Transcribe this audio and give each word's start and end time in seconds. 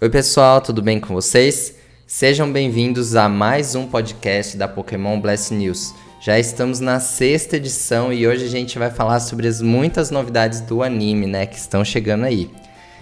Oi, 0.00 0.08
pessoal, 0.08 0.60
tudo 0.60 0.80
bem 0.80 1.00
com 1.00 1.12
vocês? 1.12 1.74
Sejam 2.06 2.52
bem-vindos 2.52 3.16
a 3.16 3.28
mais 3.28 3.74
um 3.74 3.84
podcast 3.84 4.56
da 4.56 4.68
Pokémon 4.68 5.20
Blast 5.20 5.52
News. 5.52 5.92
Já 6.20 6.38
estamos 6.38 6.78
na 6.78 7.00
sexta 7.00 7.56
edição 7.56 8.12
e 8.12 8.24
hoje 8.24 8.44
a 8.44 8.48
gente 8.48 8.78
vai 8.78 8.90
falar 8.90 9.18
sobre 9.18 9.48
as 9.48 9.60
muitas 9.60 10.12
novidades 10.12 10.60
do 10.60 10.84
anime, 10.84 11.26
né, 11.26 11.46
que 11.46 11.56
estão 11.56 11.84
chegando 11.84 12.26
aí. 12.26 12.48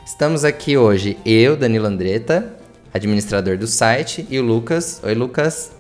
Estamos 0.07 0.43
aqui 0.43 0.79
hoje, 0.79 1.19
eu, 1.23 1.55
Danilo 1.55 1.85
Andretta, 1.85 2.55
administrador 2.95 3.59
do 3.59 3.67
site, 3.67 4.27
e 4.31 4.39
o 4.39 4.43
Lucas. 4.43 4.99
Oi, 5.05 5.15
Lucas. 5.15 5.73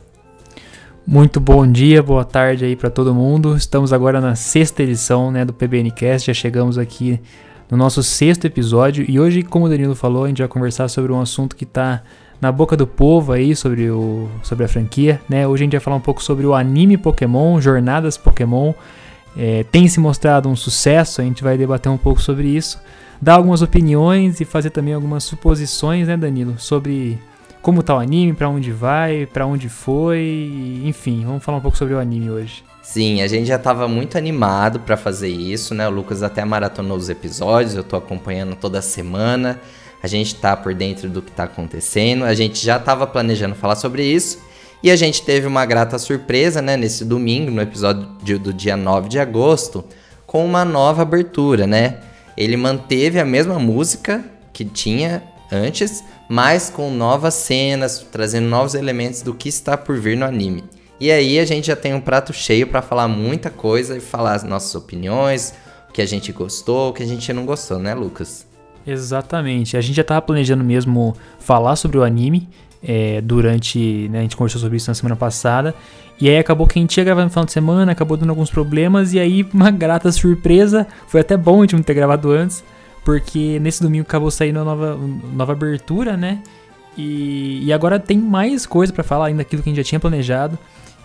Muito 1.07 1.40
bom 1.40 1.67
dia, 1.67 2.03
boa 2.03 2.26
tarde 2.26 2.67
aí 2.67 2.76
para 2.76 2.90
todo 2.90 3.14
mundo. 3.14 3.57
Estamos 3.57 3.90
agora 3.90 4.21
na 4.21 4.35
sexta 4.35 4.82
edição, 4.82 5.30
né, 5.30 5.46
do 5.46 5.54
PBNcast. 5.54 6.26
Já 6.26 6.35
chegamos 6.35 6.76
aqui 6.76 7.18
no 7.70 7.76
nosso 7.76 8.02
sexto 8.02 8.44
episódio. 8.46 9.04
E 9.08 9.18
hoje, 9.18 9.43
como 9.43 9.66
o 9.66 9.68
Danilo 9.68 9.94
falou, 9.94 10.24
a 10.24 10.29
gente 10.29 10.38
vai 10.38 10.48
conversar 10.48 10.88
sobre 10.88 11.12
um 11.12 11.20
assunto 11.20 11.57
que 11.57 11.64
está 11.64 12.02
na 12.40 12.52
boca 12.52 12.76
do 12.76 12.86
povo 12.86 13.32
aí 13.32 13.57
sobre, 13.57 13.90
o, 13.90 14.29
sobre 14.43 14.64
a 14.64 14.68
franquia. 14.68 15.20
Né? 15.29 15.46
Hoje 15.46 15.62
a 15.62 15.64
gente 15.64 15.72
vai 15.72 15.80
falar 15.80 15.96
um 15.96 16.00
pouco 16.00 16.22
sobre 16.22 16.46
o 16.46 16.54
anime 16.54 16.96
Pokémon, 16.96 17.60
Jornadas 17.60 18.16
Pokémon. 18.16 18.72
É, 19.36 19.64
tem 19.64 19.86
se 19.88 20.00
mostrado 20.00 20.48
um 20.48 20.57
sucesso, 20.57 21.21
a 21.21 21.24
gente 21.24 21.43
vai 21.43 21.58
debater 21.58 21.90
um 21.90 21.98
pouco 21.98 22.21
sobre 22.21 22.48
isso. 22.48 22.80
Dar 23.21 23.34
algumas 23.34 23.62
opiniões 23.62 24.40
e 24.40 24.44
fazer 24.44 24.71
também 24.71 24.94
algumas 24.94 25.24
suposições, 25.24 26.07
né, 26.07 26.16
Danilo? 26.16 26.58
Sobre 26.58 27.18
como 27.62 27.82
tá 27.82 27.96
o 27.96 27.98
anime, 27.98 28.32
para 28.32 28.48
onde 28.48 28.71
vai, 28.71 29.26
para 29.26 29.46
onde 29.46 29.68
foi, 29.68 30.82
enfim, 30.85 31.24
vamos 31.24 31.43
falar 31.43 31.58
um 31.58 31.60
pouco 31.60 31.76
sobre 31.76 31.94
o 31.94 31.98
anime 31.98 32.30
hoje. 32.30 32.62
Sim, 32.86 33.20
a 33.20 33.27
gente 33.27 33.47
já 33.47 33.56
estava 33.56 33.89
muito 33.89 34.17
animado 34.17 34.78
para 34.78 34.97
fazer 34.97 35.28
isso, 35.28 35.75
né? 35.75 35.89
O 35.89 35.91
Lucas 35.91 36.22
até 36.22 36.44
maratonou 36.44 36.97
os 36.97 37.08
episódios, 37.08 37.75
eu 37.75 37.83
tô 37.83 37.97
acompanhando 37.97 38.55
toda 38.55 38.80
semana. 38.80 39.60
A 40.00 40.06
gente 40.06 40.36
tá 40.36 40.56
por 40.56 40.72
dentro 40.72 41.10
do 41.10 41.20
que 41.20 41.33
tá 41.33 41.44
acontecendo. 41.44 42.25
A 42.25 42.33
gente 42.33 42.64
já 42.64 42.77
estava 42.77 43.05
planejando 43.05 43.56
falar 43.56 43.75
sobre 43.75 44.05
isso. 44.05 44.38
E 44.84 44.91
a 44.91 44.94
gente 44.94 45.22
teve 45.22 45.48
uma 45.48 45.66
grata 45.66 45.98
surpresa, 45.98 46.62
né, 46.62 46.77
nesse 46.77 47.05
domingo, 47.05 47.50
no 47.50 47.60
episódio 47.60 48.38
do 48.38 48.52
dia 48.52 48.77
9 48.77 49.08
de 49.08 49.19
agosto, 49.19 49.84
com 50.25 50.47
uma 50.47 50.64
nova 50.64 51.03
abertura, 51.03 51.66
né? 51.66 51.98
Ele 52.36 52.56
manteve 52.56 53.19
a 53.19 53.25
mesma 53.25 53.58
música 53.58 54.25
que 54.53 54.64
tinha 54.64 55.25
antes, 55.50 56.05
mas 56.28 56.70
com 56.70 56.88
novas 56.91 57.34
cenas, 57.34 58.06
trazendo 58.12 58.48
novos 58.48 58.75
elementos 58.75 59.22
do 59.22 59.34
que 59.34 59.48
está 59.48 59.77
por 59.77 59.98
vir 59.98 60.16
no 60.16 60.25
anime. 60.25 60.75
E 60.98 61.11
aí 61.11 61.39
a 61.39 61.44
gente 61.44 61.66
já 61.66 61.77
tem 61.77 61.94
um 61.94 62.00
prato 62.00 62.33
cheio 62.33 62.66
para 62.66 62.80
falar 62.80 63.06
muita 63.06 63.50
coisa 63.50 63.97
e 63.97 64.00
falar 64.00 64.34
as 64.34 64.42
nossas 64.42 64.75
opiniões, 64.75 65.55
o 65.91 65.92
que 65.92 66.00
a 66.00 66.06
gente 66.06 66.33
gostou, 66.33 66.91
o 66.91 66.92
que 66.92 67.03
a 67.03 67.06
gente 67.06 67.30
não 67.33 67.44
gostou, 67.44 67.78
né, 67.78 67.94
Lucas? 67.94 68.47
Exatamente. 68.86 69.77
A 69.77 69.80
gente 69.80 69.94
já 69.94 70.03
estava 70.03 70.22
planejando 70.22 70.64
mesmo 70.64 71.14
falar 71.38 71.77
sobre 71.77 71.98
o 71.98 72.05
anime 72.05 72.48
é, 72.83 73.20
durante. 73.20 74.08
Né, 74.08 74.20
a 74.20 74.22
gente 74.22 74.36
conversou 74.36 74.61
sobre 74.61 74.77
isso 74.77 74.88
na 74.88 74.94
semana 74.94 75.16
passada. 75.16 75.75
E 76.20 76.30
aí 76.30 76.38
acabou 76.38 76.66
que 76.66 76.78
a 76.78 76.83
gente 76.83 76.97
ia 76.97 77.05
gravar 77.05 77.25
no 77.25 77.31
final 77.31 77.44
de 77.44 77.53
semana, 77.53 77.92
acabou 77.92 78.16
dando 78.16 78.31
alguns 78.31 78.48
problemas, 78.48 79.12
e 79.12 79.19
aí, 79.19 79.47
uma 79.53 79.70
grata 79.70 80.10
surpresa. 80.12 80.86
Foi 81.08 81.20
até 81.20 81.36
bom 81.36 81.58
a 81.58 81.62
gente 81.62 81.75
não 81.75 81.83
ter 81.83 81.94
gravado 81.94 82.31
antes, 82.31 82.64
porque 83.05 83.58
nesse 83.60 83.83
domingo 83.83 84.03
acabou 84.03 84.31
saindo 84.31 84.60
a 84.60 84.64
nova, 84.64 84.98
nova 85.33 85.53
abertura, 85.53 86.16
né? 86.16 86.41
E, 86.97 87.66
e 87.66 87.72
agora 87.72 87.98
tem 87.98 88.16
mais 88.16 88.64
coisa 88.64 88.91
para 88.92 89.05
falar 89.05 89.27
ainda 89.27 89.38
daquilo 89.38 89.62
que 89.62 89.69
a 89.69 89.70
gente 89.70 89.84
já 89.84 89.86
tinha 89.86 90.00
planejado. 90.00 90.58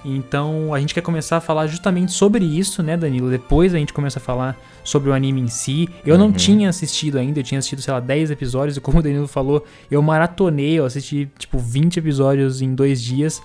Então 0.03 0.73
a 0.73 0.79
gente 0.79 0.93
quer 0.93 1.01
começar 1.01 1.37
a 1.37 1.41
falar 1.41 1.67
justamente 1.67 2.11
sobre 2.11 2.43
isso, 2.43 2.81
né, 2.81 2.97
Danilo? 2.97 3.29
Depois 3.29 3.73
a 3.75 3.77
gente 3.77 3.93
começa 3.93 4.19
a 4.19 4.21
falar 4.21 4.57
sobre 4.83 5.09
o 5.09 5.13
anime 5.13 5.41
em 5.41 5.47
si. 5.47 5.87
Eu 6.05 6.15
uhum. 6.15 6.21
não 6.21 6.31
tinha 6.31 6.69
assistido 6.69 7.19
ainda, 7.19 7.39
eu 7.39 7.43
tinha 7.43 7.59
assistido, 7.59 7.81
sei 7.81 7.93
lá, 7.93 7.99
10 7.99 8.31
episódios, 8.31 8.77
e 8.77 8.81
como 8.81 8.99
o 8.99 9.03
Danilo 9.03 9.27
falou, 9.27 9.63
eu 9.89 10.01
maratonei, 10.01 10.79
eu 10.79 10.85
assisti 10.85 11.29
tipo 11.37 11.57
20 11.59 11.97
episódios 11.97 12.61
em 12.61 12.73
dois 12.73 13.01
dias. 13.01 13.41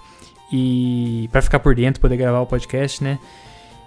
E 0.52 1.28
para 1.30 1.42
ficar 1.42 1.58
por 1.58 1.74
dentro, 1.74 2.00
poder 2.00 2.16
gravar 2.16 2.40
o 2.40 2.46
podcast, 2.46 3.02
né? 3.02 3.18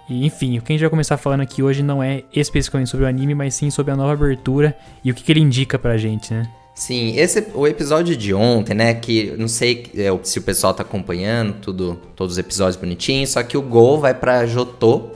E, 0.08 0.26
enfim, 0.26 0.58
o 0.58 0.62
que 0.62 0.72
a 0.72 0.74
gente 0.74 0.80
vai 0.80 0.90
começar 0.90 1.16
falando 1.16 1.40
aqui 1.40 1.62
hoje 1.62 1.82
não 1.82 2.02
é 2.02 2.24
especificamente 2.32 2.90
sobre 2.90 3.06
o 3.06 3.08
anime, 3.08 3.34
mas 3.34 3.54
sim 3.54 3.70
sobre 3.70 3.92
a 3.92 3.96
nova 3.96 4.12
abertura 4.12 4.76
e 5.04 5.10
o 5.10 5.14
que, 5.14 5.22
que 5.22 5.32
ele 5.32 5.40
indica 5.40 5.78
pra 5.78 5.96
gente, 5.96 6.34
né? 6.34 6.50
Sim, 6.80 7.14
esse 7.14 7.46
o 7.52 7.66
episódio 7.66 8.16
de 8.16 8.32
ontem, 8.32 8.72
né? 8.72 8.94
Que 8.94 9.34
não 9.36 9.48
sei 9.48 9.84
é, 9.94 10.08
se 10.22 10.38
o 10.38 10.42
pessoal 10.42 10.72
tá 10.72 10.82
acompanhando 10.82 11.60
tudo, 11.60 12.00
todos 12.16 12.32
os 12.32 12.38
episódios 12.38 12.76
bonitinhos, 12.76 13.28
só 13.28 13.42
que 13.42 13.54
o 13.58 13.60
Gol 13.60 14.00
vai 14.00 14.14
para 14.14 14.46
Jotô 14.46 15.10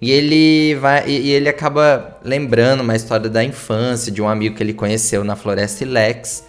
e 0.00 0.10
ele 0.10 0.74
vai 0.76 1.06
e, 1.06 1.30
ele 1.30 1.46
acaba 1.46 2.18
lembrando 2.24 2.80
uma 2.80 2.96
história 2.96 3.28
da 3.28 3.44
infância 3.44 4.10
de 4.10 4.22
um 4.22 4.28
amigo 4.30 4.56
que 4.56 4.62
ele 4.62 4.72
conheceu 4.72 5.22
na 5.22 5.36
Floresta 5.36 5.84
Ilex. 5.84 6.46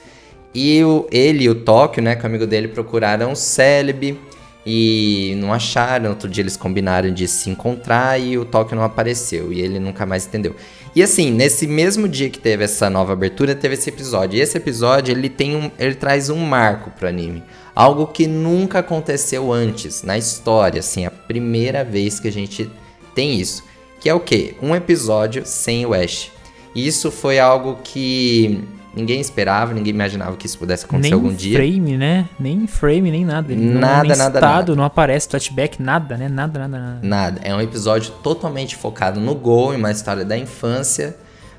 E 0.53 0.81
o, 0.85 1.05
ele 1.11 1.43
e 1.43 1.49
o 1.49 1.55
Tóquio, 1.55 2.01
né, 2.01 2.15
que 2.15 2.23
o 2.23 2.25
amigo 2.25 2.47
dele 2.47 2.69
procuraram 2.69 3.33
o 3.33 3.35
Celebi 3.35 4.17
e 4.65 5.35
não 5.37 5.53
acharam. 5.53 6.09
Outro 6.09 6.29
dia 6.29 6.41
eles 6.41 6.57
combinaram 6.57 7.13
de 7.13 7.27
se 7.27 7.49
encontrar 7.49 8.19
e 8.19 8.37
o 8.37 8.45
Tóquio 8.45 8.75
não 8.75 8.83
apareceu 8.83 9.53
e 9.53 9.61
ele 9.61 9.79
nunca 9.79 10.05
mais 10.05 10.25
entendeu. 10.25 10.55
E 10.95 11.03
assim, 11.03 11.29
nesse 11.29 11.67
mesmo 11.67 12.07
dia 12.07 12.29
que 12.29 12.39
teve 12.39 12.63
essa 12.63 12.89
nova 12.89 13.13
abertura, 13.13 13.53
teve 13.53 13.73
esse 13.73 13.89
episódio. 13.89 14.37
E 14.37 14.41
esse 14.41 14.57
episódio, 14.57 15.11
ele 15.11 15.29
tem 15.29 15.55
um, 15.55 15.69
ele 15.77 15.95
traz 15.95 16.29
um 16.29 16.37
marco 16.37 16.89
pro 16.91 17.07
anime. 17.07 17.43
Algo 17.75 18.07
que 18.07 18.25
nunca 18.25 18.79
aconteceu 18.79 19.51
antes 19.51 20.03
na 20.03 20.17
história, 20.17 20.79
assim, 20.79 21.05
a 21.05 21.11
primeira 21.11 21.83
vez 21.83 22.17
que 22.19 22.29
a 22.29 22.31
gente 22.31 22.71
tem 23.13 23.37
isso. 23.37 23.63
Que 23.99 24.07
é 24.07 24.13
o 24.13 24.21
quê? 24.21 24.55
Um 24.61 24.73
episódio 24.73 25.45
sem 25.45 25.85
o 25.85 25.93
Ash. 25.93 26.31
Isso 26.73 27.11
foi 27.11 27.39
algo 27.39 27.79
que 27.83 28.63
Ninguém 28.95 29.19
esperava, 29.19 29.73
ninguém 29.73 29.93
imaginava 29.93 30.37
que 30.37 30.45
isso 30.45 30.57
pudesse 30.57 30.85
acontecer 30.85 31.09
nem 31.09 31.13
algum 31.13 31.33
dia. 31.33 31.59
Nem 31.59 31.71
frame, 31.71 31.97
né? 31.97 32.29
Nem 32.39 32.67
frame, 32.67 33.11
nem 33.11 33.25
nada. 33.25 33.51
Ele 33.51 33.65
nada, 33.65 33.73
não, 33.73 33.79
nem 33.79 34.17
nada, 34.17 34.37
estado, 34.37 34.41
nada. 34.41 34.75
não 34.75 34.83
aparece 34.85 35.27
flashback, 35.27 35.81
nada, 35.81 36.15
né? 36.15 36.29
Nada, 36.29 36.59
nada, 36.59 36.79
nada. 36.79 36.99
Nada. 37.01 37.41
É 37.43 37.53
um 37.53 37.59
episódio 37.59 38.13
totalmente 38.23 38.77
focado 38.77 39.19
no 39.19 39.35
Gol, 39.35 39.73
em 39.73 39.77
uma 39.77 39.91
história 39.91 40.23
da 40.23 40.37
infância. 40.37 41.15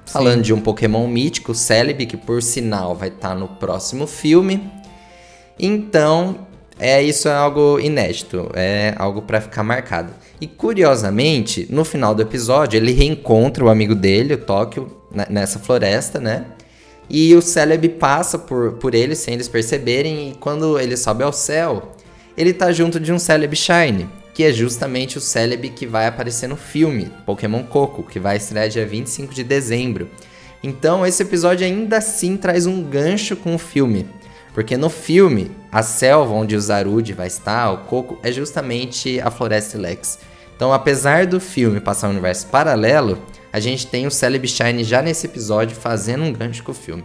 Falando 0.07 0.37
Sim. 0.37 0.43
de 0.43 0.55
um 0.55 0.61
Pokémon 0.61 1.07
mítico, 1.09 1.53
Celebi, 1.53 2.07
que 2.07 2.17
por 2.17 2.41
sinal 2.41 2.95
vai 2.95 3.09
estar 3.09 3.31
tá 3.31 3.35
no 3.35 3.49
próximo 3.49 4.07
filme. 4.07 4.71
Então, 5.59 6.47
é 6.79 7.03
isso 7.03 7.29
é 7.29 7.35
algo 7.35 7.81
inédito, 7.81 8.51
é 8.55 8.95
algo 8.97 9.23
para 9.23 9.41
ficar 9.41 9.63
marcado. 9.63 10.13
E 10.41 10.47
curiosamente, 10.47 11.67
no 11.71 11.85
final 11.85 12.15
do 12.15 12.23
episódio, 12.23 12.77
ele 12.77 12.93
reencontra 12.93 13.65
o 13.65 13.69
amigo 13.69 13.95
dele, 13.95 14.35
o 14.35 14.39
Tóquio, 14.39 14.97
nessa 15.29 15.59
floresta, 15.59 16.21
né? 16.21 16.45
E 17.09 17.35
o 17.35 17.43
Celebi 17.43 17.89
passa 17.89 18.39
por, 18.39 18.73
por 18.75 18.95
eles 18.95 19.19
sem 19.19 19.35
eles 19.35 19.49
perceberem, 19.49 20.31
e 20.31 20.35
quando 20.35 20.79
ele 20.79 20.97
sobe 20.97 21.23
ao 21.23 21.33
céu, 21.33 21.93
ele 22.37 22.53
tá 22.53 22.73
junto 22.73 22.99
de 22.99 23.13
um 23.13 23.19
Celebi 23.19 23.57
Shine, 23.57 24.09
que 24.35 24.45
é 24.45 24.53
justamente 24.53 25.17
o 25.17 25.21
Celebi 25.21 25.71
que 25.71 25.87
vai 25.87 26.07
aparecer 26.07 26.49
no 26.49 26.57
filme 26.57 27.11
Pokémon 27.25 27.63
Coco, 27.63 28.03
que 28.03 28.21
vai 28.21 28.37
estrear 28.37 28.69
dia 28.69 28.85
25 28.85 29.33
de 29.33 29.43
dezembro. 29.43 30.11
Então 30.63 31.07
esse 31.07 31.23
episódio 31.23 31.65
ainda 31.65 31.99
assim 31.99 32.37
traz 32.37 32.67
um 32.67 32.83
gancho 32.83 33.37
com 33.37 33.55
o 33.55 33.59
filme, 33.59 34.07
porque 34.53 34.77
no 34.77 34.91
filme, 34.91 35.51
a 35.71 35.83
selva 35.83 36.35
onde 36.35 36.57
o 36.57 36.61
Zarude 36.61 37.13
vai 37.13 37.29
estar, 37.29 37.71
o 37.71 37.79
Coco, 37.85 38.19
é 38.23 38.33
justamente 38.33 39.21
a 39.21 39.31
Floresta 39.31 39.79
Lex. 39.79 40.19
Então 40.55 40.73
apesar 40.73 41.27
do 41.27 41.41
filme 41.41 41.81
passar 41.81 42.09
um 42.09 42.11
universo 42.11 42.47
paralelo, 42.49 43.19
a 43.57 43.61
gente 43.61 43.87
tem 43.87 44.07
o 44.07 44.11
Celebi 44.11 44.47
Shine 44.47 44.85
já 44.85 45.01
nesse 45.01 45.25
episódio 45.25 45.75
fazendo 45.75 46.25
um 46.25 46.31
gancho 46.31 46.63
com 46.63 46.73
o 46.73 46.75
filme. 46.75 47.03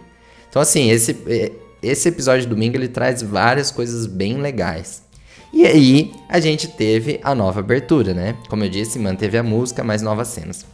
Então, 0.50 0.60
assim, 0.60 0.90
esse, 0.90 1.16
é, 1.26 1.50
esse 1.82 2.10
episódio 2.10 2.42
de 2.42 2.48
domingo 2.48 2.76
ele 2.76 2.88
traz 2.88 3.22
várias 3.22 3.70
coisas 3.70 4.04
bem 4.04 4.36
legais. 4.36 5.02
E 5.50 5.64
aí, 5.64 6.12
a 6.28 6.38
gente 6.40 6.68
teve 6.68 7.18
a 7.24 7.34
nova 7.34 7.60
abertura, 7.60 8.12
né? 8.12 8.36
Como 8.50 8.62
eu 8.62 8.68
disse, 8.68 8.98
manteve 8.98 9.38
a 9.38 9.42
música, 9.42 9.82
mas 9.82 10.02
novas 10.02 10.28
cenas. 10.28 10.66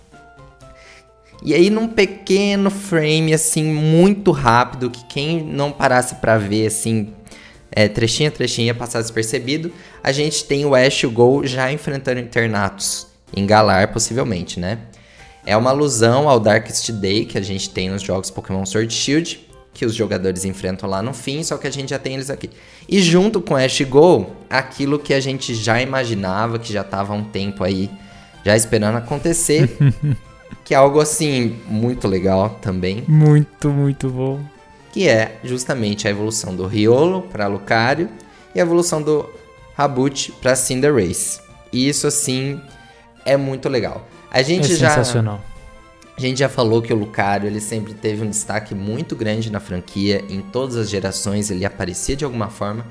E 1.44 1.54
aí, 1.54 1.70
num 1.70 1.86
pequeno 1.86 2.70
frame, 2.70 3.32
assim, 3.32 3.62
muito 3.62 4.32
rápido, 4.32 4.90
que 4.90 5.04
quem 5.04 5.44
não 5.44 5.70
parasse 5.70 6.16
para 6.16 6.38
ver, 6.38 6.66
assim, 6.66 7.14
é, 7.70 7.86
trechinho 7.86 8.30
a 8.30 8.32
trechinho 8.32 8.74
passar 8.74 9.00
despercebido, 9.00 9.70
a 10.02 10.10
gente 10.10 10.42
tem 10.42 10.66
o 10.66 10.74
Ash 10.74 11.04
e 11.04 11.06
o 11.06 11.10
Gol 11.12 11.46
já 11.46 11.70
enfrentando 11.70 12.18
internatos. 12.18 13.06
Em 13.36 13.46
Galar, 13.46 13.92
possivelmente, 13.92 14.58
né? 14.58 14.78
É 15.48 15.56
uma 15.56 15.70
alusão 15.70 16.28
ao 16.28 16.38
Darkest 16.38 16.92
Day 16.92 17.24
que 17.24 17.38
a 17.38 17.40
gente 17.40 17.70
tem 17.70 17.88
nos 17.88 18.02
jogos 18.02 18.30
Pokémon 18.30 18.66
Sword 18.66 18.92
Shield, 18.92 19.48
que 19.72 19.86
os 19.86 19.94
jogadores 19.94 20.44
enfrentam 20.44 20.86
lá 20.86 21.00
no 21.00 21.14
fim, 21.14 21.42
só 21.42 21.56
que 21.56 21.66
a 21.66 21.70
gente 21.70 21.88
já 21.88 21.98
tem 21.98 22.12
eles 22.12 22.28
aqui. 22.28 22.50
E 22.86 23.00
junto 23.00 23.40
com 23.40 23.56
Ash 23.56 23.80
Go, 23.80 24.26
aquilo 24.50 24.98
que 24.98 25.14
a 25.14 25.20
gente 25.20 25.54
já 25.54 25.80
imaginava, 25.80 26.58
que 26.58 26.70
já 26.70 26.82
estava 26.82 27.14
há 27.14 27.16
um 27.16 27.24
tempo 27.24 27.64
aí, 27.64 27.90
já 28.44 28.54
esperando 28.54 28.96
acontecer, 28.96 29.74
que 30.66 30.74
é 30.74 30.76
algo 30.76 31.00
assim 31.00 31.56
muito 31.66 32.06
legal 32.06 32.58
também. 32.60 33.02
Muito, 33.08 33.70
muito 33.70 34.10
bom. 34.10 34.40
Que 34.92 35.08
é 35.08 35.38
justamente 35.42 36.06
a 36.06 36.10
evolução 36.10 36.54
do 36.54 36.66
Riolo 36.66 37.22
para 37.22 37.46
Lucario 37.46 38.10
e 38.54 38.60
a 38.60 38.62
evolução 38.64 39.00
do 39.00 39.26
Rabut 39.74 40.30
para 40.42 40.54
Cinderace. 40.54 41.40
E 41.72 41.88
isso 41.88 42.06
assim 42.06 42.60
é 43.24 43.34
muito 43.34 43.70
legal. 43.70 44.06
A 44.30 44.42
gente 44.42 44.72
é 44.72 44.76
já. 44.76 44.90
Sensacional. 44.90 45.40
A 46.16 46.20
gente 46.20 46.40
já 46.40 46.48
falou 46.48 46.82
que 46.82 46.92
o 46.92 46.96
Lucario 46.96 47.46
ele 47.46 47.60
sempre 47.60 47.94
teve 47.94 48.24
um 48.24 48.28
destaque 48.28 48.74
muito 48.74 49.14
grande 49.14 49.52
na 49.52 49.60
franquia, 49.60 50.24
em 50.28 50.40
todas 50.40 50.74
as 50.74 50.90
gerações 50.90 51.48
ele 51.48 51.64
aparecia 51.64 52.16
de 52.16 52.24
alguma 52.24 52.50
forma. 52.50 52.84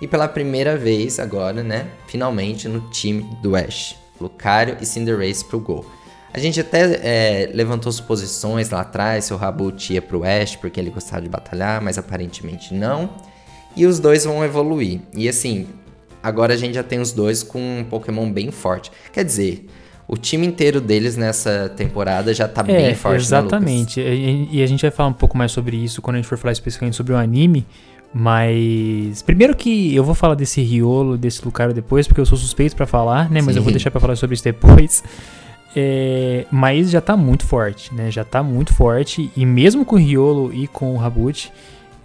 E 0.00 0.08
pela 0.08 0.26
primeira 0.26 0.76
vez 0.76 1.20
agora, 1.20 1.62
né, 1.62 1.86
finalmente 2.08 2.66
no 2.66 2.80
time 2.90 3.22
do 3.40 3.54
Ash, 3.54 3.94
Lucario 4.20 4.78
e 4.80 4.84
Cinderace 4.84 5.44
pro 5.44 5.60
gol. 5.60 5.86
A 6.34 6.40
gente 6.40 6.60
até 6.60 6.80
é, 7.04 7.50
levantou 7.54 7.92
suposições 7.92 8.70
lá 8.70 8.80
atrás 8.80 9.26
se 9.26 9.32
o 9.32 9.36
Rabut 9.36 9.92
ia 9.92 10.02
pro 10.02 10.24
Ash 10.24 10.56
porque 10.56 10.80
ele 10.80 10.90
gostava 10.90 11.22
de 11.22 11.28
batalhar, 11.28 11.80
mas 11.80 11.98
aparentemente 11.98 12.74
não. 12.74 13.10
E 13.76 13.86
os 13.86 14.00
dois 14.00 14.24
vão 14.24 14.44
evoluir. 14.44 15.02
E 15.14 15.28
assim, 15.28 15.68
agora 16.20 16.54
a 16.54 16.56
gente 16.56 16.74
já 16.74 16.82
tem 16.82 16.98
os 16.98 17.12
dois 17.12 17.44
com 17.44 17.60
um 17.60 17.84
Pokémon 17.84 18.28
bem 18.28 18.50
forte. 18.50 18.90
Quer 19.12 19.24
dizer, 19.24 19.68
o 20.06 20.16
time 20.16 20.46
inteiro 20.46 20.80
deles 20.80 21.16
nessa 21.16 21.72
temporada 21.76 22.34
já 22.34 22.46
tá 22.48 22.62
é, 22.62 22.64
bem 22.64 22.94
forte, 22.94 23.14
né, 23.14 23.22
Exatamente. 23.22 24.00
Né, 24.00 24.48
e 24.50 24.62
a 24.62 24.66
gente 24.66 24.82
vai 24.82 24.90
falar 24.90 25.08
um 25.08 25.14
pouco 25.14 25.36
mais 25.36 25.52
sobre 25.52 25.76
isso 25.76 26.02
quando 26.02 26.16
a 26.16 26.18
gente 26.18 26.28
for 26.28 26.38
falar 26.38 26.52
especificamente 26.52 26.96
sobre 26.96 27.12
o 27.12 27.16
anime. 27.16 27.66
Mas. 28.14 29.22
Primeiro 29.22 29.56
que 29.56 29.94
eu 29.94 30.04
vou 30.04 30.14
falar 30.14 30.34
desse 30.34 30.60
Riolo, 30.60 31.16
desse 31.16 31.42
Lucario 31.44 31.74
depois, 31.74 32.06
porque 32.06 32.20
eu 32.20 32.26
sou 32.26 32.36
suspeito 32.36 32.76
para 32.76 32.86
falar, 32.86 33.30
né? 33.30 33.40
Mas 33.40 33.54
Sim. 33.54 33.60
eu 33.60 33.62
vou 33.62 33.72
deixar 33.72 33.90
para 33.90 34.00
falar 34.00 34.16
sobre 34.16 34.34
isso 34.34 34.44
depois. 34.44 35.02
É, 35.74 36.44
mas 36.50 36.90
já 36.90 37.00
tá 37.00 37.16
muito 37.16 37.46
forte, 37.46 37.94
né? 37.94 38.10
Já 38.10 38.24
tá 38.24 38.42
muito 38.42 38.74
forte. 38.74 39.30
E 39.34 39.46
mesmo 39.46 39.84
com 39.84 39.96
o 39.96 39.98
Riolo 39.98 40.52
e 40.52 40.66
com 40.66 40.92
o 40.94 40.98
Rabut, 40.98 41.50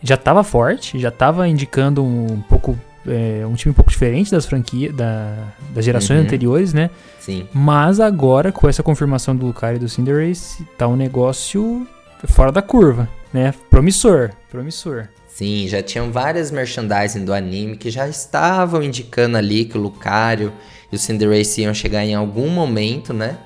já 0.02 0.16
tava 0.16 0.44
forte, 0.44 0.98
já 0.98 1.12
tava 1.12 1.48
indicando 1.48 2.04
um 2.04 2.42
pouco 2.48 2.80
é, 3.08 3.46
um 3.46 3.56
time 3.56 3.72
um 3.72 3.76
pouco 3.76 3.90
diferente 3.90 4.32
das 4.32 4.46
franquias, 4.46 4.94
da, 4.96 5.36
das 5.74 5.84
gerações 5.84 6.20
uhum. 6.20 6.26
anteriores, 6.26 6.74
né? 6.74 6.90
Sim. 7.20 7.48
Mas 7.54 8.00
agora, 8.00 8.52
com 8.52 8.68
essa 8.68 8.84
confirmação 8.84 9.36
do 9.36 9.46
Lucario 9.46 9.78
e 9.78 9.80
do 9.80 9.90
Cinderace, 9.90 10.64
tá 10.78 10.88
um 10.88 10.96
negócio 10.96 11.88
fora 12.26 12.52
da 12.52 12.62
curva, 12.62 13.10
né? 13.34 13.54
Promissor, 13.70 14.32
promissor. 14.50 15.08
Sim, 15.28 15.68
já 15.68 15.84
tinham 15.84 16.12
várias 16.12 16.50
merchandising 16.50 17.24
do 17.24 17.34
anime 17.34 17.78
que 17.78 17.92
já 17.92 18.08
estavam 18.08 18.82
indicando 18.82 19.38
ali 19.38 19.66
que 19.66 19.78
o 19.78 19.82
Lucario 19.82 20.52
e 20.92 20.96
o 20.96 21.00
Cinderace 21.00 21.62
iam 21.62 21.74
chegar 21.74 22.04
em 22.04 22.16
algum 22.16 22.50
momento, 22.50 23.14
né? 23.14 23.38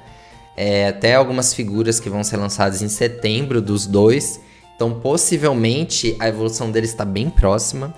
É, 0.55 0.87
até 0.87 1.15
algumas 1.15 1.53
figuras 1.53 1.99
que 1.99 2.09
vão 2.09 2.23
ser 2.23 2.37
lançadas 2.37 2.81
em 2.81 2.87
setembro 2.87 3.61
dos 3.61 3.85
dois. 3.85 4.39
Então, 4.75 4.99
possivelmente, 4.99 6.15
a 6.19 6.27
evolução 6.27 6.71
deles 6.71 6.91
está 6.91 7.03
bem 7.03 7.29
próxima. 7.29 7.93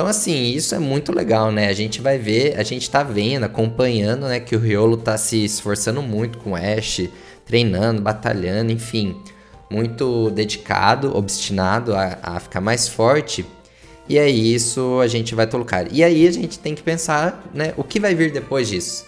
Então, 0.00 0.08
assim, 0.08 0.54
isso 0.54 0.74
é 0.74 0.78
muito 0.78 1.12
legal, 1.12 1.52
né? 1.52 1.68
A 1.68 1.74
gente 1.74 2.00
vai 2.00 2.16
ver, 2.16 2.58
a 2.58 2.62
gente 2.62 2.88
tá 2.88 3.02
vendo, 3.02 3.44
acompanhando, 3.44 4.26
né, 4.26 4.40
que 4.40 4.56
o 4.56 4.58
Riolo 4.58 4.96
tá 4.96 5.18
se 5.18 5.44
esforçando 5.44 6.00
muito 6.00 6.38
com 6.38 6.52
o 6.52 6.56
Ash, 6.56 7.02
treinando, 7.44 8.00
batalhando, 8.00 8.72
enfim, 8.72 9.14
muito 9.68 10.30
dedicado, 10.30 11.14
obstinado 11.14 11.94
a, 11.94 12.16
a 12.22 12.40
ficar 12.40 12.62
mais 12.62 12.88
forte. 12.88 13.44
E 14.08 14.16
é 14.16 14.26
isso 14.26 15.00
a 15.02 15.06
gente 15.06 15.34
vai 15.34 15.46
colocar. 15.46 15.92
E 15.92 16.02
aí 16.02 16.26
a 16.26 16.32
gente 16.32 16.58
tem 16.58 16.74
que 16.74 16.82
pensar, 16.82 17.44
né, 17.52 17.74
o 17.76 17.84
que 17.84 18.00
vai 18.00 18.14
vir 18.14 18.32
depois 18.32 18.68
disso. 18.68 19.04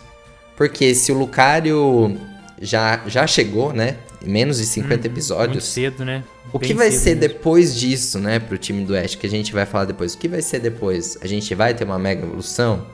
Porque 0.59 0.95
se 0.95 1.11
o 1.11 1.17
Lucario 1.17 2.21
já, 2.61 3.00
já 3.06 3.27
chegou, 3.27 3.73
né? 3.73 3.97
Menos 4.25 4.59
de 4.59 4.67
50 4.67 4.95
hum, 4.95 5.11
episódios. 5.11 5.49
Muito 5.49 5.65
cedo, 5.65 6.05
né? 6.05 6.23
O 6.53 6.59
que 6.59 6.75
vai 6.75 6.91
ser 6.91 7.17
mesmo. 7.17 7.21
depois 7.21 7.75
disso, 7.75 8.19
né, 8.19 8.39
pro 8.39 8.59
time 8.59 8.85
do 8.85 8.93
Oeste, 8.93 9.19
que 9.19 9.27
a 9.27 9.31
gente 9.31 9.53
vai 9.53 9.67
falar 9.67 9.87
depois. 9.87 10.15
O 10.15 10.19
que 10.19 10.29
vai 10.29 10.43
ser 10.43 10.61
depois? 10.61 11.19
A 11.21 11.27
gente 11.27 11.55
vai 11.55 11.75
ter 11.75 11.85
uma 11.85 11.99
mega 11.99 12.25
evolução? 12.25 12.87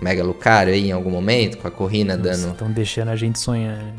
Mega 0.00 0.22
Lucario 0.22 0.74
aí 0.74 0.88
em 0.88 0.92
algum 0.92 1.10
momento, 1.10 1.58
com 1.58 1.68
a 1.68 1.70
Corrina 1.70 2.16
Nossa, 2.16 2.30
dando. 2.30 2.52
Estão 2.52 2.70
deixando 2.70 3.08
a 3.08 3.16
gente 3.16 3.38
sonhar. 3.38 3.94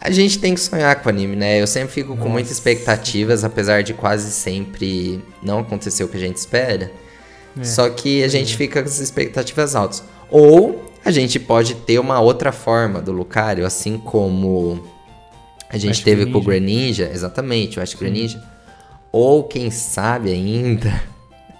A 0.00 0.10
gente 0.10 0.38
tem 0.38 0.54
que 0.54 0.60
sonhar 0.60 0.96
com 0.96 1.08
o 1.08 1.12
anime, 1.12 1.36
né? 1.36 1.60
Eu 1.60 1.66
sempre 1.66 1.92
fico 1.92 2.10
Nossa. 2.10 2.22
com 2.22 2.28
muitas 2.28 2.50
expectativas, 2.50 3.44
apesar 3.44 3.82
de 3.82 3.94
quase 3.94 4.30
sempre 4.32 5.22
não 5.42 5.60
acontecer 5.60 6.02
o 6.04 6.08
que 6.08 6.16
a 6.16 6.20
gente 6.20 6.36
espera. 6.36 6.90
É. 7.58 7.64
Só 7.64 7.88
que 7.90 8.24
a 8.24 8.28
gente 8.28 8.54
é. 8.54 8.56
fica 8.56 8.82
com 8.82 8.88
as 8.88 8.98
expectativas 8.98 9.74
altas. 9.74 10.02
Ou 10.30 10.90
a 11.04 11.10
gente 11.10 11.38
pode 11.38 11.74
ter 11.74 11.98
uma 11.98 12.20
outra 12.20 12.52
forma 12.52 13.00
do 13.00 13.12
Lucario, 13.12 13.66
assim 13.66 13.98
como 13.98 14.82
a 15.72 15.78
gente 15.78 16.04
teve 16.04 16.26
com 16.26 16.38
o 16.38 16.42
Greninja, 16.42 17.10
exatamente, 17.12 17.78
o 17.78 17.82
Ash 17.82 17.94
Greninja. 17.94 18.42
Ou 19.10 19.44
quem 19.44 19.70
sabe 19.70 20.30
ainda, 20.30 20.92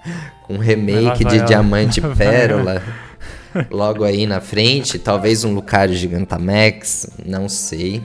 com 0.47 0.55
um 0.55 0.59
remake 0.59 1.25
de 1.25 1.41
Diamante 1.43 2.01
e 2.05 2.15
Pérola, 2.15 2.83
logo 3.71 4.05
aí 4.05 4.27
na 4.27 4.41
frente, 4.41 4.99
talvez 4.99 5.45
um 5.45 5.55
Lucario 5.55 5.95
Gigantamax, 5.95 7.11
não 7.25 7.49
sei. 7.49 8.03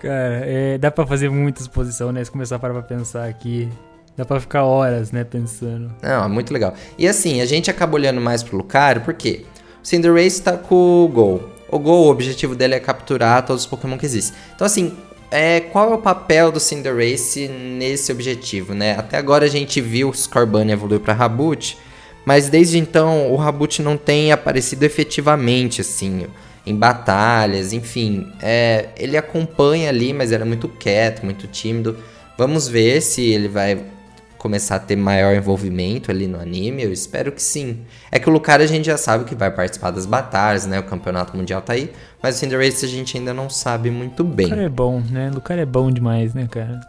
Cara, 0.00 0.42
é, 0.44 0.78
dá 0.78 0.90
pra 0.90 1.06
fazer 1.06 1.28
muita 1.30 1.60
exposição, 1.60 2.12
né? 2.12 2.22
Se 2.24 2.30
começar 2.30 2.56
a 2.56 2.58
parar 2.58 2.74
pra 2.74 2.82
pensar 2.82 3.28
aqui. 3.28 3.68
Dá 4.16 4.24
pra 4.24 4.40
ficar 4.40 4.64
horas, 4.64 5.12
né, 5.12 5.22
pensando. 5.22 5.92
Não, 6.02 6.24
é 6.24 6.28
muito 6.28 6.52
legal. 6.52 6.74
E 6.98 7.06
assim, 7.06 7.40
a 7.40 7.46
gente 7.46 7.70
acaba 7.70 7.94
olhando 7.94 8.20
mais 8.20 8.42
pro 8.42 8.56
Lucario, 8.56 9.02
porque 9.02 9.44
o 9.80 9.86
Cinderace 9.86 10.42
tá 10.42 10.56
com 10.56 11.04
o 11.04 11.08
Gol. 11.08 11.57
O 11.70 11.78
Gol, 11.78 12.06
o 12.06 12.10
objetivo 12.10 12.54
dele 12.54 12.74
é 12.74 12.80
capturar 12.80 13.44
todos 13.44 13.62
os 13.62 13.68
Pokémon 13.68 13.98
que 13.98 14.06
existem. 14.06 14.38
Então, 14.54 14.66
assim, 14.66 14.96
é, 15.30 15.60
qual 15.60 15.92
é 15.92 15.94
o 15.94 15.98
papel 15.98 16.50
do 16.50 16.58
Cinderace 16.58 17.48
nesse 17.48 18.10
objetivo, 18.10 18.74
né? 18.74 18.96
Até 18.98 19.18
agora 19.18 19.44
a 19.44 19.48
gente 19.48 19.80
viu 19.80 20.08
o 20.08 20.14
Scorbunny 20.14 20.72
evoluir 20.72 21.00
para 21.00 21.12
Rabut, 21.12 21.76
mas 22.24 22.48
desde 22.48 22.78
então 22.78 23.30
o 23.30 23.36
Rabut 23.36 23.82
não 23.82 23.96
tem 23.96 24.32
aparecido 24.32 24.84
efetivamente, 24.84 25.82
assim, 25.82 26.26
em 26.64 26.74
batalhas, 26.74 27.72
enfim. 27.72 28.32
É, 28.40 28.88
ele 28.96 29.16
acompanha 29.16 29.90
ali, 29.90 30.12
mas 30.12 30.32
é 30.32 30.42
muito 30.44 30.68
quieto, 30.68 31.24
muito 31.24 31.46
tímido. 31.46 31.96
Vamos 32.36 32.68
ver 32.68 33.02
se 33.02 33.22
ele 33.22 33.48
vai 33.48 33.82
começar 34.38 34.76
a 34.76 34.78
ter 34.78 34.96
maior 34.96 35.34
envolvimento 35.34 36.10
ali 36.10 36.26
no 36.26 36.40
anime, 36.40 36.82
eu 36.82 36.92
espero 36.92 37.32
que 37.32 37.42
sim. 37.42 37.80
É 38.10 38.18
que 38.18 38.28
o 38.28 38.32
Lucario 38.32 38.64
a 38.64 38.68
gente 38.68 38.86
já 38.86 38.96
sabe 38.96 39.24
que 39.24 39.34
vai 39.34 39.50
participar 39.50 39.90
das 39.90 40.06
batalhas, 40.06 40.66
né? 40.66 40.78
O 40.78 40.84
campeonato 40.84 41.36
mundial 41.36 41.60
tá 41.60 41.72
aí, 41.72 41.90
mas 42.22 42.36
o 42.36 42.38
Cinderace 42.38 42.84
a 42.84 42.88
gente 42.88 43.18
ainda 43.18 43.34
não 43.34 43.50
sabe 43.50 43.90
muito 43.90 44.22
bem. 44.22 44.46
O 44.46 44.48
Lucario 44.50 44.66
é 44.66 44.70
bom, 44.70 45.02
né? 45.10 45.28
O 45.30 45.34
Lucario 45.34 45.62
é 45.62 45.66
bom 45.66 45.90
demais, 45.90 46.32
né, 46.32 46.46
cara? 46.50 46.80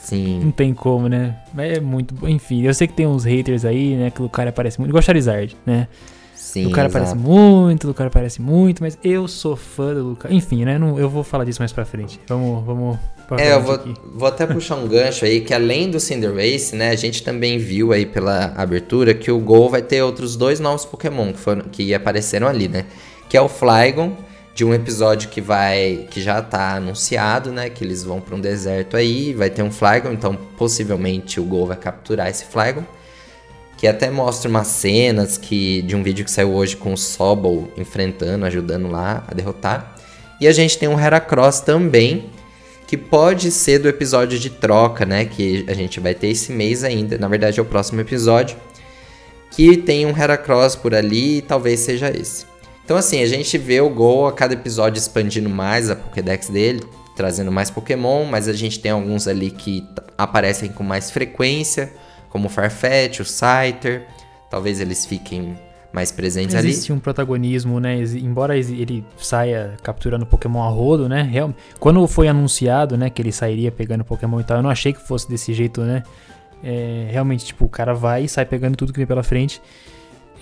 Sim. 0.00 0.40
Não 0.44 0.50
tem 0.52 0.72
como, 0.72 1.08
né? 1.08 1.36
Mas 1.52 1.78
é 1.78 1.80
muito 1.80 2.14
bom. 2.14 2.28
Enfim, 2.28 2.62
eu 2.62 2.72
sei 2.72 2.86
que 2.86 2.94
tem 2.94 3.06
uns 3.06 3.24
haters 3.24 3.64
aí, 3.64 3.96
né? 3.96 4.10
Que 4.10 4.20
o 4.20 4.24
Lucario 4.24 4.50
aparece 4.50 4.78
muito. 4.78 4.90
Igual 4.90 5.02
Charizard, 5.02 5.56
né? 5.66 5.88
Sim, 6.34 6.66
o 6.66 6.70
cara 6.70 6.88
aparece 6.88 7.16
muito, 7.16 7.90
o 7.90 7.94
cara 7.94 8.08
aparece 8.08 8.40
muito, 8.40 8.82
mas 8.82 8.96
eu 9.02 9.26
sou 9.26 9.56
fã 9.56 9.92
do 9.92 10.10
Lucario. 10.10 10.36
Enfim, 10.36 10.64
né? 10.64 10.78
Não, 10.78 10.98
eu 10.98 11.10
vou 11.10 11.24
falar 11.24 11.44
disso 11.44 11.60
mais 11.60 11.72
pra 11.72 11.84
frente. 11.84 12.20
Vamos, 12.28 12.64
vamos 12.64 12.98
é, 13.38 13.54
eu 13.54 13.60
vou, 13.60 13.80
vou, 14.14 14.28
até 14.28 14.46
puxar 14.46 14.76
um 14.76 14.86
gancho 14.86 15.24
aí, 15.24 15.40
que 15.40 15.52
além 15.52 15.90
do 15.90 15.98
Cinderace, 15.98 16.76
né, 16.76 16.90
a 16.90 16.94
gente 16.94 17.22
também 17.22 17.58
viu 17.58 17.92
aí 17.92 18.06
pela 18.06 18.52
abertura 18.56 19.12
que 19.14 19.30
o 19.30 19.38
Gol 19.40 19.68
vai 19.68 19.82
ter 19.82 20.02
outros 20.02 20.36
dois 20.36 20.60
novos 20.60 20.84
Pokémon 20.84 21.32
que, 21.32 21.38
foram, 21.38 21.62
que 21.62 21.92
apareceram 21.92 22.46
ali, 22.46 22.68
né? 22.68 22.84
Que 23.28 23.36
é 23.36 23.40
o 23.40 23.48
Flygon, 23.48 24.16
de 24.54 24.64
um 24.64 24.72
episódio 24.72 25.28
que 25.28 25.40
vai 25.40 26.06
que 26.10 26.22
já 26.22 26.40
tá 26.40 26.76
anunciado, 26.76 27.50
né, 27.50 27.68
que 27.68 27.84
eles 27.84 28.04
vão 28.04 28.20
para 28.20 28.36
um 28.36 28.40
deserto 28.40 28.96
aí, 28.96 29.34
vai 29.34 29.50
ter 29.50 29.62
um 29.62 29.72
Flygon, 29.72 30.12
então 30.12 30.34
possivelmente 30.56 31.40
o 31.40 31.44
Gol 31.44 31.66
vai 31.66 31.76
capturar 31.76 32.28
esse 32.28 32.44
Flygon. 32.44 32.84
Que 33.76 33.86
até 33.86 34.08
mostra 34.08 34.48
umas 34.48 34.68
cenas 34.68 35.36
que 35.36 35.82
de 35.82 35.94
um 35.94 36.02
vídeo 36.02 36.24
que 36.24 36.30
saiu 36.30 36.54
hoje 36.54 36.76
com 36.76 36.94
o 36.94 36.96
Sobol 36.96 37.70
enfrentando, 37.76 38.46
ajudando 38.46 38.88
lá 38.88 39.24
a 39.28 39.34
derrotar. 39.34 39.94
E 40.40 40.48
a 40.48 40.52
gente 40.52 40.78
tem 40.78 40.88
um 40.88 40.98
Heracross 40.98 41.60
também, 41.60 42.30
que 42.86 42.96
pode 42.96 43.50
ser 43.50 43.80
do 43.80 43.88
episódio 43.88 44.38
de 44.38 44.48
troca, 44.48 45.04
né? 45.04 45.24
Que 45.24 45.64
a 45.68 45.74
gente 45.74 45.98
vai 45.98 46.14
ter 46.14 46.28
esse 46.28 46.52
mês 46.52 46.84
ainda. 46.84 47.18
Na 47.18 47.26
verdade, 47.26 47.58
é 47.58 47.62
o 47.62 47.66
próximo 47.66 48.00
episódio. 48.00 48.56
Que 49.50 49.76
tem 49.76 50.06
um 50.06 50.16
Heracross 50.16 50.76
por 50.76 50.94
ali 50.94 51.38
e 51.38 51.42
talvez 51.42 51.80
seja 51.80 52.10
esse. 52.10 52.46
Então, 52.84 52.96
assim, 52.96 53.22
a 53.22 53.26
gente 53.26 53.58
vê 53.58 53.80
o 53.80 53.90
Gol 53.90 54.28
a 54.28 54.32
cada 54.32 54.54
episódio 54.54 55.00
expandindo 55.00 55.50
mais 55.50 55.90
a 55.90 55.96
Pokédex 55.96 56.48
dele, 56.48 56.84
trazendo 57.16 57.50
mais 57.50 57.68
Pokémon, 57.68 58.24
mas 58.24 58.46
a 58.46 58.52
gente 58.52 58.78
tem 58.78 58.92
alguns 58.92 59.26
ali 59.26 59.50
que 59.50 59.84
aparecem 60.16 60.70
com 60.70 60.84
mais 60.84 61.10
frequência, 61.10 61.92
como 62.30 62.46
o 62.46 62.50
Farfetch, 62.50 63.20
o 63.20 63.24
Scyther. 63.24 64.06
Talvez 64.48 64.80
eles 64.80 65.04
fiquem 65.04 65.58
mais 65.96 66.12
presentes 66.12 66.54
Existe 66.54 66.58
ali. 66.58 66.68
Existe 66.68 66.92
um 66.92 66.98
protagonismo, 66.98 67.80
né? 67.80 67.96
Embora 67.96 68.56
ele 68.56 69.02
saia 69.16 69.74
capturando 69.82 70.26
Pokémon 70.26 70.62
a 70.62 70.68
rodo, 70.68 71.08
né? 71.08 71.22
Real... 71.22 71.54
Quando 71.80 72.06
foi 72.06 72.28
anunciado, 72.28 72.98
né, 72.98 73.08
que 73.08 73.22
ele 73.22 73.32
sairia 73.32 73.72
pegando 73.72 74.04
Pokémon 74.04 74.38
e 74.38 74.44
tal, 74.44 74.58
eu 74.58 74.62
não 74.62 74.68
achei 74.68 74.92
que 74.92 75.00
fosse 75.00 75.26
desse 75.26 75.54
jeito, 75.54 75.80
né? 75.80 76.02
É, 76.62 77.08
realmente, 77.10 77.46
tipo, 77.46 77.64
o 77.64 77.68
cara 77.68 77.94
vai 77.94 78.24
e 78.24 78.28
sai 78.28 78.44
pegando 78.44 78.76
tudo 78.76 78.92
que 78.92 78.98
vem 78.98 79.06
pela 79.06 79.22
frente. 79.22 79.60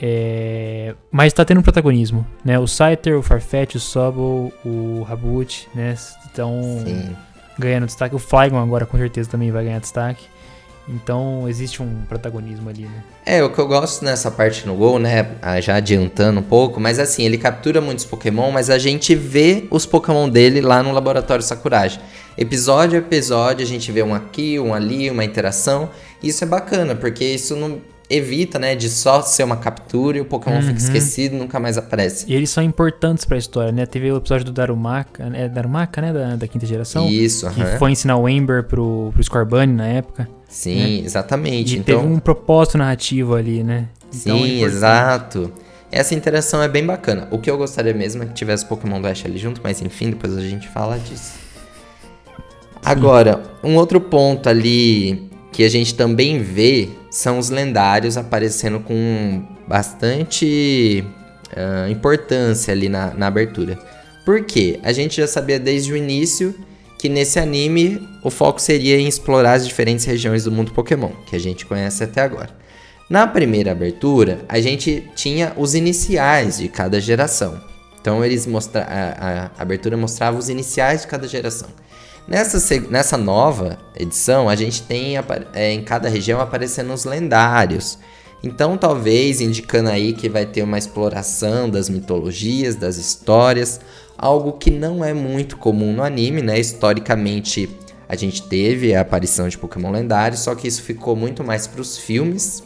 É, 0.03 0.97
mas 1.09 1.33
tá 1.33 1.45
tendo 1.45 1.61
um 1.61 1.63
protagonismo, 1.63 2.27
né? 2.45 2.59
O 2.59 2.67
Scyther, 2.67 3.17
o 3.17 3.23
Farfetch, 3.23 3.77
o 3.77 3.81
Sobble, 3.81 4.53
o 4.65 5.05
Rabut, 5.09 5.69
né? 5.73 5.93
Estão 5.93 6.85
ganhando 7.57 7.87
destaque. 7.87 8.17
O 8.17 8.19
Flygon 8.19 8.59
agora 8.59 8.87
com 8.87 8.99
certeza 8.99 9.31
também 9.31 9.53
vai 9.53 9.65
ganhar 9.65 9.79
destaque. 9.79 10.27
Então 10.89 11.49
existe 11.49 11.83
um 11.83 12.03
protagonismo 12.09 12.69
ali, 12.69 12.83
né? 12.83 13.03
É, 13.25 13.43
o 13.43 13.51
que 13.51 13.59
eu 13.59 13.67
gosto 13.67 14.05
nessa 14.05 14.31
parte 14.31 14.67
no 14.67 14.75
Gol, 14.75 14.99
né? 14.99 15.35
Já 15.63 15.77
adiantando 15.77 16.41
um 16.41 16.43
pouco, 16.43 16.79
mas 16.79 16.99
assim, 16.99 17.25
ele 17.25 17.39
captura 17.39 17.81
muitos 17.81 18.05
Pokémon, 18.05 18.51
mas 18.51 18.69
a 18.69 18.79
gente 18.79 19.15
vê 19.15 19.67
os 19.71 19.87
Pokémon 19.87 20.29
dele 20.29 20.61
lá 20.61 20.83
no 20.83 20.93
Laboratório 20.93 21.43
Sakuragi. 21.43 21.99
Episódio 22.37 22.99
a 22.99 22.99
episódio, 22.99 23.65
a 23.65 23.69
gente 23.69 23.91
vê 23.91 24.03
um 24.03 24.15
aqui, 24.15 24.59
um 24.59 24.75
ali, 24.75 25.11
uma 25.11 25.25
interação. 25.25 25.89
Isso 26.23 26.45
é 26.45 26.47
bacana, 26.47 26.95
porque 26.95 27.25
isso 27.25 27.57
não 27.57 27.81
evita, 28.09 28.59
né, 28.59 28.75
de 28.75 28.89
só 28.91 29.23
ser 29.23 29.45
uma 29.45 29.57
captura 29.57 30.19
e 30.19 30.21
o 30.21 30.25
Pokémon 30.25 30.61
fica 30.61 30.79
esquecido 30.79 31.35
e 31.35 31.39
nunca 31.39 31.59
mais 31.59 31.79
aparece. 31.79 32.27
E 32.29 32.35
eles 32.35 32.51
são 32.51 32.63
importantes 32.63 33.25
pra 33.25 33.39
história, 33.39 33.73
né? 33.73 33.87
Teve 33.87 34.13
o 34.13 34.17
episódio 34.17 34.45
do 34.45 34.53
Darumaka, 34.53 35.31
é 35.33 35.49
Darumaka, 35.49 36.01
né? 36.03 36.13
Da, 36.13 36.37
da 36.37 36.47
quinta 36.47 36.67
geração. 36.67 37.09
Isso, 37.09 37.49
Que 37.51 37.79
foi 37.79 37.93
ensinar 37.93 38.17
o 38.17 38.29
Ember 38.29 38.65
pro, 38.65 39.11
pro 39.13 39.23
Scorbunny 39.23 39.73
na 39.73 39.87
época. 39.87 40.29
Sim, 40.55 41.01
E 41.01 41.05
exatamente. 41.05 41.81
teve 41.81 41.99
Então, 41.99 42.13
um 42.13 42.21
propósito 42.21 42.79
narrativo 42.79 43.35
ali, 43.35 43.65
né? 43.65 43.89
Então, 44.15 44.37
é 44.37 44.39
Sim, 44.39 44.55
importante. 44.59 44.77
exato. 44.77 45.53
Essa 45.91 46.15
interação 46.15 46.63
é 46.63 46.69
bem 46.69 46.87
bacana. 46.87 47.27
O 47.33 47.39
que 47.39 47.51
eu 47.51 47.59
gostaria 47.59 47.93
mesmo 47.93 48.23
é 48.23 48.27
que 48.27 48.35
tivesse 48.35 48.65
Pokémon 48.65 49.01
do 49.01 49.09
Ash 49.09 49.25
ali 49.27 49.37
junto, 49.37 49.61
mas 49.65 49.83
enfim, 49.83 50.11
depois 50.11 50.37
a 50.37 50.41
gente 50.41 50.69
fala 50.69 50.97
disso. 50.99 51.33
Agora, 52.85 53.43
um 53.65 53.75
outro 53.77 54.01
ponto 54.01 54.49
ali 54.49 55.29
que 55.51 55.65
a 55.65 55.69
gente 55.69 55.95
também 55.95 56.41
vê 56.41 56.89
são 57.11 57.39
os 57.39 57.51
lendários 57.51 58.17
aparecendo 58.17 58.79
com 58.81 59.43
bastante 59.67 61.05
ah, 61.57 61.89
importância 61.91 62.73
ali 62.73 62.89
na, 62.89 63.13
na 63.15 63.27
abertura. 63.27 63.77
Por 64.25 64.45
quê? 64.45 64.79
A 64.85 64.93
gente 64.93 65.17
já 65.17 65.27
sabia 65.27 65.59
desde 65.59 65.93
o 65.93 65.97
início 65.97 66.55
que 67.05 67.09
nesse 67.11 67.39
anime 67.39 68.09
o 68.23 68.31
foco 68.31 68.59
seria 68.59 68.99
em 68.99 69.07
explorar 69.07 69.53
as 69.53 69.69
diferentes 69.69 70.07
regiões 70.07 70.45
do 70.45 70.51
mundo 70.51 70.73
Pokémon, 70.73 71.11
que 71.27 71.37
a 71.37 71.39
gente 71.39 71.67
conhece 71.67 72.03
até 72.03 72.23
agora. 72.23 72.49
Na 73.11 73.27
primeira 73.27 73.73
abertura, 73.73 74.43
a 74.49 74.59
gente 74.59 75.07
tinha 75.15 75.53
os 75.55 75.75
iniciais 75.75 76.57
de 76.57 76.67
cada 76.67 76.99
geração. 76.99 77.61
Então 78.01 78.25
eles 78.25 78.47
mostra 78.47 78.85
a, 78.85 79.45
a 79.45 79.51
abertura 79.63 79.99
mostrava 79.99 80.39
os 80.39 80.49
iniciais 80.49 81.03
de 81.03 81.09
cada 81.09 81.29
geração. 81.29 81.69
Nessa, 82.27 82.81
nessa 82.89 83.19
nova 83.19 83.79
edição, 83.95 84.49
a 84.49 84.57
gente 84.57 84.81
tem 84.81 85.17
é, 85.53 85.73
em 85.73 85.85
cada 85.85 86.09
região 86.09 86.41
aparecendo 86.41 86.91
os 86.95 87.05
lendários. 87.05 87.99
Então, 88.43 88.79
talvez 88.79 89.43
indicando 89.43 89.91
aí 89.91 90.15
que 90.15 90.31
vai 90.31 90.47
ter 90.47 90.63
uma 90.63 90.79
exploração 90.79 91.69
das 91.69 91.91
mitologias, 91.91 92.75
das 92.77 92.97
histórias, 92.97 93.79
algo 94.25 94.53
que 94.53 94.71
não 94.71 95.05
é 95.05 95.13
muito 95.13 95.59
comum 95.59 95.93
no 95.93 96.03
anime, 96.03 96.41
né? 96.41 96.59
Historicamente, 96.59 97.69
a 98.09 98.17
gente 98.17 98.43
teve 98.49 98.95
a 98.95 99.03
aparição 99.03 99.47
de 99.51 99.59
Pokémon 99.59 99.91
lendários, 99.91 100.41
só 100.41 100.55
que 100.55 100.67
isso 100.67 100.81
ficou 100.81 101.15
muito 101.15 101.45
mais 101.45 101.67
para 101.67 101.83
os 101.83 101.99
filmes. 101.99 102.65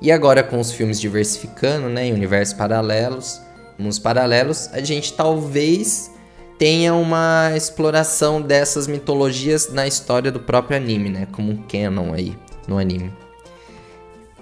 E 0.00 0.10
agora 0.10 0.42
com 0.42 0.58
os 0.58 0.72
filmes 0.72 0.98
diversificando, 0.98 1.90
né, 1.90 2.06
em 2.06 2.14
universos 2.14 2.54
paralelos, 2.54 3.38
mundos 3.78 3.98
paralelos, 3.98 4.70
a 4.72 4.80
gente 4.80 5.12
talvez 5.12 6.10
tenha 6.58 6.94
uma 6.94 7.52
exploração 7.54 8.40
dessas 8.40 8.86
mitologias 8.86 9.70
na 9.70 9.86
história 9.86 10.32
do 10.32 10.40
próprio 10.40 10.78
anime, 10.78 11.10
né, 11.10 11.28
como 11.32 11.52
um 11.52 11.56
canon 11.68 12.14
aí 12.14 12.34
no 12.66 12.78
anime. 12.78 13.12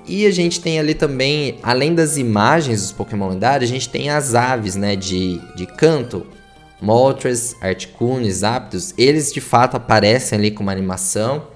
E 0.06 0.26
a 0.26 0.30
gente 0.30 0.60
tem 0.60 0.78
ali 0.78 0.94
também, 0.94 1.58
além 1.62 1.94
das 1.94 2.16
imagens 2.16 2.80
dos 2.82 2.92
Pokémon 2.92 3.28
lendários, 3.28 3.70
a 3.70 3.72
gente 3.72 3.88
tem 3.88 4.10
as 4.10 4.34
aves, 4.34 4.74
né, 4.74 4.96
de, 4.96 5.40
de 5.54 5.66
canto. 5.66 6.26
Moltres, 6.80 7.54
Articuno, 7.60 8.28
Zapdos, 8.28 8.92
eles 8.98 9.32
de 9.32 9.40
fato 9.40 9.76
aparecem 9.76 10.36
ali 10.36 10.50
com 10.50 10.64
uma 10.64 10.72
animação. 10.72 11.46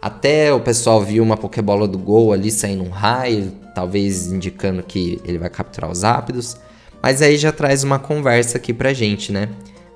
Até 0.00 0.52
o 0.52 0.60
pessoal 0.60 1.02
viu 1.02 1.24
uma 1.24 1.36
Pokébola 1.36 1.88
do 1.88 1.98
Gol 1.98 2.32
ali 2.32 2.52
saindo 2.52 2.84
um 2.84 2.90
raio, 2.90 3.52
talvez 3.74 4.28
indicando 4.30 4.84
que 4.84 5.20
ele 5.24 5.38
vai 5.38 5.50
capturar 5.50 5.90
os 5.90 5.98
Zapdos. 5.98 6.56
Mas 7.02 7.20
aí 7.20 7.36
já 7.36 7.50
traz 7.50 7.82
uma 7.82 7.98
conversa 7.98 8.58
aqui 8.58 8.72
pra 8.72 8.92
gente, 8.92 9.32
né? 9.32 9.48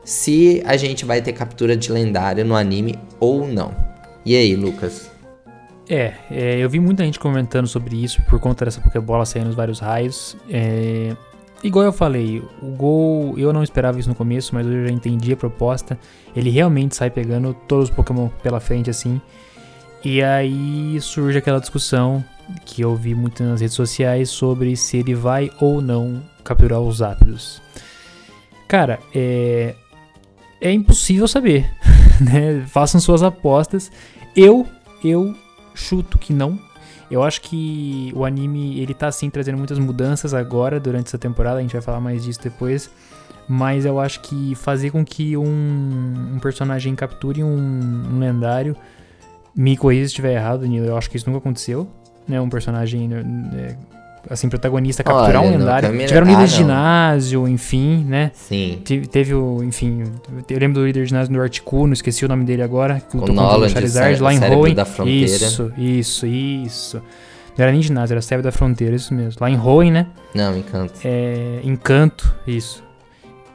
Se 0.05 0.61
a 0.67 0.77
gente 0.77 1.05
vai 1.05 1.23
ter 1.23 1.33
captura 1.33 1.77
de 1.77 1.93
lendário 1.93 2.45
no 2.45 2.57
anime 2.57 2.99
ou 3.21 3.47
não. 3.47 3.73
E 4.25 4.35
aí, 4.35 4.57
Lucas? 4.57 5.09
É, 5.93 6.15
é, 6.31 6.57
eu 6.59 6.71
vi 6.71 6.79
muita 6.79 7.05
gente 7.05 7.19
comentando 7.19 7.67
sobre 7.67 8.01
isso 8.01 8.23
por 8.23 8.39
conta 8.39 8.65
dessa 8.65 8.81
Pokébola 8.81 9.27
saindo 9.27 9.51
os 9.51 9.57
vários 9.57 9.81
raios. 9.81 10.37
É, 10.49 11.17
igual 11.65 11.85
eu 11.85 11.93
falei, 11.93 12.41
o 12.63 12.67
Gol, 12.77 13.37
eu 13.37 13.53
não 13.53 13.61
esperava 13.61 13.99
isso 13.99 14.09
no 14.09 14.15
começo, 14.15 14.55
mas 14.55 14.65
eu 14.65 14.87
já 14.87 14.93
entendi 14.93 15.33
a 15.33 15.37
proposta. 15.37 15.99
Ele 16.35 16.49
realmente 16.49 16.95
sai 16.95 17.11
pegando 17.11 17.53
todos 17.67 17.89
os 17.89 17.95
Pokémon 17.95 18.29
pela 18.41 18.61
frente 18.61 18.89
assim. 18.89 19.21
E 20.05 20.23
aí 20.23 20.97
surge 21.01 21.39
aquela 21.39 21.59
discussão 21.59 22.25
que 22.65 22.83
eu 22.83 22.95
vi 22.95 23.13
muito 23.13 23.43
nas 23.43 23.61
redes 23.61 23.75
sociais 23.75 24.31
sobre 24.31 24.77
se 24.77 24.99
ele 24.99 25.13
vai 25.13 25.51
ou 25.61 25.83
não 25.83 26.23
capturar 26.45 26.81
os 26.81 26.99
Zapdos. 26.99 27.61
Cara, 28.69 29.01
é, 29.13 29.75
é 30.61 30.71
impossível 30.71 31.27
saber, 31.27 31.69
né? 32.23 32.65
Façam 32.69 33.01
suas 33.01 33.25
apostas. 33.25 33.91
Eu, 34.37 34.65
eu 35.03 35.35
chuto 35.75 36.19
que 36.19 36.33
não. 36.33 36.59
Eu 37.11 37.23
acho 37.23 37.41
que 37.41 38.13
o 38.15 38.25
anime, 38.25 38.81
ele 38.81 38.95
tá 38.95 39.11
sim 39.11 39.29
trazendo 39.29 39.59
muitas 39.59 39.79
mudanças 39.79 40.33
agora, 40.33 40.79
durante 40.79 41.09
essa 41.09 41.19
temporada, 41.19 41.59
a 41.59 41.63
gente 41.63 41.73
vai 41.73 41.83
falar 41.83 42.01
mais 42.01 42.25
disso 42.25 42.41
depois. 42.43 42.91
Mas 43.49 43.85
eu 43.85 43.99
acho 43.99 44.21
que 44.21 44.55
fazer 44.55 44.91
com 44.91 45.05
que 45.05 45.37
um, 45.37 46.35
um 46.35 46.39
personagem 46.39 46.95
capture 46.95 47.43
um, 47.43 47.49
um 47.49 48.19
lendário, 48.21 48.77
me 49.55 49.77
corrija 49.77 50.05
se 50.05 50.11
estiver 50.11 50.35
errado, 50.35 50.61
Danilo, 50.61 50.87
eu 50.87 50.97
acho 50.97 51.11
que 51.11 51.17
isso 51.17 51.29
nunca 51.29 51.39
aconteceu, 51.41 51.89
né? 52.29 52.41
Um 52.41 52.49
personagem, 52.49 53.11
é, 53.13 53.77
assim, 54.29 54.49
protagonista 54.49 55.03
capturar 55.03 55.43
Olha, 55.43 55.51
um 55.53 55.59
lendário. 55.59 55.89
Tiveram 56.07 56.27
Ah, 56.27 56.31
líderes 56.31 56.51
de 56.51 56.57
ginásio, 56.59 57.49
enfim, 57.49 58.05
né? 58.09 58.31
Sim. 58.35 58.81
Teve, 58.85 59.07
teve 59.07 59.35
o, 59.35 59.63
enfim, 59.63 60.05
eu 60.49 60.59
lembro 60.59 60.81
do 60.81 60.87
líder 60.87 61.03
de 61.05 61.09
ginásio 61.09 61.33
do 61.33 61.41
Articuno, 61.41 61.93
esqueci 61.93 62.25
o 62.25 62.29
nome 62.29 62.45
dele 62.45 62.63
agora, 62.63 63.01
que 63.01 63.17
lutou 63.17 63.35
Nolan 63.35 63.53
contra 63.53 63.67
o 63.67 63.71
Charizard 63.71 64.21
lá 64.23 64.35
em 64.35 64.39
Hoenn. 64.45 64.75
da 64.75 64.85
Fronteira. 64.85 65.25
Isso, 65.27 65.73
isso, 65.79 66.27
isso. 66.27 66.97
Não 67.57 67.63
era 67.65 67.73
nem 67.73 67.83
ginásio, 67.83 68.15
era 68.15 68.23
Cérebro 68.23 68.51
da 68.51 68.57
Fronteira, 68.57 68.95
isso 68.97 69.13
mesmo. 69.13 69.35
Lá 69.41 69.51
em 69.51 69.59
Hoenn, 69.61 69.91
né? 69.93 70.07
Não, 70.35 70.57
encanto. 70.57 70.95
É, 71.05 71.61
Encanto, 71.65 72.35
isso. 72.47 72.83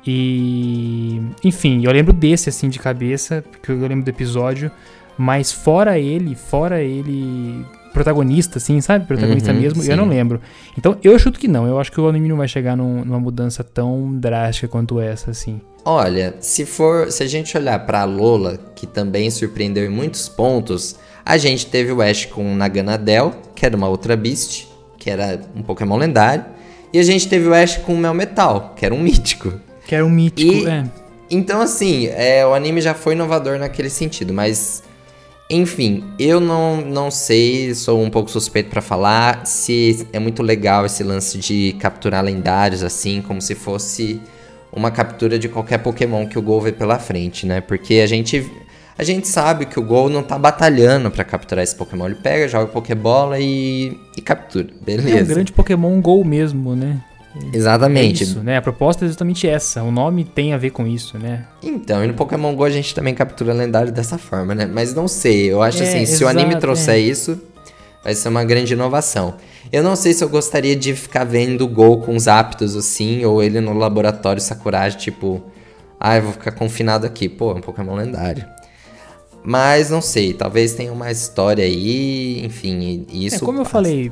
E, 0.08 1.20
enfim, 1.44 1.82
eu 1.84 1.92
lembro 1.92 2.14
desse 2.14 2.50
assim 2.50 2.70
de 2.70 2.78
cabeça, 2.80 3.44
porque 3.50 3.72
eu 3.72 3.80
lembro 3.88 4.06
do 4.06 4.10
episódio, 4.10 4.70
mas 5.18 5.52
fora 5.52 5.98
ele, 5.98 6.36
fora 6.36 6.82
ele 6.82 7.66
protagonista, 7.96 8.58
assim, 8.60 8.80
sabe? 8.82 9.06
Protagonista 9.08 9.52
Uhum, 9.52 9.60
mesmo, 9.60 9.82
sim. 9.82 9.90
eu 9.90 9.98
não 9.98 10.06
lembro. 10.08 10.40
Então, 10.78 10.98
eu 11.04 11.18
chuto 11.18 11.40
que 11.40 11.48
não. 11.48 11.66
Eu 11.68 11.80
acho 11.80 11.92
que 11.92 12.00
o 12.00 12.08
anime 12.08 12.28
não 12.30 12.38
vai 12.38 12.48
chegar 12.48 12.76
num- 12.78 13.04
numa 13.04 13.20
mudança 13.20 13.64
tão 13.64 14.14
drástica 14.20 14.68
quanto 14.68 15.00
essa, 15.00 15.32
assim. 15.32 15.60
Olha, 15.84 16.36
se 16.40 16.66
for, 16.66 17.12
se 17.12 17.24
a 17.24 17.28
gente 17.28 17.58
olhar 17.58 17.80
pra 17.86 18.04
Lola, 18.04 18.60
que 18.76 18.86
também 18.86 19.30
surpreendeu 19.32 19.86
em 19.86 19.90
muitos 19.90 20.28
pontos, 20.30 20.96
a 21.26 21.38
gente 21.38 21.66
teve 21.68 21.92
o 21.92 22.02
Ash 22.02 22.26
com 22.26 22.56
Naganadel, 22.56 23.34
que 23.56 23.66
era 23.66 23.76
uma 23.76 23.88
outra 23.88 24.16
Beast, 24.16 24.68
que 24.98 25.10
era 25.10 25.40
um 25.56 25.62
Pokémon 25.64 25.98
lendário, 25.98 26.46
e 26.94 27.00
a 27.00 27.04
gente 27.04 27.28
teve 27.28 27.48
o 27.48 27.54
Ash 27.54 27.78
com 27.78 27.96
Melmetal, 27.98 28.74
que 28.76 28.86
era 28.86 28.94
um 28.96 29.00
mítico. 29.00 29.54
Que 29.86 29.94
era 29.96 30.06
um 30.06 30.10
mítico, 30.10 30.52
E- 30.52 30.68
é. 30.68 30.84
Então, 31.30 31.60
assim, 31.62 32.06
é, 32.08 32.46
o 32.46 32.54
anime 32.54 32.82
já 32.82 32.94
foi 32.94 33.14
inovador 33.14 33.58
naquele 33.58 33.90
sentido, 33.90 34.32
mas. 34.34 34.84
Enfim, 35.50 36.04
eu 36.18 36.40
não, 36.40 36.82
não 36.82 37.12
sei, 37.12 37.76
sou 37.76 38.02
um 38.02 38.10
pouco 38.10 38.32
suspeito 38.32 38.70
pra 38.70 38.82
falar 38.82 39.46
se 39.46 40.08
é 40.12 40.18
muito 40.18 40.42
legal 40.42 40.86
esse 40.86 41.04
lance 41.04 41.38
de 41.38 41.74
capturar 41.80 42.24
lendários, 42.24 42.82
assim, 42.82 43.22
como 43.22 43.40
se 43.40 43.54
fosse 43.54 44.20
uma 44.72 44.90
captura 44.90 45.38
de 45.38 45.48
qualquer 45.48 45.78
Pokémon 45.78 46.28
que 46.28 46.38
o 46.38 46.42
Gol 46.42 46.62
vê 46.62 46.72
pela 46.72 46.98
frente, 46.98 47.46
né? 47.46 47.62
Porque 47.62 47.96
a 47.96 48.08
gente, 48.08 48.52
a 48.98 49.04
gente 49.04 49.28
sabe 49.28 49.68
que 49.68 49.80
o 49.80 49.84
Gol 49.84 50.10
não 50.10 50.24
tá 50.24 50.38
batalhando 50.38 51.12
pra 51.12 51.24
capturar 51.24 51.64
esse 51.64 51.76
Pokémon. 51.76 52.08
Ele 52.08 52.16
pega, 52.16 52.48
joga 52.48 52.66
Pokébola 52.66 53.40
e, 53.40 53.98
e 54.18 54.22
captura. 54.22 54.68
Beleza. 54.84 55.20
É 55.20 55.24
um 55.24 55.28
grande 55.28 55.54
Pokémon 55.54 56.02
Go 56.02 56.26
mesmo, 56.26 56.76
né? 56.76 57.00
Exatamente. 57.54 58.24
É 58.24 58.28
isso, 58.28 58.40
né? 58.40 58.58
A 58.58 58.62
proposta 58.62 59.06
é 59.06 59.08
justamente 59.08 59.48
essa. 59.48 59.84
O 59.84 59.92
nome 59.92 60.24
tem 60.24 60.54
a 60.54 60.58
ver 60.58 60.70
com 60.70 60.88
isso, 60.88 61.18
né? 61.18 61.46
Então, 61.62 62.04
e 62.04 62.08
no 62.08 62.14
Pokémon 62.14 62.56
GO 62.56 62.64
a 62.64 62.70
gente 62.70 62.94
também 62.96 63.14
captura 63.14 63.54
lendário 63.54 63.92
dessa 63.92 64.18
forma, 64.18 64.56
né? 64.56 64.66
Mas 64.66 64.94
não 64.94 65.08
sei, 65.08 65.52
eu 65.52 65.62
acho 65.62 65.84
É, 65.84 65.88
assim, 65.88 66.06
se 66.06 66.24
o 66.24 66.28
anime 66.28 66.50
exato, 66.50 66.62
trouxer 66.62 66.96
é. 66.96 67.00
isso, 67.00 67.40
vai 68.04 68.14
ser 68.14 68.30
uma 68.30 68.44
grande 68.44 68.74
inovação. 68.74 69.36
Eu 69.72 69.84
não 69.84 69.96
sei 69.96 70.14
se 70.14 70.24
eu 70.24 70.30
gostaria 70.30 70.76
de 70.76 70.94
ficar 70.96 71.24
vendo 71.26 71.66
o 71.66 71.68
Gol 71.68 72.02
com 72.02 72.16
os 72.16 72.28
Aptos 72.28 72.76
assim, 72.76 73.26
ou 73.26 73.42
ele 73.44 73.60
no 73.60 73.74
laboratório 73.74 74.42
Sakuragi, 74.42 74.98
tipo, 74.98 75.44
ah, 76.00 76.16
eu 76.18 76.24
vou 76.24 76.32
ficar 76.34 76.52
confinado 76.52 77.06
aqui. 77.06 77.28
Pô, 77.28 77.52
é 77.52 77.56
um 77.56 77.62
Pokémon 77.62 77.96
lendário. 77.96 78.46
Mas 79.44 79.90
não 79.90 80.02
sei, 80.02 80.34
talvez 80.34 80.74
tenha 80.74 80.92
uma 80.92 81.12
história 81.12 81.64
aí, 81.64 82.44
enfim, 82.46 83.06
e 83.12 83.26
isso. 83.28 83.36
é 83.36 83.40
como 83.40 83.60
eu 83.60 83.64
passa. 83.64 83.74
falei, 83.74 84.12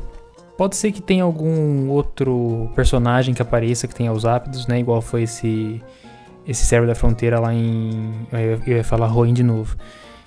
pode 0.58 0.76
ser 0.76 0.92
que 0.92 1.02
tenha 1.02 1.24
algum 1.24 1.90
outro 1.90 2.70
personagem 2.76 3.34
que 3.34 3.42
apareça 3.42 3.88
que 3.88 3.96
tenha 3.96 4.12
os 4.12 4.26
ápidos, 4.26 4.68
né? 4.68 4.80
Igual 4.80 5.02
foi 5.02 5.24
esse 5.24 5.82
esse 6.46 6.66
cérebro 6.66 6.90
da 6.90 6.96
fronteira 6.96 7.40
lá 7.40 7.54
em 7.54 8.12
eu 8.32 8.40
ia- 8.40 8.60
eu 8.68 8.78
ia 8.78 8.84
falar 8.84 9.08
Roin 9.08 9.34
de 9.34 9.44
novo. 9.44 9.76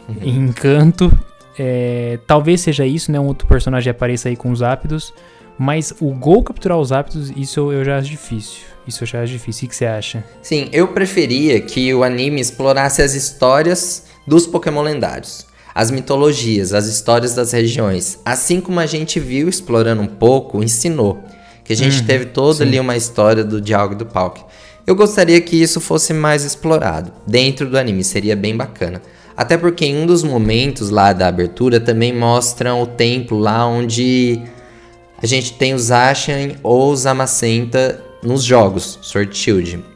Uhum. 0.08 0.16
Em 0.22 0.36
Encanto, 0.48 1.12
É, 1.58 2.18
talvez 2.26 2.60
seja 2.60 2.84
isso, 2.84 3.10
né? 3.10 3.18
Um 3.18 3.26
outro 3.28 3.48
personagem 3.48 3.90
apareça 3.90 4.28
aí 4.28 4.36
com 4.36 4.50
os 4.50 4.62
ápidos. 4.62 5.14
Mas 5.58 5.94
o 6.00 6.12
gol 6.12 6.42
capturar 6.42 6.76
os 6.78 6.92
ápidos, 6.92 7.30
isso 7.34 7.72
eu 7.72 7.82
já 7.82 7.96
acho 7.96 8.10
difícil. 8.10 8.58
Isso 8.86 9.04
eu 9.04 9.08
já 9.08 9.22
acho 9.22 9.32
difícil. 9.32 9.64
O 9.66 9.70
que 9.70 9.74
você 9.76 9.86
acha? 9.86 10.22
Sim, 10.42 10.68
eu 10.70 10.88
preferia 10.88 11.58
que 11.62 11.94
o 11.94 12.04
anime 12.04 12.42
explorasse 12.42 13.00
as 13.00 13.14
histórias 13.14 14.04
dos 14.26 14.46
Pokémon 14.46 14.82
lendários. 14.82 15.46
As 15.76 15.90
mitologias, 15.90 16.72
as 16.72 16.86
histórias 16.86 17.34
das 17.34 17.52
regiões. 17.52 18.18
Assim 18.24 18.62
como 18.62 18.80
a 18.80 18.86
gente 18.86 19.20
viu 19.20 19.46
explorando 19.46 20.00
um 20.00 20.06
pouco, 20.06 20.64
ensinou. 20.64 21.22
Que 21.62 21.74
a 21.74 21.76
gente 21.76 21.98
uhum, 21.98 22.06
teve 22.06 22.24
toda 22.24 22.54
sim. 22.54 22.62
ali 22.62 22.80
uma 22.80 22.96
história 22.96 23.44
do 23.44 23.58
e 23.58 23.94
do 23.94 24.06
Palk. 24.06 24.40
Eu 24.86 24.96
gostaria 24.96 25.38
que 25.38 25.54
isso 25.54 25.78
fosse 25.78 26.14
mais 26.14 26.44
explorado 26.44 27.12
dentro 27.26 27.68
do 27.68 27.76
anime, 27.76 28.02
seria 28.02 28.34
bem 28.34 28.56
bacana. 28.56 29.02
Até 29.36 29.58
porque 29.58 29.84
em 29.84 29.98
um 29.98 30.06
dos 30.06 30.22
momentos 30.22 30.88
lá 30.88 31.12
da 31.12 31.28
abertura 31.28 31.78
também 31.78 32.10
mostram 32.10 32.80
o 32.80 32.86
templo 32.86 33.38
lá 33.38 33.66
onde 33.66 34.40
a 35.22 35.26
gente 35.26 35.52
tem 35.52 35.74
os 35.74 35.90
Ashen 35.90 36.56
ou 36.62 36.90
os 36.90 37.04
Amacenta 37.04 38.02
nos 38.22 38.42
jogos, 38.42 38.98
Sword 39.02 39.36
Shield. 39.36 39.95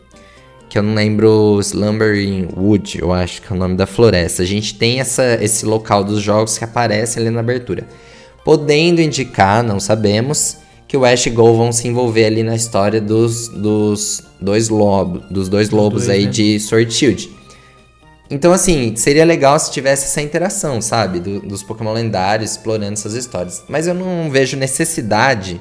Que 0.71 0.79
eu 0.79 0.83
não 0.85 0.95
lembro 0.95 1.59
Slumbering 1.61 2.49
Wood, 2.57 3.01
eu 3.01 3.13
acho 3.13 3.43
que 3.43 3.53
é 3.53 3.57
o 3.57 3.59
nome 3.59 3.75
da 3.77 3.87
floresta. 3.87 4.45
A 4.45 4.47
gente 4.47 4.77
tem 4.77 5.01
essa, 5.01 5.37
esse 5.43 5.67
local 5.67 6.05
dos 6.05 6.23
jogos 6.23 6.57
que 6.57 6.63
aparece 6.63 7.19
ali 7.19 7.29
na 7.29 7.41
abertura. 7.41 7.89
Podendo 8.45 9.01
indicar, 9.01 9.65
não 9.65 9.81
sabemos, 9.81 10.59
que 10.87 10.97
o 10.97 11.05
Ash 11.05 11.27
e 11.27 11.31
Gol 11.31 11.57
vão 11.57 11.73
se 11.73 11.89
envolver 11.89 12.25
ali 12.25 12.45
na 12.45 12.55
história 12.55 13.01
dos, 13.01 13.49
dos 13.49 14.23
dois 14.41 14.69
lobos, 14.69 15.23
dos 15.29 15.49
dois 15.49 15.71
lobos 15.71 16.07
dois, 16.07 16.17
aí 16.17 16.25
né? 16.27 16.31
de 16.31 16.61
Sword 16.61 16.95
Shield. 16.95 17.31
Então, 18.31 18.53
assim, 18.53 18.95
seria 18.95 19.25
legal 19.25 19.59
se 19.59 19.73
tivesse 19.73 20.05
essa 20.05 20.23
interação, 20.23 20.81
sabe? 20.81 21.19
Do, 21.19 21.41
dos 21.41 21.65
Pokémon 21.65 21.93
lendários 21.93 22.53
explorando 22.53 22.93
essas 22.93 23.15
histórias. 23.15 23.65
Mas 23.69 23.89
eu 23.89 23.95
não 23.95 24.31
vejo 24.31 24.57
necessidade 24.57 25.61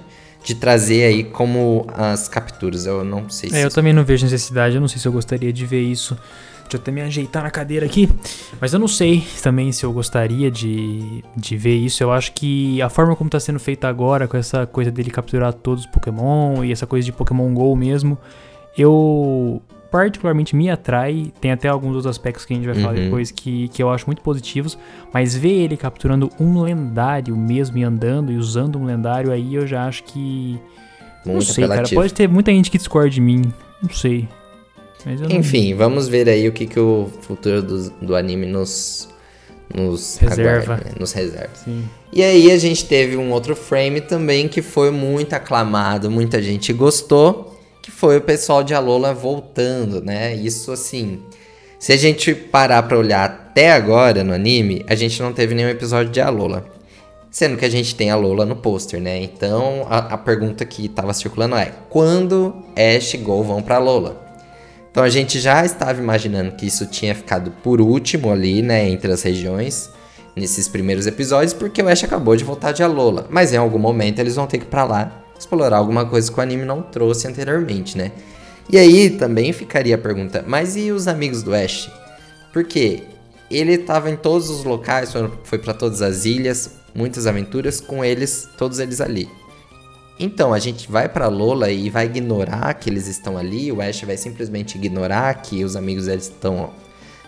de 0.49 0.55
trazer 0.55 1.03
aí 1.03 1.23
como 1.23 1.85
as 1.93 2.27
capturas. 2.27 2.87
Eu 2.87 3.03
não 3.03 3.29
sei 3.29 3.49
se. 3.49 3.55
É, 3.55 3.63
eu 3.63 3.69
também 3.69 3.93
não 3.93 4.03
vejo 4.03 4.25
necessidade. 4.25 4.75
Eu 4.75 4.81
não 4.81 4.87
sei 4.87 4.99
se 4.99 5.07
eu 5.07 5.11
gostaria 5.11 5.53
de 5.53 5.65
ver 5.65 5.81
isso. 5.81 6.15
Deixa 6.63 6.77
eu 6.77 6.81
até 6.81 6.91
me 6.91 7.01
ajeitar 7.01 7.43
na 7.43 7.51
cadeira 7.51 7.85
aqui. 7.85 8.09
Mas 8.59 8.73
eu 8.73 8.79
não 8.79 8.87
sei 8.87 9.23
também 9.43 9.71
se 9.71 9.83
eu 9.83 9.93
gostaria 9.93 10.49
de, 10.49 11.23
de 11.37 11.55
ver 11.55 11.75
isso. 11.75 12.01
Eu 12.01 12.11
acho 12.11 12.31
que 12.31 12.81
a 12.81 12.89
forma 12.89 13.15
como 13.15 13.27
está 13.27 13.39
sendo 13.39 13.59
feita 13.59 13.87
agora, 13.87 14.27
com 14.27 14.37
essa 14.37 14.65
coisa 14.65 14.91
dele 14.91 15.11
capturar 15.11 15.53
todos 15.53 15.85
os 15.85 15.89
Pokémon 15.91 16.63
e 16.63 16.71
essa 16.71 16.87
coisa 16.87 17.05
de 17.05 17.11
Pokémon 17.11 17.53
GO 17.53 17.75
mesmo, 17.75 18.17
eu 18.75 19.61
particularmente 19.91 20.55
me 20.55 20.69
atrai. 20.69 21.31
Tem 21.39 21.51
até 21.51 21.67
alguns 21.67 21.95
outros 21.95 22.07
aspectos 22.07 22.45
que 22.45 22.53
a 22.53 22.55
gente 22.55 22.65
vai 22.65 22.75
falar 22.75 22.95
uhum. 22.95 23.05
depois 23.05 23.31
que, 23.31 23.67
que 23.69 23.81
eu 23.81 23.89
acho 23.89 24.05
muito 24.05 24.21
positivos. 24.21 24.77
Mas 25.13 25.35
ver 25.35 25.63
ele 25.63 25.77
capturando 25.77 26.29
um 26.39 26.61
lendário 26.61 27.35
mesmo 27.35 27.77
e 27.77 27.83
andando 27.83 28.31
e 28.31 28.37
usando 28.37 28.79
um 28.79 28.85
lendário, 28.85 29.31
aí 29.31 29.55
eu 29.55 29.67
já 29.67 29.85
acho 29.85 30.03
que. 30.03 30.59
Muito 31.25 31.33
não 31.33 31.41
sei, 31.41 31.63
apelativo. 31.63 31.89
cara. 31.89 32.01
Pode 32.01 32.13
ter 32.13 32.29
muita 32.29 32.51
gente 32.51 32.71
que 32.71 32.77
discorda 32.77 33.09
de 33.09 33.21
mim. 33.21 33.41
Não 33.81 33.89
sei. 33.89 34.27
Enfim, 35.29 35.71
não... 35.71 35.77
vamos 35.77 36.07
ver 36.07 36.27
aí 36.27 36.47
o 36.47 36.51
que, 36.51 36.65
que 36.65 36.79
o 36.79 37.09
futuro 37.21 37.61
do, 37.61 37.89
do 37.89 38.15
anime 38.15 38.45
nos, 38.45 39.07
nos 39.73 40.17
reserva. 40.17 40.73
Aguarda, 40.73 40.89
né? 40.89 40.95
Nos 40.99 41.13
reserva. 41.13 41.55
Sim. 41.55 41.85
E 42.11 42.23
aí 42.23 42.51
a 42.51 42.57
gente 42.57 42.85
teve 42.85 43.15
um 43.15 43.31
outro 43.31 43.55
frame 43.55 44.01
também 44.01 44.47
que 44.47 44.61
foi 44.61 44.91
muito 44.91 45.33
aclamado, 45.33 46.09
muita 46.09 46.41
gente 46.41 46.73
gostou, 46.73 47.58
que 47.81 47.91
foi 47.91 48.17
o 48.17 48.21
pessoal 48.21 48.63
de 48.63 48.73
Alola 48.73 49.13
voltando, 49.13 50.01
né? 50.01 50.35
Isso 50.35 50.71
assim, 50.71 51.21
se 51.79 51.93
a 51.93 51.97
gente 51.97 52.35
parar 52.35 52.83
para 52.83 52.97
olhar 52.97 53.23
até 53.23 53.71
agora 53.71 54.23
no 54.23 54.33
anime, 54.33 54.83
a 54.87 54.95
gente 54.95 55.21
não 55.21 55.31
teve 55.31 55.55
nenhum 55.55 55.69
episódio 55.69 56.11
de 56.11 56.19
Alola. 56.19 56.65
Sendo 57.31 57.57
que 57.57 57.65
a 57.65 57.69
gente 57.69 57.93
tem 57.93 58.09
a 58.09 58.15
Lola 58.15 58.43
no 58.43 58.55
pôster, 58.55 58.99
né? 58.99 59.21
Então 59.21 59.85
a, 59.89 59.99
a 59.99 60.17
pergunta 60.17 60.65
que 60.65 60.87
estava 60.87 61.13
circulando 61.13 61.55
é: 61.55 61.71
quando 61.89 62.65
Ash 62.75 63.13
e 63.13 63.17
Go 63.17 63.43
vão 63.43 63.61
pra 63.61 63.77
Lola? 63.77 64.27
Então 64.91 65.03
a 65.03 65.09
gente 65.09 65.39
já 65.39 65.63
estava 65.63 66.01
imaginando 66.01 66.55
que 66.55 66.65
isso 66.65 66.87
tinha 66.87 67.13
ficado 67.13 67.51
por 67.63 67.79
último 67.79 68.31
ali, 68.31 68.63
né, 68.63 68.89
entre 68.89 69.11
as 69.11 69.21
regiões, 69.21 69.91
nesses 70.35 70.67
primeiros 70.67 71.05
episódios, 71.05 71.53
porque 71.53 71.81
o 71.81 71.87
Ash 71.87 72.03
acabou 72.03 72.35
de 72.35 72.43
voltar 72.43 72.71
de 72.71 72.81
Alola. 72.81 73.27
Mas 73.29 73.53
em 73.53 73.57
algum 73.57 73.77
momento 73.77 74.17
eles 74.17 74.35
vão 74.35 74.47
ter 74.47 74.57
que 74.57 74.65
ir 74.65 74.69
pra 74.69 74.83
lá 74.83 75.23
explorar 75.39 75.77
alguma 75.77 76.05
coisa 76.05 76.31
que 76.31 76.37
o 76.37 76.41
anime 76.43 76.65
não 76.65 76.81
trouxe 76.81 77.27
anteriormente, 77.27 77.97
né? 77.97 78.11
E 78.69 78.77
aí 78.77 79.09
também 79.09 79.51
ficaria 79.51 79.95
a 79.95 79.97
pergunta, 79.97 80.43
mas 80.45 80.75
e 80.75 80.91
os 80.91 81.07
amigos 81.07 81.41
do 81.41 81.55
Ash? 81.55 81.89
Porque 82.53 83.03
ele 83.49 83.73
estava 83.73 84.11
em 84.11 84.15
todos 84.15 84.49
os 84.49 84.63
locais, 84.63 85.11
foi 85.43 85.57
para 85.57 85.73
todas 85.73 86.01
as 86.01 86.25
ilhas, 86.25 86.75
muitas 86.93 87.25
aventuras 87.25 87.79
com 87.79 88.05
eles, 88.05 88.47
todos 88.57 88.77
eles 88.77 89.01
ali. 89.01 89.27
Então, 90.19 90.53
a 90.53 90.59
gente 90.59 90.91
vai 90.91 91.07
para 91.07 91.27
Lola 91.29 91.71
e 91.71 91.89
vai 91.89 92.05
ignorar 92.05 92.73
que 92.73 92.89
eles 92.89 93.07
estão 93.07 93.37
ali, 93.37 93.71
o 93.71 93.81
Ash 93.81 94.01
vai 94.01 94.17
simplesmente 94.17 94.77
ignorar 94.77 95.33
que 95.41 95.63
os 95.63 95.77
amigos 95.77 96.05
deles 96.05 96.25
estão, 96.25 96.71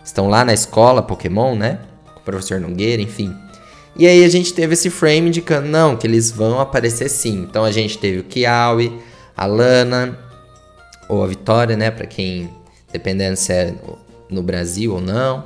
estão 0.03 0.27
lá 0.27 0.43
na 0.43 0.53
escola 0.53 1.01
Pokémon, 1.01 1.55
né? 1.55 1.79
Com 2.13 2.19
o 2.19 2.23
professor 2.23 2.59
Nogueira, 2.59 3.01
enfim. 3.01 3.33
E 3.95 4.07
aí 4.07 4.23
a 4.23 4.29
gente 4.29 4.53
teve 4.53 4.73
esse 4.73 4.89
frame 4.89 5.27
indicando, 5.27 5.67
não, 5.67 5.97
que 5.97 6.07
eles 6.07 6.31
vão 6.31 6.59
aparecer 6.59 7.09
sim. 7.09 7.41
Então 7.41 7.63
a 7.63 7.71
gente 7.71 7.97
teve 7.97 8.19
o 8.19 8.23
Kiawe, 8.23 8.99
a 9.35 9.45
Lana, 9.45 10.17
ou 11.09 11.23
a 11.23 11.27
Vitória, 11.27 11.75
né? 11.75 11.91
Pra 11.91 12.05
quem, 12.05 12.49
dependendo 12.91 13.35
se 13.35 13.51
é 13.51 13.73
no 14.29 14.41
Brasil 14.41 14.93
ou 14.93 15.01
não. 15.01 15.45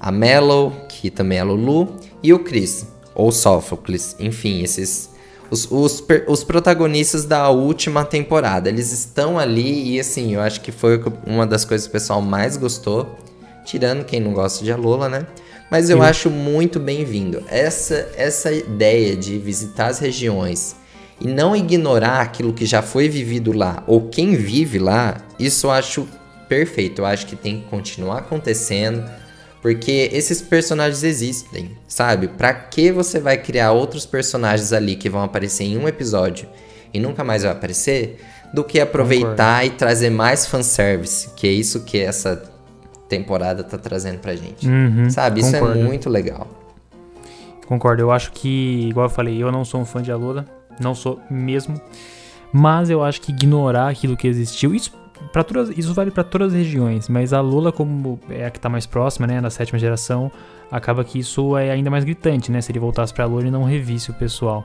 A 0.00 0.10
Mellow, 0.10 0.72
que 0.88 1.10
também 1.10 1.38
é 1.38 1.40
a 1.40 1.44
Lulu, 1.44 1.96
e 2.22 2.32
o 2.32 2.40
Chris, 2.40 2.86
ou 3.14 3.30
Sophocles. 3.30 4.16
Enfim, 4.18 4.62
esses 4.62 5.14
os, 5.50 5.70
os, 5.70 6.02
os, 6.26 6.42
protagonistas 6.42 7.24
da 7.24 7.48
última 7.48 8.04
temporada. 8.04 8.68
Eles 8.68 8.92
estão 8.92 9.38
ali 9.38 9.94
e 9.94 10.00
assim, 10.00 10.34
eu 10.34 10.40
acho 10.40 10.60
que 10.60 10.72
foi 10.72 11.00
uma 11.26 11.46
das 11.46 11.64
coisas 11.64 11.86
que 11.86 11.90
o 11.90 11.92
pessoal 11.92 12.20
mais 12.20 12.56
gostou. 12.56 13.16
Tirando 13.64 14.04
quem 14.04 14.20
não 14.20 14.32
gosta 14.32 14.64
de 14.64 14.72
Alola, 14.72 15.08
né? 15.08 15.26
Mas 15.70 15.90
eu 15.90 15.98
Sim. 15.98 16.04
acho 16.04 16.30
muito 16.30 16.78
bem-vindo. 16.78 17.42
Essa, 17.48 18.08
essa 18.16 18.52
ideia 18.52 19.16
de 19.16 19.38
visitar 19.38 19.86
as 19.86 19.98
regiões 19.98 20.76
e 21.20 21.26
não 21.26 21.56
ignorar 21.56 22.20
aquilo 22.20 22.52
que 22.52 22.66
já 22.66 22.82
foi 22.82 23.08
vivido 23.08 23.52
lá 23.52 23.82
ou 23.86 24.08
quem 24.08 24.36
vive 24.36 24.78
lá, 24.78 25.16
isso 25.38 25.66
eu 25.66 25.70
acho 25.70 26.08
perfeito. 26.48 27.00
Eu 27.00 27.06
acho 27.06 27.26
que 27.26 27.36
tem 27.36 27.60
que 27.60 27.66
continuar 27.66 28.18
acontecendo 28.18 29.04
porque 29.64 30.10
esses 30.12 30.42
personagens 30.42 31.02
existem, 31.02 31.70
sabe? 31.88 32.28
Pra 32.28 32.52
que 32.52 32.92
você 32.92 33.18
vai 33.18 33.38
criar 33.38 33.72
outros 33.72 34.04
personagens 34.04 34.74
ali 34.74 34.94
que 34.94 35.08
vão 35.08 35.22
aparecer 35.22 35.64
em 35.64 35.78
um 35.78 35.88
episódio 35.88 36.46
e 36.92 37.00
nunca 37.00 37.24
mais 37.24 37.44
vai 37.44 37.52
aparecer? 37.52 38.20
Do 38.52 38.62
que 38.62 38.78
aproveitar 38.78 39.62
Concordo. 39.62 39.74
e 39.74 39.78
trazer 39.78 40.10
mais 40.10 40.46
fanservice, 40.46 41.30
que 41.34 41.46
é 41.46 41.50
isso 41.50 41.80
que 41.80 41.98
essa 41.98 42.53
temporada 43.16 43.62
tá 43.62 43.78
trazendo 43.78 44.18
pra 44.18 44.34
gente. 44.34 44.68
Uhum, 44.68 45.08
sabe? 45.10 45.40
Isso 45.40 45.54
é 45.54 45.60
concordo. 45.60 45.84
muito 45.84 46.10
legal. 46.10 46.46
Concordo, 47.66 48.02
eu 48.02 48.10
acho 48.10 48.32
que, 48.32 48.88
igual 48.88 49.06
eu 49.06 49.10
falei, 49.10 49.42
eu 49.42 49.50
não 49.50 49.64
sou 49.64 49.80
um 49.80 49.84
fã 49.84 50.02
de 50.02 50.12
Alola, 50.12 50.44
não 50.80 50.94
sou 50.94 51.20
mesmo. 51.30 51.80
Mas 52.52 52.90
eu 52.90 53.02
acho 53.02 53.20
que 53.20 53.32
ignorar 53.32 53.88
aquilo 53.88 54.16
que 54.16 54.28
existiu, 54.28 54.74
isso 54.74 54.92
para 55.32 55.42
todas, 55.42 55.76
isso 55.76 55.94
vale 55.94 56.10
para 56.10 56.22
todas 56.22 56.48
as 56.48 56.54
regiões, 56.54 57.08
mas 57.08 57.32
a 57.32 57.40
Lula, 57.40 57.72
como 57.72 58.18
é 58.28 58.46
a 58.46 58.50
que 58.50 58.58
está 58.58 58.68
mais 58.68 58.86
próxima, 58.86 59.26
né, 59.26 59.40
da 59.40 59.50
sétima 59.50 59.78
geração, 59.78 60.30
acaba 60.70 61.02
que 61.04 61.18
isso 61.18 61.56
é 61.56 61.70
ainda 61.70 61.90
mais 61.90 62.04
gritante, 62.04 62.52
né, 62.52 62.60
se 62.60 62.70
ele 62.70 62.78
voltasse 62.78 63.12
para 63.14 63.24
a 63.24 63.26
Lula 63.26 63.46
e 63.46 63.50
não 63.50 63.64
revisse 63.64 64.10
o 64.10 64.14
pessoal. 64.14 64.64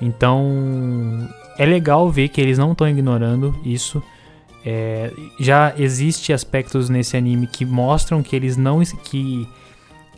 Então, 0.00 1.28
é 1.58 1.66
legal 1.66 2.08
ver 2.08 2.28
que 2.28 2.40
eles 2.40 2.56
não 2.56 2.72
estão 2.72 2.88
ignorando 2.88 3.54
isso. 3.64 4.02
É, 4.64 5.12
já 5.38 5.72
existe 5.78 6.32
aspectos 6.32 6.88
nesse 6.88 7.16
anime 7.16 7.46
que 7.46 7.64
mostram 7.64 8.22
que 8.22 8.34
eles 8.34 8.56
não 8.56 8.80
que, 8.82 9.48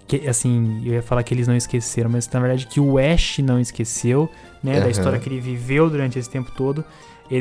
que 0.08 0.26
assim, 0.26 0.82
eu 0.84 0.94
ia 0.94 1.02
falar 1.02 1.22
que 1.22 1.34
eles 1.34 1.46
não 1.46 1.56
esqueceram, 1.56 2.10
mas 2.10 2.28
na 2.28 2.40
verdade 2.40 2.66
que 2.66 2.80
o 2.80 2.98
Ash 2.98 3.38
não 3.38 3.60
esqueceu, 3.60 4.30
né, 4.62 4.76
uhum. 4.76 4.80
da 4.80 4.90
história 4.90 5.18
que 5.18 5.28
ele 5.28 5.40
viveu 5.40 5.90
durante 5.90 6.18
esse 6.18 6.28
tempo 6.28 6.50
todo 6.56 6.84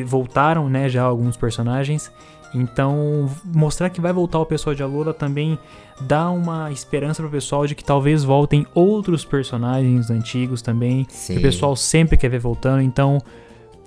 voltaram, 0.05 0.69
né, 0.69 0.87
já 0.87 1.03
alguns 1.03 1.35
personagens. 1.35 2.11
Então, 2.53 3.29
mostrar 3.45 3.89
que 3.89 4.01
vai 4.01 4.11
voltar 4.11 4.39
o 4.39 4.45
pessoal 4.45 4.75
de 4.75 4.81
Alola 4.81 5.13
também 5.13 5.57
dá 6.01 6.29
uma 6.31 6.71
esperança 6.71 7.21
pro 7.21 7.31
pessoal 7.31 7.67
de 7.67 7.75
que 7.75 7.83
talvez 7.83 8.23
voltem 8.23 8.65
outros 8.73 9.23
personagens 9.25 10.09
antigos 10.09 10.61
também. 10.61 11.05
Sim. 11.09 11.33
Que 11.33 11.39
o 11.39 11.41
pessoal 11.41 11.75
sempre 11.75 12.17
quer 12.17 12.29
ver 12.29 12.39
voltando. 12.39 12.81
Então, 12.81 13.19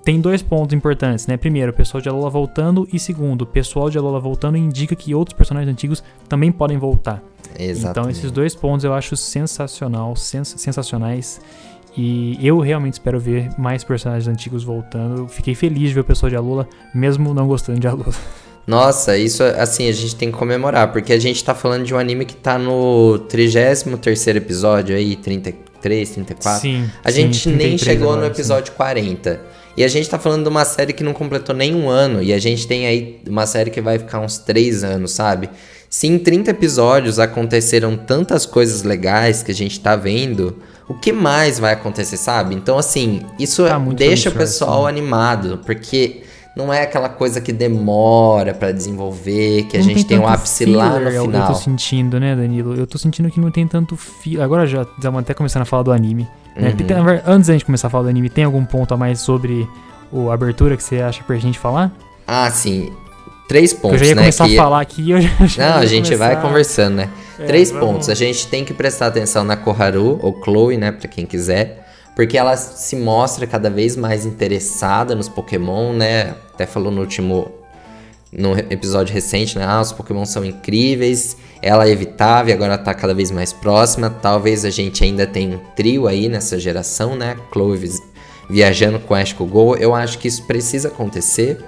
tem 0.04 0.20
dois 0.20 0.42
pontos 0.42 0.74
importantes, 0.74 1.26
né? 1.26 1.36
Primeiro, 1.36 1.70
o 1.70 1.74
pessoal 1.74 2.00
de 2.00 2.08
Alola 2.08 2.28
voltando. 2.28 2.88
E 2.92 2.98
segundo, 2.98 3.42
o 3.42 3.46
pessoal 3.46 3.88
de 3.88 3.98
Alola 3.98 4.18
voltando 4.18 4.56
indica 4.56 4.96
que 4.96 5.14
outros 5.14 5.36
personagens 5.36 5.72
antigos 5.72 6.02
também 6.28 6.50
podem 6.50 6.76
voltar. 6.76 7.22
Exatamente. 7.58 7.90
Então, 7.90 8.10
esses 8.10 8.30
dois 8.30 8.54
pontos 8.54 8.84
eu 8.84 8.92
acho 8.92 9.16
sensacional, 9.16 10.16
sens 10.16 10.54
sensacionais. 10.56 11.40
E 11.96 12.38
eu 12.44 12.58
realmente 12.58 12.94
espero 12.94 13.20
ver 13.20 13.50
mais 13.58 13.84
personagens 13.84 14.26
antigos 14.26 14.64
voltando. 14.64 15.28
Fiquei 15.28 15.54
feliz 15.54 15.88
de 15.88 15.94
ver 15.94 16.00
o 16.00 16.04
pessoal 16.04 16.30
de 16.30 16.36
Alula, 16.36 16.66
mesmo 16.94 17.34
não 17.34 17.46
gostando 17.46 17.78
de 17.78 17.86
Alula. 17.86 18.12
Nossa, 18.66 19.16
isso 19.16 19.42
assim, 19.42 19.88
a 19.88 19.92
gente 19.92 20.14
tem 20.14 20.30
que 20.30 20.38
comemorar, 20.38 20.92
porque 20.92 21.12
a 21.12 21.18
gente 21.18 21.42
tá 21.42 21.52
falando 21.52 21.84
de 21.84 21.92
um 21.92 21.98
anime 21.98 22.24
que 22.24 22.36
tá 22.36 22.58
no 22.58 23.18
33 23.28 24.28
episódio 24.36 24.96
aí, 24.96 25.16
30, 25.16 25.52
33, 25.82 26.10
34. 26.10 26.60
Sim. 26.60 26.90
A 27.04 27.10
sim, 27.10 27.16
gente 27.16 27.48
nem 27.48 27.76
33 27.76 27.80
chegou 27.80 28.12
agora, 28.12 28.28
no 28.28 28.34
sim. 28.34 28.40
episódio 28.40 28.72
40. 28.72 29.40
E 29.76 29.82
a 29.84 29.88
gente 29.88 30.08
tá 30.08 30.18
falando 30.18 30.42
de 30.42 30.48
uma 30.48 30.64
série 30.64 30.92
que 30.92 31.02
não 31.02 31.12
completou 31.12 31.54
nenhum 31.54 31.88
ano. 31.88 32.22
E 32.22 32.32
a 32.32 32.38
gente 32.38 32.66
tem 32.66 32.86
aí 32.86 33.20
uma 33.28 33.46
série 33.46 33.70
que 33.70 33.80
vai 33.80 33.98
ficar 33.98 34.20
uns 34.20 34.38
3 34.38 34.84
anos, 34.84 35.12
sabe? 35.12 35.48
Se 35.88 36.06
em 36.06 36.18
30 36.18 36.50
episódios 36.50 37.18
aconteceram 37.18 37.96
tantas 37.96 38.46
coisas 38.46 38.82
legais 38.82 39.42
que 39.42 39.50
a 39.50 39.54
gente 39.54 39.78
tá 39.80 39.94
vendo, 39.94 40.56
o 40.88 40.94
que 40.94 41.12
mais 41.12 41.58
vai 41.58 41.72
acontecer, 41.72 42.16
sabe? 42.16 42.54
Então, 42.54 42.78
assim, 42.78 43.22
isso 43.38 43.64
Tá 43.66 43.78
deixa 43.78 44.30
o 44.30 44.32
pessoal 44.32 44.82
sim. 44.82 44.88
animado, 44.88 45.60
porque 45.64 46.22
não 46.56 46.72
é 46.72 46.82
aquela 46.82 47.08
coisa 47.08 47.40
que 47.40 47.52
demora 47.52 48.52
pra 48.54 48.72
desenvolver, 48.72 49.64
que 49.64 49.76
a 49.76 49.80
Não 49.80 49.88
gente 49.88 50.04
tem 50.04 50.18
o 50.18 50.22
tanto 50.22 50.32
ápice 50.34 50.64
lá 50.66 50.86
no 50.90 50.94
filler, 50.96 51.08
eu- 51.14 51.16
Eu 51.16 51.24
final. 51.30 51.48
tô 51.48 51.54
sentindo, 51.54 52.20
né, 52.20 52.36
Danilo? 52.36 52.74
Eu 52.74 52.86
tô 52.86 52.98
sentindo 52.98 53.30
que 53.30 53.40
não 53.40 53.50
tem 53.50 53.66
tanto 53.66 53.96
fio. 53.96 54.42
Agora 54.42 54.66
já 54.66 54.82
estamos 54.82 55.20
até 55.20 55.32
começando 55.34 55.62
a 55.62 55.64
falar 55.64 55.82
do 55.82 55.92
anime. 55.92 56.28
Né? 56.56 56.68
Uhum. 56.70 56.76
Tem- 56.76 56.96
Antes 57.26 57.46
da 57.48 57.52
gente 57.54 57.64
começar 57.64 57.86
a 57.86 57.90
falar 57.90 58.04
do 58.04 58.08
anime, 58.10 58.28
tem 58.28 58.44
algum 58.44 58.64
ponto 58.64 58.92
a 58.92 58.96
mais 58.96 59.20
sobre 59.20 59.66
o 60.12 60.30
a 60.30 60.34
abertura 60.34 60.76
que 60.76 60.82
você 60.82 61.00
acha 61.00 61.22
pertinente 61.24 61.58
falar? 61.58 61.90
Ah, 62.26 62.50
sim. 62.50 62.92
Três 63.48 63.72
pontos, 63.72 63.98
eu 64.00 64.04
já 64.04 64.10
ia 64.10 64.14
né? 64.14 64.22
começar 64.22 64.46
que- 64.46 64.58
a 64.58 64.62
falar 64.62 64.80
aqui 64.80 65.02
e 65.02 65.10
eu 65.10 65.20
já, 65.20 65.28
já 65.46 65.70
Não, 65.70 65.78
a 65.78 65.86
gente 65.86 66.14
vai 66.14 66.30
começar- 66.30 66.48
conversando, 66.48 66.94
né? 66.96 67.08
É, 67.38 67.44
Três 67.44 67.70
vamos- 67.70 67.86
pontos. 67.86 68.08
A 68.08 68.14
gente 68.14 68.46
tem 68.46 68.64
que 68.64 68.72
prestar 68.72 69.06
atenção 69.08 69.42
na 69.44 69.56
Koharu, 69.56 70.18
ou 70.22 70.38
Chloe, 70.44 70.76
né? 70.76 70.92
Pra 70.92 71.08
quem 71.08 71.26
quiser. 71.26 71.81
Porque 72.14 72.36
ela 72.36 72.56
se 72.56 72.94
mostra 72.96 73.46
cada 73.46 73.70
vez 73.70 73.96
mais 73.96 74.26
interessada 74.26 75.14
nos 75.14 75.28
Pokémon, 75.28 75.92
né? 75.92 76.34
Até 76.52 76.66
falou 76.66 76.92
no 76.92 77.00
último. 77.00 77.50
No 78.30 78.56
episódio 78.58 79.12
recente, 79.12 79.58
né? 79.58 79.64
Ah, 79.66 79.80
os 79.80 79.92
Pokémon 79.92 80.24
são 80.24 80.42
incríveis. 80.42 81.36
Ela 81.60 81.86
evitava 81.88 82.48
e 82.48 82.52
agora 82.52 82.78
tá 82.78 82.94
cada 82.94 83.12
vez 83.12 83.30
mais 83.30 83.52
próxima. 83.52 84.08
Talvez 84.08 84.64
a 84.64 84.70
gente 84.70 85.04
ainda 85.04 85.26
tenha 85.26 85.56
um 85.56 85.60
trio 85.76 86.06
aí 86.06 86.28
nessa 86.30 86.58
geração, 86.58 87.14
né? 87.14 87.36
Chloe 87.52 87.76
vis- 87.76 88.02
viajando 88.48 88.98
com 88.98 89.14
Ash 89.14 89.34
com 89.34 89.46
Go. 89.46 89.76
Eu 89.76 89.94
acho 89.94 90.18
que 90.18 90.28
isso 90.28 90.44
precisa 90.44 90.88
acontecer. 90.88 91.58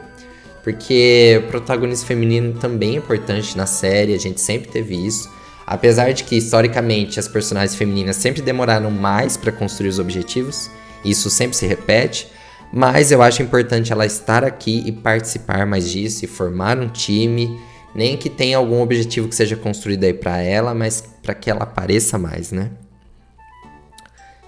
Porque 0.62 1.42
o 1.44 1.48
protagonista 1.48 2.06
feminino 2.06 2.54
também 2.54 2.94
é 2.94 2.96
importante 2.96 3.54
na 3.54 3.66
série, 3.66 4.14
a 4.14 4.18
gente 4.18 4.40
sempre 4.40 4.70
teve 4.70 4.94
isso. 4.96 5.30
Apesar 5.66 6.12
de 6.12 6.24
que, 6.24 6.36
historicamente, 6.36 7.18
as 7.18 7.26
personagens 7.28 7.74
femininas 7.74 8.16
sempre 8.16 8.42
demoraram 8.42 8.90
mais 8.90 9.36
para 9.36 9.52
construir 9.52 9.88
os 9.88 9.98
objetivos, 9.98 10.70
isso 11.04 11.30
sempre 11.30 11.56
se 11.56 11.66
repete, 11.66 12.28
mas 12.72 13.12
eu 13.12 13.22
acho 13.22 13.42
importante 13.42 13.92
ela 13.92 14.04
estar 14.04 14.44
aqui 14.44 14.82
e 14.84 14.92
participar 14.92 15.64
mais 15.66 15.90
disso 15.90 16.24
e 16.24 16.28
formar 16.28 16.78
um 16.78 16.88
time, 16.88 17.60
nem 17.94 18.16
que 18.16 18.28
tenha 18.28 18.56
algum 18.56 18.82
objetivo 18.82 19.28
que 19.28 19.34
seja 19.34 19.56
construído 19.56 20.04
aí 20.04 20.12
para 20.12 20.38
ela, 20.38 20.74
mas 20.74 21.02
para 21.22 21.34
que 21.34 21.50
ela 21.50 21.62
apareça 21.62 22.18
mais, 22.18 22.50
né? 22.50 22.70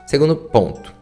Segundo 0.07 0.37
ponto. 0.37 0.95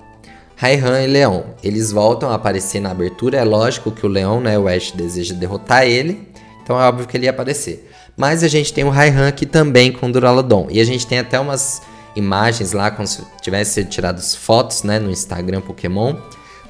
Raihan 0.57 1.03
e 1.03 1.07
Leon, 1.07 1.43
eles 1.63 1.91
voltam 1.91 2.31
a 2.31 2.35
aparecer 2.35 2.81
na 2.81 2.91
abertura. 2.91 3.39
É 3.39 3.45
lógico 3.45 3.91
que 3.91 4.07
o 4.07 4.09
Leon, 4.09 4.41
né, 4.41 4.59
o 4.59 4.69
Ash 4.69 4.93
deseja 4.93 5.35
derrotar 5.35 5.85
ele, 5.85 6.29
então 6.63 6.81
é 6.81 6.87
óbvio 6.87 7.07
que 7.07 7.17
ele 7.17 7.25
ia 7.25 7.31
aparecer. 7.31 7.91
Mas 8.17 8.43
a 8.45 8.49
gente 8.49 8.73
tem 8.73 8.85
o 8.85 8.91
Raihan 8.91 9.27
aqui 9.29 9.45
também 9.47 9.91
com 9.93 10.11
Duraludon. 10.11 10.69
E 10.71 10.81
a 10.81 10.85
gente 10.85 11.07
tem 11.07 11.19
até 11.19 11.39
umas 11.39 11.83
imagens 12.15 12.73
lá, 12.73 12.91
como 12.91 13.07
se 13.09 13.23
tivesse 13.41 13.85
tirado 13.85 14.21
fotos, 14.23 14.85
né, 14.85 14.99
no 15.01 15.11
Instagram 15.11 15.61
Pokémon, 15.61 16.15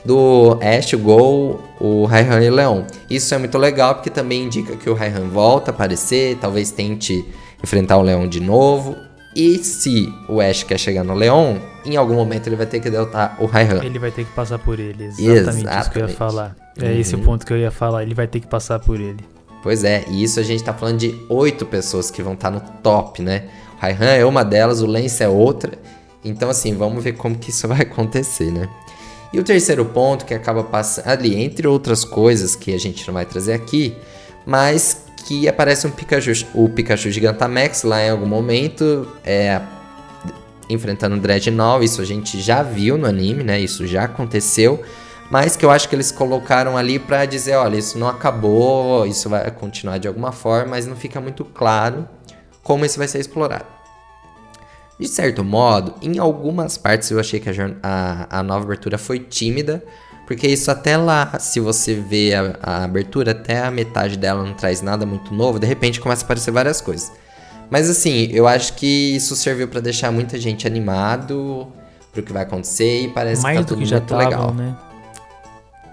do 0.04 0.58
Ash, 0.62 0.92
o 0.94 0.98
Gol, 0.98 1.60
o 1.80 2.04
Raihan 2.06 2.40
e 2.42 2.50
o 2.50 2.54
Leon. 2.54 2.82
Isso 3.10 3.34
é 3.34 3.38
muito 3.38 3.58
legal 3.58 3.94
porque 3.94 4.08
também 4.10 4.44
indica 4.44 4.74
que 4.76 4.88
o 4.88 4.94
Raihan 4.94 5.28
volta 5.28 5.70
a 5.70 5.74
aparecer, 5.74 6.36
talvez 6.40 6.70
tente 6.70 7.24
enfrentar 7.62 7.96
o 7.98 8.02
Leon 8.02 8.26
de 8.26 8.40
novo. 8.40 8.96
E 9.36 9.58
se 9.58 10.12
o 10.28 10.40
Ash 10.40 10.62
quer 10.62 10.78
chegar 10.78 11.02
no 11.04 11.12
Leon, 11.14 11.56
em 11.84 11.96
algum 11.96 12.14
momento 12.14 12.46
ele 12.46 12.56
vai 12.56 12.66
ter 12.66 12.80
que 12.80 12.88
derrotar 12.88 13.36
o 13.40 13.46
Raihan. 13.46 13.82
Ele 13.84 13.98
vai 13.98 14.10
ter 14.10 14.24
que 14.24 14.32
passar 14.32 14.58
por 14.58 14.78
ele, 14.78 15.04
exatamente, 15.04 15.26
isso 15.80 15.90
que 15.90 15.98
eu 15.98 16.02
ia 16.02 16.04
Exatamente. 16.06 16.14
falar. 16.14 16.56
É 16.80 16.92
esse 16.98 17.14
o 17.14 17.18
Uhum. 17.18 17.24
ponto 17.24 17.44
que 17.46 17.52
eu 17.52 17.58
ia 17.58 17.70
falar, 17.70 18.02
ele 18.02 18.14
vai 18.14 18.26
ter 18.26 18.40
que 18.40 18.46
passar 18.46 18.78
por 18.78 19.00
ele. 19.00 19.24
Pois 19.64 19.82
é, 19.82 20.04
e 20.10 20.22
isso 20.22 20.38
a 20.38 20.42
gente 20.42 20.62
tá 20.62 20.74
falando 20.74 20.98
de 20.98 21.18
oito 21.26 21.64
pessoas 21.64 22.10
que 22.10 22.22
vão 22.22 22.34
estar 22.34 22.50
no 22.50 22.60
top, 22.60 23.22
né? 23.22 23.44
O 23.78 23.80
Raihan 23.80 24.10
é 24.10 24.22
uma 24.22 24.44
delas, 24.44 24.82
o 24.82 24.86
Lance 24.86 25.22
é 25.22 25.28
outra. 25.28 25.72
Então, 26.22 26.50
assim, 26.50 26.74
vamos 26.74 27.02
ver 27.02 27.14
como 27.14 27.38
que 27.38 27.48
isso 27.48 27.66
vai 27.66 27.80
acontecer, 27.80 28.52
né? 28.52 28.68
E 29.32 29.40
o 29.40 29.42
terceiro 29.42 29.86
ponto 29.86 30.26
que 30.26 30.34
acaba 30.34 30.62
passando 30.62 31.08
ali, 31.08 31.42
entre 31.42 31.66
outras 31.66 32.04
coisas 32.04 32.54
que 32.54 32.74
a 32.74 32.78
gente 32.78 33.06
não 33.06 33.14
vai 33.14 33.24
trazer 33.24 33.54
aqui, 33.54 33.96
mas 34.44 34.98
que 35.26 35.48
aparece 35.48 35.86
um 35.86 35.90
Pikachu, 35.90 36.46
o 36.52 36.68
Pikachu 36.68 37.10
Gigantamax 37.10 37.84
lá 37.84 38.04
em 38.04 38.10
algum 38.10 38.26
momento, 38.26 39.08
é, 39.24 39.62
enfrentando 40.68 41.16
o 41.16 41.18
Dreadnought, 41.18 41.82
isso 41.86 42.02
a 42.02 42.04
gente 42.04 42.38
já 42.38 42.62
viu 42.62 42.98
no 42.98 43.06
anime, 43.06 43.42
né? 43.42 43.58
Isso 43.58 43.86
já 43.86 44.04
aconteceu, 44.04 44.82
mas 45.34 45.56
que 45.56 45.64
eu 45.64 45.70
acho 45.72 45.88
que 45.88 45.96
eles 45.96 46.12
colocaram 46.12 46.76
ali 46.76 46.96
pra 46.96 47.24
dizer, 47.24 47.56
olha, 47.56 47.76
isso 47.76 47.98
não 47.98 48.06
acabou, 48.06 49.04
isso 49.04 49.28
vai 49.28 49.50
continuar 49.50 49.98
de 49.98 50.06
alguma 50.06 50.30
forma, 50.30 50.70
mas 50.70 50.86
não 50.86 50.94
fica 50.94 51.20
muito 51.20 51.44
claro 51.44 52.08
como 52.62 52.84
isso 52.84 52.96
vai 52.98 53.08
ser 53.08 53.18
explorado. 53.18 53.64
De 54.96 55.08
certo 55.08 55.42
modo, 55.42 55.96
em 56.00 56.20
algumas 56.20 56.78
partes 56.78 57.10
eu 57.10 57.18
achei 57.18 57.40
que 57.40 57.50
a, 57.50 57.52
a, 57.82 58.38
a 58.38 58.42
nova 58.44 58.64
abertura 58.64 58.96
foi 58.96 59.18
tímida, 59.18 59.82
porque 60.24 60.46
isso 60.46 60.70
até 60.70 60.96
lá, 60.96 61.36
se 61.40 61.58
você 61.58 61.94
vê 61.94 62.32
a, 62.32 62.56
a 62.62 62.84
abertura, 62.84 63.32
até 63.32 63.58
a 63.58 63.72
metade 63.72 64.16
dela 64.16 64.44
não 64.44 64.54
traz 64.54 64.82
nada 64.82 65.04
muito 65.04 65.34
novo, 65.34 65.58
de 65.58 65.66
repente 65.66 66.00
começa 66.00 66.22
a 66.22 66.26
aparecer 66.26 66.52
várias 66.52 66.80
coisas. 66.80 67.10
Mas 67.68 67.90
assim, 67.90 68.28
eu 68.30 68.46
acho 68.46 68.74
que 68.74 69.16
isso 69.16 69.34
serviu 69.34 69.66
pra 69.66 69.80
deixar 69.80 70.12
muita 70.12 70.38
gente 70.38 70.64
animado 70.64 71.72
pro 72.12 72.22
que 72.22 72.32
vai 72.32 72.44
acontecer 72.44 73.02
e 73.06 73.08
parece 73.08 73.42
Mais 73.42 73.58
que 73.58 73.64
tá 73.64 73.66
do 73.66 73.68
tudo 73.70 73.78
que 73.80 73.84
já 73.84 73.96
muito 73.96 74.14
legal. 74.14 74.30
estavam, 74.30 74.54
né? 74.54 74.93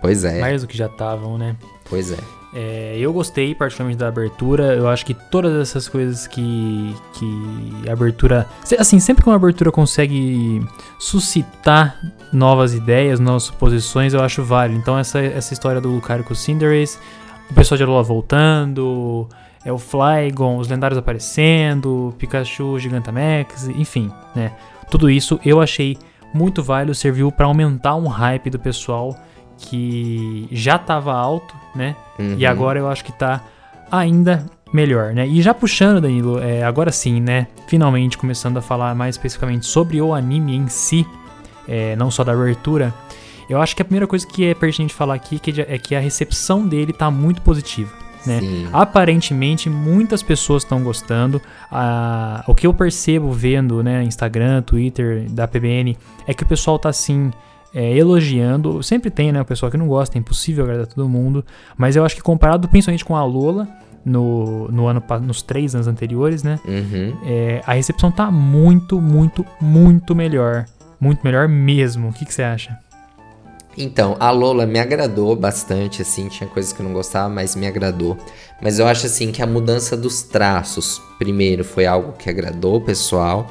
Pois 0.02 0.24
é, 0.24 0.40
Mais 0.40 0.62
do 0.62 0.68
que 0.68 0.76
já 0.76 0.88
estavam, 0.88 1.38
né? 1.38 1.56
pois 1.86 2.12
é. 2.12 2.18
É, 2.54 2.98
eu 2.98 3.14
gostei 3.14 3.56
particularmente 3.56 4.00
da 4.00 4.10
abertura. 4.10 4.76
Eu 4.76 4.90
acho 4.90 5.06
que 5.06 5.14
todas 5.14 5.54
essas 5.62 5.88
coisas 5.88 6.28
que, 6.28 6.96
que 7.14 7.90
a 7.90 7.94
abertura. 7.94 8.46
Assim, 8.78 9.00
sempre 9.00 9.24
que 9.24 9.30
uma 9.30 9.38
abertura 9.38 9.72
consegue 9.72 10.62
suscitar 11.00 11.98
novas 12.34 12.74
ideias, 12.74 13.20
novas 13.20 13.44
suposições, 13.44 14.14
eu 14.14 14.22
acho 14.22 14.44
válido. 14.44 14.80
Então, 14.80 14.98
essa, 14.98 15.20
essa 15.20 15.54
história 15.54 15.80
do 15.80 15.90
Lucario 15.90 16.26
com 16.26 16.34
o 16.34 16.36
Cinderace, 16.36 16.98
o 17.50 17.54
pessoal 17.54 17.78
de 17.78 17.84
Alola 17.84 18.04
voltando, 18.04 19.30
é 19.64 19.72
o 19.72 19.78
Flygon, 19.78 20.58
os 20.58 20.68
lendários 20.68 20.98
aparecendo, 20.98 22.14
Pikachu, 22.18 22.78
Gigantamax, 22.80 23.70
enfim, 23.70 24.12
né? 24.36 24.52
Tudo 24.90 25.10
isso 25.10 25.40
eu 25.46 25.62
achei 25.62 25.98
muito 26.34 26.62
válido, 26.62 26.94
serviu 26.94 27.32
para 27.32 27.46
aumentar 27.46 27.96
um 27.96 28.08
hype 28.08 28.50
do 28.50 28.60
pessoal 28.60 29.18
que 29.62 30.48
já 30.52 30.76
estava 30.76 31.14
alto, 31.14 31.54
né? 31.76 31.96
E 32.20 32.46
Uhum. 32.46 32.52
agora 32.52 32.80
eu 32.80 32.88
acho 32.90 33.04
que 33.04 33.12
tá 33.12 33.42
ainda 33.92 34.46
melhor, 34.74 35.14
né? 35.14 35.28
E 35.28 35.42
já 35.42 35.54
puxando, 35.54 36.02
Danilo, 36.02 36.40
é, 36.40 36.64
agora 36.64 36.92
sim, 36.92 37.20
né? 37.20 37.48
Finalmente 37.68 38.18
começando 38.18 38.58
a 38.58 38.62
falar 38.62 38.96
mais 38.96 39.16
especificamente 39.16 39.66
sobre 39.66 40.02
o 40.02 40.14
anime 40.14 40.56
em 40.56 40.68
si, 40.68 41.06
é, 41.68 41.96
não 41.96 42.10
só 42.10 42.24
da 42.24 42.32
abertura. 42.34 42.94
Eu 43.50 43.62
acho 43.62 43.76
que 43.76 43.82
a 43.82 43.86
primeira 43.86 44.08
coisa 44.08 44.26
que 44.26 44.46
é 44.46 44.54
pertinente 44.54 44.94
falar 44.94 45.16
aqui 45.16 45.40
é 45.68 45.78
que 45.78 45.94
a 45.94 46.00
recepção 46.00 46.66
dele 46.68 46.94
tá 46.94 47.12
muito 47.12 47.42
positiva. 47.42 47.92
Né? 48.26 48.40
Aparentemente, 48.72 49.70
muitas 49.70 50.22
pessoas 50.24 50.64
estão 50.64 50.82
gostando. 50.84 51.42
Ah, 51.72 52.44
o 52.48 52.54
que 52.54 52.68
eu 52.68 52.74
percebo 52.74 53.32
vendo, 53.32 53.82
né, 53.84 54.04
Instagram, 54.04 54.62
Twitter 54.62 55.26
da 55.30 55.48
PBN, 55.48 55.98
é 56.28 56.34
que 56.34 56.44
o 56.44 56.46
pessoal 56.46 56.78
tá 56.80 56.88
assim. 56.90 57.32
É, 57.74 57.96
elogiando, 57.98 58.82
sempre 58.84 59.10
tem, 59.10 59.32
né? 59.32 59.42
O 59.42 59.46
pessoal 59.46 59.72
que 59.72 59.78
não 59.78 59.88
gosta, 59.88 60.18
é 60.18 60.20
impossível 60.20 60.64
agradar 60.64 60.88
todo 60.88 61.08
mundo. 61.08 61.46
Mas 61.78 61.96
eu 61.96 62.06
acho 62.06 62.16
que 62.16 62.22
comparado 62.22 62.68
principalmente 62.68 63.06
com 63.06 63.16
a 63.16 63.24
Lola, 63.24 63.68
no, 64.04 64.68
no 64.70 64.88
ano, 64.88 65.04
nos 65.22 65.42
três 65.42 65.76
anos 65.76 65.88
anteriores, 65.88 66.44
né? 66.44 66.60
Uhum. 66.66 67.18
é, 67.26 67.62
a 67.66 67.74
recepção 67.74 68.12
tá 68.12 68.32
muito, 68.32 69.00
muito, 69.00 69.46
muito 69.60 70.16
melhor. 70.16 70.66
Muito 71.00 71.24
melhor 71.24 71.48
mesmo. 71.48 72.10
O 72.10 72.14
que, 72.14 72.26
que 72.26 72.34
você 72.34 72.44
acha? 72.44 72.78
Então, 73.78 74.18
a 74.20 74.32
Lola 74.32 74.66
me 74.66 74.80
agradou 74.80 75.36
bastante, 75.36 76.02
assim, 76.02 76.28
tinha 76.28 76.48
coisas 76.48 76.74
que 76.74 76.82
eu 76.82 76.86
não 76.86 76.94
gostava, 76.94 77.30
mas 77.30 77.56
me 77.56 77.66
agradou. 77.66 78.18
Mas 78.62 78.80
eu 78.80 78.88
acho, 78.88 79.06
assim, 79.06 79.32
que 79.32 79.42
a 79.42 79.48
mudança 79.48 79.96
dos 79.96 80.22
traços, 80.24 81.02
primeiro, 81.18 81.64
foi 81.64 81.86
algo 81.86 82.12
que 82.14 82.30
agradou 82.30 82.76
o 82.76 82.82
pessoal. 82.82 83.50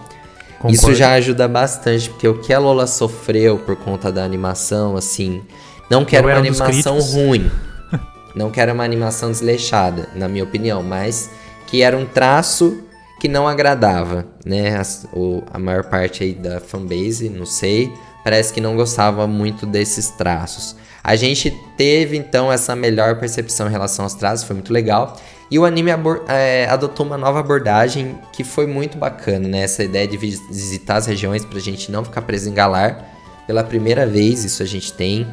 Isso 0.68 0.82
Concordo. 0.82 0.94
já 0.98 1.12
ajuda 1.12 1.48
bastante, 1.48 2.10
porque 2.10 2.28
o 2.28 2.38
que 2.40 2.52
a 2.52 2.58
Lola 2.58 2.86
sofreu 2.86 3.58
por 3.58 3.76
conta 3.76 4.12
da 4.12 4.22
animação, 4.24 4.96
assim, 4.96 5.42
não 5.90 6.04
quero 6.04 6.28
uma 6.28 6.34
um 6.34 6.38
animação 6.38 6.98
ruim. 7.00 7.50
Não 8.32 8.48
quero 8.48 8.72
uma 8.72 8.84
animação 8.84 9.28
desleixada, 9.32 10.08
na 10.14 10.28
minha 10.28 10.44
opinião, 10.44 10.84
mas 10.84 11.28
que 11.66 11.82
era 11.82 11.96
um 11.96 12.06
traço 12.06 12.78
que 13.20 13.26
não 13.26 13.48
agradava, 13.48 14.24
né? 14.46 14.76
As- 14.76 15.04
o- 15.12 15.42
a 15.52 15.58
maior 15.58 15.82
parte 15.84 16.22
aí 16.22 16.32
da 16.32 16.60
fanbase, 16.60 17.28
não 17.28 17.44
sei, 17.44 17.92
parece 18.22 18.52
que 18.52 18.60
não 18.60 18.76
gostava 18.76 19.26
muito 19.26 19.66
desses 19.66 20.10
traços. 20.10 20.76
A 21.02 21.16
gente 21.16 21.50
teve 21.76 22.16
então 22.16 22.52
essa 22.52 22.76
melhor 22.76 23.18
percepção 23.18 23.66
em 23.66 23.70
relação 23.72 24.04
aos 24.04 24.14
traços, 24.14 24.44
foi 24.46 24.54
muito 24.54 24.72
legal. 24.72 25.16
E 25.50 25.58
o 25.58 25.64
anime 25.64 25.90
é, 26.28 26.66
adotou 26.70 27.04
uma 27.04 27.18
nova 27.18 27.40
abordagem 27.40 28.16
que 28.32 28.44
foi 28.44 28.66
muito 28.66 28.96
bacana, 28.96 29.48
né? 29.48 29.62
Essa 29.62 29.82
ideia 29.82 30.06
de 30.06 30.16
visitar 30.16 30.96
as 30.96 31.06
regiões 31.06 31.44
pra 31.44 31.58
gente 31.58 31.90
não 31.90 32.04
ficar 32.04 32.22
preso 32.22 32.48
em 32.48 32.54
Galar. 32.54 33.04
Pela 33.46 33.64
primeira 33.64 34.06
vez, 34.06 34.44
isso 34.44 34.62
a 34.62 34.66
gente 34.66 34.92
tem. 34.92 35.26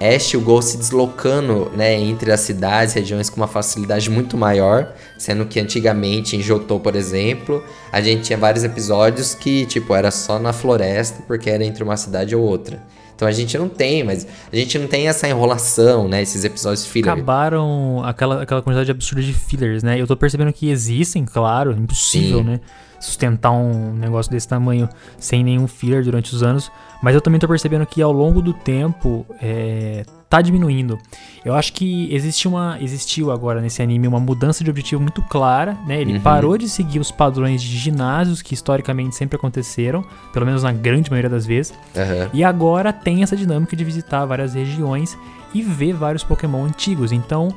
Ash 0.00 0.32
e 0.32 0.36
o 0.38 0.40
Gol 0.40 0.62
se 0.62 0.78
deslocando 0.78 1.70
né, 1.76 1.94
entre 1.94 2.32
as 2.32 2.40
cidades, 2.40 2.94
regiões 2.94 3.28
com 3.28 3.36
uma 3.36 3.46
facilidade 3.46 4.08
muito 4.08 4.34
maior, 4.34 4.94
sendo 5.18 5.44
que 5.44 5.60
antigamente 5.60 6.34
em 6.34 6.40
Jotô, 6.40 6.80
por 6.80 6.96
exemplo, 6.96 7.62
a 7.92 8.00
gente 8.00 8.22
tinha 8.22 8.38
vários 8.38 8.64
episódios 8.64 9.34
que 9.34 9.66
tipo 9.66 9.94
era 9.94 10.10
só 10.10 10.38
na 10.38 10.54
floresta 10.54 11.22
porque 11.26 11.50
era 11.50 11.62
entre 11.62 11.84
uma 11.84 11.98
cidade 11.98 12.34
ou 12.34 12.42
outra. 12.42 12.82
Então 13.20 13.28
a 13.28 13.32
gente 13.32 13.58
não 13.58 13.68
tem, 13.68 14.02
mas 14.02 14.26
a 14.50 14.56
gente 14.56 14.78
não 14.78 14.86
tem 14.86 15.06
essa 15.06 15.28
enrolação, 15.28 16.08
né? 16.08 16.22
Esses 16.22 16.42
episódios 16.42 16.86
filler. 16.86 17.12
Acabaram 17.12 18.02
aquela, 18.02 18.42
aquela 18.42 18.62
quantidade 18.62 18.90
absurda 18.90 19.20
de 19.20 19.34
fillers, 19.34 19.82
né? 19.82 20.00
Eu 20.00 20.06
tô 20.06 20.16
percebendo 20.16 20.50
que 20.54 20.70
existem, 20.70 21.26
claro, 21.26 21.72
impossível, 21.72 22.38
Sim. 22.38 22.44
né? 22.44 22.60
Sustentar 22.98 23.50
um 23.50 23.92
negócio 23.92 24.32
desse 24.32 24.48
tamanho 24.48 24.88
sem 25.18 25.44
nenhum 25.44 25.66
filler 25.66 26.02
durante 26.02 26.34
os 26.34 26.42
anos. 26.42 26.72
Mas 27.02 27.14
eu 27.14 27.20
também 27.20 27.38
tô 27.38 27.46
percebendo 27.46 27.84
que 27.84 28.00
ao 28.00 28.10
longo 28.10 28.40
do 28.40 28.54
tempo 28.54 29.26
é, 29.38 30.02
tá 30.30 30.40
diminuindo. 30.40 30.96
Eu 31.44 31.54
acho 31.54 31.72
que 31.72 32.08
existe 32.14 32.46
uma, 32.46 32.78
existiu 32.80 33.32
agora 33.32 33.60
nesse 33.60 33.82
anime 33.82 34.06
uma 34.06 34.20
mudança 34.20 34.62
de 34.62 34.70
objetivo 34.70 35.02
muito 35.02 35.20
clara, 35.22 35.76
né? 35.88 36.00
Ele 36.00 36.14
uhum. 36.14 36.20
parou 36.20 36.56
de 36.56 36.68
seguir 36.68 37.00
os 37.00 37.10
padrões 37.10 37.60
de 37.60 37.76
ginásios 37.76 38.40
que 38.40 38.54
historicamente 38.54 39.16
sempre 39.16 39.36
aconteceram, 39.36 40.04
pelo 40.32 40.46
menos 40.46 40.62
na 40.62 40.72
grande 40.72 41.10
maioria 41.10 41.28
das 41.28 41.44
vezes. 41.44 41.72
Uhum. 41.96 42.30
E 42.32 42.44
agora 42.44 42.92
tem 42.92 43.24
essa 43.24 43.36
dinâmica 43.36 43.74
de 43.74 43.82
visitar 43.82 44.24
várias 44.24 44.54
regiões 44.54 45.18
e 45.52 45.62
ver 45.62 45.94
vários 45.94 46.22
Pokémon 46.22 46.64
antigos. 46.64 47.10
Então 47.10 47.52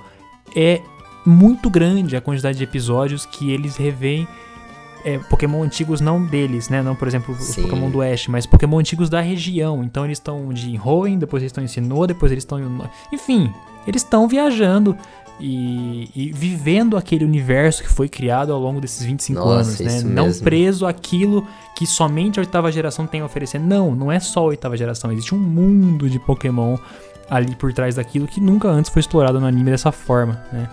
é 0.56 0.82
muito 1.24 1.70
grande 1.70 2.16
a 2.16 2.22
quantidade 2.22 2.58
de 2.58 2.64
episódios 2.64 3.24
que 3.24 3.52
eles 3.52 3.78
revêem 3.78 4.28
é, 5.04 5.18
Pokémon 5.18 5.63
antigos 5.63 6.00
não 6.02 6.24
deles, 6.24 6.70
né? 6.70 6.82
Não, 6.82 6.96
por 6.96 7.08
exemplo, 7.08 7.36
os 7.36 7.56
Pokémon 7.56 7.89
do 7.89 8.00
Oeste, 8.00 8.32
mas 8.32 8.46
Pokémon 8.46 8.80
antigos 8.80 9.10
da 9.10 9.22
região. 9.22 9.84
Então 9.84 10.06
eles 10.06 10.18
estão 10.18 10.54
de 10.54 10.80
Hoenn, 10.84 11.18
depois 11.18 11.44
eles 11.44 11.52
estão 11.52 11.63
em 11.63 11.68
Sinnoh, 11.68 12.08
depois 12.08 12.32
eles 12.32 12.44
estão 12.44 12.60
em... 12.60 12.82
Enfim, 13.12 13.52
eles 13.86 14.02
estão 14.02 14.28
viajando 14.28 14.98
e, 15.39 16.10
e, 16.16 16.32
vivendo 16.32 16.96
aquele 16.96 17.26
universo 17.26 17.84
que 17.84 17.89
foi 17.89 18.08
criado 18.08 18.54
ao 18.54 18.60
longo 18.60 18.80
desses 18.80 19.04
25 19.04 19.39
Nossa, 19.39 19.54
anos, 19.54 19.80
né? 19.80 20.02
Não 20.10 20.26
mesmo. 20.26 20.44
preso 20.44 20.86
àquilo 20.86 21.46
que 21.76 21.86
somente 21.86 22.39
a 22.39 22.42
oitava 22.42 22.72
geração 22.72 23.06
tem 23.06 23.22
a 23.22 23.26
oferecer. 23.26 23.60
Não, 23.60 23.96
não 23.96 24.12
é 24.12 24.20
só 24.20 24.42
a 24.42 24.44
oitava 24.44 24.78
geração. 24.78 25.12
Existe 25.12 25.36
um 25.36 25.39
mundo 25.39 26.10
de 26.10 26.20
Pokémon 26.20 26.78
ali 27.30 27.56
por 27.56 27.74
trás 27.74 27.96
daquilo 27.96 28.28
que 28.28 28.39
nunca 28.39 28.68
antes 28.70 28.92
foi 28.92 29.00
explorado 29.00 29.39
no 29.39 29.48
anime 29.48 29.72
dessa 29.72 29.92
forma, 29.92 30.42
né? 30.52 30.70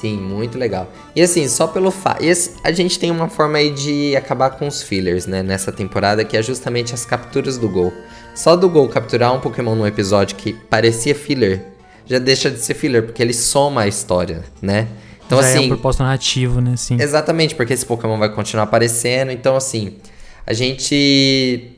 Sim, 0.00 0.16
muito 0.16 0.58
legal. 0.58 0.90
E 1.14 1.22
assim, 1.22 1.46
só 1.46 1.66
pelo 1.66 1.90
fato. 1.90 2.24
A 2.64 2.72
gente 2.72 2.98
tem 2.98 3.10
uma 3.10 3.28
forma 3.28 3.58
aí 3.58 3.70
de 3.70 4.16
acabar 4.16 4.50
com 4.50 4.66
os 4.66 4.82
fillers, 4.82 5.26
né? 5.26 5.42
Nessa 5.42 5.70
temporada, 5.70 6.24
que 6.24 6.36
é 6.36 6.42
justamente 6.42 6.94
as 6.94 7.04
capturas 7.04 7.58
do 7.58 7.68
gol. 7.68 7.92
Só 8.34 8.56
do 8.56 8.68
gol 8.68 8.88
capturar 8.88 9.34
um 9.34 9.40
Pokémon 9.40 9.74
num 9.74 9.86
episódio 9.86 10.36
que 10.36 10.54
parecia 10.54 11.14
filler, 11.14 11.64
já 12.06 12.18
deixa 12.18 12.50
de 12.50 12.58
ser 12.58 12.74
filler, 12.74 13.04
porque 13.04 13.22
ele 13.22 13.34
soma 13.34 13.82
a 13.82 13.86
história, 13.86 14.42
né? 14.60 14.88
Então, 15.26 15.40
já 15.40 15.48
assim. 15.48 15.56
É 15.56 15.60
um 15.60 15.60
assim, 15.60 15.68
propósito 15.68 16.02
narrativo, 16.02 16.60
né? 16.60 16.76
Sim. 16.76 16.96
Exatamente, 16.98 17.54
porque 17.54 17.72
esse 17.74 17.84
Pokémon 17.84 18.18
vai 18.18 18.30
continuar 18.30 18.64
aparecendo. 18.64 19.30
Então, 19.30 19.54
assim, 19.54 19.98
a 20.46 20.52
gente. 20.52 21.76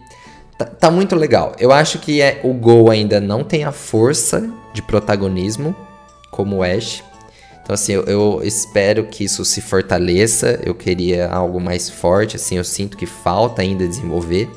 Tá, 0.57 0.65
tá 0.65 0.91
muito 0.91 1.17
legal. 1.17 1.55
Eu 1.59 1.73
acho 1.73 1.99
que 1.99 2.23
é, 2.23 2.41
o 2.45 2.55
Gol 2.55 2.91
ainda 2.91 3.21
não 3.21 3.43
tem 3.43 3.65
a 3.65 3.73
força 3.73 4.49
de 4.73 4.81
protagonismo 4.81 5.75
como 6.31 6.59
o 6.59 6.63
Ash. 6.63 7.03
Então, 7.65 7.73
assim, 7.73 7.93
eu, 7.93 8.03
eu, 8.05 8.41
espero 8.45 9.07
que 9.07 9.25
isso 9.25 9.43
se 9.43 9.63
fortaleça. 9.63 10.61
Eu 10.63 10.75
queria 10.75 11.29
algo 11.29 11.59
mais 11.59 11.89
forte, 11.89 12.37
assim, 12.37 12.59
eu 12.59 12.65
sinto 12.65 12.95
que 12.95 13.07
falta 13.07 13.63
ainda 13.63 13.89
desenvolver. 13.89 14.51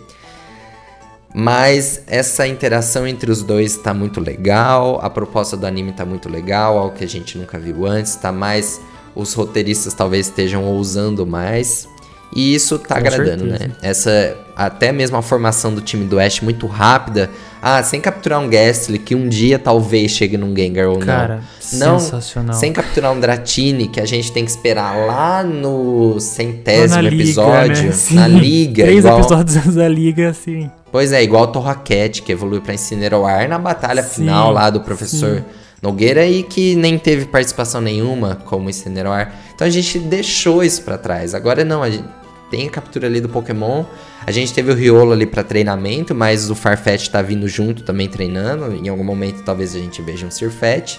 Mas 1.33 2.03
essa 2.05 2.45
interação 2.45 3.07
entre 3.07 3.31
os 3.31 3.41
dois 3.41 3.77
está 3.77 3.93
muito 3.93 4.19
legal. 4.19 4.99
A 5.01 5.09
proposta 5.09 5.55
do 5.55 5.65
anime 5.65 5.91
está 5.91 6.05
muito 6.05 6.27
legal, 6.27 6.77
algo 6.77 6.95
que 6.95 7.03
a 7.03 7.07
gente 7.07 7.37
nunca 7.37 7.57
viu 7.57 7.85
antes. 7.85 8.15
Tá 8.15 8.31
mais. 8.31 8.81
Os 9.15 9.33
roteiristas 9.33 9.93
talvez 9.93 10.27
estejam 10.27 10.65
ousando 10.65 11.25
mais. 11.25 11.87
E 12.35 12.53
isso 12.53 12.77
tá 12.77 12.95
Com 12.95 13.07
agradando, 13.07 13.49
certeza. 13.49 13.67
né? 13.67 13.75
Essa 13.81 14.37
até 14.55 14.91
mesmo 14.91 15.15
a 15.17 15.21
formação 15.21 15.73
do 15.73 15.81
time 15.81 16.05
do 16.05 16.19
Ash 16.19 16.41
muito 16.41 16.65
rápida. 16.65 17.29
Ah, 17.61 17.81
sem 17.83 18.01
capturar 18.01 18.39
um 18.39 18.49
Gastly 18.49 18.97
que 18.97 19.13
um 19.13 19.29
dia 19.29 19.59
talvez 19.59 20.11
chegue 20.11 20.37
num 20.37 20.55
Gengar 20.55 20.87
ou 20.87 20.97
Cara, 20.97 21.41
não. 21.73 21.99
Sensacional. 21.99 22.55
Sem 22.55 22.73
capturar 22.73 23.11
um 23.11 23.19
Dratini 23.19 23.87
que 23.87 23.99
a 23.99 24.05
gente 24.05 24.31
tem 24.31 24.43
que 24.43 24.51
esperar 24.51 24.95
lá 25.05 25.43
no 25.43 26.19
centésimo 26.19 27.01
liga, 27.01 27.15
episódio, 27.15 27.83
né? 27.83 27.93
na 28.13 28.27
liga, 28.27 28.83
Três 28.83 29.05
igual... 29.05 29.19
episódios 29.19 29.75
da 29.75 29.87
liga 29.87 30.29
assim. 30.29 30.71
Pois 30.91 31.11
é, 31.11 31.21
igual 31.21 31.43
o 31.43 31.47
Torracat 31.47 32.21
que 32.21 32.31
evoluiu 32.31 32.61
para 32.61 32.73
Incineroar 32.73 33.47
na 33.47 33.59
batalha 33.59 34.01
sim, 34.01 34.21
final 34.21 34.51
lá 34.51 34.69
do 34.69 34.81
professor 34.81 35.37
sim. 35.37 35.43
Nogueira 35.81 36.25
e 36.25 36.41
que 36.41 36.75
nem 36.75 36.97
teve 36.97 37.25
participação 37.25 37.79
nenhuma 37.81 38.39
como 38.45 38.69
Incineroar. 38.69 39.33
Então 39.53 39.67
a 39.67 39.69
gente 39.69 39.99
deixou 39.99 40.63
isso 40.63 40.81
para 40.81 40.97
trás. 40.97 41.35
Agora 41.35 41.63
não, 41.63 41.83
a 41.83 41.89
gente 41.89 42.05
tem 42.49 42.67
a 42.67 42.71
captura 42.71 43.07
ali 43.07 43.19
do 43.21 43.29
Pokémon. 43.29 43.83
A 44.25 44.31
gente 44.31 44.53
teve 44.53 44.71
o 44.71 44.75
Riolo 44.75 45.12
ali 45.12 45.25
para 45.25 45.43
treinamento, 45.43 46.15
mas 46.15 46.49
o 46.49 46.55
Farfetch 46.55 47.10
tá 47.10 47.21
vindo 47.21 47.47
junto 47.47 47.83
também 47.83 48.07
treinando. 48.07 48.75
Em 48.75 48.89
algum 48.89 49.03
momento 49.03 49.43
talvez 49.43 49.75
a 49.75 49.79
gente 49.79 50.01
veja 50.01 50.25
um 50.25 50.31
Sirfetch. 50.31 50.97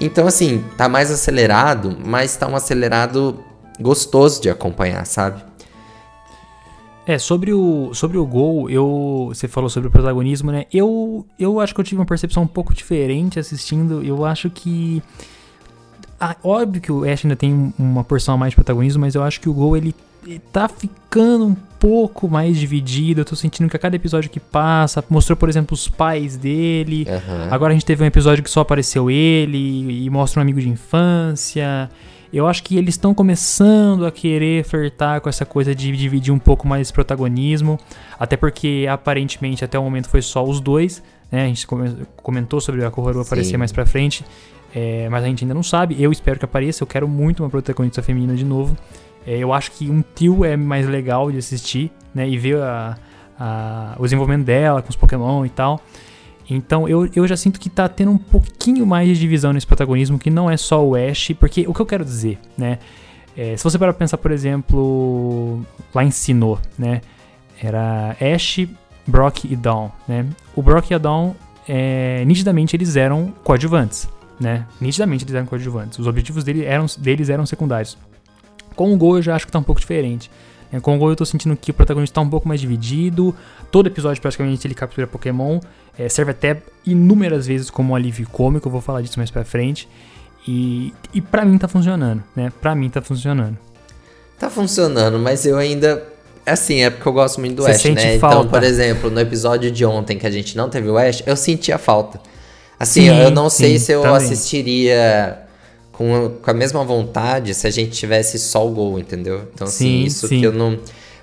Então 0.00 0.26
assim, 0.26 0.64
tá 0.76 0.88
mais 0.88 1.10
acelerado, 1.10 1.96
mas 2.04 2.36
tá 2.36 2.48
um 2.48 2.56
acelerado 2.56 3.38
gostoso 3.80 4.40
de 4.40 4.50
acompanhar, 4.50 5.04
sabe? 5.06 5.42
É, 7.06 7.18
sobre 7.18 7.52
o, 7.52 7.92
sobre 7.92 8.16
o 8.16 8.24
gol, 8.24 8.70
eu, 8.70 9.26
você 9.28 9.46
falou 9.46 9.68
sobre 9.68 9.88
o 9.88 9.92
protagonismo, 9.92 10.50
né? 10.50 10.64
Eu, 10.72 11.26
eu 11.38 11.60
acho 11.60 11.74
que 11.74 11.80
eu 11.80 11.84
tive 11.84 12.00
uma 12.00 12.06
percepção 12.06 12.44
um 12.44 12.46
pouco 12.46 12.72
diferente 12.72 13.38
assistindo. 13.38 14.02
Eu 14.02 14.24
acho 14.24 14.48
que 14.48 15.02
ah, 16.18 16.36
óbvio 16.42 16.80
que 16.80 16.90
o 16.90 17.04
Ash 17.04 17.22
ainda 17.24 17.36
tem 17.36 17.74
uma 17.78 18.02
porção 18.02 18.34
a 18.34 18.38
mais 18.38 18.52
de 18.52 18.56
protagonismo, 18.56 19.02
mas 19.02 19.14
eu 19.14 19.22
acho 19.22 19.38
que 19.38 19.48
o 19.48 19.52
Gol 19.52 19.76
ele 19.76 19.94
tá 20.52 20.68
ficando 20.68 21.46
um 21.46 21.54
pouco 21.78 22.28
mais 22.28 22.56
dividido. 22.56 23.20
Eu 23.20 23.24
tô 23.24 23.36
sentindo 23.36 23.68
que 23.68 23.76
a 23.76 23.78
cada 23.78 23.94
episódio 23.94 24.30
que 24.30 24.40
passa, 24.40 25.04
mostrou, 25.08 25.36
por 25.36 25.48
exemplo, 25.48 25.74
os 25.74 25.86
pais 25.86 26.36
dele. 26.36 27.06
Uhum. 27.08 27.48
Agora 27.50 27.72
a 27.72 27.74
gente 27.74 27.84
teve 27.84 28.02
um 28.02 28.06
episódio 28.06 28.42
que 28.42 28.50
só 28.50 28.60
apareceu 28.60 29.10
ele 29.10 30.04
e 30.04 30.10
mostra 30.10 30.40
um 30.40 30.42
amigo 30.42 30.60
de 30.60 30.68
infância. 30.68 31.90
Eu 32.32 32.48
acho 32.48 32.64
que 32.64 32.76
eles 32.76 32.94
estão 32.94 33.14
começando 33.14 34.04
a 34.04 34.10
querer 34.10 34.64
flertar 34.64 35.20
com 35.20 35.28
essa 35.28 35.44
coisa 35.44 35.72
de 35.72 35.96
dividir 35.96 36.32
um 36.32 36.38
pouco 36.38 36.66
mais 36.66 36.82
esse 36.82 36.92
protagonismo. 36.92 37.78
Até 38.18 38.36
porque 38.36 38.86
aparentemente 38.90 39.64
até 39.64 39.78
o 39.78 39.82
momento 39.84 40.08
foi 40.08 40.20
só 40.20 40.44
os 40.44 40.60
dois. 40.60 41.00
Né? 41.30 41.44
A 41.44 41.46
gente 41.46 41.66
comentou 42.16 42.60
sobre 42.60 42.84
a 42.84 42.90
Corroru 42.90 43.20
aparecer 43.20 43.56
mais 43.56 43.70
pra 43.70 43.86
frente. 43.86 44.24
É, 44.74 45.08
mas 45.08 45.22
a 45.22 45.26
gente 45.28 45.44
ainda 45.44 45.54
não 45.54 45.62
sabe. 45.62 46.02
Eu 46.02 46.10
espero 46.10 46.38
que 46.38 46.44
apareça. 46.44 46.82
Eu 46.82 46.88
quero 46.88 47.06
muito 47.06 47.44
uma 47.44 47.50
protagonista 47.50 48.02
feminina 48.02 48.34
de 48.34 48.44
novo. 48.44 48.76
É, 49.26 49.38
eu 49.38 49.52
acho 49.52 49.72
que 49.72 49.90
um 49.90 50.02
trio 50.02 50.44
é 50.44 50.56
mais 50.56 50.86
legal 50.86 51.30
de 51.30 51.38
assistir, 51.38 51.90
né? 52.14 52.28
E 52.28 52.36
ver 52.36 52.58
a, 52.60 52.96
a, 53.38 53.96
o 53.98 54.02
desenvolvimento 54.02 54.44
dela 54.44 54.82
com 54.82 54.90
os 54.90 54.96
Pokémon 54.96 55.44
e 55.44 55.50
tal. 55.50 55.80
Então 56.48 56.88
eu, 56.88 57.08
eu 57.14 57.26
já 57.26 57.36
sinto 57.36 57.58
que 57.58 57.70
tá 57.70 57.88
tendo 57.88 58.10
um 58.10 58.18
pouquinho 58.18 58.86
mais 58.86 59.08
de 59.08 59.18
divisão 59.18 59.52
nesse 59.52 59.66
protagonismo, 59.66 60.18
que 60.18 60.30
não 60.30 60.50
é 60.50 60.56
só 60.56 60.84
o 60.84 60.94
Ash, 60.94 61.32
porque 61.38 61.66
o 61.66 61.72
que 61.72 61.80
eu 61.80 61.86
quero 61.86 62.04
dizer, 62.04 62.38
né? 62.56 62.78
É, 63.36 63.56
se 63.56 63.64
você 63.64 63.78
parar 63.78 63.92
pra 63.92 63.98
pensar, 63.98 64.18
por 64.18 64.30
exemplo, 64.30 65.62
lá 65.94 66.04
em 66.04 66.10
Sinnoh, 66.10 66.58
né? 66.78 67.00
Era 67.60 68.16
Ash, 68.20 68.66
Brock 69.06 69.44
e 69.44 69.56
Dawn, 69.56 69.88
né? 70.06 70.26
O 70.54 70.62
Brock 70.62 70.90
e 70.90 70.94
a 70.94 70.98
Dawn, 70.98 71.32
é, 71.66 72.24
nitidamente, 72.26 72.76
eles 72.76 72.94
eram 72.94 73.32
coadjuvantes, 73.42 74.08
né? 74.38 74.66
Nitidamente 74.80 75.24
eles 75.24 75.34
eram 75.34 75.46
coadjuvantes. 75.46 75.98
Os 75.98 76.06
objetivos 76.06 76.44
dele 76.44 76.64
eram, 76.64 76.86
deles 76.98 77.28
eram 77.28 77.44
secundários. 77.46 77.96
Com 78.74 78.92
o 78.92 78.96
Gol 78.96 79.16
eu 79.16 79.22
já 79.22 79.34
acho 79.34 79.46
que 79.46 79.52
tá 79.52 79.58
um 79.58 79.62
pouco 79.62 79.80
diferente. 79.80 80.30
É, 80.72 80.80
com 80.80 80.96
o 80.96 80.98
Gol 80.98 81.10
eu 81.10 81.16
tô 81.16 81.24
sentindo 81.24 81.56
que 81.56 81.70
o 81.70 81.74
protagonista 81.74 82.14
tá 82.14 82.20
um 82.20 82.28
pouco 82.28 82.48
mais 82.48 82.60
dividido. 82.60 83.34
Todo 83.70 83.86
episódio 83.86 84.20
praticamente 84.20 84.66
ele 84.66 84.74
captura 84.74 85.06
Pokémon. 85.06 85.60
É, 85.98 86.08
serve 86.08 86.32
até 86.32 86.60
inúmeras 86.84 87.46
vezes 87.46 87.70
como 87.70 87.92
um 87.92 87.96
alívio 87.96 88.28
cômico, 88.28 88.66
eu 88.66 88.72
vou 88.72 88.80
falar 88.80 89.00
disso 89.00 89.18
mais 89.18 89.30
pra 89.30 89.44
frente. 89.44 89.88
E, 90.46 90.92
e 91.12 91.20
pra 91.20 91.44
mim 91.44 91.56
tá 91.56 91.68
funcionando, 91.68 92.22
né? 92.34 92.52
Pra 92.60 92.74
mim 92.74 92.90
tá 92.90 93.00
funcionando. 93.00 93.56
Tá 94.38 94.50
funcionando, 94.50 95.18
mas 95.18 95.46
eu 95.46 95.56
ainda. 95.56 96.02
Assim, 96.44 96.82
é 96.82 96.90
porque 96.90 97.08
eu 97.08 97.12
gosto 97.12 97.40
muito 97.40 97.56
do 97.56 97.62
Você 97.62 97.70
Ash, 97.70 97.84
né? 97.94 98.18
Falta. 98.18 98.36
Então, 98.36 98.48
por 98.48 98.62
exemplo, 98.62 99.10
no 99.10 99.20
episódio 99.20 99.70
de 99.70 99.84
ontem 99.86 100.18
que 100.18 100.26
a 100.26 100.30
gente 100.30 100.56
não 100.56 100.68
teve 100.68 100.88
o 100.90 100.98
Ash, 100.98 101.22
eu 101.24 101.36
sentia 101.36 101.78
falta. 101.78 102.20
Assim, 102.78 103.02
sim, 103.02 103.06
eu 103.08 103.30
não 103.30 103.48
sim, 103.48 103.62
sei 103.64 103.78
se 103.78 103.92
eu 103.92 104.02
também. 104.02 104.16
assistiria 104.16 105.43
com 105.96 106.14
a, 106.26 106.30
com 106.30 106.50
a 106.50 106.54
mesma 106.54 106.84
vontade 106.84 107.54
se 107.54 107.66
a 107.66 107.70
gente 107.70 107.92
tivesse 107.92 108.38
só 108.38 108.66
o 108.66 108.70
gol, 108.70 108.98
entendeu? 108.98 109.48
Então, 109.54 109.66
assim, 109.66 109.84
sim, 110.02 110.04
isso 110.04 110.28
sim. 110.28 110.40
que 110.40 110.46
eu 110.46 110.52
não. 110.52 110.78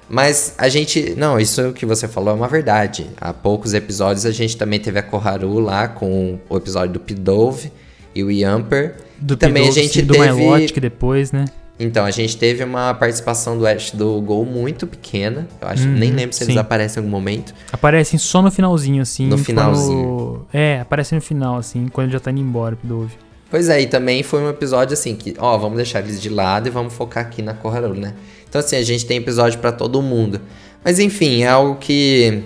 Mas 0.09 0.55
a 0.57 0.67
gente. 0.67 1.13
Não, 1.15 1.39
isso 1.39 1.71
que 1.73 1.85
você 1.85 2.07
falou 2.07 2.31
é 2.31 2.33
uma 2.33 2.47
verdade. 2.47 3.07
Há 3.19 3.31
poucos 3.33 3.73
episódios 3.73 4.25
a 4.25 4.31
gente 4.31 4.57
também 4.57 4.79
teve 4.79 4.99
a 4.99 5.03
Koharu 5.03 5.59
lá 5.59 5.87
com 5.87 6.37
o 6.49 6.57
episódio 6.57 6.93
do 6.93 6.99
Pidove. 6.99 7.71
e 8.13 8.23
o 8.23 8.29
Yamper. 8.31 8.95
Do 9.19 9.37
também 9.37 9.63
a 9.63 9.67
Pidove, 9.67 9.81
gente 9.87 10.01
do 10.01 10.13
teve- 10.13 10.31
Milotic 10.33 10.79
depois, 10.81 11.31
né? 11.31 11.45
Então, 11.79 12.05
a 12.05 12.11
gente 12.11 12.35
teve 12.37 12.61
uma 12.63 12.93
participação 12.93 13.57
do 13.57 13.65
Ash 13.65 13.91
do 13.91 14.19
Gol 14.21 14.45
muito 14.45 14.85
pequena. 14.85 15.47
Eu 15.61 15.67
acho, 15.69 15.83
Uhum, 15.87 15.93
nem 15.93 16.11
lembro 16.11 16.35
se 16.35 16.43
eles 16.43 16.53
sim. 16.53 16.59
aparecem 16.59 17.01
em 17.01 17.05
algum 17.05 17.09
momento. 17.09 17.53
Aparecem 17.71 18.19
só 18.19 18.41
no 18.41 18.51
finalzinho, 18.51 19.01
assim. 19.01 19.25
No 19.27 19.37
quando- 19.37 19.45
finalzinho. 19.45 20.45
É, 20.53 20.81
aparece 20.81 21.15
no 21.15 21.21
final, 21.21 21.57
assim, 21.57 21.87
quando 21.87 22.05
ele 22.07 22.13
já 22.13 22.19
tá 22.19 22.29
indo 22.29 22.41
embora, 22.41 22.75
o 22.75 22.77
Pidove. 22.77 23.13
Pois 23.51 23.67
é, 23.69 23.81
e 23.81 23.85
também 23.87 24.23
foi 24.23 24.41
um 24.41 24.49
episódio 24.49 24.93
assim 24.93 25.13
que, 25.13 25.35
ó, 25.37 25.57
vamos 25.57 25.75
deixar 25.75 25.99
eles 25.99 26.19
de 26.21 26.29
lado 26.29 26.67
e 26.67 26.71
vamos 26.71 26.93
focar 26.93 27.25
aqui 27.25 27.41
na 27.41 27.53
Corraru, 27.53 27.93
né? 27.93 28.13
Então 28.49 28.59
assim, 28.59 28.77
a 28.77 28.81
gente 28.81 29.05
tem 29.05 29.17
episódio 29.17 29.59
pra 29.59 29.71
todo 29.73 30.01
mundo. 30.01 30.39
Mas 30.83 30.97
enfim, 30.99 31.43
é 31.43 31.49
algo 31.49 31.75
que 31.75 32.43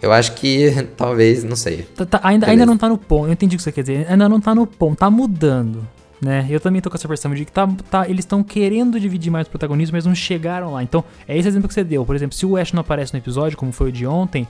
eu 0.00 0.10
acho 0.10 0.32
que 0.32 0.70
talvez, 0.96 1.44
não 1.44 1.54
sei. 1.54 1.82
Tá- 1.94 2.06
tá- 2.06 2.20
ainda, 2.22 2.46
Beleza. 2.46 2.50
ainda 2.62 2.66
não 2.66 2.78
tá 2.78 2.88
no 2.88 2.96
ponto, 2.96 3.26
eu 3.28 3.32
entendi 3.32 3.54
o 3.54 3.58
que 3.58 3.62
você 3.62 3.70
quer 3.70 3.82
dizer. 3.82 4.06
Ainda 4.10 4.28
não 4.28 4.40
tá 4.40 4.54
no 4.54 4.66
ponto, 4.66 4.98
tá 4.98 5.10
mudando. 5.10 5.86
Né? 6.20 6.46
Eu 6.50 6.58
também 6.58 6.80
tô 6.80 6.90
com 6.90 6.96
essa 6.96 7.06
percepção 7.06 7.32
de 7.32 7.44
que 7.44 7.52
tá, 7.52 7.68
tá- 7.90 8.08
eles 8.08 8.24
estão 8.24 8.42
querendo 8.42 8.98
dividir 8.98 9.30
mais 9.30 9.46
o 9.46 9.50
protagonismo, 9.50 9.94
mas 9.96 10.04
não 10.04 10.14
chegaram 10.16 10.72
lá. 10.72 10.82
Então, 10.82 11.04
é 11.28 11.38
esse 11.38 11.46
exemplo 11.46 11.68
que 11.68 11.74
você 11.74 11.84
deu. 11.84 12.04
Por 12.04 12.16
exemplo, 12.16 12.34
se 12.36 12.44
o 12.44 12.56
Ash 12.56 12.72
não 12.72 12.80
aparece 12.80 13.12
no 13.12 13.20
episódio, 13.20 13.56
como 13.56 13.70
foi 13.70 13.90
o 13.90 13.92
de 13.92 14.04
ontem, 14.04 14.48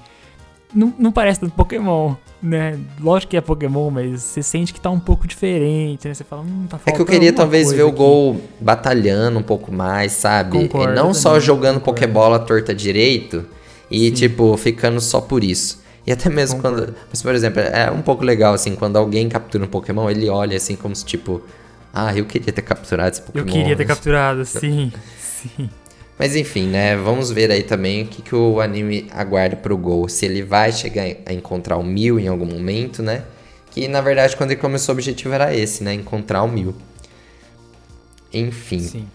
não, 0.74 0.92
não 0.98 1.12
parece 1.12 1.40
tanto 1.40 1.52
Pokémon, 1.54 2.14
né? 2.42 2.78
Lógico 3.00 3.30
que 3.30 3.36
é 3.36 3.40
Pokémon, 3.40 3.90
mas 3.90 4.22
você 4.22 4.42
sente 4.42 4.72
que 4.72 4.80
tá 4.80 4.90
um 4.90 5.00
pouco 5.00 5.26
diferente, 5.26 6.06
né? 6.08 6.14
Você 6.14 6.24
fala, 6.24 6.42
hum, 6.42 6.66
tá 6.68 6.76
É 6.76 6.78
faltando 6.78 6.96
que 6.96 7.02
eu 7.02 7.06
queria 7.06 7.32
talvez 7.32 7.72
ver 7.72 7.82
o 7.84 7.88
aqui. 7.88 7.96
gol 7.96 8.40
batalhando 8.60 9.38
um 9.38 9.42
pouco 9.42 9.72
mais, 9.72 10.12
sabe? 10.12 10.50
Concordo 10.50 10.92
e 10.92 10.96
não 10.96 11.12
só 11.14 11.40
jogando 11.40 11.80
concordo. 11.80 12.00
Pokébola 12.00 12.38
torta 12.38 12.74
direito 12.74 13.44
e, 13.90 14.08
Sim. 14.08 14.14
tipo, 14.14 14.56
ficando 14.56 15.00
só 15.00 15.20
por 15.20 15.42
isso. 15.42 15.82
E 16.06 16.12
até 16.12 16.28
mesmo 16.30 16.56
Concordo. 16.56 16.86
quando. 16.86 16.94
Mas, 17.10 17.22
por 17.22 17.34
exemplo, 17.34 17.60
é 17.60 17.90
um 17.90 18.02
pouco 18.02 18.24
legal, 18.24 18.54
assim, 18.54 18.74
quando 18.74 18.96
alguém 18.96 19.28
captura 19.28 19.64
um 19.64 19.68
Pokémon, 19.68 20.08
ele 20.08 20.28
olha 20.28 20.56
assim 20.56 20.74
como 20.76 20.94
se, 20.96 21.04
tipo, 21.04 21.42
ah, 21.92 22.16
eu 22.16 22.24
queria 22.24 22.52
ter 22.52 22.62
capturado 22.62 23.10
esse 23.10 23.22
Pokémon. 23.22 23.46
Eu 23.46 23.52
queria 23.52 23.76
ter 23.76 23.84
capturado, 23.84 24.44
sim, 24.46 24.92
sim. 25.18 25.68
Mas 26.18 26.34
enfim, 26.34 26.66
né? 26.66 26.96
Vamos 26.96 27.30
ver 27.30 27.50
aí 27.50 27.62
também 27.62 28.02
o 28.02 28.06
que, 28.06 28.22
que 28.22 28.34
o 28.34 28.60
anime 28.60 29.06
aguarda 29.12 29.54
pro 29.54 29.78
Gol. 29.78 30.08
Se 30.08 30.26
ele 30.26 30.42
vai 30.42 30.72
chegar 30.72 31.04
a 31.24 31.32
encontrar 31.32 31.76
o 31.76 31.84
Mil 31.84 32.18
em 32.18 32.26
algum 32.26 32.46
momento, 32.46 33.02
né? 33.02 33.22
Que 33.70 33.86
na 33.86 34.00
verdade, 34.00 34.36
quando 34.36 34.50
ele 34.50 34.60
começou, 34.60 34.94
o 34.94 34.96
objetivo 34.96 35.32
era 35.32 35.54
esse, 35.54 35.84
né? 35.84 35.94
Encontrar 35.94 36.42
o 36.42 36.48
Mil. 36.48 36.74
Enfim. 38.32 38.80
sim. 38.80 39.08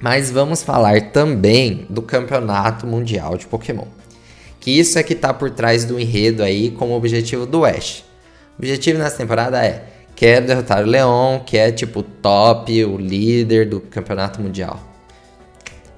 Mas 0.00 0.30
vamos 0.30 0.62
falar 0.62 1.10
também 1.12 1.86
do 1.88 2.02
Campeonato 2.02 2.86
Mundial 2.86 3.36
de 3.36 3.46
Pokémon. 3.46 3.86
Que 4.60 4.72
isso 4.72 4.98
é 4.98 5.02
que 5.02 5.14
tá 5.14 5.32
por 5.32 5.50
trás 5.50 5.84
do 5.84 5.98
enredo 5.98 6.42
aí 6.42 6.70
como 6.72 6.94
objetivo 6.94 7.46
do 7.46 7.64
Ash. 7.64 8.04
O 8.56 8.60
objetivo 8.60 8.98
nessa 8.98 9.16
temporada 9.16 9.64
é: 9.64 9.84
quer 10.16 10.40
derrotar 10.40 10.82
o 10.82 10.86
Leon, 10.86 11.40
que 11.40 11.56
é 11.56 11.70
tipo 11.70 12.00
o 12.00 12.02
top, 12.02 12.84
o 12.84 12.96
líder 12.96 13.68
do 13.68 13.80
Campeonato 13.80 14.40
Mundial. 14.40 14.97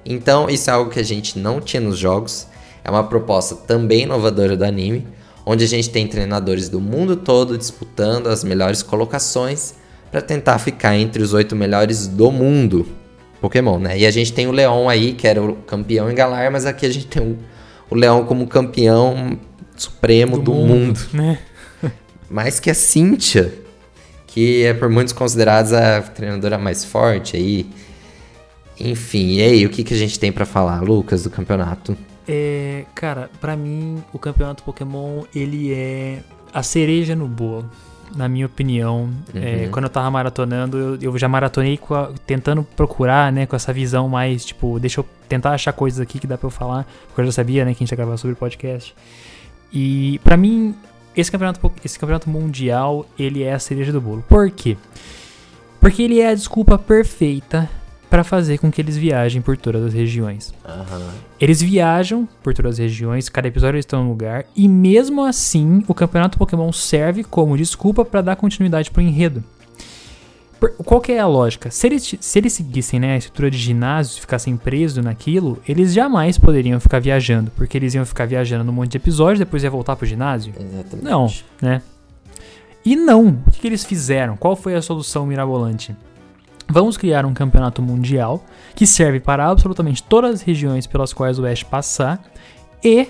Então, 0.05 0.49
isso 0.49 0.69
é 0.69 0.73
algo 0.73 0.89
que 0.89 0.99
a 0.99 1.03
gente 1.03 1.37
não 1.37 1.61
tinha 1.61 1.81
nos 1.81 1.97
jogos. 1.97 2.47
É 2.83 2.89
uma 2.89 3.03
proposta 3.03 3.55
também 3.55 4.03
inovadora 4.03 4.57
do 4.57 4.63
anime, 4.63 5.07
onde 5.45 5.63
a 5.63 5.67
gente 5.67 5.89
tem 5.89 6.07
treinadores 6.07 6.69
do 6.69 6.79
mundo 6.79 7.15
todo 7.15 7.57
disputando 7.57 8.27
as 8.27 8.43
melhores 8.43 8.81
colocações 8.81 9.75
para 10.11 10.21
tentar 10.21 10.59
ficar 10.59 10.95
entre 10.97 11.21
os 11.21 11.33
oito 11.33 11.55
melhores 11.55 12.07
do 12.07 12.31
mundo. 12.31 12.85
Pokémon, 13.39 13.79
né? 13.79 13.97
E 13.97 14.05
a 14.05 14.11
gente 14.11 14.33
tem 14.33 14.47
o 14.47 14.51
Leon 14.51 14.87
aí, 14.87 15.13
que 15.13 15.27
era 15.27 15.41
o 15.41 15.55
campeão 15.55 16.11
em 16.11 16.15
Galar, 16.15 16.51
mas 16.51 16.65
aqui 16.65 16.85
a 16.85 16.89
gente 16.89 17.07
tem 17.07 17.37
o, 17.89 17.95
Leon 17.95 18.23
como 18.25 18.45
campeão 18.45 19.39
supremo 19.75 20.37
do, 20.37 20.53
mundo. 20.53 20.99
né? 21.13 21.39
Mais 22.29 22.59
que 22.59 22.69
a 22.69 22.73
Cynthia, 22.75 23.51
que 24.27 24.63
é 24.63 24.73
por 24.73 24.89
muitos 24.89 25.11
considerada 25.11 25.97
a 25.97 26.01
treinadora 26.01 26.57
mais 26.57 26.85
forte 26.85 27.35
aí. 27.35 27.67
Enfim, 28.83 29.33
e 29.37 29.41
aí, 29.41 29.65
o 29.65 29.69
que, 29.69 29.83
que 29.83 29.93
a 29.93 29.97
gente 29.97 30.19
tem 30.19 30.31
pra 30.31 30.45
falar, 30.45 30.81
Lucas, 30.81 31.23
do 31.23 31.29
campeonato? 31.29 31.95
É, 32.27 32.85
cara, 32.95 33.29
pra 33.39 33.55
mim 33.55 34.03
o 34.13 34.19
campeonato 34.19 34.63
Pokémon 34.63 35.23
ele 35.35 35.73
é 35.73 36.19
a 36.53 36.61
cereja 36.63 37.15
no 37.15 37.27
bolo, 37.27 37.69
na 38.15 38.27
minha 38.29 38.45
opinião. 38.45 39.09
É, 39.33 39.65
Uhum. 39.65 39.71
quando 39.71 39.85
eu 39.85 39.89
tava 39.89 40.09
maratonando, 40.11 40.77
eu, 40.77 40.97
eu 41.13 41.17
já 41.17 41.27
maratonei 41.27 41.77
com 41.77 41.93
a- 41.93 42.11
tentando 42.27 42.63
procurar, 42.63 43.31
né, 43.31 43.45
com 43.45 43.55
essa 43.55 43.73
visão 43.73 44.07
mais 44.07 44.45
tipo, 44.45 44.79
deixa 44.79 45.01
eu 45.01 45.05
tentar 45.27 45.51
achar 45.51 45.73
coisas 45.73 45.99
aqui 45.99 46.19
que 46.19 46.27
dá 46.27 46.37
pra 46.37 46.47
eu 46.47 46.51
falar, 46.51 46.85
porque 47.07 47.21
eu 47.21 47.25
já 47.25 47.31
sabia, 47.31 47.65
né, 47.65 47.71
que 47.73 47.83
a 47.83 47.85
gente 47.85 47.91
ia 47.91 47.97
gravar 47.97 48.17
sobre 48.17 48.35
podcast. 48.35 48.93
E 49.73 50.19
pra 50.23 50.37
mim 50.37 50.75
esse 51.15 51.29
campeonato, 51.31 51.71
esse 51.83 51.97
campeonato 51.99 52.29
mundial 52.29 53.05
ele 53.17 53.43
é 53.43 53.53
a 53.53 53.59
cereja 53.59 53.91
do 53.91 53.99
bolo. 53.99 54.23
Por 54.29 54.49
quê? 54.51 54.77
Porque 55.79 56.03
ele 56.03 56.19
é 56.19 56.29
a 56.29 56.35
desculpa 56.35 56.77
perfeita 56.77 57.69
pra 58.11 58.23
fazer 58.25 58.57
com 58.59 58.69
que 58.69 58.81
eles 58.81 58.97
viajem 58.97 59.41
por 59.41 59.55
todas 59.57 59.85
as 59.85 59.93
regiões. 59.93 60.53
Eles 61.39 61.61
viajam 61.61 62.27
por 62.43 62.53
todas 62.53 62.73
as 62.73 62.77
regiões, 62.79 63.29
cada 63.29 63.47
episódio 63.47 63.77
eles 63.77 63.85
estão 63.85 64.01
em 64.03 64.05
um 64.05 64.09
lugar, 64.09 64.45
e 64.55 64.67
mesmo 64.67 65.23
assim 65.23 65.81
o 65.87 65.93
campeonato 65.95 66.37
Pokémon 66.37 66.71
serve 66.73 67.23
como 67.23 67.57
desculpa 67.57 68.03
para 68.05 68.21
dar 68.21 68.35
continuidade 68.35 68.91
pro 68.91 69.01
enredo. 69.01 69.41
Por- 70.59 70.73
qual 70.73 70.99
que 71.01 71.13
é 71.13 71.19
a 71.19 71.25
lógica? 71.25 71.71
Se 71.71 71.87
eles, 71.87 72.15
se 72.19 72.37
eles 72.39 72.53
seguissem 72.53 72.99
né, 72.99 73.13
a 73.13 73.17
estrutura 73.17 73.49
de 73.49 73.57
ginásio 73.57 74.17
e 74.17 74.21
ficassem 74.21 74.55
presos 74.57 75.03
naquilo, 75.03 75.57
eles 75.67 75.91
jamais 75.93 76.37
poderiam 76.37 76.79
ficar 76.79 76.99
viajando, 76.99 77.49
porque 77.55 77.77
eles 77.77 77.95
iam 77.95 78.05
ficar 78.05 78.27
viajando 78.27 78.65
num 78.65 78.73
monte 78.73 78.91
de 78.91 78.97
episódios, 78.97 79.39
depois 79.39 79.63
ia 79.63 79.71
voltar 79.71 79.95
pro 79.95 80.05
ginásio. 80.05 80.53
Exatamente. 80.59 81.03
Não, 81.03 81.33
né? 81.61 81.81
E 82.85 82.95
não, 82.95 83.41
o 83.47 83.51
que, 83.51 83.61
que 83.61 83.67
eles 83.67 83.83
fizeram? 83.85 84.35
Qual 84.35 84.55
foi 84.55 84.75
a 84.75 84.81
solução 84.81 85.25
mirabolante? 85.25 85.95
Vamos 86.71 86.97
criar 86.97 87.25
um 87.25 87.33
campeonato 87.33 87.81
mundial 87.81 88.43
que 88.75 88.87
serve 88.87 89.19
para 89.19 89.45
absolutamente 89.47 90.01
todas 90.01 90.35
as 90.35 90.41
regiões 90.41 90.87
pelas 90.87 91.13
quais 91.13 91.37
o 91.37 91.45
Ash 91.45 91.63
passar 91.63 92.21
e 92.83 93.09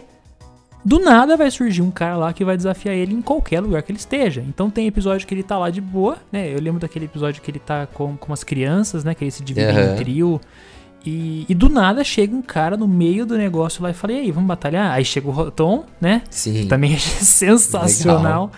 do 0.83 0.99
nada 0.99 1.37
vai 1.37 1.51
surgir 1.51 1.81
um 1.81 1.91
cara 1.91 2.17
lá 2.17 2.33
que 2.33 2.43
vai 2.43 2.57
desafiar 2.57 2.95
ele 2.95 3.13
em 3.13 3.21
qualquer 3.21 3.59
lugar 3.59 3.83
que 3.83 3.91
ele 3.91 3.99
esteja. 3.99 4.43
Então 4.47 4.69
tem 4.69 4.87
episódio 4.87 5.27
que 5.27 5.33
ele 5.33 5.43
tá 5.43 5.57
lá 5.57 5.69
de 5.69 5.79
boa, 5.79 6.17
né? 6.31 6.51
Eu 6.51 6.59
lembro 6.59 6.79
daquele 6.79 7.05
episódio 7.05 7.41
que 7.41 7.51
ele 7.51 7.59
tá 7.59 7.85
com, 7.85 8.17
com 8.17 8.33
as 8.33 8.43
crianças, 8.43 9.03
né? 9.03 9.13
Que 9.13 9.23
ele 9.23 9.31
se 9.31 9.43
divide 9.43 9.67
Aham. 9.67 9.93
em 9.93 9.95
trio. 9.95 10.41
E, 11.05 11.45
e 11.49 11.55
do 11.55 11.67
nada 11.69 12.03
chega 12.03 12.35
um 12.35 12.41
cara 12.41 12.77
no 12.77 12.87
meio 12.87 13.25
do 13.25 13.37
negócio 13.37 13.81
lá 13.83 13.91
e 13.91 13.93
fala: 13.93 14.13
E 14.13 14.19
aí, 14.19 14.31
vamos 14.31 14.47
batalhar? 14.47 14.91
Aí 14.91 15.05
chega 15.05 15.27
o 15.27 15.31
Rotom, 15.31 15.85
né? 15.99 16.23
Sim. 16.29 16.67
Também 16.67 16.95
achei 16.95 17.21
sensacional. 17.25 18.51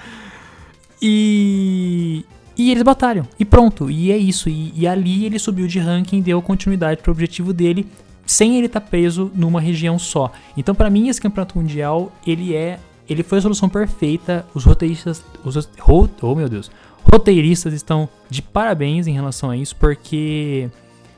E. 1.01 2.25
E 2.57 2.69
eles 2.71 2.83
batalham. 2.83 3.27
E 3.39 3.45
pronto. 3.45 3.89
E 3.89 4.11
é 4.11 4.17
isso. 4.17 4.49
E, 4.49 4.71
e 4.75 4.87
ali 4.87 5.25
ele 5.25 5.39
subiu 5.39 5.67
de 5.67 5.79
ranking 5.79 6.19
e 6.19 6.21
deu 6.21 6.41
continuidade 6.41 7.01
pro 7.01 7.11
objetivo 7.11 7.51
dele. 7.53 7.87
Sem 8.25 8.55
ele 8.57 8.67
estar 8.67 8.81
preso 8.81 9.31
numa 9.35 9.59
região 9.59 9.97
só. 9.99 10.31
Então, 10.55 10.73
pra 10.73 10.89
mim, 10.89 11.07
esse 11.09 11.19
campeonato 11.21 11.57
mundial, 11.57 12.11
ele 12.25 12.55
é. 12.55 12.79
Ele 13.09 13.21
foi 13.23 13.39
a 13.39 13.41
solução 13.41 13.67
perfeita. 13.67 14.45
Os 14.53 14.63
roteiristas. 14.63 15.23
Os, 15.43 15.55
ro- 15.79 16.09
oh, 16.21 16.35
meu 16.35 16.47
Deus. 16.47 16.71
Roteiristas 17.11 17.73
estão 17.73 18.07
de 18.29 18.41
parabéns 18.41 19.07
em 19.07 19.13
relação 19.13 19.49
a 19.49 19.57
isso, 19.57 19.75
porque. 19.75 20.69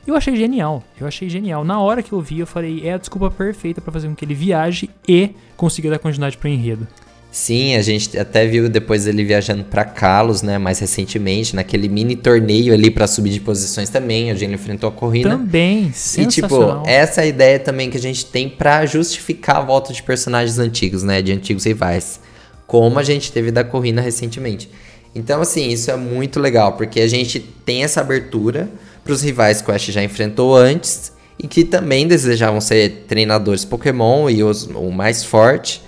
Eu 0.07 0.15
achei 0.15 0.35
genial, 0.35 0.83
eu 1.01 1.07
achei 1.07 1.27
genial. 1.27 1.63
Na 1.65 1.79
hora 1.79 2.03
que 2.03 2.11
eu 2.13 2.21
vi, 2.21 2.37
eu 2.39 2.45
falei, 2.45 2.87
é 2.87 2.93
a 2.93 2.97
desculpa 2.97 3.31
perfeita 3.31 3.81
pra 3.81 3.91
fazer 3.91 4.07
com 4.07 4.13
que 4.15 4.23
ele 4.23 4.35
viaje 4.35 4.87
e 5.07 5.31
consiga 5.57 5.89
dar 5.89 5.97
continuidade 5.97 6.37
pro 6.37 6.47
enredo. 6.47 6.87
Sim, 7.35 7.75
a 7.75 7.81
gente 7.81 8.17
até 8.17 8.47
viu 8.47 8.69
depois 8.69 9.05
ele 9.05 9.21
viajando 9.21 9.65
pra 9.65 9.83
Kalos, 9.83 10.41
né, 10.41 10.57
mais 10.57 10.79
recentemente, 10.79 11.53
naquele 11.53 11.89
mini 11.89 12.15
torneio 12.15 12.73
ali 12.73 12.89
pra 12.89 13.07
subir 13.07 13.29
de 13.29 13.41
posições 13.41 13.89
também, 13.89 14.31
onde 14.31 14.45
ele 14.45 14.53
enfrentou 14.53 14.87
a 14.87 14.91
corrida. 14.93 15.31
Também, 15.31 15.87
E 15.89 15.93
sensacional. 15.93 16.77
tipo, 16.77 16.89
essa 16.89 17.19
é 17.19 17.23
a 17.25 17.27
ideia 17.27 17.59
também 17.59 17.89
que 17.89 17.97
a 17.97 18.01
gente 18.01 18.25
tem 18.25 18.47
pra 18.47 18.85
justificar 18.85 19.57
a 19.57 19.61
volta 19.61 19.91
de 19.91 20.01
personagens 20.01 20.57
antigos, 20.57 21.03
né, 21.03 21.21
de 21.21 21.33
antigos 21.33 21.65
rivais, 21.65 22.21
como 22.65 22.99
a 22.99 23.03
gente 23.03 23.29
teve 23.33 23.51
da 23.51 23.65
corrida 23.65 23.99
recentemente. 23.99 24.69
Então, 25.13 25.41
assim, 25.41 25.67
isso 25.67 25.91
é 25.91 25.97
muito 25.97 26.39
legal, 26.39 26.77
porque 26.77 27.01
a 27.01 27.07
gente 27.07 27.41
tem 27.65 27.83
essa 27.83 27.99
abertura 27.99 28.69
pros 29.03 29.21
rivais 29.21 29.61
que 29.61 29.69
o 29.69 29.73
Ash 29.75 29.83
já 29.87 30.01
enfrentou 30.01 30.55
antes 30.55 31.11
e 31.37 31.49
que 31.49 31.65
também 31.65 32.07
desejavam 32.07 32.61
ser 32.61 33.03
treinadores 33.09 33.65
Pokémon 33.65 34.29
e 34.29 34.41
os, 34.41 34.69
o 34.73 34.89
mais 34.89 35.21
forte. 35.25 35.83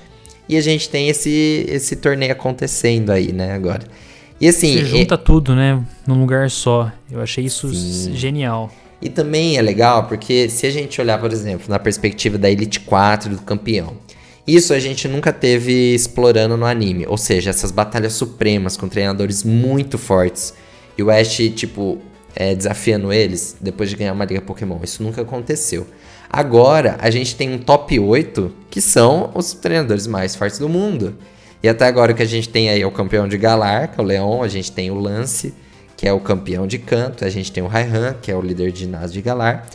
E 0.49 0.55
a 0.55 0.61
gente 0.61 0.89
tem 0.89 1.09
esse, 1.09 1.65
esse 1.67 1.95
torneio 1.97 2.31
acontecendo 2.31 3.11
aí, 3.11 3.31
né, 3.31 3.51
agora. 3.53 3.83
E 4.39 4.47
assim, 4.47 4.73
Você 4.73 4.81
e- 4.81 4.85
junta 4.85 5.17
tudo, 5.17 5.55
né, 5.55 5.83
num 6.05 6.19
lugar 6.19 6.49
só. 6.49 6.91
Eu 7.11 7.21
achei 7.21 7.45
isso 7.45 7.73
Sim. 7.73 8.15
genial. 8.15 8.71
E 9.01 9.09
também 9.09 9.57
é 9.57 9.61
legal 9.61 10.07
porque 10.07 10.49
se 10.49 10.65
a 10.65 10.71
gente 10.71 10.99
olhar, 11.01 11.19
por 11.19 11.31
exemplo, 11.31 11.65
na 11.69 11.77
perspectiva 11.79 12.37
da 12.37 12.49
Elite 12.49 12.79
4 12.79 13.29
do 13.35 13.41
campeão, 13.41 13.93
isso 14.47 14.73
a 14.73 14.79
gente 14.79 15.07
nunca 15.07 15.31
teve 15.33 15.93
explorando 15.93 16.55
no 16.57 16.65
anime. 16.65 17.05
Ou 17.07 17.17
seja, 17.17 17.49
essas 17.49 17.69
batalhas 17.69 18.13
supremas 18.13 18.77
com 18.77 18.87
treinadores 18.87 19.43
muito 19.43 19.97
fortes. 19.97 20.53
E 20.97 21.03
o 21.03 21.11
Ash, 21.11 21.35
tipo, 21.55 21.99
é, 22.35 22.55
desafiando 22.55 23.11
eles 23.13 23.55
depois 23.61 23.89
de 23.89 23.95
ganhar 23.95 24.13
uma 24.13 24.25
liga 24.25 24.41
Pokémon. 24.41 24.79
Isso 24.83 25.03
nunca 25.03 25.21
aconteceu. 25.21 25.85
Agora, 26.29 26.97
a 26.99 27.09
gente 27.09 27.35
tem 27.35 27.53
um 27.53 27.57
top 27.57 27.99
8 27.99 28.53
que 28.69 28.81
são 28.81 29.31
os 29.33 29.53
treinadores 29.53 30.07
mais 30.07 30.35
fortes 30.35 30.59
do 30.59 30.67
mundo. 30.67 31.15
E 31.63 31.69
até 31.69 31.85
agora 31.85 32.11
o 32.11 32.15
que 32.15 32.23
a 32.23 32.27
gente 32.27 32.49
tem 32.49 32.69
aí 32.69 32.81
é 32.81 32.85
o 32.85 32.91
campeão 32.91 33.27
de 33.27 33.37
Galar, 33.37 33.91
que 33.91 33.99
é 33.99 34.03
o 34.03 34.05
Leon, 34.05 34.43
a 34.43 34.47
gente 34.47 34.71
tem 34.71 34.91
o 34.91 34.95
Lance, 34.95 35.53
que 35.95 36.07
é 36.07 36.13
o 36.13 36.19
campeão 36.19 36.67
de 36.67 36.77
canto, 36.77 37.25
a 37.25 37.29
gente 37.29 37.51
tem 37.51 37.63
o 37.63 37.67
Raihan, 37.67 38.15
que 38.21 38.31
é 38.31 38.35
o 38.35 38.41
líder 38.41 38.71
de 38.71 38.81
ginásio 38.81 39.13
de 39.13 39.21
Galar. 39.21 39.67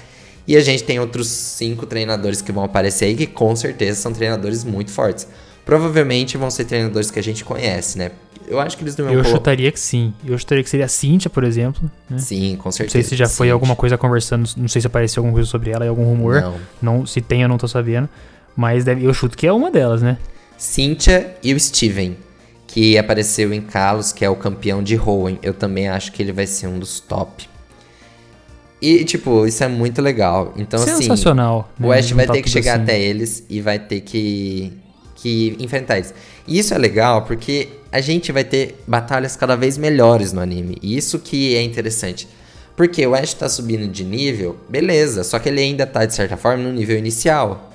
E 0.46 0.56
a 0.56 0.60
gente 0.60 0.84
tem 0.84 1.00
outros 1.00 1.28
cinco 1.28 1.86
treinadores 1.86 2.42
que 2.42 2.52
vão 2.52 2.64
aparecer 2.64 3.06
aí, 3.06 3.16
que 3.16 3.26
com 3.26 3.54
certeza 3.56 4.00
são 4.00 4.12
treinadores 4.12 4.64
muito 4.64 4.90
fortes. 4.90 5.26
Provavelmente 5.64 6.36
vão 6.36 6.50
ser 6.50 6.64
treinadores 6.64 7.10
que 7.10 7.18
a 7.18 7.22
gente 7.22 7.44
conhece, 7.44 7.96
né? 7.96 8.10
Eu 8.48 8.58
acho 8.58 8.76
que 8.76 8.82
eles 8.82 8.96
não 8.96 9.08
Eu 9.10 9.24
chutaria 9.24 9.70
que 9.70 9.78
sim. 9.78 10.12
Eu 10.24 10.36
chutaria 10.36 10.62
que 10.62 10.68
seria 10.68 10.86
a 10.86 10.88
Cíntia, 10.88 11.30
por 11.30 11.44
exemplo. 11.44 11.90
Né? 12.10 12.18
Sim, 12.18 12.56
com 12.56 12.70
certeza. 12.70 12.98
Não 12.98 13.02
sei 13.02 13.08
se 13.10 13.16
já 13.16 13.28
foi 13.28 13.50
alguma 13.50 13.76
coisa 13.76 13.96
conversando, 13.96 14.48
não 14.56 14.68
sei 14.68 14.80
se 14.80 14.86
apareceu 14.86 15.20
alguma 15.20 15.34
coisa 15.34 15.48
sobre 15.48 15.70
ela, 15.70 15.86
algum 15.86 16.04
rumor. 16.04 16.40
Não. 16.40 16.56
não 16.82 17.06
se 17.06 17.20
tem, 17.20 17.42
eu 17.42 17.48
não 17.48 17.58
tô 17.58 17.68
sabendo. 17.68 18.08
Mas 18.56 18.84
deve, 18.84 19.04
eu 19.04 19.14
chuto 19.14 19.36
que 19.36 19.46
é 19.46 19.52
uma 19.52 19.70
delas, 19.70 20.02
né? 20.02 20.18
Cíntia 20.58 21.34
e 21.42 21.54
o 21.54 21.58
Steven, 21.60 22.16
que 22.66 22.98
apareceu 22.98 23.52
em 23.52 23.60
Kalos, 23.60 24.12
que 24.12 24.24
é 24.24 24.28
o 24.28 24.36
campeão 24.36 24.82
de 24.82 24.98
Hoenn. 24.98 25.36
Eu 25.42 25.54
também 25.54 25.88
acho 25.88 26.12
que 26.12 26.22
ele 26.22 26.32
vai 26.32 26.46
ser 26.46 26.66
um 26.66 26.78
dos 26.78 27.00
top. 27.00 27.48
E, 28.80 29.04
tipo, 29.04 29.46
isso 29.46 29.62
é 29.62 29.68
muito 29.68 30.02
legal. 30.02 30.52
Então, 30.56 30.82
assim, 30.82 30.96
Sensacional, 30.96 31.70
assim, 31.72 31.82
né? 31.82 31.88
o 31.88 31.92
Ash 31.92 32.10
vai 32.10 32.26
ter 32.26 32.42
que 32.42 32.50
chegar 32.50 32.74
assim. 32.74 32.82
até 32.82 33.00
eles 33.00 33.44
e 33.48 33.60
vai 33.60 33.78
ter 33.78 34.00
que, 34.00 34.72
que 35.22 35.56
enfrentar 35.60 35.98
eles. 35.98 36.12
E 36.46 36.58
isso 36.58 36.74
é 36.74 36.78
legal 36.78 37.22
porque 37.22 37.68
a 37.92 38.00
gente 38.00 38.32
vai 38.32 38.42
ter 38.42 38.82
batalhas 38.86 39.36
cada 39.36 39.54
vez 39.54 39.78
melhores 39.78 40.32
no 40.32 40.40
anime. 40.40 40.76
E 40.82 40.96
isso 40.96 41.20
que 41.20 41.54
é 41.54 41.62
interessante. 41.62 42.26
Porque 42.76 43.06
o 43.06 43.14
Ash 43.14 43.34
tá 43.34 43.48
subindo 43.48 43.86
de 43.86 44.04
nível, 44.04 44.56
beleza, 44.68 45.22
só 45.22 45.38
que 45.38 45.48
ele 45.48 45.60
ainda 45.60 45.86
tá, 45.86 46.04
de 46.04 46.14
certa 46.14 46.36
forma, 46.36 46.64
no 46.64 46.72
nível 46.72 46.98
inicial. 46.98 47.70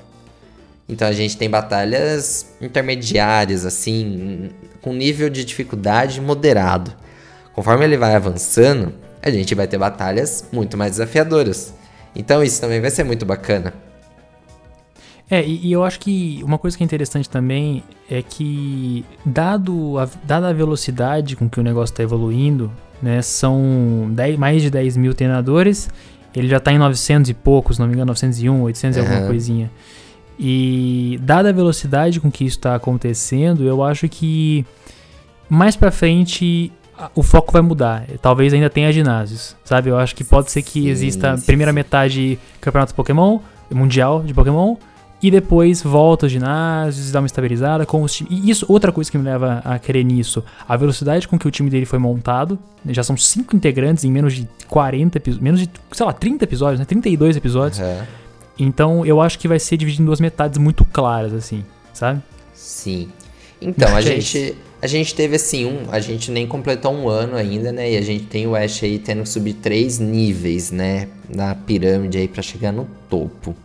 Então 0.89 1.07
a 1.07 1.11
gente 1.11 1.37
tem 1.37 1.49
batalhas 1.49 2.47
intermediárias, 2.59 3.65
assim, 3.65 4.49
com 4.81 4.93
nível 4.93 5.29
de 5.29 5.45
dificuldade 5.45 6.19
moderado. 6.19 6.93
Conforme 7.53 7.85
ele 7.85 7.97
vai 7.97 8.15
avançando, 8.15 8.93
a 9.21 9.29
gente 9.29 9.53
vai 9.55 9.67
ter 9.67 9.77
batalhas 9.77 10.45
muito 10.51 10.75
mais 10.75 10.91
desafiadoras. 10.91 11.73
Então 12.15 12.43
isso 12.43 12.59
também 12.59 12.81
vai 12.81 12.89
ser 12.89 13.03
muito 13.03 13.25
bacana. 13.25 13.73
É, 15.29 15.45
e, 15.45 15.67
e, 15.67 15.71
eu 15.71 15.83
acho 15.83 15.99
que 15.99 16.41
uma 16.43 16.57
coisa 16.57 16.77
que 16.77 16.83
é 16.83 16.85
interessante 16.85 17.29
também 17.29 17.83
é 18.09 18.21
que, 18.21 19.03
dado 19.25 19.99
a, 19.99 20.07
dada 20.23 20.47
a 20.47 20.53
velocidade 20.53 21.35
com 21.35 21.49
que 21.49 21.59
o 21.59 21.63
negócio 21.63 21.91
está 21.91 22.01
evoluindo, 22.01 22.71
né, 23.01 23.21
são 23.21 24.09
10, 24.11 24.37
mais 24.37 24.61
de 24.61 24.69
10 24.69 24.95
mil 24.95 25.13
treinadores, 25.13 25.89
ele 26.33 26.47
já 26.47 26.57
está 26.57 26.71
em 26.71 26.77
900 26.77 27.29
e 27.29 27.33
poucos, 27.33 27.75
se 27.75 27.81
não 27.81 27.87
me 27.87 27.93
engano, 27.93 28.07
901, 28.07 28.61
800 28.61 28.97
e 28.97 28.99
uhum. 28.99 29.05
alguma 29.07 29.27
coisinha. 29.27 29.71
E, 30.39 31.19
dada 31.21 31.49
a 31.49 31.51
velocidade 31.51 32.21
com 32.21 32.31
que 32.31 32.45
isso 32.45 32.57
está 32.57 32.75
acontecendo, 32.75 33.63
eu 33.65 33.83
acho 33.83 34.07
que 34.07 34.65
mais 35.49 35.75
para 35.75 35.91
frente 35.91 36.71
o 37.13 37.21
foco 37.21 37.51
vai 37.51 37.61
mudar. 37.61 38.05
Talvez 38.21 38.53
ainda 38.53 38.69
tenha 38.69 38.91
ginásios, 38.91 39.55
sabe? 39.63 39.89
Eu 39.89 39.97
acho 39.97 40.15
que 40.15 40.23
pode 40.23 40.51
ser 40.51 40.61
que 40.61 40.87
exista 40.87 41.37
sim, 41.37 41.45
primeira 41.45 41.71
sim. 41.71 41.75
metade 41.75 42.39
campeonato 42.61 42.93
Pokémon, 42.93 43.39
mundial 43.69 44.23
de 44.23 44.33
Pokémon, 44.33 44.75
e 45.21 45.31
depois 45.31 45.81
volta 45.81 46.25
aos 46.25 46.31
ginásios, 46.31 47.11
dá 47.11 47.19
uma 47.19 47.25
estabilizada 47.25 47.85
com 47.85 48.03
os 48.03 48.13
times. 48.13 48.31
E 48.31 48.49
isso, 48.49 48.65
outra 48.69 48.91
coisa 48.91 49.09
que 49.09 49.17
me 49.17 49.23
leva 49.23 49.61
a 49.65 49.79
querer 49.79 50.03
nisso, 50.03 50.43
a 50.67 50.77
velocidade 50.77 51.27
com 51.27 51.39
que 51.39 51.47
o 51.47 51.51
time 51.51 51.69
dele 51.69 51.85
foi 51.85 51.97
montado. 51.97 52.59
Né? 52.85 52.93
Já 52.93 53.03
são 53.03 53.17
cinco 53.17 53.55
integrantes 53.55 54.03
em 54.03 54.11
menos 54.11 54.33
de 54.33 54.47
40 54.67 55.17
episódios, 55.17 55.43
menos 55.43 55.59
de, 55.59 55.69
sei 55.91 56.05
lá, 56.05 56.13
30 56.13 56.43
episódios, 56.43 56.79
né? 56.79 56.85
32 56.85 57.35
episódios. 57.35 57.79
É. 57.79 58.05
Então 58.59 59.05
eu 59.05 59.19
acho 59.19 59.39
que 59.39 59.47
vai 59.47 59.59
ser 59.59 59.77
dividido 59.77 60.03
em 60.03 60.05
duas 60.05 60.19
metades 60.19 60.57
muito 60.59 60.85
claras, 60.85 61.33
assim, 61.33 61.63
sabe? 61.93 62.21
Sim. 62.53 63.09
Então, 63.61 63.95
a 63.95 63.99
é 63.99 64.01
gente. 64.01 64.55
A 64.79 64.85
gente 64.85 65.15
teve 65.15 65.35
assim, 65.35 65.65
um, 65.65 65.91
a 65.91 65.99
gente 65.99 66.29
nem 66.29 66.45
completou 66.45 66.93
um 66.93 67.09
ano 67.09 67.35
ainda, 67.35 67.71
né? 67.71 67.93
E 67.93 67.97
a 67.97 68.01
gente 68.01 68.25
tem 68.25 68.45
o 68.45 68.55
Ash 68.55 68.83
aí 68.83 68.99
tendo 68.99 69.23
que 69.23 69.29
subir 69.29 69.53
três 69.53 69.97
níveis, 69.97 70.69
né? 70.69 71.07
Na 71.27 71.55
pirâmide 71.55 72.19
aí 72.19 72.27
para 72.27 72.43
chegar 72.43 72.71
no 72.71 72.87
topo. 73.09 73.55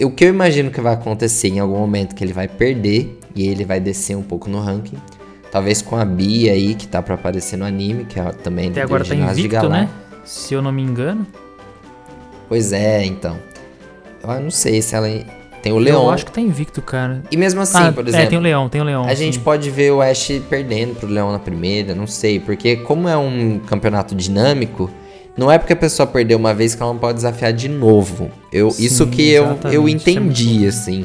O 0.00 0.10
que 0.10 0.24
eu 0.24 0.28
imagino 0.28 0.70
que 0.70 0.80
vai 0.80 0.94
acontecer 0.94 1.48
em 1.48 1.60
algum 1.60 1.78
momento 1.78 2.14
que 2.14 2.24
ele 2.24 2.32
vai 2.32 2.48
perder 2.48 3.18
e 3.34 3.46
ele 3.48 3.64
vai 3.64 3.78
descer 3.78 4.16
um 4.16 4.22
pouco 4.22 4.50
no 4.50 4.60
ranking. 4.60 4.96
Talvez 5.52 5.80
com 5.80 5.96
a 5.96 6.04
Bia 6.04 6.52
aí, 6.52 6.74
que 6.74 6.88
tá 6.88 7.00
pra 7.00 7.14
aparecer 7.14 7.56
no 7.56 7.64
anime, 7.64 8.04
que 8.04 8.18
é 8.18 8.24
também 8.32 8.70
Até 8.70 8.82
agora 8.82 9.04
tá 9.04 9.14
invicto, 9.14 9.68
né? 9.68 9.88
Se 10.24 10.52
eu 10.52 10.60
não 10.60 10.72
me 10.72 10.82
engano. 10.82 11.24
Pois 12.48 12.72
é, 12.72 13.04
então. 13.04 13.38
Eu 14.22 14.40
não 14.40 14.50
sei 14.50 14.82
se 14.82 14.96
ela 14.96 15.06
tem 15.62 15.72
o 15.72 15.78
Leão. 15.78 16.02
Eu 16.02 16.10
acho 16.10 16.26
que 16.26 16.32
tá 16.32 16.40
invicto, 16.40 16.82
cara. 16.82 17.22
E 17.30 17.36
mesmo 17.36 17.60
assim, 17.60 17.78
ah, 17.78 17.92
por 17.92 18.06
exemplo. 18.06 18.26
É, 18.26 18.28
tem 18.28 18.38
o 18.38 18.42
Leão, 18.42 18.68
tem 18.68 18.80
o 18.80 18.84
Leão. 18.84 19.04
A 19.04 19.10
sim. 19.10 19.24
gente 19.24 19.38
pode 19.38 19.70
ver 19.70 19.92
o 19.92 20.02
Ash 20.02 20.28
perdendo 20.50 20.94
pro 20.94 21.08
Leão 21.08 21.30
na 21.30 21.38
primeira, 21.38 21.94
não 21.94 22.06
sei. 22.06 22.40
Porque, 22.40 22.76
como 22.76 23.08
é 23.08 23.16
um 23.16 23.60
campeonato 23.60 24.14
dinâmico, 24.14 24.90
não 25.36 25.50
é 25.50 25.58
porque 25.58 25.72
a 25.72 25.76
pessoa 25.76 26.06
perdeu 26.06 26.38
uma 26.38 26.54
vez 26.54 26.74
que 26.74 26.82
ela 26.82 26.92
não 26.92 27.00
pode 27.00 27.16
desafiar 27.16 27.52
de 27.52 27.68
novo. 27.68 28.30
Eu, 28.52 28.70
sim, 28.70 28.84
isso 28.84 29.06
que 29.06 29.30
eu, 29.30 29.58
eu 29.72 29.86
é 29.86 29.90
entendi, 29.90 30.64
é 30.64 30.68
assim. 30.68 31.04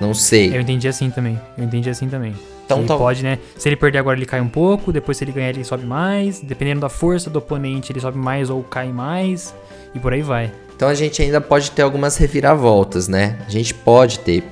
Não 0.00 0.14
sei. 0.14 0.56
Eu 0.56 0.60
entendi 0.60 0.88
assim 0.88 1.10
também. 1.10 1.38
Eu 1.56 1.64
entendi 1.64 1.88
assim 1.88 2.08
também. 2.08 2.34
Então, 2.64 2.78
ele 2.78 2.86
pode, 2.86 3.22
né? 3.22 3.38
Se 3.56 3.68
ele 3.68 3.76
perder 3.76 3.98
agora, 3.98 4.16
ele 4.16 4.26
cai 4.26 4.40
um 4.40 4.48
pouco. 4.48 4.92
Depois, 4.92 5.18
se 5.18 5.24
ele 5.24 5.32
ganhar, 5.32 5.50
ele 5.50 5.64
sobe 5.64 5.84
mais. 5.84 6.40
Dependendo 6.40 6.80
da 6.80 6.88
força 6.88 7.28
do 7.28 7.38
oponente, 7.38 7.92
ele 7.92 8.00
sobe 8.00 8.16
mais 8.16 8.48
ou 8.48 8.62
cai 8.62 8.92
mais. 8.92 9.54
E 9.94 9.98
por 9.98 10.12
aí 10.12 10.22
vai. 10.22 10.52
Então 10.74 10.88
a 10.88 10.94
gente 10.94 11.20
ainda 11.20 11.40
pode 11.40 11.72
ter 11.72 11.82
algumas 11.82 12.16
reviravoltas, 12.16 13.06
né? 13.06 13.38
A 13.46 13.50
gente 13.50 13.74
pode 13.74 14.20
ter. 14.20 14.42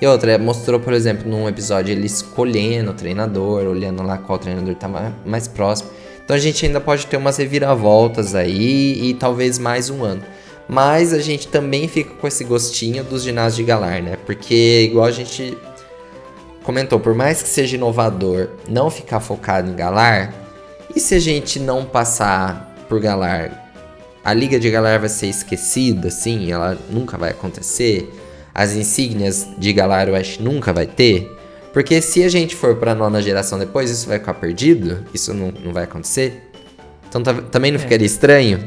E 0.00 0.06
outra, 0.06 0.38
mostrou, 0.38 0.78
por 0.78 0.92
exemplo, 0.92 1.28
num 1.28 1.48
episódio 1.48 1.92
ele 1.92 2.06
escolhendo 2.06 2.90
o 2.90 2.94
treinador, 2.94 3.64
olhando 3.64 4.02
lá 4.02 4.18
qual 4.18 4.38
treinador 4.38 4.74
tá 4.74 4.88
mais 5.24 5.48
próximo. 5.48 5.90
Então 6.24 6.36
a 6.36 6.38
gente 6.38 6.64
ainda 6.64 6.80
pode 6.80 7.06
ter 7.06 7.16
umas 7.16 7.36
reviravoltas 7.36 8.34
aí 8.34 9.10
e 9.10 9.14
talvez 9.14 9.58
mais 9.58 9.90
um 9.90 10.02
ano. 10.04 10.22
Mas 10.68 11.12
a 11.12 11.18
gente 11.18 11.48
também 11.48 11.88
fica 11.88 12.14
com 12.14 12.26
esse 12.26 12.44
gostinho 12.44 13.04
dos 13.04 13.22
ginásios 13.22 13.56
de 13.56 13.64
Galar, 13.64 14.02
né? 14.02 14.16
Porque, 14.24 14.88
igual 14.88 15.06
a 15.06 15.10
gente 15.10 15.58
comentou, 16.62 17.00
por 17.00 17.14
mais 17.14 17.42
que 17.42 17.48
seja 17.48 17.76
inovador 17.76 18.48
não 18.68 18.88
ficar 18.88 19.20
focado 19.20 19.70
em 19.70 19.74
Galar, 19.74 20.32
e 20.94 21.00
se 21.00 21.14
a 21.14 21.18
gente 21.18 21.58
não 21.58 21.84
passar 21.84 22.74
por 22.88 23.00
Galar 23.00 23.62
a 24.24 24.32
Liga 24.32 24.58
de 24.58 24.70
Galar 24.70 25.00
vai 25.00 25.08
ser 25.08 25.26
esquecida, 25.26 26.08
assim, 26.08 26.52
ela 26.52 26.78
nunca 26.88 27.18
vai 27.18 27.30
acontecer. 27.30 28.08
As 28.54 28.72
insígnias 28.72 29.48
de 29.58 29.72
Galar 29.72 30.08
acho 30.14 30.40
nunca 30.40 30.72
vai 30.72 30.86
ter. 30.86 31.28
Porque 31.72 32.02
se 32.02 32.22
a 32.22 32.28
gente 32.28 32.54
for 32.54 32.76
para 32.76 32.92
a 32.92 32.94
nona 32.94 33.22
geração 33.22 33.58
depois, 33.58 33.90
isso 33.90 34.06
vai 34.06 34.18
ficar 34.18 34.34
perdido? 34.34 35.04
Isso 35.14 35.32
não, 35.32 35.50
não 35.50 35.72
vai 35.72 35.84
acontecer? 35.84 36.50
Então 37.08 37.22
também 37.22 37.70
não 37.70 37.78
é. 37.78 37.82
ficaria 37.82 38.06
estranho? 38.06 38.60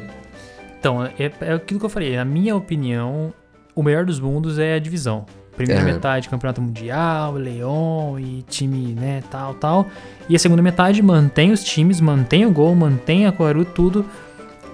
Então, 0.80 1.04
é, 1.04 1.32
é 1.42 1.54
aquilo 1.54 1.80
que 1.80 1.86
eu 1.86 1.90
falei. 1.90 2.16
Na 2.16 2.26
minha 2.26 2.56
opinião, 2.56 3.34
o 3.74 3.82
melhor 3.82 4.06
dos 4.06 4.20
mundos 4.20 4.60
é 4.60 4.76
a 4.76 4.80
divisão. 4.80 5.26
Primeira 5.56 5.82
uhum. 5.82 5.88
metade, 5.88 6.28
campeonato 6.30 6.62
mundial, 6.62 7.34
Leon 7.34 8.20
e 8.20 8.44
time, 8.44 8.94
né, 8.94 9.24
tal, 9.32 9.54
tal. 9.54 9.88
E 10.28 10.36
a 10.36 10.40
segunda 10.40 10.62
metade 10.62 11.02
mantém 11.02 11.52
os 11.52 11.64
times, 11.64 12.02
mantém 12.02 12.46
o 12.46 12.52
gol, 12.52 12.76
mantém 12.76 13.26
a 13.26 13.32
Coaru, 13.32 13.64
tudo 13.64 14.06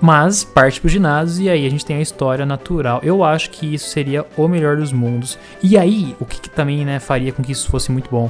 mas 0.02 0.44
parte 0.44 0.82
pro 0.82 0.90
ginásio 0.90 1.46
e 1.46 1.50
aí 1.50 1.66
a 1.66 1.70
gente 1.70 1.86
tem 1.86 1.98
a 1.98 2.02
história 2.02 2.46
natural. 2.46 3.00
Eu 3.04 3.24
acho 3.24 3.52
que 3.52 3.76
isso 3.76 3.88
seria 3.90 4.26
o 4.36 4.48
melhor 4.48 4.78
dos 4.78 4.92
mundos. 4.92 5.38
E 5.62 5.78
aí, 5.78 6.16
o 6.20 6.26
que, 6.26 6.42
que 6.42 6.50
também 6.50 6.84
né, 6.84 7.00
faria 7.00 7.32
com 7.32 7.44
que 7.44 7.52
isso 7.52 7.70
fosse 7.70 7.92
muito 7.92 8.10
bom? 8.10 8.30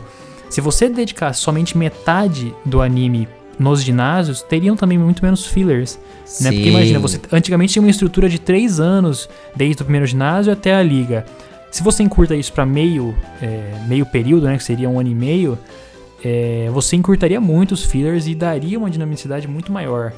Se 0.49 0.59
você 0.59 0.89
dedicar 0.89 1.31
somente 1.33 1.77
metade 1.77 2.53
do 2.65 2.81
anime 2.81 3.27
nos 3.57 3.81
ginásios, 3.81 4.41
teriam 4.41 4.75
também 4.75 4.97
muito 4.97 5.23
menos 5.23 5.45
fillers. 5.45 5.97
Né? 6.41 6.51
Porque 6.51 6.69
imagina, 6.69 6.99
você 6.99 7.19
antigamente 7.31 7.73
tinha 7.73 7.81
uma 7.81 7.89
estrutura 7.89 8.27
de 8.27 8.39
três 8.39 8.79
anos, 8.79 9.29
desde 9.55 9.81
o 9.81 9.85
primeiro 9.85 10.05
ginásio 10.05 10.51
até 10.51 10.75
a 10.75 10.83
liga. 10.83 11.25
Se 11.71 11.81
você 11.81 12.03
encurta 12.03 12.35
isso 12.35 12.51
para 12.51 12.65
meio, 12.65 13.15
é, 13.41 13.81
meio 13.87 14.05
período, 14.05 14.45
né, 14.45 14.57
que 14.57 14.63
seria 14.63 14.89
um 14.89 14.99
ano 14.99 15.09
e 15.09 15.15
meio, 15.15 15.57
é, 16.23 16.69
você 16.73 16.97
encurtaria 16.97 17.39
muito 17.39 17.71
os 17.71 17.85
fillers 17.85 18.27
e 18.27 18.35
daria 18.35 18.77
uma 18.77 18.89
dinamicidade 18.89 19.47
muito 19.47 19.71
maior. 19.71 20.11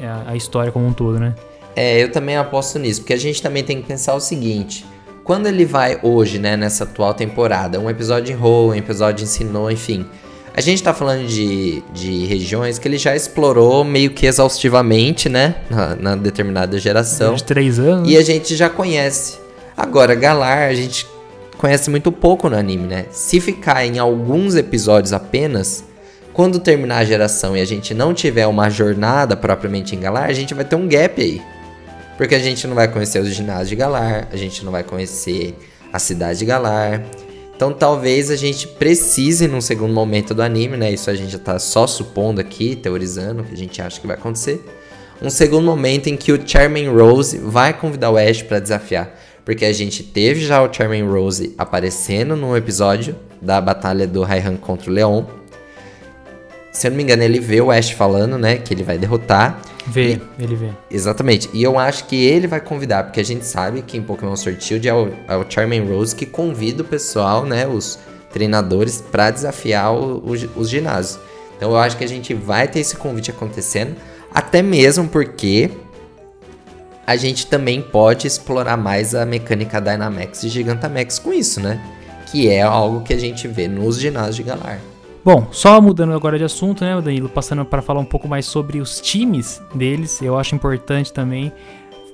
É 0.00 0.06
a, 0.06 0.24
a 0.28 0.36
história 0.36 0.72
como 0.72 0.86
um 0.86 0.92
todo, 0.92 1.18
né? 1.18 1.34
É, 1.76 2.02
eu 2.02 2.10
também 2.10 2.36
aposto 2.36 2.78
nisso, 2.78 3.02
porque 3.02 3.12
a 3.12 3.18
gente 3.18 3.40
também 3.40 3.62
tem 3.62 3.80
que 3.80 3.86
pensar 3.86 4.14
o 4.14 4.20
seguinte: 4.20 4.84
quando 5.22 5.46
ele 5.46 5.64
vai 5.64 5.98
hoje, 6.02 6.38
né, 6.38 6.56
nessa 6.56 6.84
atual 6.84 7.14
temporada, 7.14 7.78
um 7.78 7.88
episódio 7.88 8.32
em 8.32 8.36
Roll, 8.36 8.70
um 8.70 8.74
episódio 8.74 9.22
em 9.22 9.26
Sinnoh, 9.26 9.70
enfim, 9.70 10.06
a 10.54 10.60
gente 10.60 10.82
tá 10.82 10.92
falando 10.92 11.26
de, 11.26 11.82
de 11.92 12.26
regiões 12.26 12.78
que 12.78 12.88
ele 12.88 12.98
já 12.98 13.14
explorou 13.14 13.84
meio 13.84 14.10
que 14.10 14.26
exaustivamente, 14.26 15.28
né, 15.28 15.56
na, 15.70 15.94
na 15.96 16.16
determinada 16.16 16.78
geração. 16.78 17.34
De 17.34 17.44
três 17.44 17.78
anos. 17.78 18.10
E 18.10 18.16
a 18.16 18.22
gente 18.22 18.56
já 18.56 18.68
conhece. 18.68 19.38
Agora, 19.76 20.14
Galar, 20.14 20.68
a 20.68 20.74
gente 20.74 21.06
conhece 21.56 21.88
muito 21.90 22.10
pouco 22.10 22.48
no 22.48 22.56
anime, 22.56 22.86
né? 22.86 23.06
Se 23.10 23.40
ficar 23.40 23.86
em 23.86 23.98
alguns 23.98 24.54
episódios 24.54 25.12
apenas, 25.12 25.84
quando 26.32 26.58
terminar 26.58 26.98
a 26.98 27.04
geração 27.04 27.56
e 27.56 27.60
a 27.60 27.64
gente 27.64 27.92
não 27.92 28.14
tiver 28.14 28.46
uma 28.46 28.70
jornada 28.70 29.36
propriamente 29.36 29.94
em 29.94 30.00
Galar, 30.00 30.24
a 30.24 30.32
gente 30.32 30.54
vai 30.54 30.64
ter 30.64 30.76
um 30.76 30.88
gap 30.88 31.20
aí. 31.20 31.42
Porque 32.16 32.34
a 32.34 32.38
gente 32.38 32.66
não 32.66 32.74
vai 32.74 32.86
conhecer 32.86 33.20
os 33.20 33.34
ginásios 33.34 33.68
de 33.68 33.76
Galar, 33.76 34.28
a 34.30 34.36
gente 34.36 34.64
não 34.64 34.70
vai 34.70 34.82
conhecer 34.84 35.54
a 35.92 35.98
cidade 35.98 36.40
de 36.40 36.44
Galar. 36.44 37.02
Então 37.56 37.72
talvez 37.72 38.30
a 38.30 38.36
gente 38.36 38.66
precise 38.66 39.48
num 39.48 39.60
segundo 39.60 39.92
momento 39.92 40.32
do 40.34 40.42
anime, 40.42 40.76
né? 40.76 40.90
Isso 40.92 41.10
a 41.10 41.14
gente 41.14 41.32
já 41.32 41.38
tá 41.38 41.58
só 41.58 41.86
supondo 41.86 42.40
aqui, 42.40 42.76
teorizando, 42.76 43.44
que 43.44 43.54
a 43.54 43.56
gente 43.56 43.82
acha 43.82 44.00
que 44.00 44.06
vai 44.06 44.16
acontecer. 44.16 44.64
Um 45.22 45.28
segundo 45.28 45.64
momento 45.64 46.06
em 46.08 46.16
que 46.16 46.32
o 46.32 46.40
Charming 46.48 46.88
Rose 46.88 47.36
vai 47.36 47.74
convidar 47.74 48.10
o 48.10 48.16
Ash 48.16 48.40
para 48.40 48.58
desafiar. 48.58 49.14
Porque 49.44 49.64
a 49.64 49.72
gente 49.72 50.02
teve 50.02 50.40
já 50.40 50.62
o 50.62 50.72
Charming 50.72 51.06
Rose 51.06 51.54
aparecendo 51.58 52.36
num 52.36 52.56
episódio 52.56 53.16
da 53.40 53.60
batalha 53.60 54.06
do 54.06 54.22
Raihan 54.22 54.56
contra 54.56 54.90
o 54.90 54.94
Leon. 54.94 55.24
Se 56.72 56.86
eu 56.86 56.90
não 56.90 56.96
me 56.96 57.02
engano, 57.02 57.22
ele 57.22 57.40
vê 57.40 57.60
o 57.60 57.70
Ash 57.70 57.90
falando, 57.90 58.38
né? 58.38 58.56
Que 58.56 58.72
ele 58.72 58.84
vai 58.84 58.96
derrotar. 58.96 59.60
Vê, 59.86 60.20
e, 60.38 60.42
ele 60.42 60.54
vê. 60.54 60.70
Exatamente. 60.90 61.50
E 61.52 61.62
eu 61.62 61.78
acho 61.78 62.04
que 62.04 62.16
ele 62.16 62.46
vai 62.46 62.60
convidar, 62.60 63.04
porque 63.04 63.20
a 63.20 63.24
gente 63.24 63.44
sabe 63.44 63.82
que 63.82 63.96
em 63.96 64.02
Pokémon 64.02 64.36
Sword 64.36 64.62
Shield 64.62 64.88
é 64.88 64.94
o, 64.94 65.12
é 65.28 65.36
o 65.36 65.44
Charming 65.48 65.88
Rose 65.88 66.14
que 66.14 66.26
convida 66.26 66.82
o 66.82 66.84
pessoal, 66.84 67.44
né? 67.44 67.66
Os 67.66 67.98
treinadores 68.32 69.00
para 69.00 69.30
desafiar 69.30 69.92
o, 69.92 70.18
o, 70.18 70.32
os 70.56 70.68
ginásios. 70.68 71.18
Então 71.56 71.70
eu 71.70 71.76
acho 71.76 71.96
que 71.96 72.04
a 72.04 72.08
gente 72.08 72.32
vai 72.32 72.68
ter 72.68 72.80
esse 72.80 72.96
convite 72.96 73.30
acontecendo. 73.30 73.96
Até 74.32 74.62
mesmo 74.62 75.08
porque 75.08 75.70
a 77.06 77.16
gente 77.16 77.46
também 77.46 77.82
pode 77.82 78.26
explorar 78.26 78.76
mais 78.76 79.14
a 79.14 79.26
mecânica 79.26 79.80
Dynamax 79.80 80.44
e 80.44 80.48
Gigantamax 80.48 81.18
com 81.18 81.32
isso, 81.32 81.60
né? 81.60 81.84
Que 82.30 82.48
é 82.48 82.62
algo 82.62 83.02
que 83.02 83.12
a 83.12 83.18
gente 83.18 83.48
vê 83.48 83.66
nos 83.66 83.98
ginásios 83.98 84.36
de 84.36 84.44
Galar. 84.44 84.80
Bom, 85.24 85.48
só 85.50 85.80
mudando 85.80 86.14
agora 86.14 86.38
de 86.38 86.44
assunto, 86.44 86.82
né, 86.82 86.98
Danilo, 87.00 87.28
passando 87.28 87.64
para 87.64 87.82
falar 87.82 88.00
um 88.00 88.04
pouco 88.04 88.26
mais 88.26 88.46
sobre 88.46 88.80
os 88.80 89.00
times 89.00 89.60
deles, 89.74 90.22
eu 90.22 90.38
acho 90.38 90.54
importante 90.54 91.12
também. 91.12 91.52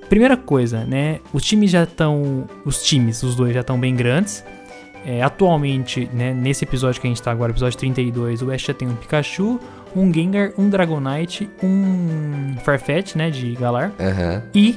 Primeira 0.09 0.37
coisa, 0.37 0.85
né, 0.85 1.21
os 1.33 1.43
times 1.45 1.71
já 1.71 1.85
estão, 1.85 2.45
os 2.65 2.83
times, 2.83 3.23
os 3.23 3.37
dois 3.37 3.55
já 3.55 3.61
estão 3.61 3.79
bem 3.79 3.95
grandes. 3.95 4.45
É, 5.05 5.23
atualmente, 5.23 6.11
né, 6.13 6.35
nesse 6.35 6.65
episódio 6.65 7.01
que 7.01 7.07
a 7.07 7.11
gente 7.11 7.19
está 7.19 7.31
agora, 7.31 7.53
episódio 7.53 7.79
32, 7.79 8.43
o 8.43 8.51
Ash 8.51 8.63
já 8.63 8.75
tem 8.75 8.89
um 8.89 8.97
Pikachu, 8.97 9.61
um 9.95 10.13
Gengar, 10.13 10.53
um 10.59 10.69
Dragonite, 10.69 11.49
um 11.63 12.57
Farfetch, 12.65 13.15
né, 13.15 13.31
de 13.31 13.53
Galar, 13.53 13.93
uhum. 14.01 14.43
e 14.53 14.77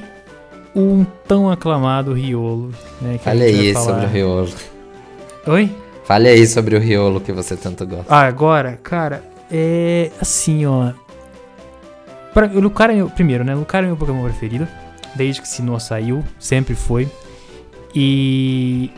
um 0.74 1.04
tão 1.26 1.50
aclamado 1.50 2.12
Riolo, 2.12 2.70
né, 3.00 3.18
que 3.20 3.28
Olha 3.28 3.44
aí 3.44 3.74
sobre 3.74 4.06
o 4.06 4.08
Riolo. 4.08 4.48
Oi? 5.48 5.68
Fale 6.10 6.28
aí 6.28 6.44
sobre 6.44 6.74
o 6.74 6.80
Riolo 6.80 7.20
que 7.20 7.30
você 7.30 7.56
tanto 7.56 7.86
gosta. 7.86 8.12
Ah, 8.12 8.22
agora, 8.22 8.76
cara, 8.82 9.22
é 9.48 10.10
assim, 10.20 10.66
ó. 10.66 10.92
Pra, 12.34 12.48
o 12.48 12.58
Lucario 12.58 12.94
é 12.94 12.96
meu, 12.96 13.08
primeiro, 13.08 13.44
né? 13.44 13.54
Lucario 13.54 13.86
é 13.86 13.90
meu 13.90 13.96
Pokémon 13.96 14.24
preferido. 14.24 14.66
Desde 15.14 15.40
que 15.40 15.46
Sinnoh 15.46 15.78
saiu, 15.78 16.24
sempre 16.36 16.74
foi. 16.74 17.08
E 17.94 18.90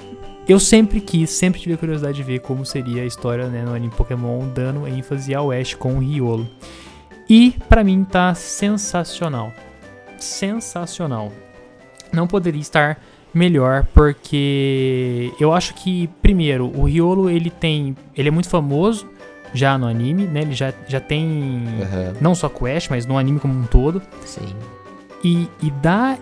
eu 0.49 0.59
sempre 0.59 1.03
quis, 1.03 1.29
sempre 1.29 1.61
tive 1.61 1.75
a 1.75 1.77
curiosidade 1.77 2.17
de 2.17 2.23
ver 2.23 2.39
como 2.39 2.65
seria 2.65 3.03
a 3.03 3.05
história 3.05 3.47
né, 3.49 3.63
no 3.63 3.75
anime 3.75 3.93
Pokémon 3.95 4.49
dando 4.49 4.89
ênfase 4.89 5.35
ao 5.35 5.53
Ash 5.53 5.75
com 5.75 5.97
o 5.97 5.99
Riolo. 5.99 6.49
E 7.29 7.55
para 7.69 7.85
mim 7.85 8.05
tá 8.05 8.35
sensacional. 8.35 9.53
Sensacional. 10.19 11.31
Não 12.11 12.27
poderia 12.27 12.63
estar 12.63 12.99
melhor, 13.35 13.87
porque 13.95 15.33
eu 15.41 15.53
acho 15.53 15.75
que, 15.75 16.09
primeiro, 16.21 16.67
o 16.79 16.85
Riolo 16.85 17.31
ele 17.31 17.51
tem. 17.51 17.97
Ele 18.17 18.29
é 18.29 18.31
muito 18.31 18.49
famoso 18.49 19.07
já 19.55 19.77
no 19.77 19.87
anime, 19.87 20.25
né? 20.27 20.43
Ele 20.43 20.55
já, 20.55 20.73
já 20.87 21.01
tem. 21.01 21.25
Uhum. 21.25 22.15
Não 22.21 22.35
só 22.35 22.49
Quest, 22.49 22.91
mas 22.91 23.07
no 23.07 23.19
anime 23.19 23.41
como 23.41 23.55
um 23.55 23.65
todo. 23.65 24.03
Sim. 24.25 24.55
E, 25.25 25.49
e 25.63 25.71
dá. 25.71 26.19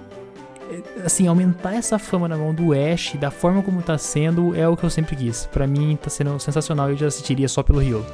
Assim, 1.04 1.26
aumentar 1.26 1.74
essa 1.74 1.98
fama 1.98 2.28
na 2.28 2.36
mão 2.36 2.54
do 2.54 2.72
Ash, 2.72 3.14
da 3.18 3.28
forma 3.32 3.60
como 3.60 3.82
tá 3.82 3.98
sendo, 3.98 4.54
é 4.54 4.68
o 4.68 4.76
que 4.76 4.84
eu 4.84 4.90
sempre 4.90 5.16
quis. 5.16 5.46
para 5.46 5.66
mim 5.66 5.98
tá 6.00 6.08
sendo 6.08 6.38
sensacional 6.38 6.88
e 6.88 6.92
eu 6.92 6.96
já 6.96 7.06
assistiria 7.08 7.48
só 7.48 7.60
pelo 7.60 7.80
Riolo. 7.80 8.06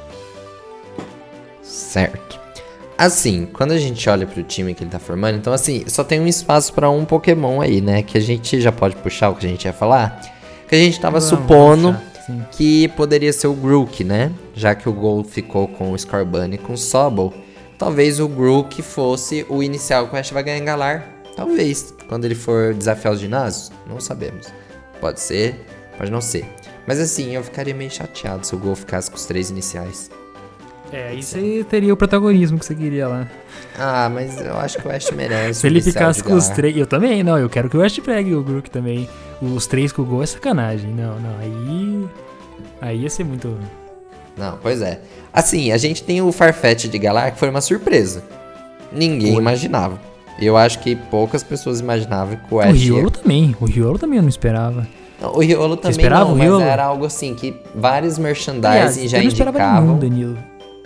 Certo. 1.61 2.46
Assim, 2.97 3.47
quando 3.53 3.73
a 3.73 3.77
gente 3.77 4.09
olha 4.09 4.25
pro 4.25 4.41
time 4.41 4.73
que 4.73 4.83
ele 4.83 4.89
tá 4.89 4.97
formando, 4.97 5.37
então 5.37 5.53
assim, 5.53 5.83
só 5.87 6.03
tem 6.03 6.19
um 6.19 6.25
espaço 6.25 6.73
para 6.73 6.89
um 6.89 7.05
Pokémon 7.05 7.61
aí, 7.61 7.79
né? 7.79 8.01
Que 8.01 8.17
a 8.17 8.21
gente 8.21 8.59
já 8.59 8.71
pode 8.71 8.95
puxar 8.95 9.29
o 9.29 9.35
que 9.35 9.45
a 9.45 9.49
gente 9.49 9.65
ia 9.65 9.73
falar. 9.73 10.19
Que 10.67 10.75
a 10.75 10.79
gente 10.79 10.99
tava 10.99 11.19
Vamos 11.19 11.29
supondo 11.29 11.93
puxar, 11.93 12.49
que 12.51 12.87
poderia 12.89 13.31
ser 13.31 13.47
o 13.47 13.53
Grook, 13.53 14.03
né? 14.03 14.31
Já 14.55 14.73
que 14.73 14.89
o 14.89 14.93
Gol 14.93 15.23
ficou 15.23 15.67
com 15.67 15.91
o 15.91 15.97
Scorbunny 15.97 16.55
e 16.55 16.57
com 16.57 16.73
o 16.73 16.77
Sobble. 16.77 17.31
Talvez 17.77 18.19
o 18.19 18.27
Grook 18.27 18.81
fosse 18.81 19.45
o 19.47 19.61
inicial 19.61 20.07
que 20.07 20.15
o 20.15 20.19
Ash 20.19 20.31
vai 20.31 20.41
ganhar 20.41 20.57
em 20.57 20.65
Galar. 20.65 21.07
Talvez. 21.35 21.93
Quando 22.09 22.25
ele 22.25 22.33
for 22.33 22.73
desafiar 22.73 23.13
os 23.13 23.19
ginásios. 23.19 23.71
Não 23.87 23.99
sabemos. 23.99 24.47
Pode 24.99 25.19
ser, 25.19 25.63
pode 25.95 26.09
não 26.09 26.19
ser. 26.19 26.45
Mas 26.87 26.99
assim, 26.99 27.35
eu 27.35 27.43
ficaria 27.43 27.75
meio 27.75 27.91
chateado 27.91 28.45
se 28.47 28.55
o 28.55 28.57
Gol 28.57 28.75
ficasse 28.75 29.11
com 29.11 29.17
os 29.17 29.25
três 29.25 29.51
iniciais. 29.51 30.09
É, 30.91 31.09
aí 31.09 31.21
você 31.21 31.65
teria 31.69 31.93
o 31.93 31.97
protagonismo 31.97 32.57
que 32.57 32.65
você 32.65 32.73
queria 32.73 33.07
lá. 33.07 33.27
Ah, 33.77 34.09
mas 34.09 34.39
eu 34.39 34.57
acho 34.57 34.77
que 34.77 34.87
o 34.87 34.91
Ash 34.91 35.11
merece. 35.11 35.61
Se 35.61 35.67
ele 35.67 35.81
ficasse 35.81 36.23
com 36.23 36.33
os 36.33 36.47
três. 36.49 36.75
Eu 36.77 36.87
também, 36.87 37.23
não. 37.23 37.37
Eu 37.37 37.49
quero 37.49 37.69
que 37.69 37.77
o 37.77 37.83
Ash 37.83 37.99
pegue 37.99 38.33
o 38.33 38.43
Grook 38.43 38.69
também. 38.69 39.07
Os 39.41 39.67
três 39.67 39.91
com 39.91 40.01
o 40.01 40.05
gol 40.05 40.23
é 40.23 40.25
sacanagem. 40.25 40.91
Não, 40.91 41.19
não. 41.19 41.37
Aí. 41.39 42.07
Aí 42.81 43.01
ia 43.01 43.09
ser 43.09 43.25
muito. 43.25 43.57
Não, 44.37 44.57
pois 44.61 44.81
é. 44.81 45.01
Assim, 45.33 45.71
a 45.71 45.77
gente 45.77 46.03
tem 46.03 46.21
o 46.21 46.31
Farfetch 46.31 46.85
de 46.85 46.97
Galar 46.97 47.31
que 47.33 47.39
foi 47.39 47.49
uma 47.49 47.61
surpresa. 47.61 48.23
Ninguém 48.91 49.35
imaginava. 49.35 49.99
Eu 50.39 50.55
acho 50.55 50.79
que 50.79 50.95
poucas 50.95 51.43
pessoas 51.43 51.79
imaginavam 51.79 52.37
que 52.37 52.53
o 52.53 52.59
Ash. 52.59 52.69
O 52.69 52.73
Riolo 52.73 53.07
ia... 53.07 53.11
também. 53.11 53.55
O 53.59 53.65
Riolo 53.65 53.99
também 53.99 54.17
eu 54.17 54.23
não 54.23 54.29
esperava. 54.29 54.87
Não, 55.19 55.33
o 55.33 55.39
Riolo 55.39 55.75
também 55.75 55.93
Você 55.93 55.99
esperava 55.99 56.25
não, 56.25 56.33
o 56.33 56.39
Riolo? 56.39 56.59
mas 56.59 56.69
era 56.69 56.85
algo 56.85 57.05
assim 57.05 57.33
que 57.33 57.55
vários 57.75 58.17
merchandising 58.19 58.67
Aliás, 58.67 58.95
já 58.95 59.17
eu 59.17 59.23
não 59.23 59.29
indicavam. 59.29 59.51
Esperava 59.51 59.81
nenhum, 59.81 59.97
Danilo. 59.97 60.37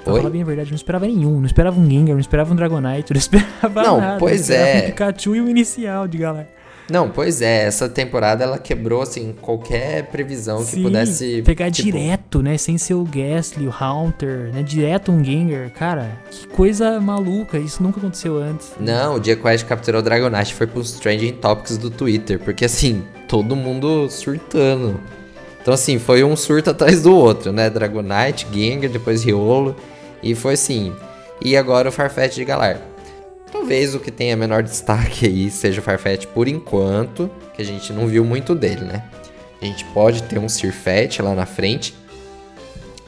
Pra 0.03 0.13
Oi? 0.13 0.19
falar 0.19 0.31
bem 0.31 0.41
a 0.41 0.45
verdade, 0.45 0.69
não 0.69 0.75
esperava 0.75 1.05
nenhum. 1.05 1.39
Não 1.39 1.45
esperava 1.45 1.79
um 1.79 1.89
Gengar, 1.89 2.13
não 2.13 2.19
esperava 2.19 2.53
um 2.53 2.55
Dragonite, 2.55 3.13
não 3.13 3.19
esperava 3.19 3.83
não, 3.83 3.97
nada. 3.99 4.19
Pois 4.19 4.49
não 4.49 4.55
é. 4.55 4.77
um 4.77 4.85
Pikachu 4.87 5.35
e 5.35 5.41
o 5.41 5.49
inicial 5.49 6.07
de 6.07 6.17
Galar. 6.17 6.47
Não, 6.91 7.09
pois 7.09 7.41
é, 7.41 7.63
essa 7.63 7.87
temporada 7.87 8.43
ela 8.43 8.57
quebrou, 8.57 9.01
assim, 9.01 9.33
qualquer 9.41 10.07
previsão 10.07 10.61
Sim, 10.61 10.75
que 10.75 10.83
pudesse... 10.83 11.41
pegar 11.41 11.71
tipo... 11.71 11.89
direto, 11.89 12.41
né, 12.41 12.57
sem 12.57 12.77
ser 12.77 12.95
o 12.95 13.03
Ghastly, 13.05 13.65
o 13.65 13.71
Haunter, 13.71 14.51
né, 14.53 14.61
direto 14.61 15.09
um 15.09 15.23
Gengar. 15.23 15.69
Cara, 15.71 16.11
que 16.29 16.45
coisa 16.47 16.99
maluca, 16.99 17.57
isso 17.57 17.81
nunca 17.81 17.97
aconteceu 17.97 18.37
antes. 18.37 18.73
Não, 18.77 19.15
o 19.15 19.19
dia 19.21 19.37
que 19.37 19.45
o 19.45 19.47
Ash 19.47 19.63
capturou 19.63 20.01
o 20.01 20.03
Dragonite 20.03 20.53
foi 20.53 20.67
pros 20.67 20.91
Trending 20.93 21.33
Topics 21.33 21.77
do 21.77 21.89
Twitter, 21.89 22.37
porque, 22.39 22.65
assim, 22.65 23.03
todo 23.25 23.55
mundo 23.55 24.09
surtando. 24.09 24.99
Então, 25.61 25.73
assim, 25.73 25.97
foi 25.97 26.25
um 26.25 26.35
surto 26.35 26.71
atrás 26.71 27.03
do 27.03 27.15
outro, 27.15 27.53
né, 27.53 27.69
Dragonite, 27.69 28.47
Gengar, 28.51 28.91
depois 28.91 29.23
Riolo... 29.23 29.77
E 30.21 30.35
foi 30.35 30.53
assim. 30.53 30.93
E 31.43 31.57
agora 31.57 31.89
o 31.89 31.91
Farfetch 31.91 32.35
de 32.35 32.45
Galar. 32.45 32.79
Talvez 33.51 33.93
o 33.93 33.99
que 33.99 34.11
tenha 34.11 34.37
menor 34.37 34.63
destaque 34.63 35.25
aí 35.25 35.49
seja 35.51 35.81
o 35.81 35.83
Farfetch 35.83 36.25
por 36.27 36.47
enquanto, 36.47 37.29
que 37.53 37.61
a 37.61 37.65
gente 37.65 37.91
não 37.91 38.07
viu 38.07 38.23
muito 38.23 38.55
dele, 38.55 38.85
né? 38.85 39.03
A 39.61 39.65
gente 39.65 39.85
pode 39.85 40.23
ter 40.23 40.39
um 40.39 40.49
Sirfetch 40.49 41.19
lá 41.19 41.35
na 41.35 41.45
frente. 41.45 41.93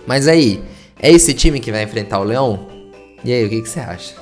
Mas 0.06 0.28
aí, 0.28 0.64
é 1.00 1.12
esse 1.12 1.34
time 1.34 1.60
que 1.60 1.72
vai 1.72 1.84
enfrentar 1.84 2.20
o 2.20 2.24
Leão? 2.24 2.68
E 3.24 3.34
aí, 3.34 3.46
o 3.46 3.50
que, 3.50 3.62
que 3.62 3.70
você 3.70 3.80
acha? 3.80 4.16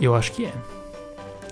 Eu 0.00 0.14
acho 0.14 0.32
que 0.32 0.44
é. 0.44 0.52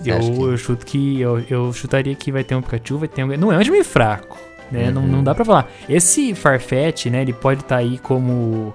Eu, 0.05 0.19
que... 0.19 0.41
eu 0.41 0.57
chuto 0.57 0.85
que. 0.85 1.19
Eu, 1.19 1.43
eu 1.49 1.73
chutaria 1.73 2.15
que 2.15 2.31
vai 2.31 2.43
ter 2.43 2.55
um 2.55 2.61
Pikachu, 2.61 2.99
vai 2.99 3.07
ter 3.07 3.23
um. 3.23 3.35
Não 3.35 3.51
é 3.51 3.57
um 3.57 3.61
time 3.61 3.83
fraco. 3.83 4.37
Né? 4.71 4.85
Uhum. 4.85 4.93
Não, 4.93 5.07
não 5.07 5.23
dá 5.23 5.33
pra 5.35 5.43
falar. 5.43 5.69
Esse 5.89 6.33
Farfetch, 6.35 7.07
né? 7.07 7.21
Ele 7.21 7.33
pode 7.33 7.61
estar 7.61 7.75
tá 7.75 7.81
aí 7.81 7.97
como 7.97 8.73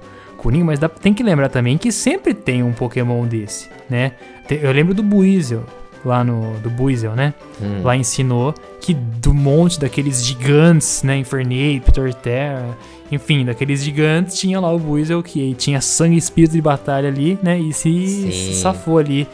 Mas 0.64 0.78
dá, 0.78 0.88
tem 0.88 1.14
que 1.14 1.22
lembrar 1.22 1.48
também 1.48 1.78
que 1.78 1.92
sempre 1.92 2.34
tem 2.34 2.62
um 2.62 2.72
Pokémon 2.72 3.26
desse, 3.26 3.68
né? 3.88 4.12
Eu 4.50 4.72
lembro 4.72 4.92
do 4.92 5.02
Buizel, 5.02 5.64
lá 6.04 6.24
no. 6.24 6.58
do 6.60 6.68
Buizel, 6.68 7.12
né? 7.12 7.32
Hum. 7.60 7.82
Lá 7.82 7.96
ensinou 7.96 8.54
que 8.80 8.92
do 8.92 9.32
monte 9.32 9.78
daqueles 9.78 10.24
gigantes, 10.24 11.02
né? 11.02 11.16
Infernape, 11.16 11.92
Torterra, 11.92 12.76
enfim, 13.10 13.44
daqueles 13.44 13.82
gigantes, 13.82 14.38
tinha 14.38 14.58
lá 14.58 14.72
o 14.72 14.78
Buizel 14.78 15.22
que 15.22 15.54
tinha 15.54 15.80
sangue 15.80 16.14
e 16.14 16.18
espírito 16.18 16.52
de 16.52 16.60
batalha 16.60 17.08
ali, 17.08 17.38
né? 17.42 17.58
E 17.58 17.72
se, 17.72 18.32
se 18.32 18.54
safou 18.54 18.98
ali. 18.98 19.28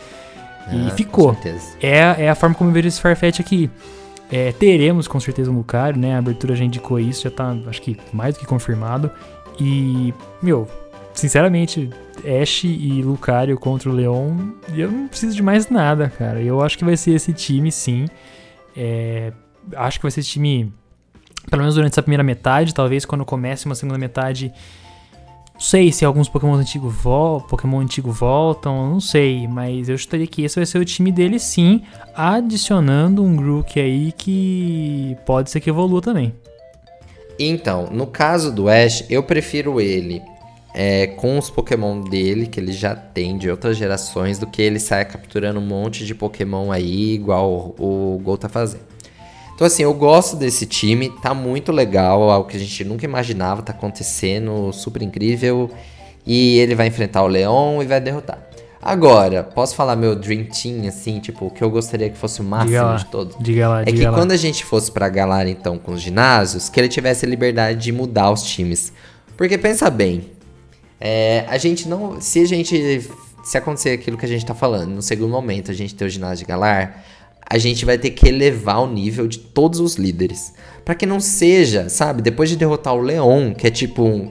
Ah, 0.67 0.75
e 0.75 0.91
ficou. 0.91 1.37
É, 1.81 2.25
é 2.25 2.29
a 2.29 2.35
forma 2.35 2.55
como 2.55 2.71
eu 2.71 2.75
vejo 2.75 2.89
esse 2.89 3.01
Farfetch 3.01 3.41
aqui. 3.41 3.71
É, 4.31 4.53
teremos 4.53 5.09
com 5.09 5.19
certeza 5.19 5.51
um 5.51 5.57
Lucario, 5.57 5.99
né? 5.99 6.15
A 6.15 6.19
abertura 6.19 6.55
já 6.55 6.65
indicou 6.65 7.01
isso, 7.01 7.23
já 7.23 7.31
tá, 7.31 7.57
acho 7.67 7.81
que 7.81 7.97
mais 8.13 8.35
do 8.35 8.41
que 8.41 8.47
confirmado. 8.47 9.11
E, 9.59 10.13
meu, 10.43 10.69
sinceramente, 11.19 11.91
Ash 12.25 12.65
e 12.65 13.03
Lucario 13.03 13.59
contra 13.59 13.91
o 13.91 13.93
Leon, 13.93 14.37
eu 14.75 14.91
não 14.91 15.09
preciso 15.09 15.35
de 15.35 15.43
mais 15.43 15.69
nada, 15.69 16.09
cara. 16.09 16.41
Eu 16.41 16.63
acho 16.63 16.79
que 16.79 16.85
vai 16.85 16.97
ser 16.97 17.13
esse 17.13 17.33
time, 17.33 17.71
sim. 17.73 18.07
É, 18.77 19.33
acho 19.77 19.99
que 19.99 20.05
vai 20.05 20.11
ser 20.11 20.21
esse 20.21 20.31
time, 20.31 20.73
pelo 21.51 21.63
menos 21.63 21.75
durante 21.75 21.93
essa 21.93 22.03
primeira 22.03 22.23
metade. 22.23 22.73
Talvez 22.73 23.05
quando 23.05 23.25
comece 23.25 23.67
uma 23.67 23.75
segunda 23.75 23.99
metade. 23.99 24.53
Não 25.55 25.61
sei 25.61 25.91
se 25.91 26.05
alguns 26.05 26.29
Pokémon 26.29 26.55
antigos 26.55 26.95
vol 26.95 27.41
Pokémon 27.41 27.81
antigo 27.81 28.13
voltam, 28.13 28.91
não 28.91 29.01
sei, 29.01 29.49
mas 29.49 29.89
eu 29.89 29.99
chutaria 29.99 30.25
que 30.25 30.45
esse 30.45 30.55
vai 30.55 30.65
ser 30.65 30.79
o 30.79 30.85
time 30.85 31.11
dele 31.11 31.37
sim, 31.41 31.83
adicionando 32.15 33.25
um 33.25 33.35
Grook 33.35 33.81
aí 33.81 34.13
que 34.13 35.17
pode 35.27 35.51
ser 35.51 35.61
que 35.61 35.69
evolua 35.69 36.01
também. 36.01 36.33
Então, 37.41 37.89
no 37.91 38.07
caso 38.07 38.55
do 38.55 38.69
Ash, 38.69 39.05
eu 39.11 39.21
prefiro 39.25 39.81
ele 39.81 40.23
é, 40.81 41.09
com 41.09 41.37
os 41.37 41.51
Pokémon 41.51 42.01
dele, 42.03 42.47
que 42.47 42.61
ele 42.61 42.71
já 42.71 42.95
tem 42.95 43.37
de 43.37 43.51
outras 43.51 43.77
gerações, 43.77 44.39
do 44.39 44.47
que 44.47 44.63
ele 44.63 44.79
saia 44.79 45.05
capturando 45.05 45.59
um 45.59 45.67
monte 45.67 46.07
de 46.07 46.15
Pokémon 46.15 46.71
aí, 46.71 47.15
igual 47.15 47.75
o, 47.77 48.15
o 48.15 48.19
Gol 48.21 48.39
tá 48.39 48.49
fazendo. 48.49 48.85
Então, 49.57 49.67
assim, 49.67 49.83
eu 49.83 49.93
gosto 49.93 50.37
desse 50.37 50.67
time, 50.67 51.11
tá 51.21 51.35
muito 51.35 51.73
legal, 51.73 52.31
algo 52.31 52.49
que 52.49 52.57
a 52.57 52.61
gente 52.61 52.85
nunca 52.85 53.05
imaginava, 53.05 53.61
tá 53.61 53.73
acontecendo, 53.73 54.73
super 54.73 55.03
incrível. 55.03 55.69
E 56.25 56.59
ele 56.59 56.77
vai 56.77 56.87
enfrentar 56.87 57.25
o 57.25 57.27
Leon 57.27 57.83
e 57.83 57.85
vai 57.85 58.01
derrotar. 58.01 58.39
Agora, 58.81 59.43
posso 59.43 59.75
falar 59.75 59.97
meu 59.97 60.15
Dream 60.15 60.45
Team, 60.45 60.87
assim, 60.87 61.19
tipo, 61.19 61.47
o 61.47 61.51
que 61.51 61.61
eu 61.65 61.71
gostaria 61.71 62.09
que 62.09 62.17
fosse 62.17 62.41
o 62.41 62.45
máximo 62.45 62.97
de 62.99 63.07
todos? 63.07 63.37
Diga 63.41 63.69
lá, 63.69 63.83
É 63.83 63.87
diga 63.87 63.99
que 63.99 64.07
lá. 64.07 64.13
quando 64.17 64.31
a 64.31 64.37
gente 64.37 64.65
fosse 64.65 64.93
pra 64.93 65.09
Galar, 65.09 65.49
então, 65.49 65.77
com 65.77 65.91
os 65.91 66.01
ginásios, 66.01 66.69
que 66.69 66.79
ele 66.79 66.87
tivesse 66.89 67.27
a 67.27 67.29
liberdade 67.29 67.81
de 67.81 67.91
mudar 67.91 68.31
os 68.31 68.45
times. 68.45 68.93
Porque 69.37 69.59
pensa 69.59 69.91
bem, 69.91 70.38
é, 71.01 71.45
a 71.49 71.59
gente 71.59 71.89
não. 71.89 72.21
Se 72.21 72.41
a 72.41 72.45
gente. 72.45 73.09
Se 73.45 73.57
acontecer 73.57 73.91
aquilo 73.91 74.19
que 74.19 74.27
a 74.27 74.29
gente 74.29 74.45
tá 74.45 74.55
falando, 74.55 74.91
no 74.91 75.01
segundo 75.01 75.31
momento 75.31 75.71
a 75.71 75.75
gente 75.75 75.95
ter 75.95 76.05
o 76.05 76.09
ginásio 76.09 76.45
de 76.45 76.49
Galar, 76.49 77.03
a 77.49 77.57
gente 77.57 77.85
vai 77.85 77.97
ter 77.97 78.11
que 78.11 78.29
elevar 78.29 78.83
o 78.83 78.87
nível 78.87 79.27
de 79.27 79.39
todos 79.39 79.81
os 79.81 79.95
líderes. 79.95 80.53
Pra 80.85 80.95
que 80.95 81.07
não 81.07 81.19
seja, 81.19 81.89
sabe, 81.89 82.21
depois 82.21 82.51
de 82.51 82.57
derrotar 82.57 82.95
o 82.95 83.01
Leon, 83.01 83.55
que 83.55 83.67
é 83.67 83.71
tipo 83.71 84.03
um, 84.03 84.31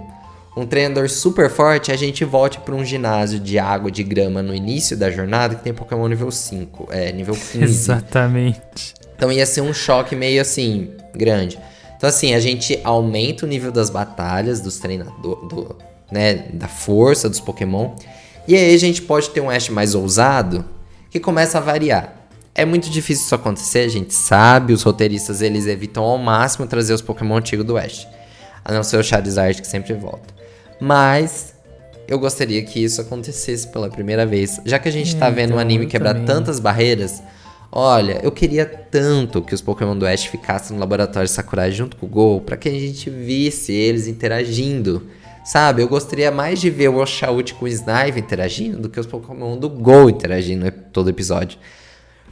um 0.55 0.67
treinador 0.67 1.09
super 1.09 1.49
forte, 1.49 1.91
a 1.91 1.95
gente 1.95 2.23
volte 2.23 2.59
pra 2.59 2.75
um 2.75 2.85
ginásio 2.85 3.39
de 3.39 3.57
água, 3.57 3.89
de 3.89 4.03
grama 4.03 4.43
no 4.43 4.53
início 4.53 4.95
da 4.95 5.09
jornada, 5.09 5.55
que 5.55 5.63
tem 5.63 5.73
Pokémon 5.73 6.07
nível 6.07 6.29
5, 6.29 6.89
é, 6.91 7.11
nível 7.11 7.33
15. 7.53 7.63
Exatamente. 7.63 8.93
Então 9.15 9.31
ia 9.31 9.47
ser 9.47 9.61
um 9.61 9.73
choque 9.73 10.15
meio 10.15 10.39
assim, 10.39 10.91
grande. 11.15 11.57
Então, 11.97 12.07
assim, 12.07 12.35
a 12.35 12.39
gente 12.39 12.79
aumenta 12.83 13.45
o 13.45 13.49
nível 13.49 13.71
das 13.71 13.89
batalhas, 13.89 14.61
dos 14.61 14.77
treinadores, 14.77 15.49
do, 15.49 15.75
né, 16.11 16.45
da 16.53 16.67
força 16.67 17.29
dos 17.29 17.39
Pokémon. 17.39 17.91
E 18.47 18.55
aí 18.55 18.73
a 18.73 18.79
gente 18.79 19.01
pode 19.01 19.29
ter 19.29 19.41
um 19.41 19.49
Ash 19.49 19.69
mais 19.69 19.93
ousado 19.95 20.63
que 21.09 21.19
começa 21.19 21.57
a 21.57 21.61
variar. 21.61 22.13
É 22.55 22.65
muito 22.65 22.89
difícil 22.89 23.25
isso 23.25 23.35
acontecer, 23.35 23.79
a 23.79 23.87
gente 23.87 24.13
sabe, 24.13 24.73
os 24.73 24.81
roteiristas 24.83 25.41
eles 25.41 25.67
evitam 25.67 26.03
ao 26.03 26.17
máximo 26.17 26.65
trazer 26.65 26.93
os 26.93 27.01
Pokémon 27.01 27.37
antigos 27.37 27.65
do 27.65 27.77
Ash. 27.77 28.07
A 28.65 28.73
não 28.73 28.83
ser 28.83 28.97
o 28.97 29.03
Charizard 29.03 29.61
que 29.61 29.67
sempre 29.67 29.93
volta. 29.93 30.33
Mas 30.79 31.53
eu 32.07 32.17
gostaria 32.17 32.61
que 32.63 32.83
isso 32.83 32.99
acontecesse 33.01 33.67
pela 33.67 33.89
primeira 33.89 34.25
vez. 34.25 34.59
Já 34.65 34.79
que 34.79 34.87
a 34.87 34.91
gente 34.91 35.15
tá 35.15 35.27
É, 35.27 35.31
vendo 35.31 35.49
um 35.51 35.53
então, 35.53 35.59
anime 35.59 35.85
quebrar 35.87 36.13
também. 36.13 36.25
tantas 36.25 36.59
barreiras, 36.59 37.21
olha, 37.71 38.19
eu 38.23 38.31
queria 38.31 38.65
tanto 38.65 39.41
que 39.41 39.53
os 39.53 39.61
Pokémon 39.61 39.95
do 39.97 40.07
Ash 40.07 40.25
ficassem 40.25 40.73
no 40.75 40.79
laboratório 40.79 41.29
Sakurai 41.29 41.71
junto 41.71 41.95
com 41.97 42.05
o 42.05 42.09
Gol, 42.09 42.41
pra 42.41 42.57
que 42.57 42.69
a 42.69 42.71
gente 42.71 43.09
visse 43.09 43.71
eles 43.71 44.07
interagindo. 44.07 45.03
Sabe, 45.47 45.81
eu 45.81 45.87
gostaria 45.87 46.29
mais 46.29 46.59
de 46.59 46.69
ver 46.69 46.89
o 46.89 46.97
Oshawott 46.97 47.53
com 47.53 47.63
o 47.63 47.67
Snipe 47.69 48.19
interagindo 48.19 48.79
do 48.79 48.89
que 48.89 48.99
os 48.99 49.05
Pokémon 49.05 49.55
do 49.55 49.69
Gol 49.69 50.09
interagindo 50.09 50.69
todo 50.91 51.09
episódio. 51.09 51.57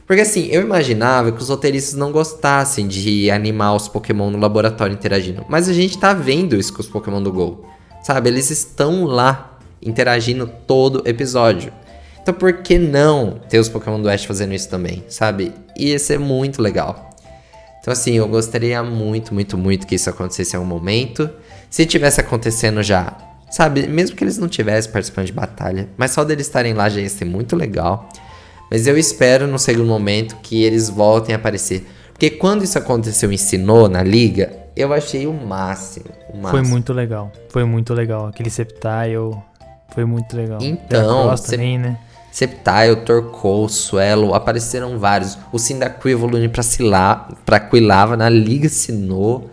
Porque 0.06 0.20
assim, 0.20 0.48
eu 0.52 0.60
imaginava 0.60 1.32
que 1.32 1.40
os 1.40 1.48
roteiristas 1.48 1.94
não 1.94 2.12
gostassem 2.12 2.86
de 2.86 3.30
animar 3.30 3.74
os 3.74 3.88
Pokémon 3.88 4.28
no 4.30 4.38
laboratório 4.38 4.92
interagindo. 4.92 5.46
Mas 5.48 5.66
a 5.66 5.72
gente 5.72 5.96
tá 5.96 6.12
vendo 6.12 6.56
isso 6.56 6.74
com 6.74 6.82
os 6.82 6.88
Pokémon 6.88 7.22
do 7.22 7.32
Gol. 7.32 7.66
Sabe, 8.02 8.28
eles 8.28 8.50
estão 8.50 9.04
lá 9.04 9.58
interagindo 9.80 10.46
todo 10.66 11.02
episódio. 11.08 11.72
Então 12.20 12.34
por 12.34 12.52
que 12.58 12.78
não 12.78 13.40
ter 13.48 13.58
os 13.58 13.70
Pokémon 13.70 14.02
do 14.02 14.10
Ash 14.10 14.26
fazendo 14.26 14.52
isso 14.52 14.68
também, 14.68 15.02
sabe? 15.08 15.54
Ia 15.74 15.98
ser 15.98 16.18
muito 16.18 16.60
legal. 16.60 17.16
Então 17.80 17.92
assim, 17.92 18.18
eu 18.18 18.28
gostaria 18.28 18.82
muito, 18.82 19.32
muito, 19.32 19.56
muito 19.56 19.86
que 19.86 19.94
isso 19.94 20.10
acontecesse 20.10 20.54
em 20.54 20.58
algum 20.58 20.68
momento. 20.68 21.30
Se 21.76 21.84
tivesse 21.84 22.18
acontecendo 22.22 22.82
já, 22.82 23.12
sabe? 23.50 23.86
Mesmo 23.86 24.16
que 24.16 24.24
eles 24.24 24.38
não 24.38 24.48
tivessem 24.48 24.90
participando 24.90 25.26
de 25.26 25.32
batalha, 25.34 25.90
mas 25.98 26.10
só 26.10 26.24
deles 26.24 26.46
estarem 26.46 26.72
lá 26.72 26.88
já 26.88 27.02
ia 27.02 27.08
ser 27.10 27.26
muito 27.26 27.54
legal. 27.54 28.08
Mas 28.70 28.86
eu 28.86 28.96
espero 28.96 29.46
no 29.46 29.58
segundo 29.58 29.84
momento 29.86 30.36
que 30.42 30.64
eles 30.64 30.88
voltem 30.88 31.34
a 31.34 31.36
aparecer. 31.38 31.86
Porque 32.14 32.30
quando 32.30 32.64
isso 32.64 32.78
aconteceu 32.78 33.30
em 33.30 33.36
Sinnoh, 33.36 33.88
na 33.90 34.02
liga, 34.02 34.56
eu 34.74 34.90
achei 34.90 35.26
o 35.26 35.34
máximo. 35.34 36.06
O 36.32 36.38
máximo. 36.38 36.48
Foi 36.48 36.62
muito 36.62 36.94
legal. 36.94 37.30
Foi 37.50 37.64
muito 37.66 37.92
legal. 37.92 38.28
Aquele 38.28 38.48
Sceptile 38.48 39.36
foi 39.94 40.06
muito 40.06 40.34
legal. 40.34 40.58
Então, 40.62 41.28
você- 41.28 41.56
também, 41.56 41.78
né? 41.78 41.98
Suelo, 43.68 44.32
apareceram 44.32 44.98
vários. 44.98 45.36
O 45.52 45.58
Cyndaquil 45.58 46.12
evoluindo 46.12 46.48
pra, 46.48 46.62
Sila, 46.62 47.28
pra 47.44 47.60
Quilava 47.60 48.16
na 48.16 48.30
Liga 48.30 48.66
Sinnoh. 48.70 49.50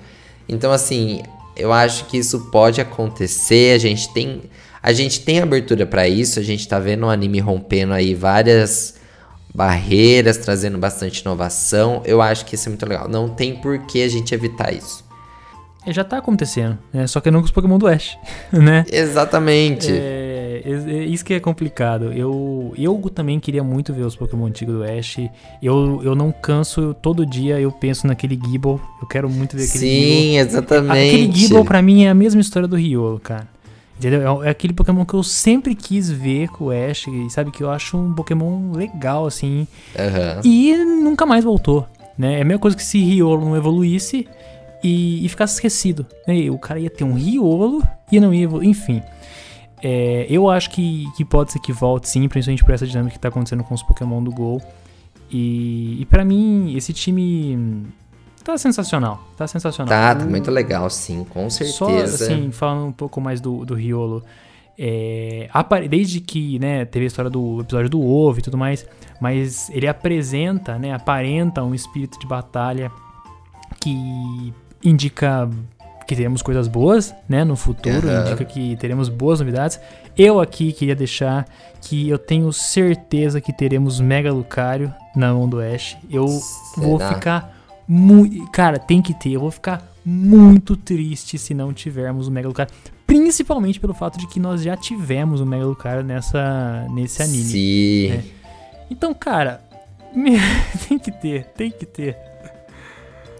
Então, 0.48 0.72
assim, 0.72 1.22
eu 1.56 1.72
acho 1.72 2.06
que 2.06 2.18
isso 2.18 2.52
pode 2.52 2.82
acontecer. 2.82 3.76
A 3.76 3.78
gente 3.78 4.12
tem, 4.14 4.44
a 4.82 4.92
gente 4.92 5.22
tem 5.22 5.40
abertura 5.40 5.86
pra 5.86 6.08
isso. 6.08 6.40
A 6.40 6.44
gente 6.44 6.68
tá 6.68 6.80
vendo 6.80 7.06
o 7.06 7.10
anime 7.10 7.40
rompendo 7.40 7.94
aí 7.94 8.14
várias 8.14 8.96
barreiras, 9.54 10.38
trazendo 10.38 10.78
bastante 10.78 11.22
inovação. 11.22 12.02
Eu 12.06 12.22
acho 12.22 12.46
que 12.46 12.56
isso 12.56 12.68
é 12.68 12.72
muito 12.72 12.86
legal. 12.86 13.08
Não 13.08 13.30
tem 13.30 13.56
por 13.56 13.78
que 13.86 14.02
a 14.02 14.10
gente 14.10 14.34
evitar 14.34 14.74
isso. 14.74 15.04
É, 15.86 15.92
já 15.92 16.04
tá 16.04 16.18
acontecendo, 16.18 16.78
né? 16.94 17.06
Só 17.08 17.20
que 17.20 17.30
não 17.30 17.42
com 17.42 17.46
os 17.46 17.52
Pokémon 17.52 17.78
do 17.78 17.88
Ash, 17.88 18.18
né? 18.52 18.86
Exatamente. 18.92 19.92
É, 19.92 20.43
é- 20.66 21.04
isso 21.06 21.24
que 21.24 21.34
é 21.34 21.40
complicado. 21.40 22.12
Eu, 22.14 22.74
eu 22.78 23.00
também 23.14 23.40
queria 23.40 23.64
muito 23.64 23.94
ver 23.94 24.04
os 24.04 24.16
Pokémon 24.16 24.46
antigos 24.46 24.76
do 24.76 24.84
Ash. 24.84 25.18
Eu, 25.62 26.02
eu 26.04 26.16
não 26.16 26.32
canso, 26.32 26.96
todo 27.02 27.26
dia 27.26 27.60
eu 27.60 27.72
penso 27.72 28.08
naquele 28.08 28.36
Gible. 28.36 28.80
Eu 29.02 29.08
quero 29.10 29.30
muito 29.30 29.56
ver 29.56 29.64
aquele 29.66 29.86
Gible. 29.86 30.22
Sim, 30.22 30.38
exatamente. 30.38 30.92
Aquele 30.92 31.32
Gible 31.32 31.64
pra 31.64 31.82
mim 31.82 32.04
é 32.06 32.10
a 32.10 32.14
mesma 32.14 32.42
história 32.42 32.68
do 32.68 32.76
Riolo, 32.76 33.20
cara. 33.20 33.48
Entendeu? 33.98 34.44
É, 34.44 34.48
é 34.48 34.50
aquele 34.50 34.74
Pokémon 34.74 35.06
que 35.06 35.14
eu 35.14 35.24
sempre 35.24 35.76
quis 35.76 36.10
ver 36.10 36.50
com 36.50 36.66
o 36.66 36.72
Ash, 36.72 37.06
sabe? 37.30 37.52
Que 37.52 37.64
eu 37.64 37.70
acho 37.70 37.98
um 37.98 38.14
Pokémon 38.14 38.72
legal, 38.74 39.26
assim. 39.26 39.68
Aham. 39.98 40.42
E 40.44 40.76
nunca 40.76 41.26
mais 41.26 41.44
voltou, 41.44 41.88
né? 42.18 42.40
É 42.40 42.42
a 42.42 42.46
mesma 42.46 42.60
coisa 42.60 42.76
que 42.76 42.84
se 42.84 42.98
Riolo 43.00 43.46
não 43.46 43.56
evoluísse 43.56 44.28
e, 44.84 45.26
e 45.26 45.30
ficasse 45.30 45.54
esquecido. 45.56 46.06
Né? 46.28 46.50
O 46.50 46.58
cara 46.58 46.80
ia 46.80 46.90
ter 46.90 47.04
um 47.04 47.14
Riolo 47.14 47.82
e 48.12 48.20
não 48.20 48.34
ia 48.34 48.44
evoluir. 48.44 48.70
Enfim. 48.70 49.02
É, 49.86 50.26
eu 50.30 50.50
acho 50.50 50.70
que, 50.70 51.12
que 51.18 51.26
pode 51.26 51.52
ser 51.52 51.60
que 51.60 51.74
volte 51.74 52.08
sim, 52.08 52.26
principalmente 52.30 52.64
por 52.64 52.74
essa 52.74 52.88
dinâmica 52.88 53.16
que 53.16 53.20
tá 53.20 53.28
acontecendo 53.28 53.66
com 53.66 53.76
os 53.76 53.84
Pokémon 53.84 54.24
do 54.24 54.32
Gol. 54.32 54.62
E, 55.30 55.98
e 56.00 56.06
para 56.06 56.24
mim, 56.24 56.74
esse 56.78 56.94
time 56.94 57.86
tá 58.46 58.58
sensacional. 58.58 59.22
Tá 59.36 59.46
sensacional. 59.46 59.90
Tá, 59.90 60.16
tá 60.16 60.26
muito 60.26 60.50
legal, 60.50 60.90
sim, 60.90 61.26
com 61.26 61.50
certeza. 61.50 61.78
só, 61.78 61.90
assim, 61.98 62.50
falando 62.50 62.88
um 62.88 62.92
pouco 62.94 63.20
mais 63.20 63.42
do, 63.42 63.66
do 63.66 63.74
Riolo. 63.74 64.24
é, 64.78 65.50
desde 65.90 66.22
que, 66.22 66.58
né, 66.60 66.86
teve 66.86 67.04
a 67.04 67.08
história 67.08 67.30
do 67.30 67.60
episódio 67.60 67.90
do 67.90 68.02
ovo 68.02 68.40
e 68.40 68.42
tudo 68.42 68.58
mais, 68.58 68.86
mas 69.20 69.70
ele 69.70 69.88
apresenta, 69.88 70.80
né, 70.80 70.94
aparenta 70.94 71.62
um 71.62 71.76
espírito 71.76 72.18
de 72.18 72.26
batalha 72.26 72.90
que 73.82 74.54
indica 74.82 75.50
que 76.06 76.16
teremos 76.16 76.42
coisas 76.42 76.68
boas, 76.68 77.14
né, 77.28 77.44
no 77.44 77.56
futuro, 77.56 78.10
Aham. 78.10 78.28
indica 78.28 78.46
que 78.46 78.76
teremos 78.78 79.10
boas 79.10 79.40
novidades. 79.40 79.80
Eu 80.18 80.40
aqui 80.40 80.72
queria 80.72 80.96
deixar 80.96 81.46
que 81.82 82.08
eu 82.08 82.18
tenho 82.18 82.52
certeza 82.54 83.42
que 83.42 83.52
teremos 83.52 84.00
Mega 84.00 84.32
Lucario 84.32 84.94
na 85.16 85.34
mão 85.34 85.48
do 85.50 85.60
Ash. 85.60 85.98
Eu 86.10 86.28
vou 86.78 86.98
Será? 86.98 87.14
ficar 87.14 87.58
muito. 87.88 88.50
Cara, 88.52 88.80
tem 88.80 89.02
que 89.02 89.14
ter. 89.14 89.32
Eu 89.32 89.42
vou 89.42 89.52
ficar 89.52 89.82
muito 90.06 90.76
triste 90.76 91.38
se 91.38 91.54
não 91.54 91.74
tivermos 91.74 92.28
o 92.28 92.32
Mega 92.32 92.48
Lucario. 92.48 92.74
Principalmente 93.06 93.80
pelo 93.80 93.94
fato 93.94 94.18
de 94.18 94.28
que 94.28 94.40
nós 94.40 94.62
já 94.62 94.78
tivemos 94.78 95.42
o 95.42 95.46
Mega 95.46 95.66
Lucario 95.66 96.04
nessa, 96.04 96.88
nesse 96.92 97.22
anime. 97.22 97.44
Sim. 97.44 98.12
É. 98.12 98.24
Então, 98.90 99.14
cara, 99.14 99.62
tem 100.88 100.98
que 100.98 101.12
ter, 101.12 101.46
tem 101.56 101.72
que 101.72 101.86
ter. 101.86 102.18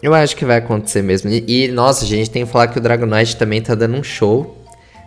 Eu 0.04 0.14
acho 0.14 0.36
que 0.36 0.44
vai 0.44 0.58
acontecer 0.58 1.02
mesmo. 1.02 1.30
E, 1.30 1.46
e, 1.48 1.68
nossa, 1.70 2.04
a 2.04 2.08
gente 2.08 2.30
tem 2.30 2.46
que 2.46 2.52
falar 2.52 2.68
que 2.68 2.78
o 2.78 2.82
Dragonite 2.82 3.38
também 3.38 3.62
tá 3.62 3.74
dando 3.74 3.96
um 3.96 4.04
show 4.04 4.62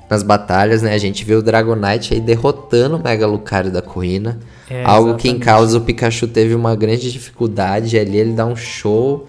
nas 0.09 0.23
batalhas, 0.23 0.81
né? 0.81 0.95
A 0.95 0.99
gente 0.99 1.23
viu 1.23 1.41
o 1.41 1.43
Dragonite 1.43 2.15
aí 2.15 2.21
derrotando 2.21 2.97
o 2.97 3.03
Mega 3.03 3.27
Lucario 3.27 3.71
da 3.71 3.83
Corrina. 3.83 4.41
É, 4.71 4.83
algo 4.87 5.17
que 5.17 5.29
em 5.29 5.33
exatamente. 5.33 5.45
causa 5.45 5.77
o 5.77 5.83
Pikachu 5.83 6.27
teve 6.27 6.55
uma 6.55 6.75
grande 6.75 7.13
dificuldade. 7.13 7.99
Ali 7.99 8.17
ele 8.17 8.33
dá 8.33 8.47
um 8.47 8.57
show 8.57 9.29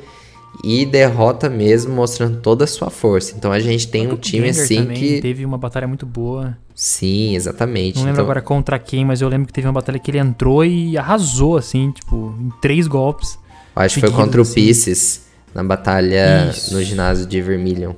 e 0.64 0.86
derrota 0.86 1.50
mesmo, 1.50 1.94
mostrando 1.94 2.40
toda 2.40 2.64
a 2.64 2.68
sua 2.68 2.90
força. 2.90 3.34
Então 3.36 3.52
a 3.52 3.60
gente 3.60 3.90
tem 3.90 4.10
um 4.10 4.16
time 4.16 4.54
Gengar 4.54 4.64
assim 4.64 4.86
que. 4.94 5.20
Teve 5.20 5.44
uma 5.44 5.58
batalha 5.58 5.86
muito 5.86 6.06
boa. 6.06 6.58
Sim, 6.74 7.36
exatamente. 7.36 7.98
Não 7.98 8.06
lembro 8.06 8.14
Então, 8.14 8.24
agora 8.24 8.42
contra 8.42 8.80
quem, 8.80 9.04
mas 9.04 9.20
eu 9.20 9.28
lembro 9.28 9.48
que 9.48 9.54
teve 9.54 9.68
uma 9.68 9.74
batalha 9.74 10.00
que 10.00 10.12
ele 10.12 10.20
entrou 10.20 10.64
e 10.64 10.98
arrasou, 10.98 11.58
assim, 11.58 11.92
tipo, 11.92 12.34
em 12.40 12.54
três 12.62 12.88
golpes. 12.88 13.38
acho 13.76 13.96
que 13.96 14.00
foi 14.00 14.12
contra 14.12 14.40
o 14.40 14.44
assim. 14.44 14.54
Pisces 14.54 15.27
na 15.54 15.64
batalha 15.64 16.50
Isso. 16.52 16.74
no 16.74 16.84
ginásio 16.84 17.26
de 17.26 17.42
Vermilion. 17.42 17.94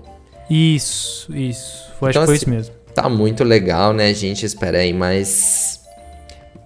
Isso, 0.49 1.33
isso. 1.35 1.89
Foi, 1.99 2.09
Então, 2.11 2.23
acho 2.23 2.31
que 2.33 2.35
foi 2.35 2.35
assim, 2.35 2.35
isso 2.35 2.49
mesmo. 2.49 2.75
Tá 2.93 3.07
muito 3.09 3.43
legal, 3.43 3.93
né, 3.93 4.13
gente? 4.13 4.45
Espera 4.45 4.79
aí 4.79 4.93
mais 4.93 5.79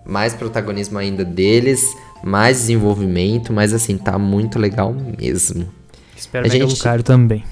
mais 0.06 0.34
protagonismo 0.34 0.98
ainda 1.00 1.24
deles, 1.24 1.96
mais 2.24 2.58
desenvolvimento, 2.58 3.54
mas 3.54 3.74
assim, 3.74 3.98
tá 3.98 4.18
muito 4.20 4.60
legal 4.60 4.94
mesmo. 4.94 5.68
Espero 6.16 6.46
a 6.46 6.50
Mega 6.50 6.66
gente- 6.68 6.78
Lucario 6.78 7.04
também. 7.04 7.44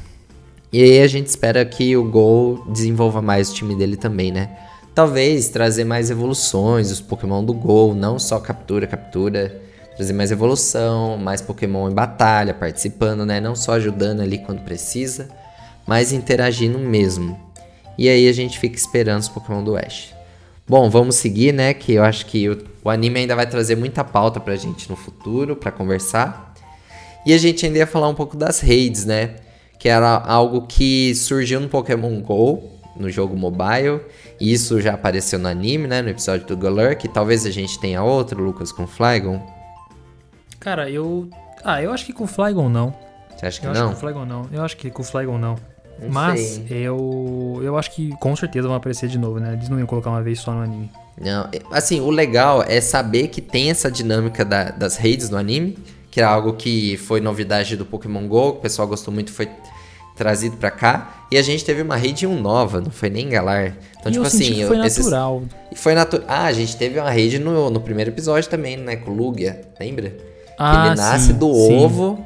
E 0.74 0.82
aí 0.84 1.02
a 1.02 1.08
gente 1.08 1.28
espera 1.28 1.64
que 1.66 1.96
o 1.98 2.04
Gol 2.10 2.64
desenvolva 2.70 3.22
mais 3.22 3.52
o 3.52 3.54
time 3.54 3.76
dele 3.76 3.96
também, 3.98 4.32
né? 4.32 4.50
Talvez 4.96 5.48
trazer 5.50 5.84
mais 5.86 6.10
evoluções, 6.10 6.92
os 6.92 7.00
Pokémon 7.02 7.44
do 7.44 7.54
Gol, 7.54 7.94
não 7.96 8.20
só 8.20 8.40
captura, 8.40 8.86
captura, 8.88 9.62
trazer 10.02 10.14
mais 10.14 10.32
evolução, 10.32 11.16
mais 11.16 11.42
Pokémon 11.42 11.88
em 11.88 11.94
batalha, 11.94 12.56
participando, 12.56 13.24
né? 13.24 13.40
Não 13.40 13.56
só 13.56 13.74
ajudando 13.74 14.22
ali 14.22 14.40
quando 14.40 14.62
precisa, 14.62 15.30
mas 15.86 16.12
interagindo 16.12 16.80
mesmo. 16.80 17.40
E 18.00 18.10
aí 18.10 18.28
a 18.28 18.34
gente 18.34 18.58
fica 18.58 18.76
esperando 18.76 19.22
os 19.22 19.30
Pokémon 19.30 19.64
do 19.64 19.78
Ash. 19.78 20.16
Bom, 20.68 20.90
vamos 20.90 21.18
seguir, 21.18 21.54
né? 21.54 21.72
Que 21.76 21.94
eu 21.94 22.04
acho 22.04 22.26
que 22.26 22.50
o, 22.50 22.64
o 22.84 22.90
anime 22.90 23.20
ainda 23.20 23.36
vai 23.36 23.46
trazer 23.46 23.76
muita 23.76 24.04
pauta 24.04 24.40
pra 24.40 24.56
gente 24.56 24.90
no 24.90 24.96
futuro, 24.96 25.56
para 25.56 25.72
conversar. 25.72 26.56
E 27.24 27.32
a 27.32 27.38
gente 27.38 27.64
ainda 27.64 27.78
ia 27.78 27.86
falar 27.86 28.08
um 28.08 28.16
pouco 28.16 28.36
das 28.36 28.60
raids, 28.60 29.06
né? 29.06 29.36
Que 29.78 29.88
era 29.88 30.18
algo 30.18 30.64
que 30.64 31.14
surgiu 31.14 31.60
no 31.60 31.70
Pokémon 31.70 32.20
GO, 32.22 32.72
no 32.96 33.08
jogo 33.08 33.38
mobile. 33.38 34.02
E 34.40 34.52
isso 34.52 34.82
já 34.82 34.96
apareceu 34.96 35.38
no 35.38 35.48
anime, 35.48 35.88
né? 35.88 36.02
No 36.02 36.10
episódio 36.10 36.48
do 36.48 36.58
Galar, 36.58 36.96
que 36.98 37.08
talvez 37.08 37.46
a 37.46 37.52
gente 37.52 37.80
tenha 37.80 38.02
outro, 38.02 38.44
Lucas, 38.44 38.72
com 38.72 38.88
Flygon. 38.88 39.61
Cara, 40.62 40.90
eu. 40.90 41.28
Ah, 41.64 41.82
eu 41.82 41.92
acho 41.92 42.06
que 42.06 42.14
com 42.14 42.26
Flygon 42.26 42.70
não. 42.70 42.94
Você 43.36 43.46
acha 43.46 43.60
que 43.60 43.68
eu 43.68 43.74
não? 43.74 43.80
acho 43.82 43.90
que 43.90 43.94
com 43.96 44.00
Flygon 44.00 44.26
não. 44.26 44.50
Eu 44.54 44.64
acho 44.64 44.78
que 44.78 44.90
com 44.90 45.04
Flygon 45.04 45.38
não. 45.38 45.56
Não 46.00 46.10
Mas 46.10 46.40
sei. 46.40 46.66
eu. 46.70 47.60
Eu 47.62 47.78
acho 47.78 47.92
que 47.92 48.10
com 48.18 48.36
certeza 48.36 48.68
vão 48.68 48.78
aparecer 48.78 49.10
de 49.10 49.18
novo, 49.18 49.40
né? 49.40 49.54
Eles 49.54 49.68
não 49.70 49.78
iam 49.78 49.86
colocar 49.88 50.10
uma 50.10 50.22
vez 50.24 50.40
só 50.40 50.52
no 50.54 50.62
anime. 50.62 50.90
Não, 51.20 51.48
assim, 51.72 52.00
o 52.00 52.10
legal 52.10 52.64
é 52.68 52.80
saber 52.82 53.28
que 53.28 53.42
tem 53.42 53.70
essa 53.70 53.92
dinâmica 53.92 54.44
da- 54.46 54.72
das 54.72 54.96
raids 54.98 55.30
no 55.30 55.38
anime, 55.38 55.78
que 56.10 56.20
é 56.22 56.24
algo 56.24 56.54
que 56.54 56.98
foi 56.98 57.20
novidade 57.22 57.76
do 57.76 57.86
Pokémon 57.86 58.28
GO, 58.28 58.54
que 58.54 58.58
o 58.60 58.62
pessoal 58.62 58.88
gostou 58.88 59.14
muito, 59.14 59.32
foi 59.32 59.48
trazido 60.16 60.58
pra 60.58 60.72
cá. 60.72 61.26
E 61.32 61.38
a 61.38 61.42
gente 61.42 61.64
teve 61.64 61.82
uma 61.82 61.96
raid 61.96 62.26
1 62.26 62.40
nova, 62.42 62.82
não 62.82 62.90
foi 62.92 63.10
nem 63.10 63.30
Galar. 63.30 63.76
Então, 64.00 64.10
e 64.10 64.14
tipo 64.14 64.24
eu 64.24 64.28
assim, 64.28 64.66
foi 64.66 64.78
eu- 64.80 64.84
esses- 64.84 65.06
natural. 65.06 65.44
E 65.72 65.76
foi 65.76 65.94
natural. 65.94 66.26
Ah, 66.28 66.46
a 66.46 66.54
gente 66.54 66.76
teve 66.78 67.00
uma 67.00 67.10
raid 67.10 67.38
no, 67.40 67.70
no 67.70 67.80
primeiro 67.82 68.10
episódio 68.10 68.50
também, 68.50 68.78
né? 68.78 68.96
Com 68.96 69.12
o 69.12 69.14
Lugia, 69.16 69.62
lembra? 69.80 70.14
Ah, 70.64 70.86
ele 70.88 70.96
nasce 70.96 71.28
sim, 71.28 71.34
do 71.34 71.52
sim. 71.54 71.86
ovo 71.86 72.24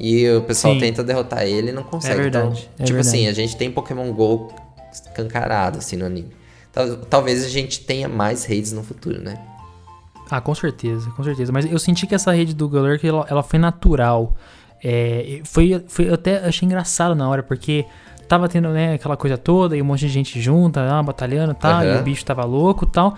e 0.00 0.28
o 0.30 0.42
pessoal 0.42 0.74
Sim. 0.74 0.80
tenta 0.80 1.02
derrotar 1.04 1.44
ele 1.44 1.68
e 1.70 1.72
não 1.72 1.82
consegue. 1.82 2.14
É 2.14 2.22
verdade, 2.22 2.68
Então, 2.74 2.84
é 2.84 2.86
tipo 2.86 3.00
assim, 3.00 3.18
verdade. 3.24 3.40
a 3.40 3.42
gente 3.44 3.56
tem 3.56 3.70
Pokémon 3.70 4.12
GO 4.12 4.52
escancarado 4.92 5.78
assim 5.78 5.96
no 5.96 6.06
anime. 6.06 6.30
Tal- 6.72 6.96
Talvez 7.08 7.44
a 7.44 7.48
gente 7.48 7.80
tenha 7.80 8.08
mais 8.08 8.44
raids 8.44 8.72
no 8.72 8.82
futuro, 8.82 9.20
né? 9.22 9.38
Ah, 10.30 10.40
com 10.40 10.54
certeza, 10.54 11.10
com 11.10 11.22
certeza. 11.22 11.52
Mas 11.52 11.70
eu 11.70 11.78
senti 11.78 12.06
que 12.06 12.14
essa 12.14 12.32
rede 12.32 12.54
do 12.54 12.68
Galar, 12.68 12.98
que 12.98 13.06
ela, 13.06 13.26
ela 13.28 13.42
foi 13.42 13.58
natural. 13.58 14.34
É, 14.82 15.40
foi, 15.44 15.84
foi, 15.86 16.08
eu 16.08 16.14
até 16.14 16.38
achei 16.38 16.66
engraçado 16.66 17.14
na 17.14 17.28
hora, 17.28 17.42
porque 17.42 17.84
tava 18.28 18.48
tendo 18.48 18.70
né, 18.70 18.94
aquela 18.94 19.16
coisa 19.16 19.36
toda, 19.36 19.76
e 19.76 19.82
um 19.82 19.84
monte 19.84 20.00
de 20.00 20.08
gente 20.08 20.40
junta, 20.40 20.80
ah, 20.80 21.02
batalhando 21.02 21.52
e 21.52 21.56
tal, 21.56 21.84
e 21.84 21.88
Aham. 21.88 22.00
o 22.00 22.02
bicho 22.02 22.24
tava 22.24 22.44
louco 22.44 22.84
e 22.84 22.88
tal. 22.88 23.14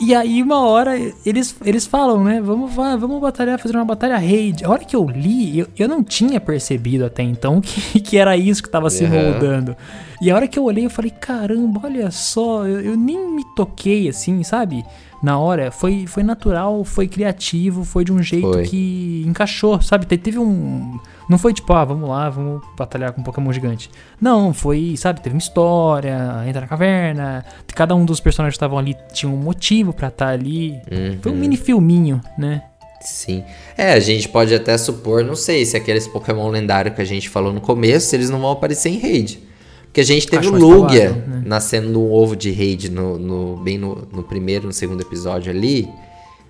E 0.00 0.14
aí, 0.14 0.42
uma 0.42 0.60
hora, 0.66 0.98
eles, 1.26 1.54
eles 1.64 1.86
falam, 1.86 2.24
né? 2.24 2.40
Vamos, 2.40 2.74
vamos 2.74 3.20
batalhar, 3.20 3.58
fazer 3.58 3.76
uma 3.76 3.84
batalha 3.84 4.16
raid. 4.16 4.64
A 4.64 4.70
hora 4.70 4.84
que 4.84 4.96
eu 4.96 5.04
li, 5.06 5.58
eu, 5.58 5.66
eu 5.78 5.86
não 5.88 6.02
tinha 6.02 6.40
percebido 6.40 7.04
até 7.04 7.22
então 7.22 7.60
que, 7.60 8.00
que 8.00 8.16
era 8.16 8.34
isso 8.36 8.62
que 8.62 8.70
tava 8.70 8.88
se 8.88 9.06
moldando. 9.06 9.76
E 10.22 10.30
a 10.30 10.34
hora 10.34 10.48
que 10.48 10.58
eu 10.58 10.64
olhei, 10.64 10.86
eu 10.86 10.90
falei, 10.90 11.10
caramba, 11.10 11.82
olha 11.84 12.10
só, 12.10 12.66
eu, 12.66 12.80
eu 12.80 12.96
nem 12.96 13.30
me 13.30 13.44
toquei 13.54 14.08
assim, 14.08 14.42
sabe? 14.42 14.82
Na 15.22 15.38
hora, 15.38 15.70
foi, 15.70 16.06
foi 16.06 16.22
natural, 16.22 16.82
foi 16.82 17.06
criativo, 17.06 17.84
foi 17.84 18.02
de 18.04 18.10
um 18.12 18.22
jeito 18.22 18.50
Foi. 18.50 18.62
que 18.62 19.22
encaixou, 19.26 19.80
sabe? 19.82 20.06
Te- 20.06 20.16
Teve 20.16 20.38
um. 20.38 20.98
Não 21.30 21.38
foi 21.38 21.54
tipo, 21.54 21.72
ah, 21.72 21.84
vamos 21.84 22.08
lá, 22.08 22.28
vamos 22.28 22.60
batalhar 22.76 23.12
com 23.12 23.20
um 23.20 23.24
Pokémon 23.24 23.52
gigante. 23.52 23.88
Não, 24.20 24.52
foi, 24.52 24.96
sabe? 24.96 25.20
Teve 25.20 25.34
uma 25.36 25.38
história, 25.40 26.44
entra 26.46 26.62
na 26.62 26.66
caverna. 26.66 27.44
Cada 27.74 27.94
um 27.94 28.04
dos 28.04 28.18
personagens 28.18 28.54
que 28.54 28.56
estavam 28.56 28.76
ali 28.76 28.96
tinha 29.12 29.30
um 29.30 29.36
motivo 29.36 29.92
pra 29.92 30.08
estar 30.08 30.28
ali. 30.28 30.80
Foi 31.22 31.30
um 31.30 31.34
Uhum. 31.36 31.40
mini 31.40 31.56
filminho, 31.56 32.20
né? 32.36 32.62
Sim. 33.00 33.44
É, 33.78 33.92
a 33.92 34.00
gente 34.00 34.28
pode 34.28 34.54
até 34.54 34.76
supor, 34.76 35.24
não 35.24 35.34
sei, 35.36 35.64
se 35.64 35.76
aqueles 35.76 36.06
Pokémon 36.08 36.48
lendários 36.50 36.94
que 36.94 37.00
a 37.00 37.04
gente 37.04 37.28
falou 37.30 37.52
no 37.52 37.60
começo, 37.60 38.14
eles 38.14 38.28
não 38.28 38.40
vão 38.40 38.50
aparecer 38.50 38.90
em 38.90 38.98
raid. 38.98 39.40
Porque 39.84 40.00
a 40.02 40.04
gente 40.04 40.26
teve 40.28 40.46
Acho 40.46 40.54
o 40.54 40.58
Lugia 40.58 41.10
provável, 41.10 41.28
né? 41.28 41.42
nascendo 41.46 41.88
num 41.88 42.10
ovo 42.12 42.36
de 42.36 42.52
raid 42.52 42.90
no, 42.90 43.18
no- 43.18 43.56
bem 43.56 43.78
no, 43.78 44.06
no 44.12 44.22
primeiro, 44.22 44.66
no 44.66 44.72
segundo 44.72 45.00
episódio 45.00 45.50
ali. 45.50 45.88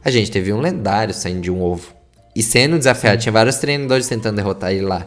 A 0.04 0.10
gente 0.10 0.30
teve 0.30 0.52
um 0.52 0.60
lendário 0.60 1.14
saindo 1.14 1.40
de 1.42 1.50
um 1.50 1.62
ovo. 1.62 1.92
E 2.34 2.42
sendo 2.42 2.78
desafiado, 2.78 3.20
tinha 3.20 3.32
vários 3.32 3.56
treinadores 3.56 4.08
tentando 4.08 4.36
derrotar 4.36 4.72
ele 4.72 4.86
lá. 4.86 5.06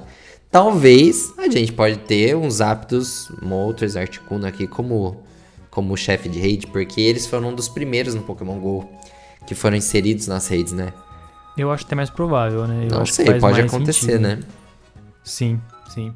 Talvez 0.51 1.33
a 1.37 1.49
gente 1.49 1.71
pode 1.73 1.97
ter 1.99 2.35
uns 2.35 2.61
Aptos, 2.61 3.31
Moltres, 3.41 3.95
Articuno 3.95 4.45
aqui 4.45 4.67
como, 4.67 5.23
como 5.71 5.97
chefe 5.97 6.29
de 6.29 6.39
raid, 6.39 6.67
porque 6.67 7.01
eles 7.01 7.25
foram 7.25 7.49
um 7.49 7.55
dos 7.55 7.67
primeiros 7.67 8.13
no 8.13 8.21
Pokémon 8.21 8.59
GO 8.59 8.87
que 9.47 9.55
foram 9.55 9.75
inseridos 9.75 10.27
nas 10.27 10.47
raids, 10.47 10.73
né? 10.73 10.93
Eu 11.57 11.71
acho 11.71 11.85
até 11.85 11.95
mais 11.95 12.09
provável, 12.09 12.67
né? 12.67 12.87
Eu 12.89 12.99
Não 12.99 13.05
sei, 13.05 13.39
pode 13.39 13.61
acontecer, 13.61 13.99
sentido. 13.99 14.21
né? 14.21 14.39
Sim, 15.23 15.59
sim. 15.89 16.13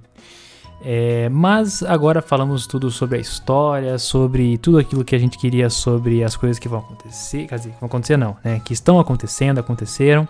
É, 0.84 1.28
mas 1.30 1.82
agora 1.82 2.22
falamos 2.22 2.68
tudo 2.68 2.91
sobre 2.91 3.18
a 3.18 3.20
história, 3.20 3.97
sobre 3.97 4.58
tudo 4.58 4.78
aquilo 4.78 5.03
que 5.03 5.16
a 5.16 5.20
gente 5.20 5.38
queria 5.38 5.70
sobre 5.70 6.24
as 6.24 6.36
coisas 6.36 6.60
que 6.60 6.68
vão 6.68 6.80
acontecer. 6.80 7.47
Quer 7.47 7.55
dizer, 7.55 7.70
que 7.72 7.80
vão 7.80 7.88
acontecer 7.88 8.18
não, 8.18 8.38
né? 8.43 8.62
Que 8.64 8.74
estão 8.74 8.99
acontecendo, 8.99 9.60
aconteceram. 9.60 10.28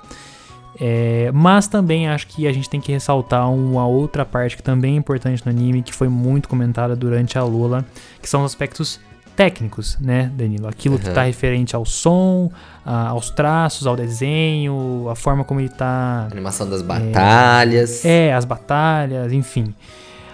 É, 0.79 1.31
mas 1.33 1.67
também 1.67 2.07
acho 2.07 2.27
que 2.27 2.47
a 2.47 2.51
gente 2.51 2.69
tem 2.69 2.79
que 2.79 2.91
ressaltar 2.91 3.51
uma 3.51 3.87
outra 3.87 4.23
parte 4.23 4.55
que 4.55 4.61
também 4.63 4.93
é 4.93 4.97
importante 4.97 5.43
no 5.45 5.51
anime, 5.51 5.81
que 5.81 5.93
foi 5.93 6.07
muito 6.07 6.47
comentada 6.47 6.95
durante 6.95 7.37
a 7.37 7.43
Lula, 7.43 7.83
que 8.21 8.29
são 8.29 8.41
os 8.43 8.51
aspectos 8.51 8.99
técnicos, 9.35 9.97
né, 9.99 10.31
Danilo? 10.35 10.67
Aquilo 10.67 10.97
que 10.97 11.05
Uhum. 11.05 11.09
está 11.11 11.23
referente 11.23 11.75
ao 11.75 11.85
som, 11.85 12.51
a- 12.85 13.09
aos 13.09 13.29
traços, 13.31 13.85
ao 13.87 13.95
desenho, 13.95 15.07
a 15.09 15.15
forma 15.15 15.43
como 15.43 15.59
ele 15.59 15.69
tá 15.69 16.27
Animação 16.31 16.69
das 16.69 16.81
batalhas. 16.81 18.03
é, 18.05 18.33
as 18.33 18.45
batalhas, 18.45 19.31
enfim. 19.33 19.73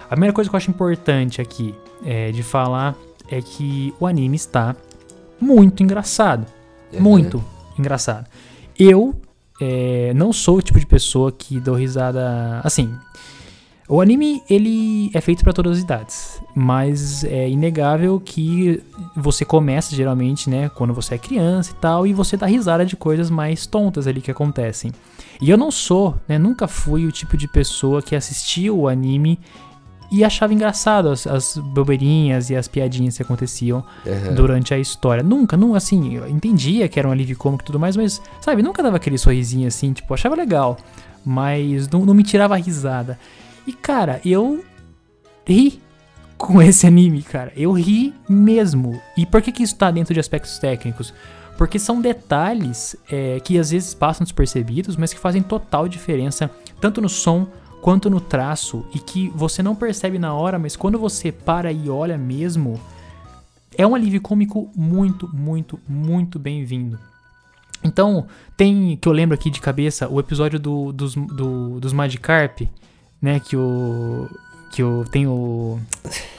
A 0.06 0.08
primeira 0.10 0.32
coisa 0.32 0.48
que 0.50 0.54
eu 0.54 0.58
acho 0.58 0.70
importante 0.70 1.40
aqui 1.40 1.74
é, 2.04 2.30
de 2.32 2.42
falar 2.42 2.94
é 3.30 3.40
que 3.40 3.94
o 3.98 4.06
anime 4.06 4.36
está 4.36 4.76
muito 5.40 5.82
engraçado. 5.82 6.46
Uhum. 6.92 7.00
Muito 7.00 7.44
engraçado. 7.78 8.26
Eu 8.78 9.14
é, 9.60 10.12
não 10.14 10.32
sou 10.32 10.58
o 10.58 10.62
tipo 10.62 10.78
de 10.78 10.86
pessoa 10.86 11.30
que 11.30 11.60
dou 11.60 11.74
risada. 11.74 12.60
Assim, 12.64 12.92
o 13.88 14.00
anime 14.00 14.42
ele 14.48 15.10
é 15.12 15.20
feito 15.20 15.44
para 15.44 15.52
todas 15.52 15.76
as 15.76 15.84
idades, 15.84 16.40
mas 16.54 17.22
é 17.24 17.48
inegável 17.48 18.18
que 18.18 18.82
você 19.14 19.44
começa 19.44 19.94
geralmente, 19.94 20.48
né, 20.48 20.70
quando 20.70 20.94
você 20.94 21.16
é 21.16 21.18
criança 21.18 21.72
e 21.72 21.74
tal, 21.74 22.06
e 22.06 22.12
você 22.12 22.34
dá 22.34 22.46
risada 22.46 22.86
de 22.86 22.96
coisas 22.96 23.28
mais 23.28 23.66
tontas 23.66 24.06
ali 24.06 24.22
que 24.22 24.30
acontecem. 24.30 24.90
E 25.40 25.50
eu 25.50 25.58
não 25.58 25.70
sou, 25.70 26.14
né, 26.26 26.38
nunca 26.38 26.66
fui 26.66 27.04
o 27.04 27.12
tipo 27.12 27.36
de 27.36 27.46
pessoa 27.46 28.00
que 28.00 28.16
assistia 28.16 28.72
o 28.72 28.88
anime 28.88 29.38
e 30.10 30.22
achava 30.24 30.54
engraçado 30.54 31.08
as, 31.08 31.26
as 31.26 31.56
bobeirinhas 31.56 32.50
e 32.50 32.56
as 32.56 32.68
piadinhas 32.68 33.16
que 33.16 33.22
aconteciam 33.22 33.84
Uhum. 34.06 34.34
durante 34.34 34.72
a 34.74 34.78
história. 34.78 35.22
Nunca, 35.22 35.56
não, 35.56 35.74
assim, 35.74 36.14
eu 36.16 36.28
entendia 36.28 36.88
que 36.88 36.98
era 36.98 37.08
um 37.08 37.12
alívio 37.12 37.36
cômico 37.36 37.62
e 37.64 37.66
tudo 37.66 37.80
mais, 37.80 37.96
mas, 37.96 38.20
sabe, 38.40 38.62
nunca 38.62 38.82
dava 38.82 38.96
aquele 38.96 39.18
sorrisinho 39.18 39.66
assim, 39.66 39.92
tipo, 39.92 40.12
achava 40.14 40.34
legal, 40.36 40.76
mas 41.24 41.88
não, 41.88 42.04
não 42.04 42.14
me 42.14 42.22
tirava 42.22 42.54
a 42.54 42.58
risada. 42.58 43.18
E, 43.66 43.72
cara, 43.72 44.20
eu 44.24 44.62
ri 45.46 45.80
com 46.36 46.60
esse 46.60 46.86
anime, 46.86 47.22
cara. 47.22 47.52
Eu 47.56 47.72
ri 47.72 48.12
mesmo. 48.28 49.00
E 49.16 49.24
por 49.24 49.40
que, 49.40 49.50
que 49.52 49.62
isso 49.62 49.76
tá 49.76 49.90
dentro 49.90 50.12
de 50.12 50.20
aspectos 50.20 50.58
técnicos? 50.58 51.14
Porque 51.56 51.78
são 51.78 52.00
detalhes 52.00 52.96
é, 53.10 53.38
que 53.40 53.58
às 53.58 53.70
vezes 53.70 53.94
passam 53.94 54.24
despercebidos, 54.24 54.96
mas 54.96 55.14
que 55.14 55.20
fazem 55.20 55.40
total 55.42 55.88
diferença, 55.88 56.50
tanto 56.80 57.00
no 57.00 57.08
som 57.08 57.46
quanto 57.84 58.08
no 58.08 58.18
traço, 58.18 58.82
e 58.94 58.98
que 58.98 59.30
você 59.34 59.62
não 59.62 59.74
percebe 59.74 60.18
na 60.18 60.32
hora, 60.32 60.58
mas 60.58 60.74
quando 60.74 60.98
você 60.98 61.30
para 61.30 61.70
e 61.70 61.90
olha 61.90 62.16
mesmo, 62.16 62.80
é 63.76 63.86
um 63.86 63.94
alívio 63.94 64.22
cômico 64.22 64.70
muito, 64.74 65.28
muito, 65.34 65.78
muito 65.86 66.38
bem-vindo. 66.38 66.98
Então, 67.84 68.26
tem, 68.56 68.96
que 68.96 69.06
eu 69.06 69.12
lembro 69.12 69.34
aqui 69.34 69.50
de 69.50 69.60
cabeça, 69.60 70.08
o 70.08 70.18
episódio 70.18 70.58
do, 70.58 70.92
dos, 70.92 71.14
do, 71.14 71.78
dos 71.78 71.92
Magikarp, 71.92 72.62
né, 73.20 73.38
que 73.38 73.54
o... 73.54 74.30
que 74.72 74.82
o, 74.82 75.04
tem 75.10 75.26
o... 75.26 75.78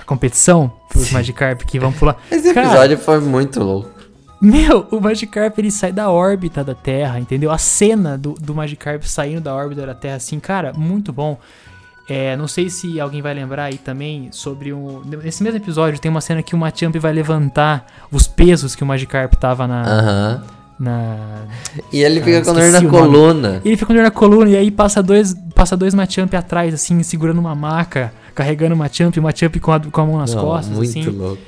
a 0.01 0.03
competição 0.03 0.73
pros 0.89 1.11
Magikarp 1.11 1.61
que 1.61 1.77
vão 1.77 1.93
pular. 1.93 2.17
Esse 2.31 2.55
Cara, 2.55 2.69
episódio 2.69 2.97
foi 2.97 3.19
muito 3.19 3.63
louco. 3.63 3.94
Meu, 4.41 4.88
o 4.91 4.99
Magikarp 4.99 5.57
ele 5.57 5.71
sai 5.71 5.91
da 5.91 6.09
órbita 6.09 6.63
da 6.63 6.75
Terra, 6.75 7.19
entendeu? 7.19 7.51
A 7.51 7.57
cena 7.57 8.17
do, 8.17 8.33
do 8.33 8.53
Magikarp 8.53 9.03
saindo 9.03 9.41
da 9.41 9.53
órbita 9.53 9.86
da 9.86 9.93
Terra, 9.95 10.15
assim, 10.17 10.39
cara, 10.39 10.73
muito 10.73 11.11
bom. 11.13 11.38
É, 12.07 12.36
não 12.38 12.47
sei 12.47 12.69
se 12.69 12.99
alguém 12.99 13.21
vai 13.21 13.33
lembrar 13.33 13.63
aí 13.65 13.77
também 13.79 14.27
sobre 14.31 14.71
um. 14.71 15.01
Nesse 15.23 15.41
mesmo 15.41 15.57
episódio 15.57 15.99
tem 15.99 16.11
uma 16.11 16.21
cena 16.21 16.43
que 16.43 16.53
o 16.53 16.57
Machamp 16.57 16.95
vai 16.97 17.11
levantar 17.11 17.88
os 18.11 18.27
pesos 18.27 18.75
que 18.75 18.83
o 18.83 18.86
Magikarp 18.86 19.33
tava 19.36 19.65
na. 19.65 19.81
Aham. 19.81 20.43
na 20.79 21.17
E 21.91 22.03
ele 22.03 22.21
fica 22.21 22.39
Ah, 22.39 22.45
com 22.45 22.53
dor 22.53 22.71
na 22.71 22.79
o 22.79 22.89
coluna. 22.89 23.61
ele 23.65 23.75
fica 23.75 23.88
com 23.88 23.93
dor 23.95 24.03
na 24.03 24.11
coluna 24.11 24.49
e 24.51 24.55
aí 24.55 24.69
passa 24.69 25.01
dois, 25.01 25.33
passa 25.55 25.75
dois 25.75 25.95
Machamp 25.95 26.31
atrás, 26.36 26.75
assim, 26.75 27.01
segurando 27.01 27.39
uma 27.39 27.55
maca. 27.55 28.13
carregando 28.36 28.75
uma 28.75 28.88
champ, 28.88 29.17
uma 29.17 29.33
champ 29.36 29.55
com 29.59 29.71
a, 29.71 29.79
com 29.79 30.01
a 30.01 30.05
mão 30.05 30.17
nas 30.19 30.36
Não, 30.36 30.43
costas, 30.43 30.75
muito 30.77 30.89
assim. 30.89 31.05
louco. 31.09 31.41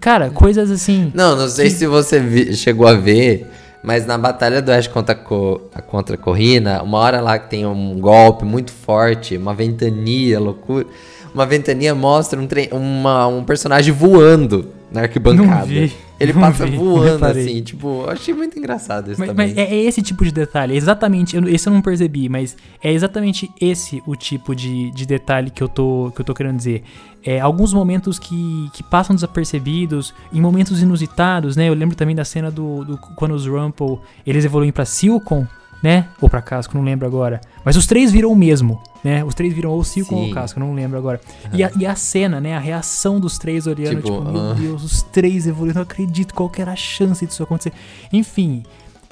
Cara, 0.00 0.30
coisas 0.30 0.70
assim. 0.70 1.10
Não, 1.14 1.36
não 1.36 1.48
sei 1.48 1.70
se 1.70 1.86
você 1.86 2.18
vi- 2.20 2.54
chegou 2.54 2.86
a 2.86 2.94
ver, 2.94 3.46
mas 3.82 4.04
na 4.06 4.18
batalha 4.18 4.60
do 4.60 4.70
Ash 4.70 4.86
contra, 4.86 5.14
Co- 5.14 5.70
contra 5.86 6.16
a 6.16 6.18
Corrina, 6.18 6.82
uma 6.82 6.98
hora 6.98 7.20
lá 7.20 7.38
que 7.38 7.48
tem 7.48 7.64
um 7.66 7.98
golpe 7.98 8.44
muito 8.44 8.70
forte, 8.72 9.36
uma 9.36 9.54
ventania, 9.54 10.38
loucura. 10.38 10.86
Uma 11.34 11.46
ventania 11.46 11.94
mostra 11.94 12.40
um, 12.40 12.46
tre- 12.46 12.68
uma- 12.72 13.26
um 13.26 13.44
personagem 13.44 13.92
voando 13.94 14.66
na 14.90 15.02
arquibancada. 15.02 15.60
Não 15.60 15.66
vi, 15.66 15.92
Ele 16.18 16.32
não 16.32 16.40
passa 16.40 16.66
vi, 16.66 16.76
voando 16.76 17.24
assim, 17.24 17.62
tipo, 17.62 18.02
eu 18.04 18.10
achei 18.10 18.34
muito 18.34 18.58
engraçado 18.58 19.10
isso 19.12 19.18
Mas, 19.20 19.28
também. 19.30 19.48
mas 19.48 19.56
é, 19.56 19.62
é 19.72 19.82
esse 19.84 20.02
tipo 20.02 20.24
de 20.24 20.32
detalhe, 20.32 20.74
é 20.74 20.76
exatamente, 20.76 21.36
eu- 21.36 21.48
esse 21.48 21.66
eu 21.68 21.72
não 21.72 21.80
percebi, 21.80 22.28
mas 22.28 22.56
é 22.82 22.92
exatamente 22.92 23.48
esse 23.60 24.02
o 24.06 24.16
tipo 24.16 24.54
de, 24.54 24.90
de 24.90 25.06
detalhe 25.06 25.50
que 25.50 25.62
eu, 25.62 25.68
tô, 25.68 26.12
que 26.14 26.20
eu 26.20 26.24
tô 26.24 26.34
querendo 26.34 26.56
dizer. 26.56 26.82
É, 27.24 27.38
alguns 27.38 27.72
momentos 27.72 28.18
que, 28.18 28.68
que 28.72 28.82
passam 28.82 29.14
desapercebidos, 29.14 30.12
em 30.32 30.40
momentos 30.40 30.82
inusitados, 30.82 31.54
né? 31.54 31.68
Eu 31.68 31.74
lembro 31.74 31.94
também 31.94 32.14
da 32.16 32.24
cena 32.24 32.50
do, 32.50 32.84
do 32.84 32.98
quando 33.16 33.32
os 33.34 33.46
Rumple, 33.46 33.98
eles 34.26 34.44
evoluem 34.44 34.72
pra 34.72 34.84
Silcon, 34.84 35.46
né? 35.82 36.08
Ou 36.20 36.28
pra 36.28 36.42
Casco, 36.42 36.76
não 36.76 36.84
lembro 36.84 37.06
agora. 37.06 37.40
Mas 37.64 37.76
os 37.76 37.86
três 37.86 38.12
viram 38.12 38.30
o 38.30 38.36
mesmo, 38.36 38.82
né? 39.02 39.24
Os 39.24 39.34
três 39.34 39.52
viram 39.54 39.70
ou 39.70 39.82
Silcon 39.82 40.16
Sim. 40.16 40.28
ou 40.28 40.34
Casco, 40.34 40.60
não 40.60 40.74
lembro 40.74 40.98
agora. 40.98 41.20
E, 41.52 41.62
a, 41.64 41.70
e 41.76 41.86
a 41.86 41.94
cena, 41.94 42.40
né? 42.40 42.56
A 42.56 42.60
reação 42.60 43.18
dos 43.18 43.38
três 43.38 43.66
olhando, 43.66 44.02
Tipo, 44.02 44.18
tipo, 44.18 44.32
meu. 44.32 44.54
Deus, 44.54 44.82
os 44.84 45.02
três 45.02 45.46
evoluindo, 45.46 45.76
não 45.76 45.82
acredito, 45.82 46.34
qual 46.34 46.48
que 46.48 46.60
era 46.60 46.72
a 46.72 46.76
chance 46.76 47.24
disso 47.24 47.42
acontecer. 47.42 47.72
Enfim, 48.12 48.62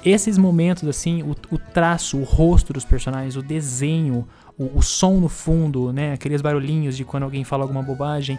esses 0.05 0.39
momentos, 0.39 0.87
assim, 0.89 1.23
o, 1.23 1.35
o 1.51 1.59
traço, 1.59 2.19
o 2.19 2.25
rosto 2.25 2.73
dos 2.73 2.85
personagens, 2.85 3.37
o 3.37 3.43
desenho, 3.43 4.27
o, 4.57 4.79
o 4.79 4.83
som 4.83 5.15
no 5.15 5.29
fundo, 5.29 5.93
né? 5.93 6.13
Aqueles 6.13 6.43
barulhinhos 6.43 6.97
de 6.97 7.05
quando 7.05 7.23
alguém 7.25 7.45
fala 7.45 7.65
alguma 7.65 7.83
bobagem. 7.83 8.39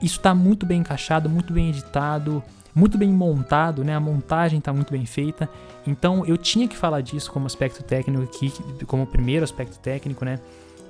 Isso 0.00 0.18
tá 0.18 0.34
muito 0.34 0.66
bem 0.66 0.80
encaixado, 0.80 1.30
muito 1.30 1.52
bem 1.52 1.68
editado, 1.68 2.42
muito 2.74 2.96
bem 2.98 3.10
montado, 3.10 3.84
né? 3.84 3.94
A 3.94 4.00
montagem 4.00 4.60
tá 4.60 4.72
muito 4.72 4.92
bem 4.92 5.04
feita. 5.06 5.48
Então 5.86 6.24
eu 6.26 6.36
tinha 6.36 6.66
que 6.68 6.76
falar 6.76 7.00
disso 7.00 7.30
como 7.30 7.46
aspecto 7.46 7.82
técnico 7.82 8.22
aqui, 8.22 8.52
como 8.86 9.06
primeiro 9.06 9.44
aspecto 9.44 9.78
técnico, 9.78 10.24
né? 10.24 10.38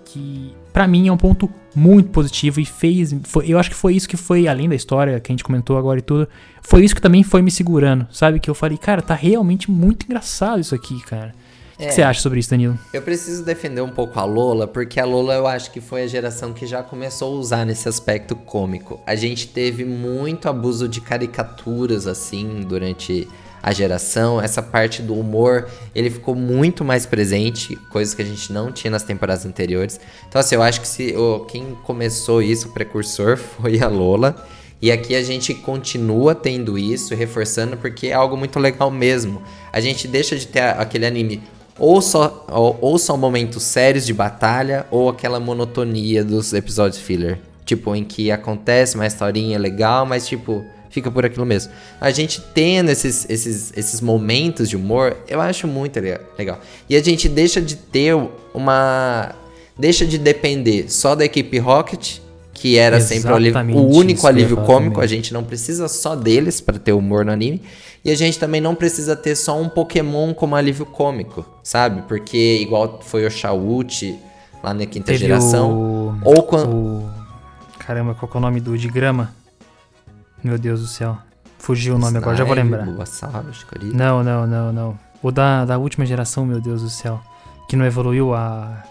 Que 0.05 0.53
pra 0.73 0.87
mim 0.87 1.09
é 1.09 1.13
um 1.13 1.17
ponto 1.17 1.49
muito 1.75 2.11
positivo 2.11 2.61
e 2.61 2.67
fez. 2.67 3.15
foi- 3.25 3.47
eu 3.49 3.59
acho 3.59 3.71
que 3.71 3.77
foi 3.77 3.95
isso 3.95 4.09
que 4.09 4.17
foi, 4.17 4.47
além 4.47 4.69
da 4.69 4.75
história 4.75 5.19
que 5.21 5.31
a 5.31 5.33
gente 5.33 5.45
comentou 5.45 5.79
agora 5.79 5.99
e 6.01 6.03
tudo, 6.03 6.29
foi 6.61 6.85
isso 6.85 6.95
que 6.95 7.01
também 7.01 7.23
foi 7.23 7.41
me 7.41 7.51
segurando, 7.51 8.07
sabe? 8.11 8.39
Que 8.39 8.51
eu 8.51 8.55
falei, 8.55 8.77
cara, 8.77 9.01
tá 9.01 9.15
realmente 9.15 9.71
muito 9.71 10.05
engraçado 10.05 10.61
isso 10.61 10.75
aqui, 10.75 11.01
cara. 11.05 11.35
O 11.83 11.85
que 11.85 11.87
É. 11.87 11.89
que 11.89 11.95
você 11.97 12.03
acha 12.03 12.21
sobre 12.21 12.39
isso, 12.39 12.51
Danilo? 12.51 12.79
Eu 12.93 13.03
preciso 13.03 13.43
defender 13.45 13.81
um 13.81 13.89
pouco 13.89 14.19
a 14.21 14.25
Lola, 14.25 14.69
porque 14.69 15.01
a 15.01 15.05
Lola 15.05 15.35
eu 15.35 15.47
acho 15.49 15.71
que 15.73 15.81
foi 15.81 16.03
a 16.03 16.07
geração 16.07 16.53
que 16.53 16.65
já 16.67 16.81
começou 16.83 17.35
a 17.35 17.39
usar 17.41 17.67
nesse 17.67 17.89
aspecto 17.89 18.37
cômico. 18.37 19.01
A 19.05 19.17
gente 19.17 19.49
teve 19.49 19.85
muito 19.85 20.49
abuso 20.49 20.87
de 20.89 21.01
caricaturas 21.01 22.07
assim 22.07 22.61
durante 22.61 23.27
a 23.61 23.73
geração. 23.73 24.41
Essa 24.41 24.63
parte 24.63 25.03
do 25.03 25.15
humor, 25.15 25.69
ele 25.95 26.09
ficou 26.11 26.35
muito 26.37 26.85
mais 26.85 27.05
presente, 27.05 27.75
coisas 27.91 28.15
que 28.15 28.23
a 28.23 28.25
gente 28.25 28.53
não 28.53 28.71
tinha 28.71 28.91
nas 28.91 29.03
temporadas 29.03 29.45
anteriores. 29.45 29.99
Então 30.29 30.41
assim, 30.41 30.55
eu 30.55 30.63
acho 30.63 30.81
que 30.81 30.87
se 30.89 31.17
o- 31.17 31.41
quem 31.47 31.77
começou 31.83 32.41
isso, 32.41 32.69
o 32.69 32.73
precursor, 32.73 33.37
foi 33.59 33.81
a 33.81 33.89
Lola. 33.89 34.37
E 34.81 34.91
aqui 34.91 35.15
a 35.15 35.23
gente 35.23 35.55
continua 35.55 36.35
tendo 36.35 36.77
isso, 36.77 37.15
reforçando, 37.15 37.77
porque 37.77 38.09
é 38.09 38.13
algo 38.15 38.37
muito 38.37 38.59
legal 38.59 38.91
mesmo. 38.91 39.41
A 39.73 39.81
gente 39.81 40.09
deixa 40.09 40.37
de 40.37 40.47
ter 40.47 40.61
aquele 40.61 41.07
anime 41.07 41.41
ou 41.79 42.01
só, 42.03 42.45
ou, 42.51 42.79
ou 42.81 42.99
só 42.99 43.17
momentos 43.17 43.63
sérios 43.63 44.05
de 44.07 44.13
batalha, 44.13 44.87
ou 44.91 45.09
aquela 45.09 45.41
monotonia 45.41 46.25
dos 46.25 46.53
episódios 46.53 47.01
filler. 47.01 47.39
Tipo, 47.65 47.95
em 47.95 48.05
que 48.05 48.31
acontece 48.31 48.97
uma 48.97 49.07
historinha 49.07 49.59
legal, 49.59 50.05
mas 50.05 50.27
tipo, 50.27 50.65
fica 50.91 51.11
por 51.11 51.25
aquilo 51.25 51.47
mesmo. 51.47 51.73
A 52.01 52.11
gente 52.11 52.41
tendo 52.53 52.91
esses, 52.91 53.25
esses, 53.31 53.73
esses 53.77 54.01
momentos 54.01 54.69
de 54.69 54.77
humor, 54.77 55.17
eu 55.29 55.41
acho 55.41 55.67
muito 55.69 55.99
le- 56.01 56.19
legal. 56.39 56.61
E 56.91 56.97
a 56.97 57.03
gente 57.03 57.29
deixa 57.29 57.61
de 57.63 57.77
ter 57.77 58.15
uma. 58.53 59.35
Deixa 59.79 60.05
de 60.05 60.19
depender 60.19 60.91
só 60.93 61.15
da 61.15 61.25
equipe 61.25 61.59
Rocket, 61.59 62.19
que 62.53 62.77
era 62.77 63.01
sempre 63.01 63.33
o, 63.33 63.35
alívio- 63.35 63.51
Exatamente 63.53 63.79
o 63.79 63.97
único 63.97 64.27
alívio 64.27 64.57
cômico. 64.59 64.95
também. 64.97 65.05
A 65.05 65.09
gente 65.09 65.33
não 65.33 65.43
precisa 65.43 65.89
só 65.89 66.15
deles 66.15 66.61
para 66.61 66.79
ter 66.79 66.93
humor 66.93 67.25
no 67.25 67.33
anime. 67.33 67.63
E 68.05 68.11
a 68.11 68.17
gente 68.17 68.39
também 68.39 68.61
não 68.61 68.75
precisa 68.75 69.15
ter 69.15 69.37
só 69.37 69.61
um 69.61 69.69
Pokémon 69.69 70.35
como 70.35 70.57
alívio 70.57 70.85
cômico, 70.85 71.45
sabe? 71.63 72.03
Porque 72.03 72.59
igual 72.61 73.01
foi 73.03 73.25
o 73.25 73.31
Shawuchi 73.31 74.19
lá 74.63 74.75
na 74.75 74.87
quinta 74.87 75.07
Teve 75.07 75.19
geração. 75.19 75.73
o... 75.73 76.19
Ou 76.25 76.43
quando. 76.43 76.69
o... 76.75 77.11
Caramba, 77.79 78.15
qual 78.15 78.31
que 78.31 78.37
é 78.37 78.39
o 78.39 78.41
nome 78.41 78.61
do 78.61 78.77
de 78.77 78.89
grama? 78.89 79.33
Meu 80.43 80.59
Deus 80.59 80.81
do 80.81 80.87
céu. 80.87 81.17
Fugiu 81.59 81.95
o 81.95 81.99
nome 81.99 82.19
agora, 82.19 82.37
já 82.37 82.43
vou 82.43 82.55
lembrar. 82.55 82.85
Bulbasaur. 82.85 83.45
Não, 83.95 84.25
não, 84.25 84.47
não, 84.49 84.73
não. 84.73 84.99
O 85.23 85.31
da, 85.31 85.65
da 85.65 85.79
última 85.79 86.05
geração, 86.05 86.45
meu 86.45 86.61
Deus 86.61 86.83
do 86.83 86.91
céu. 86.91 87.21
Que 87.69 87.77
não 87.77 87.87
evoluiu 87.87 88.35
a. 88.35 88.83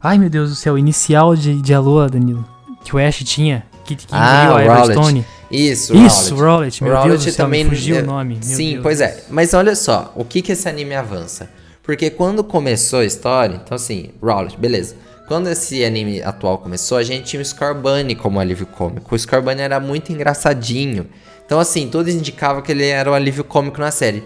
Ai, 0.00 0.16
meu 0.16 0.30
Deus 0.30 0.50
do 0.50 0.56
céu, 0.56 0.78
inicial 0.78 1.34
de, 1.34 1.60
de 1.60 1.74
Alola, 1.74 2.08
Danilo. 2.08 2.46
Que 2.84 2.94
o 2.94 2.98
Ash 2.98 3.18
tinha. 3.24 3.66
Que, 3.84 3.96
que 3.96 4.06
Ah, 4.12 4.56
a. 4.56 4.64
Everstone. 4.64 5.26
Isso, 5.50 5.94
Isso, 5.96 6.34
Rowlet. 6.34 6.80
Rowlet, 6.80 6.84
meu 6.84 6.92
O 6.92 6.94
Deus 6.94 7.04
Rowlet 7.04 7.24
do 7.24 7.32
céu, 7.32 7.44
também, 7.44 7.64
me 7.64 7.70
fugiu 7.70 7.96
é, 7.96 8.02
o 8.02 8.06
nome. 8.06 8.34
meu 8.34 8.42
Sim, 8.42 8.70
Deus. 8.72 8.82
pois 8.82 9.00
é. 9.00 9.24
Mas 9.28 9.52
olha 9.52 9.74
só, 9.74 10.12
o 10.14 10.24
que 10.24 10.40
que 10.42 10.52
esse 10.52 10.68
anime 10.68 10.94
avança? 10.94 11.50
Porque 11.82 12.08
quando 12.10 12.44
começou 12.44 13.00
a 13.00 13.04
história, 13.04 13.60
então 13.64 13.74
assim, 13.74 14.10
Rowlet, 14.22 14.56
beleza. 14.56 14.94
Quando 15.26 15.48
esse 15.48 15.84
anime 15.84 16.22
atual 16.22 16.58
começou, 16.58 16.98
a 16.98 17.02
gente 17.02 17.24
tinha 17.24 17.42
o 17.42 17.44
Scorbunny 17.44 18.14
como 18.16 18.38
alívio 18.40 18.66
cômico. 18.66 19.14
O 19.14 19.18
Scorbunny 19.18 19.60
era 19.60 19.78
muito 19.80 20.12
engraçadinho. 20.12 21.06
Então 21.46 21.58
assim, 21.58 21.88
tudo 21.88 22.10
indicava 22.10 22.62
que 22.62 22.70
ele 22.72 22.86
era 22.86 23.10
o 23.10 23.14
alívio 23.14 23.44
cômico 23.44 23.80
na 23.80 23.90
série. 23.90 24.22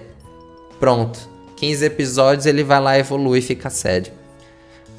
Pronto. 0.80 1.18
15 1.56 1.84
episódios, 1.84 2.46
ele 2.46 2.64
vai 2.64 2.80
lá, 2.80 2.98
evolui 2.98 3.38
e 3.38 3.42
fica 3.42 3.70
sério. 3.70 4.12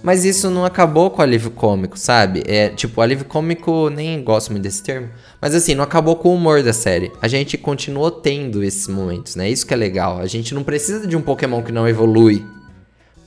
Mas 0.06 0.24
isso 0.24 0.52
não 0.52 0.64
acabou 0.64 1.10
com 1.10 1.20
o 1.20 1.24
alívio 1.24 1.50
cômico, 1.50 1.98
sabe? 1.98 2.44
É, 2.46 2.70
tipo, 2.70 3.02
o 3.02 3.04
alívio 3.04 3.26
cômico, 3.26 3.90
nem 3.90 4.24
gosto 4.24 4.52
muito 4.52 4.62
desse 4.62 4.84
termo. 4.84 5.10
Mas 5.42 5.56
assim, 5.56 5.74
não 5.74 5.84
acabou 5.84 6.16
com 6.16 6.30
o 6.30 6.36
humor 6.36 6.62
da 6.62 6.74
série. 6.74 7.12
A 7.20 7.28
gente 7.28 7.58
continuou 7.58 8.12
tendo 8.12 8.64
esses 8.64 8.88
momentos, 8.88 9.36
né? 9.36 9.50
Isso 9.50 9.66
que 9.66 9.74
é 9.74 9.78
legal. 9.78 10.20
A 10.20 10.28
gente 10.28 10.54
não 10.54 10.62
precisa 10.62 11.08
de 11.08 11.18
um 11.18 11.24
Pokémon 11.24 11.64
que 11.64 11.72
não 11.72 11.90
evolui 11.90 12.46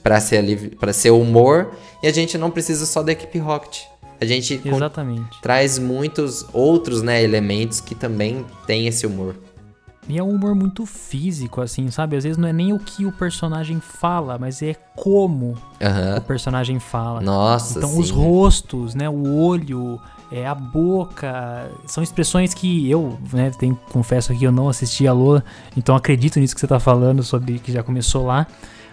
pra 0.04 0.20
ser, 0.20 0.36
alívio, 0.36 0.76
pra 0.76 0.92
ser 0.92 1.10
humor. 1.10 1.72
E 2.00 2.06
a 2.06 2.12
gente 2.12 2.38
não 2.38 2.48
precisa 2.48 2.86
só 2.86 3.02
da 3.02 3.10
equipe 3.10 3.40
Rocket. 3.40 3.80
A 4.20 4.24
gente 4.24 4.60
Exatamente. 4.64 5.40
traz 5.42 5.80
muitos 5.80 6.46
outros, 6.52 7.02
né, 7.02 7.20
elementos 7.20 7.80
que 7.80 7.96
também 7.96 8.46
tem 8.68 8.86
esse 8.86 9.04
humor. 9.04 9.34
E 10.08 10.16
é 10.18 10.22
um 10.22 10.30
humor 10.30 10.54
muito 10.54 10.86
físico, 10.86 11.60
assim, 11.60 11.90
sabe? 11.90 12.16
Às 12.16 12.24
vezes 12.24 12.38
não 12.38 12.48
é 12.48 12.52
nem 12.52 12.72
o 12.72 12.78
que 12.78 13.04
o 13.04 13.12
personagem 13.12 13.78
fala, 13.78 14.38
mas 14.38 14.62
é 14.62 14.74
como 14.96 15.54
Aham. 15.80 16.16
o 16.16 16.20
personagem 16.22 16.78
fala. 16.78 17.20
Nossa, 17.20 17.78
Então 17.78 17.90
sim. 17.90 18.00
os 18.00 18.10
rostos, 18.10 18.94
né, 18.94 19.08
o 19.08 19.36
olho, 19.36 20.00
é, 20.32 20.46
a 20.46 20.54
boca, 20.54 21.70
são 21.86 22.02
expressões 22.02 22.54
que 22.54 22.90
eu, 22.90 23.18
né, 23.32 23.50
tenho, 23.58 23.78
confesso 23.92 24.34
que 24.34 24.44
eu 24.44 24.52
não 24.52 24.68
assisti 24.68 25.06
a 25.06 25.12
Lola, 25.12 25.44
então 25.76 25.94
acredito 25.94 26.40
nisso 26.40 26.54
que 26.54 26.60
você 26.60 26.66
tá 26.66 26.80
falando 26.80 27.22
sobre 27.22 27.58
que 27.58 27.70
já 27.70 27.82
começou 27.82 28.24
lá, 28.26 28.46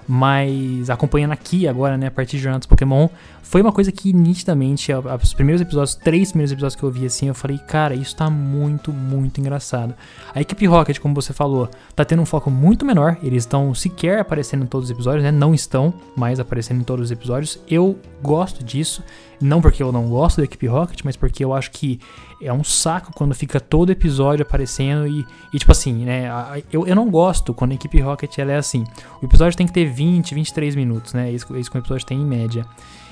mas 0.07 0.89
acompanhando 0.89 1.31
aqui 1.31 1.67
agora, 1.67 1.97
né, 1.97 2.07
a 2.07 2.11
partir 2.11 2.37
de 2.37 2.43
Jornada 2.43 2.59
dos 2.59 2.67
Pokémon, 2.67 3.07
foi 3.41 3.61
uma 3.61 3.71
coisa 3.71 3.91
que 3.91 4.11
nitidamente, 4.11 4.91
os 5.21 5.33
primeiros 5.33 5.61
episódios, 5.61 5.91
os 5.91 5.95
três 5.95 6.29
primeiros 6.29 6.51
episódios 6.51 6.75
que 6.75 6.83
eu 6.83 6.91
vi 6.91 7.05
assim, 7.05 7.27
eu 7.27 7.35
falei, 7.35 7.57
cara, 7.59 7.93
isso 7.93 8.15
tá 8.15 8.29
muito, 8.29 8.91
muito 8.91 9.39
engraçado. 9.39 9.93
A 10.33 10.41
equipe 10.41 10.65
Rocket, 10.65 10.99
como 10.99 11.13
você 11.13 11.31
falou, 11.31 11.69
tá 11.95 12.03
tendo 12.03 12.21
um 12.21 12.25
foco 12.25 12.49
muito 12.49 12.85
menor, 12.85 13.17
eles 13.21 13.43
estão 13.43 13.73
sequer 13.73 14.19
aparecendo 14.19 14.63
em 14.63 14.67
todos 14.67 14.89
os 14.89 14.91
episódios, 14.91 15.23
né, 15.23 15.31
não 15.31 15.53
estão 15.53 15.93
mais 16.15 16.39
aparecendo 16.39 16.81
em 16.81 16.83
todos 16.83 17.05
os 17.05 17.11
episódios, 17.11 17.59
eu 17.69 17.97
gosto 18.21 18.63
disso, 18.63 19.03
não 19.41 19.61
porque 19.61 19.81
eu 19.81 19.91
não 19.91 20.07
gosto 20.07 20.37
da 20.37 20.43
equipe 20.43 20.67
Rocket, 20.67 21.01
mas 21.03 21.15
porque 21.15 21.43
eu 21.43 21.53
acho 21.53 21.71
que 21.71 21.99
é 22.41 22.51
um 22.51 22.63
saco 22.63 23.11
quando 23.13 23.33
fica 23.33 23.59
todo 23.59 23.91
episódio 23.91 24.43
aparecendo 24.43 25.07
e, 25.07 25.25
e 25.53 25.59
tipo 25.59 25.71
assim, 25.71 26.05
né? 26.05 26.29
Eu, 26.71 26.87
eu 26.87 26.95
não 26.95 27.09
gosto 27.09 27.53
quando 27.53 27.71
a 27.71 27.75
equipe 27.75 27.99
Rocket 27.99 28.37
ela 28.37 28.51
é 28.51 28.57
assim. 28.57 28.83
O 29.21 29.25
episódio 29.25 29.57
tem 29.57 29.67
que 29.67 29.73
ter 29.73 29.85
20, 29.85 30.35
23 30.35 30.75
minutos, 30.75 31.13
né? 31.13 31.29
É 31.29 31.31
isso, 31.31 31.55
é 31.55 31.59
isso 31.59 31.71
que 31.71 31.77
o 31.77 31.79
episódio 31.79 32.05
tem 32.05 32.19
em 32.19 32.25
média. 32.25 32.65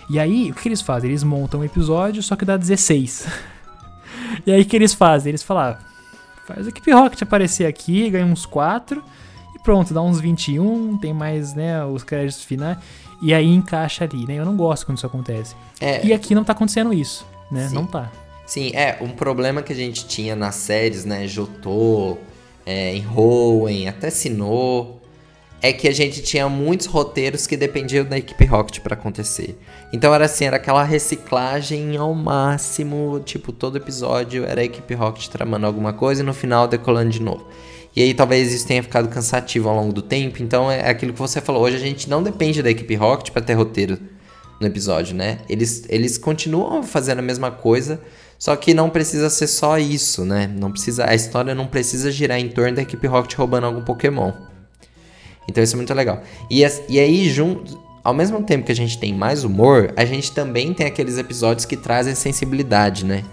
E 0.09 0.19
aí, 0.19 0.51
o 0.51 0.53
que 0.53 0.67
eles 0.67 0.81
fazem? 0.81 1.09
Eles 1.09 1.23
montam 1.23 1.61
um 1.61 1.63
episódio, 1.63 2.21
só 2.21 2.35
que 2.35 2.43
dá 2.43 2.57
16. 2.57 3.27
e 4.45 4.51
aí, 4.51 4.61
o 4.61 4.65
que 4.65 4.75
eles 4.75 4.93
fazem? 4.93 5.29
Eles 5.29 5.43
falam, 5.43 5.63
ah, 5.63 5.77
faz 6.45 6.65
a 6.65 6.69
equipe 6.69 6.91
Rocket 6.91 7.21
aparecer 7.21 7.65
aqui, 7.65 8.09
ganha 8.09 8.25
uns 8.25 8.45
4 8.45 9.01
e 9.01 9.03
pronto, 9.63 9.93
dá 9.93 10.01
uns 10.01 10.19
21, 10.19 10.97
tem 10.97 11.13
mais, 11.13 11.53
né, 11.53 11.83
os 11.85 12.03
créditos 12.03 12.43
finais. 12.43 12.77
E 13.21 13.33
aí 13.33 13.47
encaixa 13.47 14.03
ali, 14.03 14.25
né? 14.25 14.35
Eu 14.35 14.45
não 14.45 14.57
gosto 14.57 14.85
quando 14.85 14.97
isso 14.97 15.07
acontece. 15.07 15.55
É, 15.79 16.05
E 16.05 16.11
aqui 16.13 16.35
não 16.35 16.43
tá 16.43 16.51
acontecendo 16.51 16.93
isso, 16.93 17.25
né? 17.49 17.69
Sim. 17.69 17.75
Não 17.75 17.85
tá. 17.85 18.11
Sim, 18.45 18.71
é, 18.73 18.97
um 18.99 19.09
problema 19.09 19.61
que 19.61 19.71
a 19.71 19.75
gente 19.75 20.05
tinha 20.05 20.35
nas 20.35 20.55
séries, 20.55 21.05
né, 21.05 21.25
Jotô, 21.27 22.17
é, 22.65 22.93
em 22.93 23.05
Hoenn, 23.07 23.87
até 23.87 24.09
Sinnoh, 24.09 24.99
é 25.61 25.71
que 25.71 25.87
a 25.87 25.93
gente 25.93 26.21
tinha 26.21 26.49
muitos 26.49 26.87
roteiros 26.87 27.47
que 27.47 27.55
dependiam 27.55 28.03
da 28.03 28.17
equipe 28.17 28.43
Rocket 28.43 28.81
para 28.81 28.95
acontecer. 28.95 29.57
Então 29.93 30.13
era 30.13 30.25
assim, 30.25 30.43
era 30.43 30.57
aquela 30.57 30.83
reciclagem 30.83 31.95
ao 31.95 32.13
máximo, 32.13 33.21
tipo, 33.23 33.53
todo 33.53 33.77
episódio 33.77 34.43
era 34.43 34.59
a 34.59 34.63
equipe 34.65 34.93
Rocket 34.93 35.29
tramando 35.29 35.65
alguma 35.65 35.93
coisa 35.93 36.21
e 36.21 36.25
no 36.25 36.33
final 36.33 36.67
decolando 36.67 37.11
de 37.11 37.21
novo. 37.21 37.47
E 37.95 38.01
aí 38.01 38.13
talvez 38.13 38.51
isso 38.51 38.65
tenha 38.65 38.81
ficado 38.81 39.07
cansativo 39.07 39.69
ao 39.69 39.75
longo 39.75 39.93
do 39.93 40.01
tempo, 40.01 40.41
então 40.41 40.69
é 40.69 40.89
aquilo 40.89 41.13
que 41.13 41.19
você 41.19 41.39
falou, 41.39 41.61
hoje 41.61 41.75
a 41.75 41.79
gente 41.79 42.09
não 42.09 42.23
depende 42.23 42.63
da 42.63 42.69
equipe 42.71 42.95
Rocket 42.95 43.31
para 43.31 43.41
ter 43.41 43.53
roteiro 43.53 43.99
no 44.59 44.65
episódio, 44.65 45.15
né? 45.15 45.39
Eles, 45.47 45.83
eles 45.89 46.17
continuam 46.17 46.81
fazendo 46.81 47.19
a 47.19 47.21
mesma 47.21 47.51
coisa, 47.51 48.01
só 48.39 48.55
que 48.55 48.73
não 48.73 48.89
precisa 48.89 49.29
ser 49.29 49.47
só 49.47 49.77
isso, 49.77 50.25
né? 50.25 50.47
Não 50.47 50.71
precisa, 50.71 51.07
a 51.07 51.13
história 51.13 51.53
não 51.53 51.67
precisa 51.67 52.11
girar 52.11 52.39
em 52.39 52.49
torno 52.49 52.75
da 52.75 52.81
equipe 52.81 53.05
Rocket 53.05 53.35
roubando 53.35 53.65
algum 53.65 53.81
Pokémon. 53.81 54.31
Então 55.47 55.63
isso 55.63 55.75
é 55.75 55.77
muito 55.77 55.93
legal. 55.93 56.21
E, 56.49 56.61
e 56.89 56.99
aí, 56.99 57.29
junto, 57.29 57.79
ao 58.03 58.13
mesmo 58.13 58.41
tempo 58.43 58.65
que 58.65 58.71
a 58.71 58.75
gente 58.75 58.97
tem 58.97 59.13
mais 59.13 59.43
humor, 59.43 59.93
a 59.95 60.03
gente 60.03 60.31
também 60.31 60.73
tem 60.73 60.85
aqueles 60.85 61.17
episódios 61.17 61.65
que 61.65 61.77
trazem 61.77 62.15
sensibilidade, 62.15 63.05
né? 63.05 63.23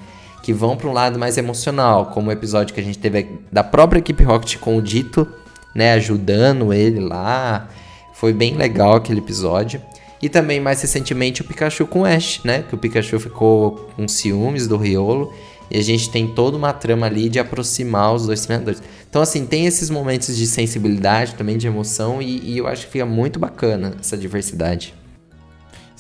Que 0.43 0.53
vão 0.53 0.77
para 0.77 0.89
um 0.89 0.93
lado 0.93 1.19
mais 1.19 1.37
emocional, 1.37 2.07
como 2.07 2.31
o 2.31 2.33
episódio 2.33 2.75
que 2.75 2.81
a 2.81 2.85
gente 2.85 2.99
teve 2.99 3.39
da 3.53 3.63
própria 3.63 3.99
equipe 3.99 4.23
Rocket 4.25 4.57
com 4.59 4.77
o 4.77 4.83
Dito, 4.83 5.27
né? 5.75 5.93
Ajudando 5.93 6.73
ele 6.73 7.01
lá. 7.01 7.69
Foi 8.15 8.33
bem 8.33 8.57
legal 8.57 8.97
aquele 8.97 9.21
episódio. 9.21 9.81
E 10.23 10.29
também 10.29 10.61
mais 10.61 10.83
recentemente 10.83 11.41
o 11.41 11.45
Pikachu 11.45 11.87
com 11.87 12.01
o 12.01 12.05
Ash, 12.05 12.41
né? 12.45 12.63
Que 12.69 12.75
o 12.75 12.79
Pikachu 12.79 13.19
ficou 13.19 13.91
com 13.97 14.07
ciúmes 14.07 14.67
do 14.67 14.77
Riolo. 14.77 15.33
E 15.71 15.79
a 15.79 15.83
gente 15.83 16.11
tem 16.11 16.27
toda 16.27 16.57
uma 16.57 16.73
trama 16.73 17.07
ali 17.07 17.29
de 17.29 17.39
aproximar 17.39 18.13
os 18.13 18.27
dois 18.27 18.45
treinadores. 18.45 18.83
Então, 19.09 19.23
assim, 19.23 19.47
tem 19.47 19.67
esses 19.67 19.89
momentos 19.89 20.37
de 20.37 20.47
sensibilidade, 20.47 21.35
também 21.35 21.57
de 21.57 21.67
emoção, 21.67 22.21
e, 22.21 22.41
e 22.53 22.59
eu 22.59 22.67
acho 22.67 22.87
que 22.87 22.93
fica 22.93 23.07
muito 23.07 23.39
bacana 23.39 23.95
essa 24.01 24.17
diversidade. 24.17 24.95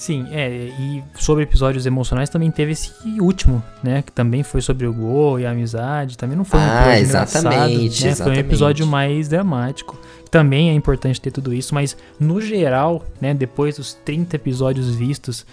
Sim, 0.01 0.26
é, 0.30 0.72
e 0.80 1.05
sobre 1.14 1.42
episódios 1.42 1.84
emocionais 1.84 2.30
também 2.30 2.51
teve 2.51 2.72
esse 2.72 2.90
último, 3.20 3.62
né? 3.82 4.01
Que 4.01 4.11
também 4.11 4.42
foi 4.42 4.62
sobre 4.62 4.86
o 4.86 4.94
Go 4.94 5.38
e 5.38 5.44
a 5.44 5.51
amizade. 5.51 6.16
Também 6.16 6.38
não 6.38 6.44
foi 6.44 6.59
um 6.59 6.62
ah, 6.62 6.98
exatamente, 6.98 8.05
né? 8.05 8.11
exatamente. 8.11 8.16
Foi 8.16 8.32
um 8.32 8.34
episódio 8.34 8.86
mais 8.86 9.28
dramático. 9.28 10.01
Também 10.30 10.70
é 10.70 10.72
importante 10.72 11.20
ter 11.20 11.30
tudo 11.30 11.53
isso, 11.53 11.74
mas 11.74 11.98
no 12.18 12.40
geral, 12.40 13.05
né? 13.20 13.34
Depois 13.34 13.76
dos 13.76 13.92
30 13.92 14.36
episódios 14.36 14.88
vistos, 14.94 15.44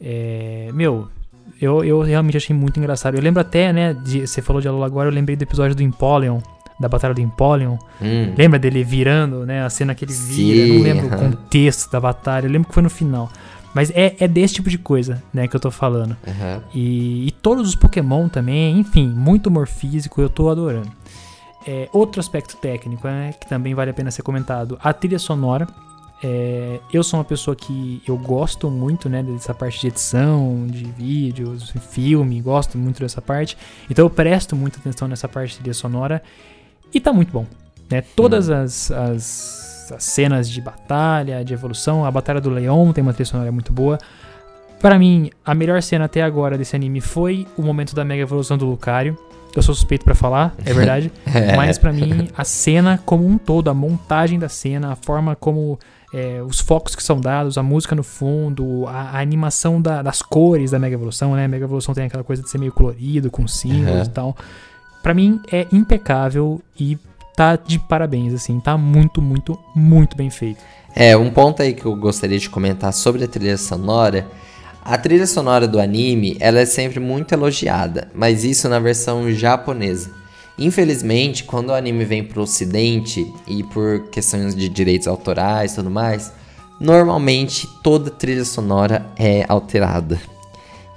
é, 0.00 0.70
meu, 0.72 1.08
eu, 1.60 1.84
eu 1.84 2.00
realmente 2.00 2.38
achei 2.38 2.56
muito 2.56 2.80
engraçado. 2.80 3.16
Eu 3.16 3.22
lembro 3.22 3.42
até, 3.42 3.70
né, 3.70 3.92
de, 3.92 4.26
você 4.26 4.40
falou 4.40 4.62
de 4.62 4.68
Alola 4.68 4.86
agora, 4.86 5.10
eu 5.10 5.12
lembrei 5.12 5.36
do 5.36 5.42
episódio 5.42 5.76
do 5.76 5.82
Empoleon, 5.82 6.40
da 6.80 6.88
Batalha 6.88 7.12
do 7.12 7.20
Empoleon. 7.20 7.76
Hum. 8.00 8.32
Lembra 8.34 8.58
dele 8.58 8.82
virando, 8.82 9.44
né, 9.44 9.62
a 9.62 9.68
cena 9.68 9.94
que 9.94 10.06
ele 10.06 10.12
Sim, 10.14 10.32
vira? 10.32 10.66
Eu 10.66 10.74
não 10.74 10.82
lembro 10.82 11.06
uh 11.06 11.10
-huh. 11.10 11.16
o 11.16 11.18
contexto 11.18 11.90
da 11.92 12.00
batalha, 12.00 12.46
eu 12.46 12.50
lembro 12.50 12.66
que 12.66 12.72
foi 12.74 12.82
no 12.82 12.88
final. 12.88 13.30
Mas 13.74 13.90
é, 13.90 14.16
é 14.18 14.26
desse 14.26 14.54
tipo 14.54 14.68
de 14.68 14.78
coisa, 14.78 15.22
né, 15.32 15.46
que 15.46 15.54
eu 15.54 15.60
tô 15.60 15.70
falando. 15.70 16.16
Uhum. 16.26 16.62
E, 16.74 17.28
e, 17.28 17.30
todos 17.30 17.68
os 17.68 17.74
Pokémon 17.74 18.28
também, 18.28 18.78
enfim, 18.78 19.08
muito 19.08 19.48
humor 19.48 19.68
físico, 19.68 20.20
eu 20.20 20.28
tô 20.28 20.50
adorando. 20.50 20.90
É, 21.66 21.88
outro 21.92 22.20
aspecto 22.20 22.56
técnico, 22.56 23.06
né, 23.06 23.32
que 23.38 23.46
também 23.46 23.74
vale 23.74 23.90
a 23.90 23.94
pena 23.94 24.10
ser 24.10 24.22
comentado, 24.22 24.78
a 24.82 24.92
trilha 24.92 25.18
sonora 25.18 25.66
é, 26.22 26.80
eu 26.92 27.02
sou 27.02 27.18
uma 27.18 27.24
pessoa 27.24 27.56
que 27.56 28.02
eu 28.06 28.16
gosto 28.16 28.70
muito, 28.70 29.08
né, 29.08 29.22
dessa 29.22 29.54
parte 29.54 29.80
de 29.80 29.86
edição, 29.88 30.66
de 30.66 30.84
vídeos, 30.84 31.70
filme, 31.70 32.40
gosto 32.42 32.76
muito 32.76 33.00
dessa 33.00 33.22
parte. 33.22 33.56
Então 33.88 34.04
eu 34.04 34.10
presto 34.10 34.54
muita 34.54 34.78
atenção 34.78 35.08
nessa 35.08 35.26
parte 35.26 35.52
de 35.52 35.56
trilha 35.60 35.74
sonora 35.74 36.22
e 36.92 37.00
tá 37.00 37.12
muito 37.12 37.32
bom, 37.32 37.46
né? 37.90 38.02
Todas 38.14 38.50
hum. 38.50 38.54
as, 38.54 38.90
as, 38.90 39.69
as, 39.96 40.04
cenas 40.04 40.48
de 40.48 40.60
batalha, 40.60 41.44
de 41.44 41.52
evolução, 41.54 42.04
a 42.04 42.10
batalha 42.10 42.40
do 42.40 42.50
Leon 42.50 42.92
tem 42.92 43.02
uma 43.02 43.12
trilha 43.12 43.26
sonora 43.26 43.52
muito 43.52 43.72
boa. 43.72 43.98
Para 44.80 44.98
mim, 44.98 45.30
a 45.44 45.54
melhor 45.54 45.82
cena 45.82 46.06
até 46.06 46.22
agora 46.22 46.56
desse 46.56 46.74
anime 46.74 47.00
foi 47.00 47.46
o 47.56 47.62
momento 47.62 47.94
da 47.94 48.04
mega 48.04 48.22
evolução 48.22 48.56
do 48.56 48.66
Lucario. 48.66 49.16
Eu 49.54 49.62
sou 49.62 49.74
suspeito 49.74 50.04
para 50.04 50.14
falar, 50.14 50.54
é 50.64 50.72
verdade. 50.72 51.12
é. 51.26 51.56
Mas 51.56 51.76
para 51.76 51.92
mim, 51.92 52.28
a 52.36 52.44
cena 52.44 52.98
como 53.04 53.26
um 53.26 53.36
todo, 53.36 53.68
a 53.68 53.74
montagem 53.74 54.38
da 54.38 54.48
cena, 54.48 54.92
a 54.92 54.96
forma 54.96 55.36
como 55.36 55.78
é, 56.14 56.42
os 56.42 56.60
focos 56.60 56.94
que 56.94 57.02
são 57.02 57.20
dados, 57.20 57.58
a 57.58 57.62
música 57.62 57.94
no 57.94 58.02
fundo, 58.02 58.86
a, 58.86 59.10
a 59.10 59.20
animação 59.20 59.82
da, 59.82 60.02
das 60.02 60.22
cores 60.22 60.70
da 60.70 60.78
Mega 60.78 60.94
Evolução, 60.94 61.34
né? 61.34 61.44
A 61.44 61.48
Mega 61.48 61.64
Evolução 61.64 61.94
tem 61.94 62.04
aquela 62.04 62.24
coisa 62.24 62.42
de 62.42 62.48
ser 62.48 62.58
meio 62.58 62.72
colorido, 62.72 63.30
com 63.30 63.46
símbolos 63.46 64.00
uhum. 64.00 64.04
e 64.04 64.08
tal. 64.08 64.36
Pra 65.02 65.14
mim 65.14 65.40
é 65.50 65.66
impecável 65.72 66.60
e 66.78 66.98
tá 67.40 67.56
de 67.56 67.78
parabéns, 67.78 68.34
assim, 68.34 68.60
tá 68.60 68.76
muito, 68.76 69.22
muito, 69.22 69.58
muito 69.74 70.14
bem 70.14 70.28
feito. 70.28 70.58
É, 70.94 71.16
um 71.16 71.30
ponto 71.30 71.62
aí 71.62 71.72
que 71.72 71.86
eu 71.86 71.96
gostaria 71.96 72.38
de 72.38 72.50
comentar 72.50 72.92
sobre 72.92 73.24
a 73.24 73.26
trilha 73.26 73.56
sonora. 73.56 74.28
A 74.84 74.98
trilha 74.98 75.26
sonora 75.26 75.66
do 75.66 75.80
anime, 75.80 76.36
ela 76.38 76.60
é 76.60 76.66
sempre 76.66 77.00
muito 77.00 77.32
elogiada, 77.32 78.08
mas 78.14 78.44
isso 78.44 78.68
na 78.68 78.78
versão 78.78 79.32
japonesa. 79.32 80.10
Infelizmente, 80.58 81.44
quando 81.44 81.70
o 81.70 81.74
anime 81.74 82.04
vem 82.04 82.22
pro 82.22 82.42
ocidente 82.42 83.26
e 83.46 83.62
por 83.62 84.10
questões 84.10 84.54
de 84.54 84.68
direitos 84.68 85.08
autorais 85.08 85.72
e 85.72 85.76
tudo 85.76 85.90
mais, 85.90 86.30
normalmente 86.78 87.66
toda 87.82 88.10
trilha 88.10 88.44
sonora 88.44 89.06
é 89.18 89.46
alterada. 89.48 90.20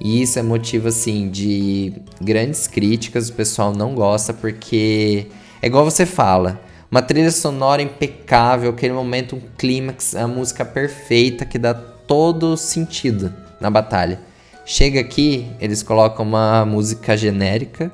E 0.02 0.22
isso 0.22 0.38
é 0.40 0.44
motivo 0.44 0.90
assim 0.90 1.30
de 1.30 1.94
grandes 2.20 2.68
críticas, 2.68 3.30
o 3.30 3.34
pessoal 3.34 3.74
não 3.74 3.96
gosta 3.96 4.34
porque 4.34 5.30
é 5.64 5.68
igual 5.68 5.86
você 5.86 6.06
fala, 6.06 6.60
uma 6.92 7.02
trilha 7.02 7.32
sonora 7.32 7.82
impecável, 7.82 8.72
aquele 8.72 8.92
momento, 8.92 9.38
um 9.38 9.42
clímax, 9.58 10.14
a 10.14 10.28
música 10.28 10.66
perfeita 10.66 11.46
que 11.46 11.58
dá 11.58 11.74
todo 11.74 12.58
sentido 12.58 13.34
na 13.62 13.70
batalha. 13.70 14.20
Chega 14.66 15.00
aqui, 15.00 15.48
eles 15.62 15.82
colocam 15.82 16.26
uma 16.26 16.66
música 16.66 17.16
genérica 17.16 17.90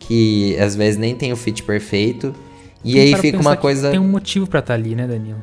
que 0.00 0.58
às 0.58 0.74
vezes 0.74 0.98
nem 0.98 1.14
tem 1.14 1.32
o 1.32 1.36
fit 1.36 1.62
perfeito. 1.62 2.34
E 2.84 2.94
tem 2.94 3.14
aí 3.14 3.20
fica 3.20 3.38
uma 3.38 3.56
coisa. 3.56 3.92
Tem 3.92 4.00
um 4.00 4.08
motivo 4.08 4.48
para 4.48 4.58
estar 4.58 4.74
tá 4.74 4.80
ali, 4.80 4.96
né, 4.96 5.06
Danilo? 5.06 5.42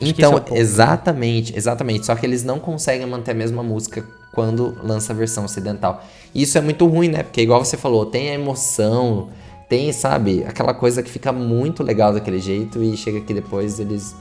Acho 0.00 0.08
então, 0.08 0.40
é 0.52 0.56
exatamente, 0.56 1.52
exatamente. 1.56 2.06
Só 2.06 2.14
que 2.14 2.24
eles 2.24 2.44
não 2.44 2.60
conseguem 2.60 3.08
manter 3.08 3.32
a 3.32 3.34
mesma 3.34 3.64
música 3.64 4.04
quando 4.32 4.78
lança 4.84 5.12
a 5.12 5.16
versão 5.16 5.44
ocidental. 5.46 6.04
Isso 6.32 6.56
é 6.56 6.60
muito 6.60 6.86
ruim, 6.86 7.08
né? 7.08 7.24
Porque, 7.24 7.40
igual 7.40 7.64
você 7.64 7.76
falou, 7.76 8.06
tem 8.06 8.30
a 8.30 8.34
emoção, 8.34 9.30
tem, 9.70 9.92
sabe, 9.92 10.42
aquela 10.44 10.74
coisa 10.74 11.00
que 11.00 11.08
fica 11.08 11.32
muito 11.32 11.84
legal 11.84 12.12
daquele 12.12 12.40
jeito 12.40 12.82
e 12.82 12.96
chega 12.96 13.18
aqui 13.18 13.32
depois 13.32 13.78
eles 13.78 14.16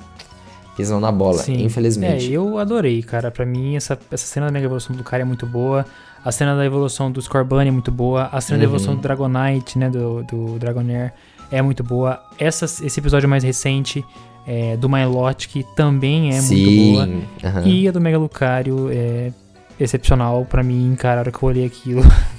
pisam 0.78 1.00
na 1.00 1.12
bola, 1.12 1.40
Sim. 1.40 1.66
infelizmente. 1.66 2.32
É, 2.32 2.38
eu 2.38 2.60
adorei, 2.60 3.02
cara. 3.02 3.32
Pra 3.32 3.48
mim, 3.48 3.76
essa, 3.76 3.98
essa 4.12 4.28
cena 4.28 4.46
da 4.46 4.52
Mega 4.52 4.68
Evolução 4.68 4.96
do 4.96 5.04
cara 5.04 5.24
é 5.24 5.26
muito 5.26 5.48
boa. 5.48 5.88
A 6.24 6.32
cena 6.32 6.56
da 6.56 6.64
evolução 6.64 7.12
do 7.12 7.20
Scorbunny 7.20 7.70
é 7.70 7.72
muito 7.72 7.92
boa. 7.92 8.30
A 8.32 8.40
cena 8.40 8.58
uhum. 8.58 8.60
da 8.60 8.64
evolução 8.66 8.96
do 8.96 9.02
Dragonite, 9.02 9.80
né? 9.80 9.90
Do, 9.90 10.24
do 10.24 10.60
Dragonair 10.60 11.14
é 11.52 11.64
muito 11.64 11.84
boa. 11.84 12.22
Essa, 12.38 12.66
esse 12.66 13.00
episódio 13.00 13.28
mais 13.28 13.44
recente 13.44 14.06
é, 14.46 14.78
do 14.78 14.88
Milotic 14.88 15.66
também 15.76 16.30
é 16.30 16.42
Sim. 16.42 16.64
muito 16.64 16.94
boa. 16.94 17.06
Uhum. 17.08 17.68
E 17.68 17.88
a 17.88 17.92
do 17.92 18.00
Mega 18.00 18.20
Lucario 18.20 18.90
é 18.92 19.32
excepcional 19.80 20.46
para 20.46 20.62
mim, 20.62 20.96
cara, 20.96 21.16
a 21.16 21.20
hora 21.22 21.32
que 21.32 21.42
eu 21.42 21.50
olhei 21.50 21.66
aquilo. 21.66 22.04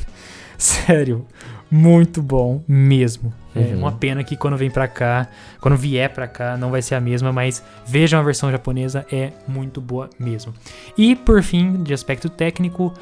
Sério, 0.60 1.26
muito 1.70 2.22
bom 2.22 2.62
mesmo. 2.68 3.32
É 3.54 3.58
uhum. 3.58 3.72
É 3.72 3.76
uma 3.76 3.92
pena 3.92 4.22
que 4.22 4.36
quando 4.36 4.56
vem 4.56 4.70
pra 4.70 4.86
cá, 4.86 5.26
quando 5.58 5.76
vier 5.76 6.12
pra 6.12 6.28
cá, 6.28 6.56
não 6.56 6.70
vai 6.70 6.82
ser 6.82 6.94
a 6.94 7.00
mesma, 7.00 7.32
mas 7.32 7.64
vejam 7.86 8.20
a 8.20 8.22
versão 8.22 8.50
japonesa, 8.50 9.06
é 9.10 9.32
muito 9.48 9.80
boa 9.80 10.10
mesmo. 10.18 10.52
E 10.98 11.16
por 11.16 11.42
fim, 11.42 11.82
de 11.82 11.94
aspecto 11.94 12.28
técnico, 12.28 12.92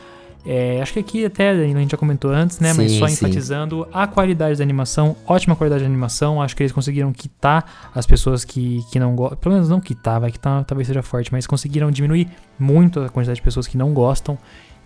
é, 0.47 0.81
acho 0.81 0.93
que 0.93 1.01
aqui 1.01 1.25
até 1.25 1.51
a 1.51 1.67
gente 1.67 1.91
já 1.91 1.97
comentou 1.97 2.31
antes, 2.31 2.61
né? 2.61 2.73
Sim, 2.73 2.77
mas 2.77 2.93
só 2.93 3.09
sim. 3.09 3.15
enfatizando 3.15 3.87
a 3.93 4.07
qualidade 4.07 4.57
da 4.57 4.65
animação, 4.65 5.17
ótima 5.27 5.57
qualidade 5.57 5.83
da 5.83 5.89
animação. 5.89 6.41
Acho 6.41 6.55
que 6.57 6.63
eles 6.63 6.73
conseguiram 6.73 7.13
quitar 7.13 7.91
as 7.95 8.07
pessoas 8.07 8.45
que, 8.45 8.83
que 8.91 9.01
não 9.01 9.17
gostam. 9.17 9.39
Pelo 9.39 9.55
menos 9.57 9.69
não 9.69 9.81
quitar, 9.81 10.21
vai 10.21 10.31
quitar 10.31 10.65
talvez 10.65 10.87
seja 10.87 11.03
forte, 11.03 11.33
mas 11.33 11.47
conseguiram 11.47 11.91
diminuir 11.91 12.29
muito 12.59 13.01
a 13.01 13.09
quantidade 13.09 13.37
de 13.37 13.43
pessoas 13.43 13.67
que 13.67 13.77
não 13.77 13.93
gostam. 13.93 14.39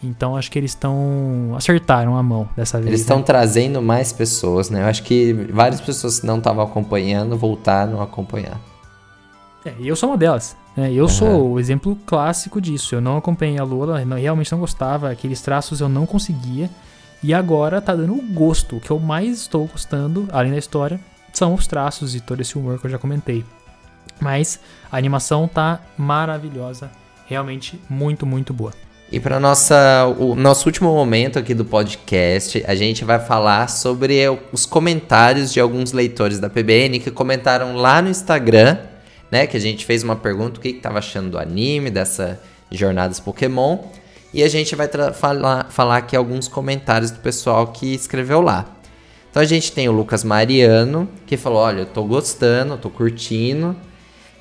Então 0.03 0.36
acho 0.36 0.50
que 0.50 0.59
eles 0.59 0.72
estão. 0.72 1.55
acertaram 1.57 2.16
a 2.16 2.22
mão 2.22 2.48
dessa 2.57 2.78
vez. 2.78 2.88
Eles 2.88 3.00
estão 3.00 3.18
né? 3.18 3.24
trazendo 3.24 3.80
mais 3.80 4.12
pessoas, 4.12 4.68
né? 4.68 4.82
Eu 4.82 4.86
acho 4.86 5.03
que 5.03 5.32
várias 5.32 5.80
pessoas 5.80 6.20
que 6.20 6.26
não 6.26 6.38
estavam 6.38 6.64
acompanhando 6.64 7.36
voltaram 7.36 8.00
a 8.00 8.05
acompanhar. 8.05 8.61
É, 9.64 9.74
eu 9.80 9.94
sou 9.94 10.11
uma 10.11 10.18
delas. 10.18 10.57
Né? 10.76 10.92
Eu 10.92 11.05
uhum. 11.05 11.09
sou 11.09 11.50
o 11.53 11.61
exemplo 11.61 11.96
clássico 12.05 12.61
disso. 12.61 12.94
Eu 12.94 13.00
não 13.00 13.16
acompanhei 13.16 13.59
a 13.59 13.64
Lola, 13.64 14.05
não, 14.05 14.16
realmente 14.16 14.50
não 14.50 14.59
gostava. 14.59 15.11
Aqueles 15.11 15.40
traços 15.40 15.80
eu 15.80 15.88
não 15.88 16.05
conseguia. 16.05 16.68
E 17.22 17.32
agora 17.32 17.80
tá 17.80 17.94
dando 17.94 18.20
gosto. 18.32 18.76
O 18.76 18.80
que 18.80 18.90
eu 18.90 18.98
mais 18.98 19.42
estou 19.42 19.66
gostando, 19.68 20.28
além 20.32 20.50
da 20.50 20.59
história, 20.59 20.98
são 21.32 21.55
os 21.55 21.66
traços 21.66 22.14
e 22.14 22.20
todo 22.20 22.40
esse 22.40 22.59
humor 22.59 22.80
que 22.80 22.86
eu 22.86 22.90
já 22.90 22.98
comentei. 22.98 23.44
Mas 24.20 24.59
a 24.90 24.96
animação 24.96 25.46
tá 25.46 25.80
maravilhosa. 25.96 26.90
Realmente 27.26 27.80
muito, 27.88 28.26
muito 28.26 28.53
boa. 28.53 28.72
E 29.12 29.20
para 29.20 29.38
nossa 29.38 30.06
o 30.18 30.34
nosso 30.34 30.66
último 30.66 30.92
momento 30.92 31.38
aqui 31.38 31.52
do 31.52 31.64
podcast, 31.64 32.64
a 32.66 32.74
gente 32.74 33.04
vai 33.04 33.20
falar 33.20 33.68
sobre 33.68 34.18
os 34.50 34.64
comentários 34.64 35.52
de 35.52 35.60
alguns 35.60 35.92
leitores 35.92 36.40
da 36.40 36.48
PBN 36.48 36.98
que 36.98 37.10
comentaram 37.10 37.76
lá 37.76 38.00
no 38.00 38.08
Instagram 38.08 38.78
né? 39.32 39.46
Que 39.46 39.56
a 39.56 39.60
gente 39.60 39.86
fez 39.86 40.02
uma 40.02 40.14
pergunta, 40.14 40.58
o 40.58 40.62
que, 40.62 40.74
que 40.74 40.80
tava 40.80 40.98
achando 40.98 41.30
do 41.30 41.38
anime, 41.38 41.90
dessa 41.90 42.38
jornadas 42.70 43.18
Pokémon. 43.18 43.78
E 44.32 44.42
a 44.42 44.48
gente 44.48 44.76
vai 44.76 44.88
falar, 45.14 45.70
falar 45.70 45.96
aqui 45.96 46.14
alguns 46.14 46.48
comentários 46.48 47.10
do 47.10 47.18
pessoal 47.20 47.68
que 47.68 47.94
escreveu 47.94 48.42
lá. 48.42 48.66
Então 49.30 49.42
a 49.42 49.46
gente 49.46 49.72
tem 49.72 49.88
o 49.88 49.92
Lucas 49.92 50.22
Mariano, 50.22 51.08
que 51.26 51.38
falou: 51.38 51.60
Olha, 51.60 51.80
eu 51.80 51.86
tô 51.86 52.04
gostando, 52.04 52.76
tô 52.76 52.90
curtindo. 52.90 53.74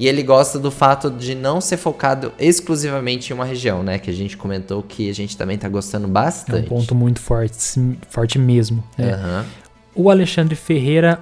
E 0.01 0.07
ele 0.07 0.23
gosta 0.23 0.57
do 0.57 0.71
fato 0.71 1.11
de 1.11 1.35
não 1.35 1.61
ser 1.61 1.77
focado 1.77 2.33
exclusivamente 2.39 3.31
em 3.31 3.35
uma 3.35 3.45
região, 3.45 3.83
né? 3.83 3.99
Que 3.99 4.09
a 4.09 4.13
gente 4.13 4.35
comentou 4.35 4.81
que 4.81 5.07
a 5.07 5.13
gente 5.13 5.37
também 5.37 5.59
tá 5.59 5.69
gostando 5.69 6.07
bastante. 6.07 6.63
É 6.63 6.65
um 6.65 6.79
ponto 6.79 6.95
muito 6.95 7.19
forte, 7.21 7.55
forte 8.09 8.39
mesmo. 8.39 8.83
Né? 8.97 9.13
Uhum. 9.13 9.45
O 9.93 10.09
Alexandre 10.09 10.55
Ferreira, 10.55 11.19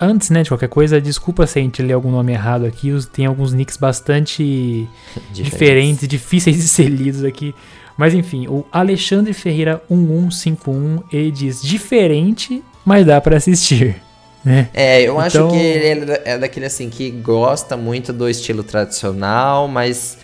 antes 0.00 0.30
né, 0.30 0.42
de 0.42 0.48
qualquer 0.48 0.70
coisa, 0.70 0.98
desculpa 0.98 1.46
se 1.46 1.58
a 1.58 1.62
gente 1.62 1.82
lê 1.82 1.92
algum 1.92 2.10
nome 2.10 2.32
errado 2.32 2.64
aqui, 2.64 2.90
tem 3.12 3.26
alguns 3.26 3.52
nicks 3.52 3.76
bastante 3.76 4.88
diferentes, 5.30 6.08
difíceis 6.08 6.56
de 6.56 6.68
ser 6.68 6.88
lidos 6.88 7.24
aqui. 7.24 7.54
Mas 7.98 8.14
enfim, 8.14 8.46
o 8.48 8.64
Alexandre 8.72 9.34
Ferreira 9.34 9.82
1151, 9.90 11.02
ele 11.12 11.30
diz 11.30 11.60
diferente, 11.60 12.64
mas 12.82 13.04
dá 13.04 13.20
para 13.20 13.36
assistir. 13.36 14.00
Né? 14.44 14.68
É, 14.74 15.00
eu 15.02 15.14
então... 15.14 15.20
acho 15.20 15.50
que 15.50 15.56
ele 15.56 16.12
é 16.24 16.38
daquele 16.38 16.66
assim 16.66 16.90
que 16.90 17.10
gosta 17.10 17.76
muito 17.76 18.12
do 18.12 18.28
estilo 18.28 18.62
tradicional, 18.62 19.68
mas 19.68 20.18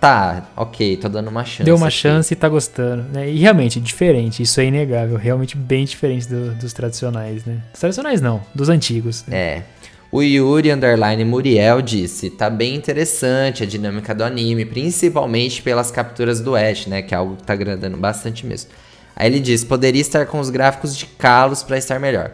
tá, 0.00 0.48
ok, 0.56 0.96
tô 0.96 1.08
dando 1.08 1.28
uma 1.28 1.44
chance. 1.44 1.62
Deu 1.62 1.76
uma 1.76 1.86
aqui. 1.86 1.96
chance 1.96 2.32
e 2.32 2.36
tá 2.36 2.48
gostando, 2.48 3.04
né? 3.12 3.30
E 3.30 3.38
realmente, 3.38 3.78
diferente, 3.78 4.42
isso 4.42 4.60
é 4.60 4.64
inegável, 4.64 5.16
realmente 5.16 5.56
bem 5.56 5.84
diferente 5.84 6.28
do, 6.28 6.54
dos 6.54 6.72
tradicionais, 6.72 7.44
né? 7.44 7.60
Dos 7.70 7.80
tradicionais 7.80 8.20
não, 8.20 8.42
dos 8.52 8.68
antigos. 8.68 9.24
Né? 9.28 9.36
É. 9.36 9.62
O 10.10 10.20
Yuri 10.20 10.70
Underline 10.70 11.24
Muriel 11.24 11.80
disse: 11.80 12.28
tá 12.28 12.50
bem 12.50 12.74
interessante 12.74 13.62
a 13.62 13.66
dinâmica 13.66 14.14
do 14.14 14.24
anime, 14.24 14.66
principalmente 14.66 15.62
pelas 15.62 15.90
capturas 15.90 16.40
do 16.40 16.54
Ash, 16.54 16.86
né? 16.86 17.00
Que 17.00 17.14
é 17.14 17.16
algo 17.16 17.36
que 17.36 17.44
tá 17.44 17.52
agradando 17.52 17.96
bastante 17.96 18.44
mesmo. 18.44 18.70
Aí 19.16 19.28
ele 19.28 19.40
diz: 19.40 19.64
poderia 19.64 20.02
estar 20.02 20.26
com 20.26 20.38
os 20.38 20.50
gráficos 20.50 20.94
de 20.96 21.06
Kalos 21.06 21.62
para 21.62 21.78
estar 21.78 21.98
melhor. 21.98 22.32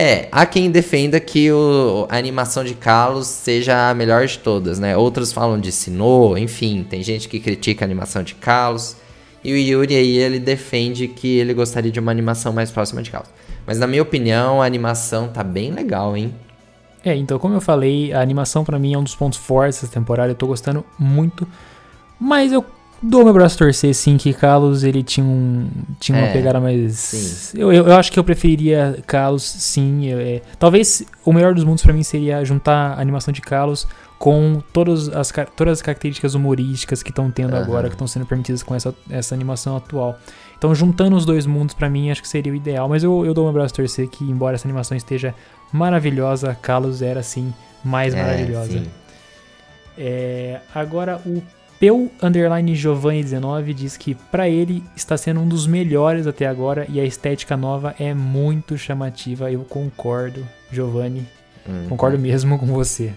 É, 0.00 0.28
há 0.30 0.46
quem 0.46 0.70
defenda 0.70 1.18
que 1.18 1.50
o, 1.50 2.06
a 2.08 2.16
animação 2.16 2.62
de 2.62 2.72
Kalos 2.72 3.26
seja 3.26 3.90
a 3.90 3.94
melhor 3.94 4.24
de 4.24 4.38
todas, 4.38 4.78
né? 4.78 4.96
Outros 4.96 5.32
falam 5.32 5.58
de 5.58 5.72
Sinnoh, 5.72 6.38
enfim, 6.38 6.86
tem 6.88 7.02
gente 7.02 7.28
que 7.28 7.40
critica 7.40 7.84
a 7.84 7.86
animação 7.86 8.22
de 8.22 8.36
Kalos. 8.36 8.94
E 9.42 9.52
o 9.52 9.56
Yuri 9.56 9.96
aí, 9.96 10.16
ele 10.16 10.38
defende 10.38 11.08
que 11.08 11.38
ele 11.38 11.52
gostaria 11.52 11.90
de 11.90 11.98
uma 11.98 12.12
animação 12.12 12.52
mais 12.52 12.70
próxima 12.70 13.02
de 13.02 13.10
Kalos. 13.10 13.28
Mas 13.66 13.80
na 13.80 13.88
minha 13.88 14.00
opinião, 14.00 14.62
a 14.62 14.66
animação 14.66 15.26
tá 15.26 15.42
bem 15.42 15.72
legal, 15.72 16.16
hein? 16.16 16.32
É, 17.04 17.16
então 17.16 17.36
como 17.36 17.54
eu 17.54 17.60
falei, 17.60 18.12
a 18.12 18.20
animação 18.20 18.64
para 18.64 18.78
mim 18.78 18.94
é 18.94 18.98
um 18.98 19.02
dos 19.02 19.16
pontos 19.16 19.40
fortes 19.40 19.80
dessa 19.80 19.92
temporada, 19.92 20.30
eu 20.30 20.36
tô 20.36 20.46
gostando 20.46 20.84
muito. 20.96 21.44
Mas 22.20 22.52
eu 22.52 22.64
dou 23.02 23.24
meu 23.24 23.32
braço 23.32 23.56
a 23.56 23.58
torcer, 23.58 23.94
sim, 23.94 24.16
que 24.16 24.32
Carlos 24.32 24.84
ele 24.84 25.02
tinha, 25.02 25.24
um, 25.24 25.68
tinha 26.00 26.18
é, 26.18 26.24
uma 26.24 26.32
pegada 26.32 26.60
mais. 26.60 27.54
Eu, 27.54 27.72
eu, 27.72 27.86
eu, 27.86 27.96
acho 27.96 28.10
que 28.10 28.18
eu 28.18 28.24
preferiria 28.24 28.98
Carlos, 29.06 29.42
sim. 29.42 30.12
é, 30.12 30.42
talvez 30.58 31.04
o 31.24 31.32
melhor 31.32 31.54
dos 31.54 31.64
mundos 31.64 31.82
para 31.82 31.92
mim 31.92 32.02
seria 32.02 32.44
juntar 32.44 32.92
a 32.92 33.00
animação 33.00 33.32
de 33.32 33.40
Carlos 33.40 33.86
com 34.18 34.60
todas 34.72 35.08
as, 35.08 35.32
todas 35.54 35.78
as 35.78 35.82
características 35.82 36.34
humorísticas 36.34 37.02
que 37.02 37.10
estão 37.10 37.30
tendo 37.30 37.54
uhum. 37.54 37.62
agora, 37.62 37.88
que 37.88 37.94
estão 37.94 38.08
sendo 38.08 38.26
permitidas 38.26 38.62
com 38.62 38.74
essa, 38.74 38.94
essa 39.08 39.34
animação 39.34 39.76
atual. 39.76 40.18
Então, 40.56 40.74
juntando 40.74 41.14
os 41.14 41.24
dois 41.24 41.46
mundos, 41.46 41.72
para 41.72 41.88
mim, 41.88 42.10
acho 42.10 42.20
que 42.20 42.26
seria 42.26 42.52
o 42.52 42.56
ideal. 42.56 42.88
Mas 42.88 43.04
eu, 43.04 43.24
eu 43.24 43.32
dou 43.32 43.44
meu 43.44 43.52
braço 43.52 43.72
a 43.74 43.76
torcer 43.76 44.08
que, 44.08 44.24
embora 44.24 44.56
essa 44.56 44.66
animação 44.66 44.96
esteja 44.96 45.32
maravilhosa, 45.72 46.56
Carlos 46.60 47.00
era, 47.00 47.20
assim, 47.20 47.54
mais 47.84 48.12
é, 48.12 48.20
maravilhosa. 48.20 48.82
É, 49.96 50.60
agora, 50.74 51.22
o 51.24 51.40
Peu 51.80 52.10
Underline 52.20 52.74
Giovanni 52.74 53.22
19 53.22 53.72
diz 53.72 53.96
que 53.96 54.14
para 54.14 54.48
ele 54.48 54.82
está 54.96 55.16
sendo 55.16 55.40
um 55.40 55.48
dos 55.48 55.64
melhores 55.66 56.26
até 56.26 56.44
agora 56.44 56.84
e 56.88 56.98
a 56.98 57.04
estética 57.04 57.56
nova 57.56 57.94
é 58.00 58.12
muito 58.12 58.76
chamativa. 58.76 59.50
Eu 59.50 59.60
concordo, 59.60 60.44
Giovanni. 60.72 61.24
Uhum. 61.68 61.88
Concordo 61.88 62.18
mesmo 62.18 62.58
com 62.58 62.66
você. 62.66 63.12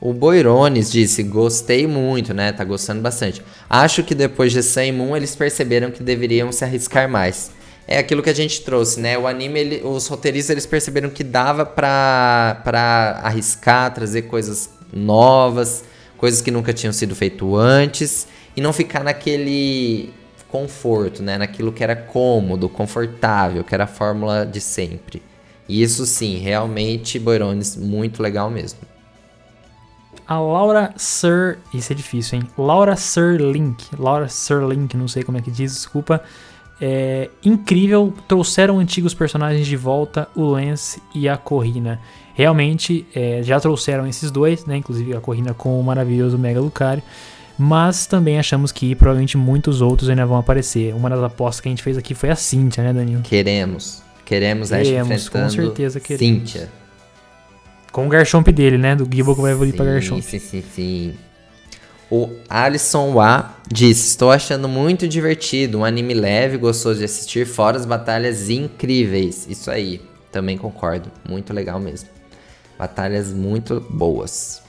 O 0.00 0.12
Boirones 0.12 0.92
disse: 0.92 1.24
Gostei 1.24 1.84
muito, 1.88 2.32
né? 2.32 2.52
Tá 2.52 2.62
gostando 2.62 3.02
bastante. 3.02 3.42
Acho 3.68 4.04
que 4.04 4.14
depois 4.14 4.52
de 4.52 4.62
Sun 4.62 4.92
Moon 4.92 5.16
eles 5.16 5.34
perceberam 5.34 5.90
que 5.90 6.02
deveriam 6.02 6.52
se 6.52 6.64
arriscar 6.64 7.08
mais. 7.08 7.50
É 7.88 7.98
aquilo 7.98 8.22
que 8.22 8.30
a 8.30 8.34
gente 8.34 8.62
trouxe, 8.62 9.00
né? 9.00 9.18
O 9.18 9.26
anime, 9.26 9.58
ele, 9.58 9.80
os 9.82 10.06
roteiristas 10.06 10.50
eles 10.50 10.66
perceberam 10.66 11.10
que 11.10 11.24
dava 11.24 11.66
pra, 11.66 12.60
pra 12.62 13.20
arriscar, 13.24 13.92
trazer 13.92 14.22
coisas 14.22 14.70
novas 14.92 15.82
coisas 16.18 16.42
que 16.42 16.50
nunca 16.50 16.74
tinham 16.74 16.92
sido 16.92 17.14
feito 17.14 17.56
antes 17.56 18.28
e 18.54 18.60
não 18.60 18.72
ficar 18.72 19.02
naquele 19.02 20.12
conforto, 20.48 21.22
né? 21.22 21.38
Naquilo 21.38 21.72
que 21.72 21.82
era 21.82 21.96
cômodo, 21.96 22.68
confortável, 22.68 23.64
que 23.64 23.74
era 23.74 23.84
a 23.84 23.86
fórmula 23.86 24.44
de 24.44 24.60
sempre. 24.60 25.22
E 25.68 25.82
isso 25.82 26.04
sim, 26.04 26.36
realmente, 26.38 27.18
Boirones, 27.18 27.76
muito 27.76 28.22
legal 28.22 28.50
mesmo. 28.50 28.80
A 30.26 30.38
Laura 30.38 30.92
Sir, 30.96 31.58
isso 31.72 31.92
é 31.92 31.96
difícil, 31.96 32.38
hein? 32.38 32.48
Laura 32.58 32.96
Sir 32.96 33.38
Link, 33.40 33.86
Laura 33.98 34.28
Sir 34.28 34.66
Link, 34.66 34.94
não 34.96 35.08
sei 35.08 35.22
como 35.22 35.38
é 35.38 35.40
que 35.40 35.50
diz, 35.50 35.72
desculpa. 35.72 36.22
É 36.80 37.30
incrível, 37.44 38.14
trouxeram 38.26 38.78
antigos 38.78 39.12
personagens 39.12 39.66
de 39.66 39.76
volta, 39.76 40.28
o 40.34 40.42
Lance 40.42 41.02
e 41.14 41.28
a 41.28 41.36
Corrina. 41.36 42.00
Realmente 42.38 43.04
é, 43.12 43.42
já 43.42 43.58
trouxeram 43.58 44.06
esses 44.06 44.30
dois, 44.30 44.64
né? 44.64 44.76
Inclusive 44.76 45.12
a 45.12 45.20
Corrina 45.20 45.52
com 45.52 45.80
o 45.80 45.82
maravilhoso 45.82 46.38
Mega 46.38 46.60
Lucario. 46.60 47.02
Mas 47.58 48.06
também 48.06 48.38
achamos 48.38 48.70
que 48.70 48.94
provavelmente 48.94 49.36
muitos 49.36 49.82
outros 49.82 50.08
ainda 50.08 50.24
vão 50.24 50.36
aparecer. 50.36 50.94
Uma 50.94 51.10
das 51.10 51.20
apostas 51.20 51.60
que 51.60 51.68
a 51.68 51.70
gente 51.70 51.82
fez 51.82 51.98
aqui 51.98 52.14
foi 52.14 52.30
a 52.30 52.36
Cynthia, 52.36 52.84
né, 52.84 52.92
Danilo? 52.92 53.22
Queremos. 53.22 54.04
Queremos, 54.24 54.70
queremos 54.70 55.10
Ash 55.10 55.28
com 55.28 55.50
certeza 55.50 55.98
queremos. 55.98 56.48
Cynthia. 56.52 56.68
Com 57.90 58.06
o 58.06 58.08
Garchomp 58.08 58.46
dele, 58.52 58.78
né? 58.78 58.94
Do 58.94 59.02
Gible 59.02 59.34
que 59.34 59.40
vai 59.40 59.50
evoluir 59.50 59.74
pra 59.74 59.84
Garchomp. 59.86 60.22
Sim, 60.22 60.38
sim, 60.38 60.62
sim. 60.62 61.14
O 62.08 62.30
Alisson 62.48 63.14
Wa 63.14 63.56
disse: 63.68 64.10
Estou 64.10 64.30
achando 64.30 64.68
muito 64.68 65.08
divertido, 65.08 65.78
um 65.78 65.84
anime 65.84 66.14
leve, 66.14 66.56
gostoso 66.56 67.00
de 67.00 67.04
assistir, 67.04 67.44
fora 67.48 67.76
as 67.76 67.84
batalhas 67.84 68.48
incríveis. 68.48 69.44
Isso 69.50 69.72
aí, 69.72 70.00
também 70.30 70.56
concordo. 70.56 71.10
Muito 71.28 71.52
legal 71.52 71.80
mesmo. 71.80 72.17
Batalhas 72.78 73.32
muito 73.32 73.84
boas. 73.90 74.62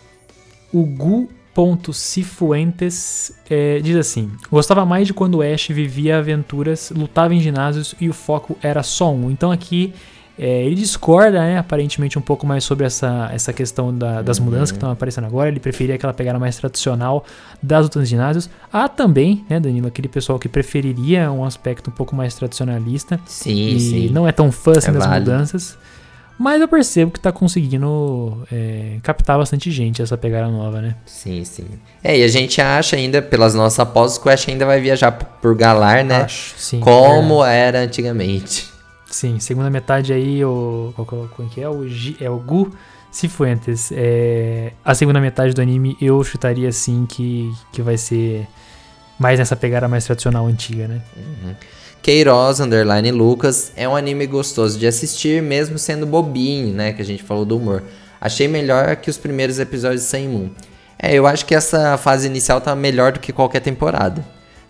O 0.73 0.83
Gu.cifuentes 0.83 3.31
é, 3.49 3.79
diz 3.79 3.95
assim: 3.95 4.31
Gostava 4.51 4.85
mais 4.85 5.07
de 5.07 5.13
quando 5.13 5.41
Ash 5.41 5.67
vivia 5.67 6.17
aventuras, 6.17 6.91
lutava 6.95 7.35
em 7.35 7.39
ginásios 7.39 7.93
e 7.99 8.09
o 8.09 8.13
foco 8.13 8.57
era 8.63 8.81
só 8.81 9.13
um. 9.13 9.29
Então 9.29 9.51
aqui 9.51 9.93
é, 10.41 10.63
ele 10.63 10.75
discorda, 10.75 11.41
né, 11.41 11.57
aparentemente, 11.57 12.17
um 12.17 12.21
pouco 12.21 12.47
mais 12.47 12.63
sobre 12.63 12.85
essa, 12.85 13.29
essa 13.33 13.51
questão 13.51 13.93
da, 13.93 14.21
das 14.21 14.39
uhum. 14.39 14.45
mudanças 14.45 14.71
que 14.71 14.77
estão 14.77 14.89
aparecendo 14.89 15.25
agora. 15.25 15.49
Ele 15.49 15.59
preferia 15.59 15.95
aquela 15.95 16.13
pegada 16.13 16.39
mais 16.39 16.55
tradicional 16.55 17.25
das 17.61 17.83
lutas 17.83 18.03
de 18.03 18.11
ginásios. 18.11 18.49
Há 18.71 18.87
também, 18.87 19.45
né, 19.49 19.59
Danilo, 19.59 19.87
aquele 19.87 20.07
pessoal 20.07 20.39
que 20.39 20.47
preferiria 20.47 21.29
um 21.29 21.43
aspecto 21.43 21.89
um 21.89 21.93
pouco 21.93 22.15
mais 22.15 22.35
tradicionalista. 22.35 23.19
Sim, 23.25 23.75
e 23.75 23.79
sim. 23.81 24.09
não 24.13 24.25
é 24.25 24.31
tão 24.31 24.49
fã 24.49 24.71
assim, 24.77 24.91
é 24.91 24.93
das 24.93 25.05
válido. 25.05 25.29
mudanças. 25.29 25.77
Mas 26.39 26.61
eu 26.61 26.69
percebo 26.69 27.11
que 27.11 27.19
tá 27.19 27.33
conseguindo 27.33 28.47
é, 28.49 28.95
captar 29.03 29.37
bastante 29.37 29.69
gente 29.69 30.01
essa 30.01 30.17
pegada 30.17 30.47
nova, 30.47 30.81
né? 30.81 30.95
Sim, 31.05 31.43
sim. 31.43 31.65
É, 32.01 32.17
e 32.17 32.23
a 32.23 32.29
gente 32.29 32.61
acha 32.61 32.95
ainda, 32.95 33.21
pelas 33.21 33.53
nossas 33.53 33.77
apostas, 33.79 34.17
que 34.17 34.29
o 34.29 34.31
Ash 34.31 34.47
ainda 34.47 34.65
vai 34.65 34.79
viajar 34.79 35.11
por 35.11 35.53
Galar, 35.53 36.05
né? 36.05 36.21
Acho, 36.21 36.53
sim. 36.57 36.79
Como 36.79 37.43
é. 37.43 37.59
era 37.59 37.79
antigamente. 37.81 38.71
Sim, 39.05 39.37
segunda 39.41 39.69
metade 39.69 40.13
aí, 40.13 40.45
o. 40.45 40.93
Qual, 40.95 41.25
é 41.25 41.53
que 41.53 41.61
é? 41.61 41.67
O, 41.67 41.85
G, 41.89 42.15
é 42.21 42.29
o 42.29 42.37
Gu 42.37 42.71
Cifuentes. 43.11 43.91
É, 43.91 44.71
a 44.85 44.95
segunda 44.95 45.19
metade 45.19 45.53
do 45.53 45.61
anime 45.61 45.97
eu 45.99 46.23
chutaria 46.23 46.69
assim 46.69 47.05
que, 47.05 47.51
que 47.73 47.81
vai 47.81 47.97
ser 47.97 48.47
mais 49.19 49.39
nessa 49.39 49.57
pegada 49.57 49.89
mais 49.89 50.05
tradicional 50.05 50.47
antiga, 50.47 50.87
né? 50.87 51.01
Uhum. 51.17 51.55
Queiroz, 52.09 52.59
underline 52.59 53.11
Lucas, 53.11 53.71
é 53.75 53.87
um 53.87 53.95
anime 53.95 54.25
gostoso 54.25 54.79
de 54.79 54.87
assistir, 54.87 55.43
mesmo 55.43 55.77
sendo 55.77 56.07
bobinho, 56.07 56.73
né? 56.73 56.91
Que 56.91 57.03
a 57.03 57.05
gente 57.05 57.21
falou 57.21 57.45
do 57.45 57.55
humor. 57.55 57.83
Achei 58.19 58.47
melhor 58.47 58.95
que 58.95 59.11
os 59.11 59.17
primeiros 59.19 59.59
episódios 59.59 60.01
de 60.01 60.07
Sem 60.07 60.27
Moon. 60.27 60.49
É, 60.97 61.13
eu 61.13 61.27
acho 61.27 61.45
que 61.45 61.53
essa 61.53 61.99
fase 61.99 62.25
inicial 62.25 62.59
tá 62.59 62.75
melhor 62.75 63.11
do 63.11 63.19
que 63.19 63.31
qualquer 63.31 63.59
temporada. 63.59 64.25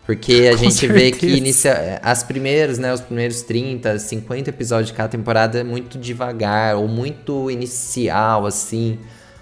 Porque 0.06 0.49
a 0.53 0.57
gente 0.60 0.74
certeza. 0.74 0.99
vê 0.99 1.11
que 1.11 1.28
inicia, 1.28 2.02
as 2.03 2.24
primeiras, 2.24 2.78
né, 2.78 2.94
os 2.94 2.99
primeiros 2.99 3.41
30, 3.44 3.98
50 3.99 4.49
episódios 4.49 4.90
de 4.90 4.94
cada 4.94 5.07
temporada 5.07 5.61
é 5.61 5.64
muito 5.64 5.98
devagar 5.98 6.76
ou 6.76 6.90
muito 6.90 7.49
inicial, 7.49 8.45
assim. 8.45 8.99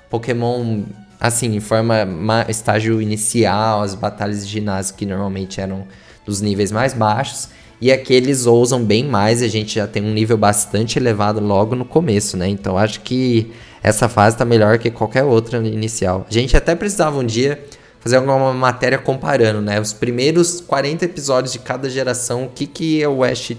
Pokémon, 0.07 0.84
assim, 1.19 1.56
em 1.56 1.60
forma 1.60 2.45
estágio 2.48 3.02
inicial, 3.02 3.82
as 3.82 3.95
batalhas 3.95 4.45
de 4.45 4.53
ginásio 4.53 4.94
que 4.94 5.03
normalmente 5.03 5.60
eram 5.60 5.88
dos 6.24 6.41
níveis 6.41 6.72
mais 6.72 6.94
baixos. 6.94 7.57
E 7.80 7.91
aqui 7.91 8.14
eles 8.14 8.45
ousam 8.45 8.84
bem 8.84 9.04
mais, 9.06 9.41
a 9.44 9.48
gente 9.48 9.76
já 9.76 9.86
tem 9.86 10.04
um 10.04 10.14
nível 10.14 10.38
bastante 10.38 10.98
elevado 10.98 11.40
logo 11.40 11.76
no 11.76 11.86
começo, 11.86 12.36
né? 12.36 12.48
Então 12.48 12.78
acho 12.78 13.02
que 13.02 13.52
essa 13.84 14.10
fase 14.10 14.36
tá 14.36 14.44
melhor 14.44 14.80
que 14.80 14.90
qualquer 14.90 15.24
outra 15.24 15.60
inicial. 15.60 16.26
A 16.28 16.34
gente 16.34 16.58
até 16.58 16.76
precisava 16.76 17.20
um 17.20 17.26
dia 17.26 17.64
fazer 17.99 18.18
alguma 18.18 18.54
matéria 18.54 18.98
comparando, 18.98 19.62
né? 19.62 19.80
Os 19.80 19.94
primeiros 19.94 20.60
40 20.62 21.06
episódios 21.06 21.54
de 21.54 21.60
cada 21.60 21.90
geração, 21.90 22.45
o 22.45 22.49
que, 22.49 22.66
que 22.66 23.06
o 23.06 23.18
West 23.18 23.56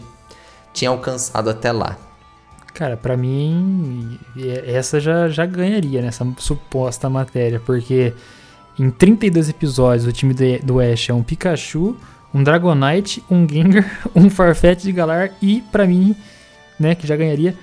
tinha 0.73 0.91
alcançado 0.91 1.49
até 1.51 1.71
lá. 1.71 1.97
Cara, 2.75 2.97
para 2.97 3.17
mim, 3.17 4.19
essa 4.67 5.01
já, 5.01 5.29
já 5.29 5.45
ganharia 5.45 6.01
nessa 6.01 6.27
suposta 6.39 7.11
matéria, 7.11 7.61
porque 7.65 8.13
em 8.79 8.91
32 8.91 9.49
episódios 9.49 10.07
o 10.07 10.13
time 10.13 10.35
do 10.63 10.79
Ash 10.81 11.09
é 11.09 11.15
um 11.15 11.23
Pikachu, 11.23 11.97
um 12.33 12.43
Dragonite, 12.43 13.23
um 13.31 13.49
Gengar, 13.49 14.01
um 14.15 14.29
Farfetch 14.29 14.83
de 14.83 14.93
Galar 14.93 15.31
e, 15.41 15.63
para 15.73 15.87
mim, 15.87 16.15
né, 16.79 16.95
que 16.95 17.07
já 17.07 17.17
ganharia, 17.17 17.55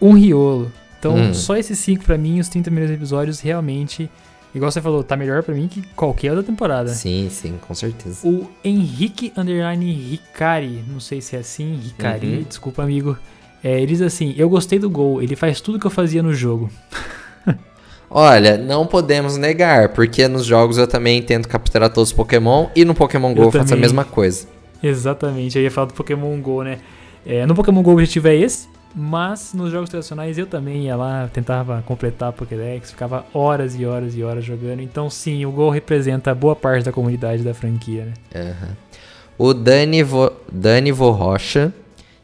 um 0.00 0.12
Riolo. 0.12 0.72
Então, 0.98 1.14
hum. 1.14 1.34
só 1.34 1.56
esses 1.56 1.78
cinco 1.78 2.04
para 2.04 2.18
mim, 2.18 2.40
os 2.40 2.48
30 2.48 2.70
primeiros 2.70 2.94
episódios, 2.94 3.40
realmente, 3.40 4.10
igual 4.54 4.70
você 4.70 4.80
falou, 4.80 5.04
tá 5.04 5.16
melhor 5.16 5.42
para 5.42 5.54
mim 5.54 5.68
que 5.68 5.82
qualquer 5.94 6.30
outra 6.30 6.44
temporada. 6.44 6.90
Sim, 6.90 7.28
sim, 7.30 7.58
com 7.60 7.74
certeza. 7.74 8.26
O 8.26 8.50
Henrique 8.64 9.32
Underline 9.36 9.92
Ricari, 9.92 10.82
não 10.88 10.98
sei 10.98 11.20
se 11.20 11.36
é 11.36 11.38
assim, 11.38 11.76
Ricari, 11.76 12.38
uhum. 12.38 12.42
desculpa, 12.42 12.82
amigo. 12.82 13.16
É, 13.62 13.78
ele 13.78 13.86
diz 13.86 14.02
assim: 14.02 14.34
Eu 14.36 14.48
gostei 14.48 14.78
do 14.78 14.90
gol, 14.90 15.22
ele 15.22 15.34
faz 15.34 15.60
tudo 15.60 15.78
que 15.78 15.86
eu 15.86 15.90
fazia 15.90 16.22
no 16.22 16.32
jogo. 16.32 16.70
Olha, 18.10 18.56
não 18.56 18.86
podemos 18.86 19.36
negar, 19.36 19.90
porque 19.90 20.26
nos 20.26 20.44
jogos 20.44 20.78
eu 20.78 20.86
também 20.86 21.22
tento 21.22 21.48
capturar 21.48 21.90
todos 21.90 22.10
os 22.10 22.14
Pokémon 22.14 22.68
e 22.74 22.84
no 22.84 22.94
Pokémon 22.94 23.34
GO 23.34 23.42
eu, 23.42 23.44
eu 23.46 23.52
faço 23.52 23.74
a 23.74 23.76
mesma 23.76 24.04
coisa. 24.04 24.46
Exatamente, 24.82 25.58
eu 25.58 25.62
ia 25.62 25.70
falar 25.70 25.88
do 25.88 25.94
Pokémon 25.94 26.40
GO, 26.40 26.62
né? 26.62 26.78
É, 27.26 27.44
no 27.44 27.54
Pokémon 27.54 27.82
GO 27.82 27.90
o 27.90 27.94
objetivo 27.94 28.28
é 28.28 28.36
esse, 28.36 28.68
mas 28.94 29.52
nos 29.52 29.70
jogos 29.70 29.90
tradicionais 29.90 30.38
eu 30.38 30.46
também 30.46 30.84
ia 30.84 30.96
lá, 30.96 31.28
tentava 31.32 31.82
completar 31.86 32.30
a 32.30 32.32
Pokédex, 32.32 32.90
ficava 32.90 33.26
horas 33.34 33.78
e 33.78 33.84
horas 33.84 34.16
e 34.16 34.22
horas 34.22 34.44
jogando. 34.44 34.80
Então, 34.80 35.10
sim, 35.10 35.44
o 35.44 35.50
Go 35.50 35.68
representa 35.68 36.34
boa 36.34 36.56
parte 36.56 36.84
da 36.84 36.92
comunidade 36.92 37.42
da 37.42 37.52
franquia, 37.52 38.06
né? 38.06 38.14
Uhum. 38.34 38.76
O 39.38 39.54
Dani, 39.54 40.02
Vo, 40.02 40.32
Dani 40.50 40.90
Vo 40.90 41.10
Rocha 41.10 41.72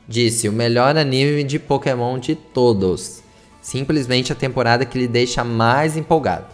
disse: 0.09 0.49
o 0.49 0.53
melhor 0.53 0.97
anime 0.97 1.45
de 1.45 1.59
Pokémon 1.59 2.19
de 2.19 2.35
todos. 2.35 3.23
Simplesmente 3.65 4.31
a 4.31 4.35
temporada 4.35 4.85
que 4.85 4.99
lhe 4.99 5.09
deixa 5.09 5.43
mais 5.43 5.97
empolgado. 5.97 6.45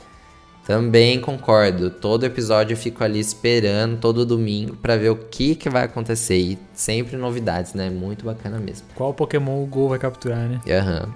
Também 0.64 1.20
concordo. 1.20 1.90
Todo 1.90 2.24
episódio 2.24 2.74
eu 2.74 2.76
fico 2.76 3.02
ali 3.02 3.18
esperando 3.18 3.98
todo 3.98 4.24
domingo 4.24 4.76
para 4.76 4.96
ver 4.96 5.08
o 5.10 5.16
que, 5.16 5.56
que 5.56 5.68
vai 5.68 5.86
acontecer. 5.86 6.38
E 6.38 6.58
sempre 6.72 7.16
novidades, 7.16 7.74
né? 7.74 7.90
Muito 7.90 8.24
bacana 8.24 8.60
mesmo. 8.60 8.86
Qual 8.94 9.12
Pokémon 9.12 9.60
o 9.60 9.66
Gol 9.66 9.88
vai 9.88 9.98
capturar, 9.98 10.48
né? 10.48 10.60
Aham. 10.70 11.06
Uhum. 11.06 11.12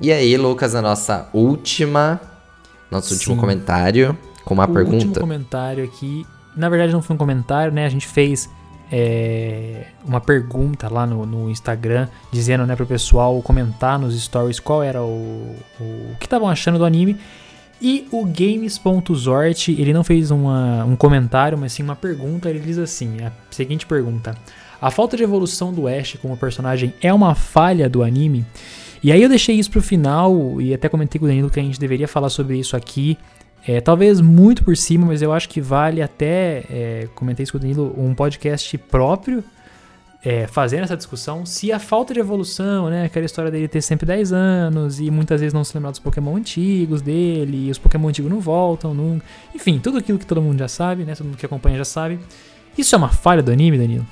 E 0.00 0.10
aí, 0.10 0.34
Lucas, 0.38 0.74
a 0.74 0.80
nossa 0.80 1.28
última. 1.34 2.18
Nosso 2.90 3.08
Sim. 3.08 3.14
último 3.16 3.36
comentário 3.36 4.16
com 4.46 4.54
uma 4.54 4.64
o 4.64 4.72
pergunta. 4.72 5.04
O 5.04 5.08
último 5.08 5.20
comentário 5.20 5.84
aqui. 5.84 6.26
Na 6.56 6.70
verdade, 6.70 6.90
não 6.94 7.02
foi 7.02 7.16
um 7.16 7.18
comentário, 7.18 7.70
né? 7.70 7.84
A 7.84 7.90
gente 7.90 8.08
fez 8.08 8.48
é, 8.96 9.86
uma 10.04 10.20
pergunta 10.20 10.88
lá 10.88 11.04
no, 11.04 11.26
no, 11.26 11.50
Instagram, 11.50 12.06
dizendo 12.30 12.64
né, 12.64 12.76
pro 12.76 12.86
pessoal 12.86 13.42
comentar 13.42 13.98
nos 13.98 14.16
stories 14.22 14.60
qual 14.60 14.84
era 14.84 15.02
o, 15.02 15.56
o, 15.80 15.82
o 15.82 16.16
que 16.20 16.26
estavam 16.26 16.48
achando 16.48 16.78
do 16.78 16.84
anime. 16.84 17.18
E 17.82 18.06
o 18.12 18.24
Games.zort, 18.24 19.68
ele 19.68 19.92
não 19.92 20.04
fez 20.04 20.30
uma, 20.30 20.84
um 20.84 20.94
comentário, 20.94 21.58
mas 21.58 21.72
sim 21.72 21.82
uma 21.82 21.96
pergunta. 21.96 22.48
Ele 22.48 22.60
diz 22.60 22.78
assim: 22.78 23.16
a 23.20 23.32
seguinte 23.50 23.84
pergunta. 23.84 24.36
A 24.80 24.92
falta 24.92 25.16
de 25.16 25.24
evolução 25.24 25.72
do 25.72 25.88
Ash 25.88 26.16
como 26.22 26.36
personagem 26.36 26.94
é 27.02 27.12
uma 27.12 27.34
falha 27.34 27.88
do 27.90 28.00
anime? 28.00 28.46
E 29.02 29.10
aí 29.10 29.20
eu 29.20 29.28
deixei 29.28 29.56
isso 29.56 29.72
pro 29.72 29.82
final 29.82 30.60
e 30.60 30.72
até 30.72 30.88
comentei 30.88 31.18
com 31.18 31.24
o 31.24 31.28
Danilo 31.28 31.50
que 31.50 31.58
a 31.58 31.62
gente 31.64 31.80
deveria 31.80 32.06
falar 32.06 32.28
sobre 32.28 32.56
isso 32.56 32.76
aqui. 32.76 33.18
É, 33.66 33.80
talvez 33.80 34.20
muito 34.20 34.62
por 34.62 34.76
cima, 34.76 35.06
mas 35.06 35.22
eu 35.22 35.32
acho 35.32 35.48
que 35.48 35.60
vale 35.60 36.02
até, 36.02 36.64
é, 36.68 37.08
comentei 37.14 37.44
isso 37.44 37.52
com 37.52 37.58
o 37.58 37.60
Danilo, 37.60 37.94
um 37.96 38.14
podcast 38.14 38.76
próprio 38.76 39.42
é, 40.24 40.46
fazendo 40.46 40.84
essa 40.84 40.96
discussão. 40.96 41.44
Se 41.44 41.70
a 41.70 41.78
falta 41.78 42.14
de 42.14 42.20
evolução, 42.20 42.88
né, 42.88 43.04
aquela 43.04 43.26
história 43.26 43.50
dele 43.50 43.68
ter 43.68 43.82
sempre 43.82 44.06
10 44.06 44.32
anos 44.32 44.98
e 44.98 45.10
muitas 45.10 45.40
vezes 45.40 45.52
não 45.52 45.62
se 45.62 45.74
lembrar 45.74 45.90
dos 45.90 46.00
Pokémon 46.00 46.36
antigos 46.36 47.02
dele, 47.02 47.66
e 47.66 47.70
os 47.70 47.78
Pokémon 47.78 48.08
antigos 48.08 48.30
não 48.30 48.40
voltam, 48.40 48.94
nunca. 48.94 49.24
Enfim, 49.54 49.78
tudo 49.78 49.98
aquilo 49.98 50.18
que 50.18 50.26
todo 50.26 50.40
mundo 50.40 50.58
já 50.58 50.68
sabe, 50.68 51.04
né, 51.04 51.14
todo 51.14 51.26
mundo 51.26 51.36
que 51.36 51.44
acompanha 51.44 51.76
já 51.76 51.84
sabe. 51.84 52.18
Isso 52.76 52.94
é 52.94 52.98
uma 52.98 53.10
falha 53.10 53.42
do 53.42 53.52
anime, 53.52 53.76
Danilo? 53.76 54.06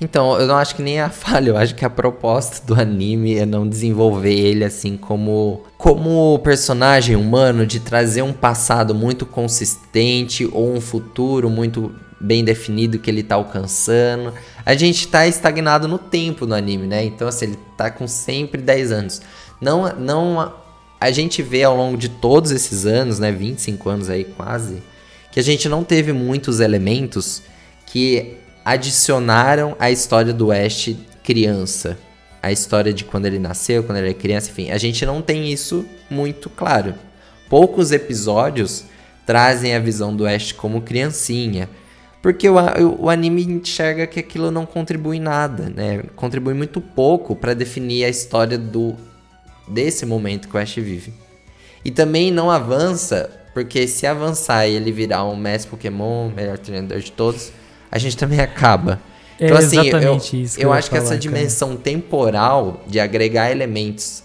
Então, 0.00 0.38
eu 0.38 0.46
não 0.46 0.56
acho 0.56 0.76
que 0.76 0.82
nem 0.82 0.98
é 0.98 1.02
a 1.02 1.10
falha, 1.10 1.50
eu 1.50 1.56
acho 1.56 1.74
que 1.74 1.84
a 1.84 1.90
proposta 1.90 2.64
do 2.64 2.80
anime 2.80 3.36
é 3.36 3.44
não 3.44 3.68
desenvolver 3.68 4.32
ele 4.32 4.64
assim 4.64 4.96
como 4.96 5.64
como 5.76 6.38
personagem 6.38 7.16
humano 7.16 7.66
de 7.66 7.80
trazer 7.80 8.22
um 8.22 8.32
passado 8.32 8.94
muito 8.94 9.26
consistente 9.26 10.48
ou 10.52 10.72
um 10.72 10.80
futuro 10.80 11.50
muito 11.50 11.92
bem 12.20 12.44
definido 12.44 12.98
que 12.98 13.10
ele 13.10 13.22
tá 13.22 13.34
alcançando. 13.36 14.32
A 14.64 14.74
gente 14.74 15.06
tá 15.08 15.26
estagnado 15.26 15.86
no 15.88 15.98
tempo 15.98 16.46
no 16.46 16.54
anime, 16.54 16.86
né? 16.86 17.04
Então 17.04 17.28
assim, 17.28 17.46
ele 17.46 17.58
tá 17.76 17.90
com 17.90 18.06
sempre 18.06 18.60
10 18.60 18.92
anos. 18.92 19.22
Não 19.60 19.92
não 19.96 20.52
a 21.00 21.10
gente 21.10 21.42
vê 21.42 21.62
ao 21.62 21.76
longo 21.76 21.96
de 21.96 22.08
todos 22.08 22.50
esses 22.50 22.84
anos, 22.84 23.18
né, 23.18 23.30
25 23.30 23.88
anos 23.88 24.10
aí 24.10 24.24
quase, 24.24 24.82
que 25.30 25.38
a 25.38 25.42
gente 25.42 25.68
não 25.68 25.84
teve 25.84 26.12
muitos 26.12 26.58
elementos 26.58 27.42
que 27.86 28.37
adicionaram 28.68 29.74
a 29.78 29.90
história 29.90 30.30
do 30.30 30.52
Ash 30.52 30.94
criança. 31.24 31.96
A 32.42 32.52
história 32.52 32.92
de 32.92 33.02
quando 33.02 33.24
ele 33.24 33.38
nasceu, 33.38 33.82
quando 33.82 33.96
ele 33.96 34.10
é 34.10 34.14
criança, 34.14 34.50
enfim. 34.50 34.70
A 34.70 34.76
gente 34.76 35.06
não 35.06 35.22
tem 35.22 35.50
isso 35.50 35.86
muito 36.10 36.50
claro. 36.50 36.94
Poucos 37.48 37.92
episódios 37.92 38.84
trazem 39.24 39.74
a 39.74 39.78
visão 39.78 40.14
do 40.14 40.26
Ash 40.26 40.52
como 40.52 40.82
criancinha. 40.82 41.66
Porque 42.20 42.46
o, 42.46 42.56
o 42.98 43.08
anime 43.08 43.42
enxerga 43.42 44.06
que 44.06 44.20
aquilo 44.20 44.50
não 44.50 44.66
contribui 44.66 45.18
nada, 45.18 45.72
né? 45.74 46.02
Contribui 46.14 46.52
muito 46.52 46.78
pouco 46.78 47.34
para 47.34 47.54
definir 47.54 48.04
a 48.04 48.08
história 48.10 48.58
do 48.58 48.94
desse 49.66 50.04
momento 50.04 50.46
que 50.46 50.56
o 50.56 50.60
Ash 50.60 50.74
vive. 50.74 51.14
E 51.82 51.90
também 51.90 52.30
não 52.30 52.50
avança, 52.50 53.30
porque 53.54 53.88
se 53.88 54.06
avançar 54.06 54.66
e 54.66 54.74
ele 54.74 54.92
virar 54.92 55.24
um 55.24 55.36
mestre 55.36 55.70
Pokémon, 55.70 56.28
melhor 56.28 56.58
treinador 56.58 56.98
de 56.98 57.12
todos, 57.12 57.50
a 57.90 57.98
gente 57.98 58.16
também 58.16 58.40
acaba. 58.40 59.00
É 59.40 59.46
então, 59.46 59.56
assim, 59.56 59.80
exatamente 59.80 60.36
eu, 60.36 60.42
isso. 60.42 60.56
Que 60.56 60.64
eu, 60.64 60.68
eu 60.68 60.72
acho 60.72 60.88
falar, 60.88 61.00
que 61.00 61.06
essa 61.06 61.16
dimensão 61.16 61.70
cara. 61.70 61.80
temporal 61.80 62.82
de 62.86 62.98
agregar 62.98 63.50
elementos. 63.50 64.22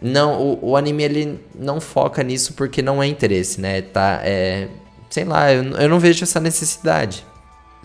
Não, 0.00 0.40
o, 0.40 0.70
o, 0.70 0.76
anime 0.76 1.02
ele 1.04 1.40
não 1.54 1.80
foca 1.80 2.22
nisso 2.22 2.52
porque 2.54 2.82
não 2.82 3.02
é 3.02 3.06
interesse, 3.06 3.60
né? 3.60 3.80
Tá, 3.80 4.20
é, 4.22 4.68
sei 5.08 5.24
lá, 5.24 5.52
eu, 5.52 5.62
eu 5.62 5.88
não 5.88 5.98
vejo 5.98 6.24
essa 6.24 6.38
necessidade. 6.38 7.24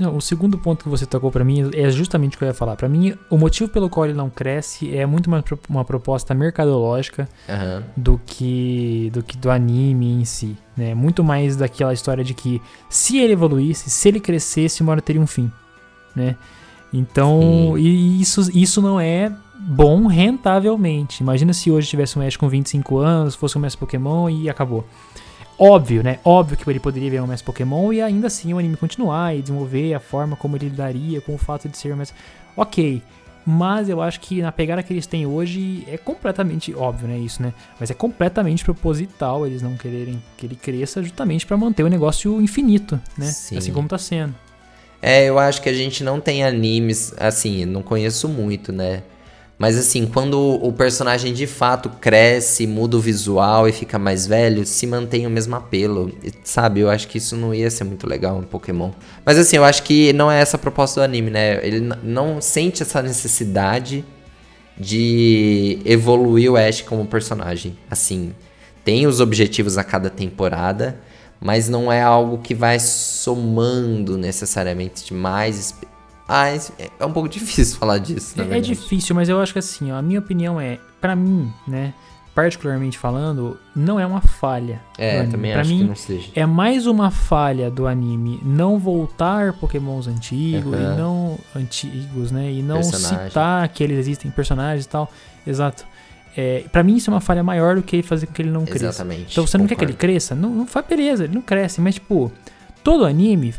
Não, 0.02 0.18
o 0.18 0.22
segundo 0.22 0.58
ponto 0.58 0.84
que 0.84 0.90
você 0.90 1.06
tocou 1.06 1.30
para 1.30 1.44
mim 1.44 1.70
é 1.76 1.88
justamente 1.92 2.36
o 2.36 2.40
que 2.40 2.44
eu 2.44 2.48
ia 2.48 2.56
falar. 2.56 2.76
Para 2.76 2.90
mim, 2.90 3.14
o 3.30 3.38
motivo 3.38 3.70
pelo 3.70 3.88
qual 3.88 4.08
ele 4.08 4.16
não 4.16 4.32
cresce 4.32 4.98
é 4.98 5.06
muito 5.06 5.30
mais 5.30 5.44
uma 5.70 5.86
proposta 5.86 6.34
mercadológica 6.34 7.30
uhum. 7.48 7.84
do 7.96 8.22
que 8.26 9.12
do 9.14 9.22
que 9.22 9.38
do 9.38 9.52
anime 9.52 10.22
em 10.22 10.26
si, 10.26 10.58
né? 10.76 10.96
Muito 10.96 11.24
mais 11.24 11.56
daquela 11.56 11.94
história 11.94 12.24
de 12.24 12.34
que 12.34 12.60
se 12.90 13.20
ele 13.20 13.34
evoluísse, 13.34 13.92
se 13.92 14.08
ele 14.08 14.20
crescesse, 14.20 14.82
uma 14.82 14.94
hora 14.94 15.02
teria 15.04 15.22
um 15.22 15.28
fim, 15.28 15.52
né? 16.16 16.36
Então, 16.92 17.78
isso 17.78 18.50
isso 18.58 18.82
não 18.82 19.00
é 19.00 19.32
bom 19.56 20.08
rentavelmente. 20.08 21.22
Imagina 21.22 21.54
se 21.54 21.70
hoje 21.70 21.88
tivesse 21.88 22.18
um 22.18 22.26
Ash 22.26 22.36
com 22.38 22.50
25 22.50 22.98
anos, 22.98 23.36
fosse 23.36 23.56
um 23.56 23.62
Mestre 23.62 23.80
Pokémon 23.80 24.28
e 24.28 24.50
acabou. 24.50 24.84
Óbvio, 25.64 26.02
né? 26.02 26.18
Óbvio 26.26 26.58
que 26.58 26.68
ele 26.68 26.80
poderia 26.80 27.12
ver 27.12 27.22
um 27.22 27.28
mestre 27.28 27.46
Pokémon 27.46 27.94
e 27.94 28.02
ainda 28.02 28.26
assim 28.26 28.52
o 28.52 28.58
anime 28.58 28.76
continuar 28.76 29.36
e 29.36 29.44
desenvolver 29.44 29.94
a 29.94 30.00
forma 30.00 30.36
como 30.36 30.58
ele 30.58 30.70
lidaria 30.70 31.22
com 31.22 31.36
o 31.36 31.38
fato 31.38 31.70
de 31.70 31.78
ser 31.78 31.94
um 31.94 31.98
mestre. 31.98 32.18
Ok. 32.58 33.00
Mas 33.46 33.88
eu 33.88 34.02
acho 34.02 34.20
que 34.22 34.42
na 34.42 34.52
pegada 34.52 34.82
que 34.82 34.92
eles 34.92 35.06
têm 35.06 35.28
hoje 35.28 35.84
é 35.88 36.00
completamente 36.00 36.74
óbvio, 36.74 37.08
né? 37.08 37.20
Isso, 37.20 37.44
né? 37.44 37.54
Mas 37.80 37.92
é 37.92 37.94
completamente 37.94 38.64
proposital 38.64 39.46
eles 39.46 39.62
não 39.62 39.78
quererem 39.78 40.22
que 40.36 40.48
ele 40.48 40.56
cresça 40.56 41.04
justamente 41.04 41.46
para 41.46 41.56
manter 41.56 41.84
o 41.84 41.88
negócio 41.88 42.42
infinito, 42.42 43.00
né? 43.16 43.28
Sim. 43.28 43.56
Assim 43.56 43.72
como 43.72 43.88
tá 43.88 44.00
sendo. 44.00 44.34
É, 45.00 45.26
eu 45.26 45.38
acho 45.38 45.62
que 45.62 45.70
a 45.70 45.74
gente 45.74 46.04
não 46.04 46.20
tem 46.20 46.44
animes, 46.44 47.14
assim, 47.20 47.66
não 47.66 47.84
conheço 47.84 48.28
muito, 48.28 48.72
né? 48.72 49.04
Mas 49.62 49.78
assim, 49.78 50.08
quando 50.08 50.40
o 50.40 50.74
personagem 50.74 51.36
de 51.36 51.46
fato 51.46 51.88
cresce, 51.88 52.66
muda 52.66 52.98
o 52.98 53.00
visual 53.00 53.70
e 53.70 53.72
fica 53.72 54.00
mais 54.00 54.26
velho, 54.26 54.66
se 54.66 54.88
mantém 54.88 55.28
o 55.28 55.30
mesmo 55.30 55.56
apelo. 55.56 56.12
E, 56.24 56.34
sabe, 56.44 56.80
eu 56.80 56.90
acho 56.90 57.08
que 57.08 57.20
isso 57.20 57.38
não 57.38 57.54
ia 57.54 57.70
ser 57.70 57.84
muito 57.84 58.08
legal 58.08 58.40
em 58.40 58.44
Pokémon. 58.44 58.90
Mas 59.24 59.38
assim, 59.38 59.58
eu 59.58 59.64
acho 59.64 59.84
que 59.84 60.14
não 60.14 60.32
é 60.32 60.42
essa 60.42 60.58
a 60.58 60.60
proposta 60.60 61.00
do 61.00 61.04
anime, 61.04 61.30
né? 61.30 61.64
Ele 61.64 61.80
não 62.02 62.42
sente 62.42 62.82
essa 62.82 63.04
necessidade 63.04 64.04
de 64.76 65.78
evoluir 65.86 66.52
o 66.52 66.58
Ash 66.58 66.82
como 66.82 67.06
personagem. 67.06 67.78
Assim, 67.88 68.34
tem 68.84 69.06
os 69.06 69.20
objetivos 69.20 69.78
a 69.78 69.84
cada 69.84 70.10
temporada, 70.10 71.00
mas 71.40 71.70
não 71.70 71.92
é 71.92 72.02
algo 72.02 72.40
que 72.40 72.56
vai 72.56 72.80
somando 72.80 74.18
necessariamente 74.18 75.14
mais 75.14 75.76
Mas 76.32 76.72
é 77.00 77.06
um 77.06 77.12
pouco 77.12 77.28
difícil 77.28 77.78
falar 77.78 77.98
disso, 77.98 78.36
É, 78.42 78.58
é 78.58 78.62
difícil, 78.62 79.14
mas 79.16 79.28
eu 79.30 79.40
acho 79.42 79.52
que 79.54 79.60
assim, 79.60 79.92
ó, 79.92 79.98
a 79.98 80.02
minha 80.02 80.20
opinião 80.20 80.60
é, 80.60 80.80
para 81.02 81.14
mim, 81.16 81.52
né, 81.68 81.94
particularmente 82.34 82.98
falando, 82.98 83.60
não 83.76 84.00
é 84.00 84.06
uma 84.06 84.22
falha. 84.22 84.82
É, 84.98 85.24
também 85.24 85.52
pra 85.52 85.62
acho 85.62 85.70
mim, 85.70 85.80
que 85.80 85.84
não 85.84 85.96
seja. 85.96 86.30
É 86.34 86.46
mais 86.46 86.88
uma 86.88 87.12
falha 87.12 87.70
do 87.70 87.86
anime 87.86 88.40
não 88.44 88.80
voltar 88.80 89.52
pokémons 89.54 90.08
antigos 90.08 90.74
Aham. 90.74 90.94
e 90.94 90.98
não 90.98 91.38
antigos, 91.54 92.32
né? 92.32 92.50
E 92.50 92.62
não 92.64 92.78
Personagem. 92.78 93.28
citar 93.28 93.68
que 93.68 93.84
eles 93.84 93.98
existem 94.00 94.32
personagens 94.32 94.86
e 94.86 94.88
tal. 94.88 95.12
Exato. 95.46 95.86
É, 96.38 96.64
para 96.72 96.82
mim 96.82 96.96
isso 96.96 97.10
é 97.10 97.14
uma 97.14 97.20
falha 97.20 97.44
maior 97.44 97.76
do 97.76 97.84
que 97.84 98.02
fazer 98.02 98.26
com 98.28 98.32
que 98.32 98.42
ele 98.42 98.52
não 98.52 98.64
cresça. 98.66 98.86
Exatamente. 98.86 99.34
Então 99.34 99.46
você 99.46 99.58
não 99.58 99.68
quer 99.68 99.76
que 99.76 99.84
ele 99.84 99.92
concordo. 99.92 100.14
cresça? 100.14 100.34
Não, 100.34 100.50
não 100.50 100.66
faz 100.66 100.86
beleza, 100.88 101.26
ele 101.26 101.36
não 101.36 101.42
cresce, 101.42 101.82
mas 101.82 101.96
tipo, 101.96 102.32
todo 102.82 103.04
anime 103.06 103.54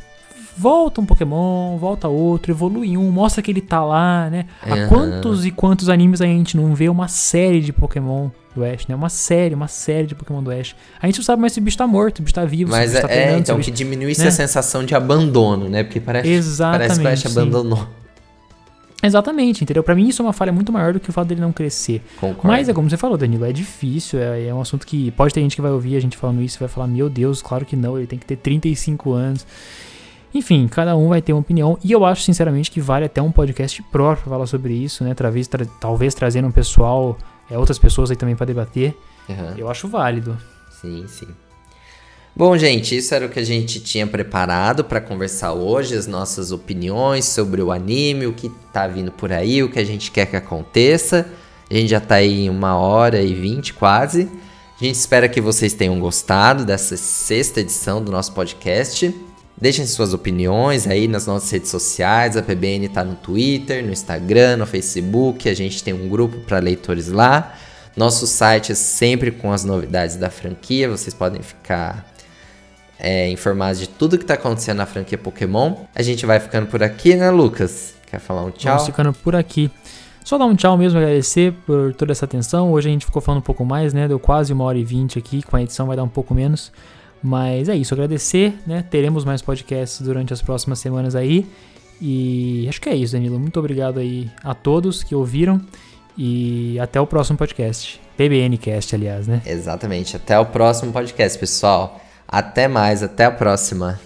volta 0.57 1.01
um 1.01 1.07
Pokémon, 1.07 1.77
volta 1.77 2.09
outro, 2.09 2.53
evolui 2.53 2.97
um, 2.97 3.11
mostra 3.11 3.43
que 3.43 3.51
ele 3.51 3.61
tá 3.61 3.85
lá, 3.85 4.29
né? 4.31 4.47
Há 4.63 4.87
quantos 4.89 5.47
e 5.47 5.51
quantos 5.51 5.89
animes 5.89 6.21
a 6.21 6.27
gente 6.27 6.57
não 6.57 6.75
vê 6.75 6.89
uma 6.89 7.09
série 7.09 7.61
de 7.61 7.73
Pokémon 7.73 8.31
do 8.55 8.65
Ash, 8.65 8.87
né? 8.87 8.95
Uma 8.95 9.09
série, 9.09 9.55
uma 9.55 9.69
série 9.69 10.07
de 10.07 10.15
Pokémon 10.15 10.43
do 10.43 10.51
Ash. 10.51 10.75
A 11.01 11.07
gente 11.07 11.19
não 11.19 11.25
sabe 11.25 11.41
mais 11.41 11.53
se 11.53 11.59
o 11.59 11.63
bicho 11.63 11.77
tá 11.77 11.87
morto, 11.87 12.17
se 12.17 12.23
o 12.23 12.25
bicho 12.25 12.35
tá 12.35 12.45
vivo, 12.45 12.71
Mas 12.71 12.91
se 12.91 12.97
o 12.97 13.01
bicho 13.01 13.09
tá 13.09 13.13
é, 13.13 13.17
é, 13.17 13.21
treinando, 13.21 13.41
então 13.41 13.57
se 13.57 13.61
o 13.61 13.65
que 13.65 13.71
bicho... 13.71 13.85
diminuísse 13.85 14.23
né? 14.23 14.29
a 14.29 14.33
sensação 14.33 14.85
de 14.85 14.95
abandono, 14.95 15.69
né? 15.69 15.83
Porque 15.83 16.01
parece, 16.01 16.29
parece 16.61 17.01
que 17.01 17.07
o 17.07 17.09
Ash 17.09 17.25
Exatamente, 17.25 17.27
abandonou. 17.27 17.89
Exatamente, 19.03 19.65
entendeu? 19.65 19.83
Pra 19.83 19.97
mim 19.97 20.07
isso 20.07 20.23
é 20.23 20.25
uma 20.25 20.33
falha 20.33 20.53
muito 20.53 20.73
maior 20.73 20.93
do 20.93 21.01
que 21.01 21.11
o 21.11 21.13
fato 21.13 21.27
dele 21.27 21.41
não 21.41 21.53
crescer. 21.53 22.01
Concordo. 22.21 22.47
Mas 22.47 22.69
é 22.69 22.73
como 22.73 22.89
você 22.89 22.97
falou, 22.97 23.19
Danilo, 23.19 23.45
é 23.45 23.53
difícil, 23.53 24.21
é, 24.21 24.47
é 24.47 24.55
um 24.55 24.61
assunto 24.61 24.87
que 24.87 25.11
pode 25.11 25.35
ter 25.35 25.41
gente 25.41 25.57
que 25.57 25.63
vai 25.63 25.73
ouvir 25.73 25.97
a 25.97 26.01
gente 26.01 26.17
falando 26.17 26.41
isso 26.41 26.59
e 26.59 26.61
vai 26.61 26.69
falar, 26.69 26.87
meu 26.87 27.11
Deus, 27.11 27.43
claro 27.43 27.67
que 27.67 27.75
não, 27.75 27.99
ele 27.99 28.07
tem 28.07 28.17
que 28.17 28.25
ter 28.25 28.37
35 28.37 29.13
anos. 29.13 29.45
Enfim, 30.35 30.67
cada 30.67 30.97
um 30.97 31.09
vai 31.09 31.21
ter 31.21 31.33
uma 31.33 31.41
opinião 31.41 31.79
e 31.85 31.93
eu 31.93 32.05
acho 32.05 32.23
sinceramente 32.23 32.71
que 32.71 32.81
vale 32.81 33.05
até 33.05 33.21
um 33.21 33.31
podcast 33.31 33.83
próprio 33.85 34.31
falar 34.31 34.47
sobre 34.47 34.73
isso, 34.73 35.05
né? 35.05 35.15
Talvez, 35.15 35.47
tra- 35.47 35.67
talvez 35.81 36.15
trazendo 36.15 36.49
um 36.49 36.53
pessoal, 36.53 37.19
é, 37.51 37.59
outras 37.59 37.79
pessoas 37.79 38.11
aí 38.11 38.17
também 38.17 38.35
pra 38.35 38.47
debater. 38.47 38.97
Aham. 39.29 39.55
Eu 39.59 39.71
acho 39.71 39.89
válido. 39.89 40.37
Sim, 40.81 41.05
sim. 41.07 41.29
Bom, 42.35 42.57
gente, 42.57 42.97
isso 42.97 43.15
era 43.15 43.27
o 43.27 43.29
que 43.29 43.39
a 43.39 43.45
gente 43.45 43.79
tinha 43.79 44.07
preparado 44.07 44.85
para 44.85 45.03
conversar 45.03 45.53
hoje, 45.53 45.95
as 45.95 46.07
nossas 46.07 46.51
opiniões 46.51 47.27
sobre 47.27 47.61
o 47.61 47.71
anime, 47.71 48.27
o 48.27 48.33
que 48.33 48.51
tá 48.73 48.87
vindo 48.87 49.13
por 49.13 49.31
aí, 49.31 49.63
o 49.63 49.71
que 49.71 49.79
a 49.79 49.85
gente 49.85 50.11
quer 50.11 50.25
que 50.25 50.35
aconteça. 50.35 51.29
A 51.71 51.75
gente 51.75 51.91
já 51.91 52.01
tá 52.01 52.15
aí 52.15 52.47
em 52.47 52.51
uma 52.51 52.75
hora 52.77 53.21
e 53.21 53.35
vinte 53.35 53.75
quase. 53.75 54.31
A 54.81 54.85
gente 54.85 54.97
espera 54.97 55.29
que 55.29 55.43
vocês 55.43 55.75
tenham 55.75 56.01
gostado 56.01 56.65
dessa 56.65 56.97
sexta 56.97 57.61
edição 57.61 58.03
do 58.03 58.11
nosso 58.11 58.33
podcast. 58.33 59.15
Deixem 59.63 59.87
suas 59.87 60.13
opiniões 60.13 60.89
aí 60.89 61.07
nas 61.07 61.25
nossas 61.25 61.49
redes 61.49 61.71
sociais. 61.71 62.37
A 62.37 62.43
PBN 62.43 62.89
tá 62.89 63.05
no 63.05 63.15
Twitter, 63.15 63.81
no 63.85 63.93
Instagram, 63.93 64.57
no 64.57 64.67
Facebook. 64.67 65.49
A 65.49 65.55
gente 65.55 65.85
tem 65.85 65.95
um 65.95 66.09
grupo 66.09 66.41
para 66.41 66.59
leitores 66.59 67.07
lá. 67.07 67.55
Nosso 67.97 68.27
site 68.27 68.73
é 68.73 68.75
sempre 68.75 69.31
com 69.31 69.53
as 69.53 69.63
novidades 69.63 70.17
da 70.17 70.31
franquia. 70.31 70.91
Vocês 70.91 71.15
podem 71.15 71.41
ficar 71.43 72.05
é, 72.99 73.31
informados 73.31 73.79
de 73.79 73.89
tudo 73.89 74.19
que 74.19 74.25
tá 74.25 74.35
acontecendo 74.35 74.79
na 74.79 74.87
franquia 74.87 75.17
Pokémon. 75.17 75.77
A 75.95 76.03
gente 76.03 76.27
vai 76.27 76.41
ficando 76.41 76.67
por 76.67 76.83
aqui, 76.83 77.15
né, 77.15 77.31
Lucas? 77.31 77.95
Quer 78.11 78.19
falar 78.19 78.43
um 78.43 78.51
tchau? 78.51 78.73
Vamos 78.73 78.87
ficando 78.87 79.13
por 79.13 79.37
aqui. 79.37 79.71
Só 80.25 80.39
dar 80.39 80.47
um 80.47 80.57
tchau 80.57 80.77
mesmo, 80.77 80.99
agradecer 80.99 81.53
por 81.65 81.95
toda 81.95 82.11
essa 82.11 82.25
atenção. 82.25 82.73
Hoje 82.73 82.89
a 82.89 82.93
gente 82.93 83.07
ficou 83.07 83.23
falando 83.23 83.39
um 83.39 83.45
pouco 83.45 83.65
mais, 83.65 83.95
né? 83.95 84.09
Deu 84.09 84.19
quase 84.19 84.53
uma 84.53 84.65
hora 84.65 84.77
e 84.77 84.83
vinte 84.83 85.21
aqui, 85.21 85.41
com 85.41 85.55
a 85.55 85.63
edição 85.63 85.87
vai 85.87 85.97
dar 85.97 86.03
um 86.03 86.09
pouco 86.09 86.35
menos. 86.35 86.73
Mas 87.23 87.69
é 87.69 87.77
isso, 87.77 87.95
agradecer, 87.95 88.59
né? 88.67 88.85
Teremos 88.91 89.25
mais 89.25 89.41
podcasts 89.41 90.01
durante 90.01 90.33
as 90.33 90.43
próximas 90.43 90.79
semanas 90.81 91.15
aí. 91.15 91.47
E 92.01 92.67
acho 92.69 92.81
que 92.81 92.89
é 92.89 92.97
isso, 92.97 93.13
Danilo. 93.13 93.39
Muito 93.39 93.61
obrigado 93.61 94.01
aí 94.01 94.29
a 94.43 94.55
todos 94.55 95.05
que 95.05 95.15
ouviram. 95.15 95.61
E 96.19 96.79
até 96.81 97.01
o 97.01 97.07
próximo 97.07 97.39
podcast. 97.39 98.01
PBNcast, 98.17 98.95
aliás, 98.95 99.27
né? 99.27 99.41
Exatamente. 99.47 100.17
Até 100.17 100.39
o 100.39 100.47
próximo 100.47 100.93
podcast, 100.93 101.39
pessoal. 101.39 102.01
Até 102.27 102.67
mais, 102.69 103.03
até 103.03 103.25
a 103.25 103.31
próxima. 103.31 103.99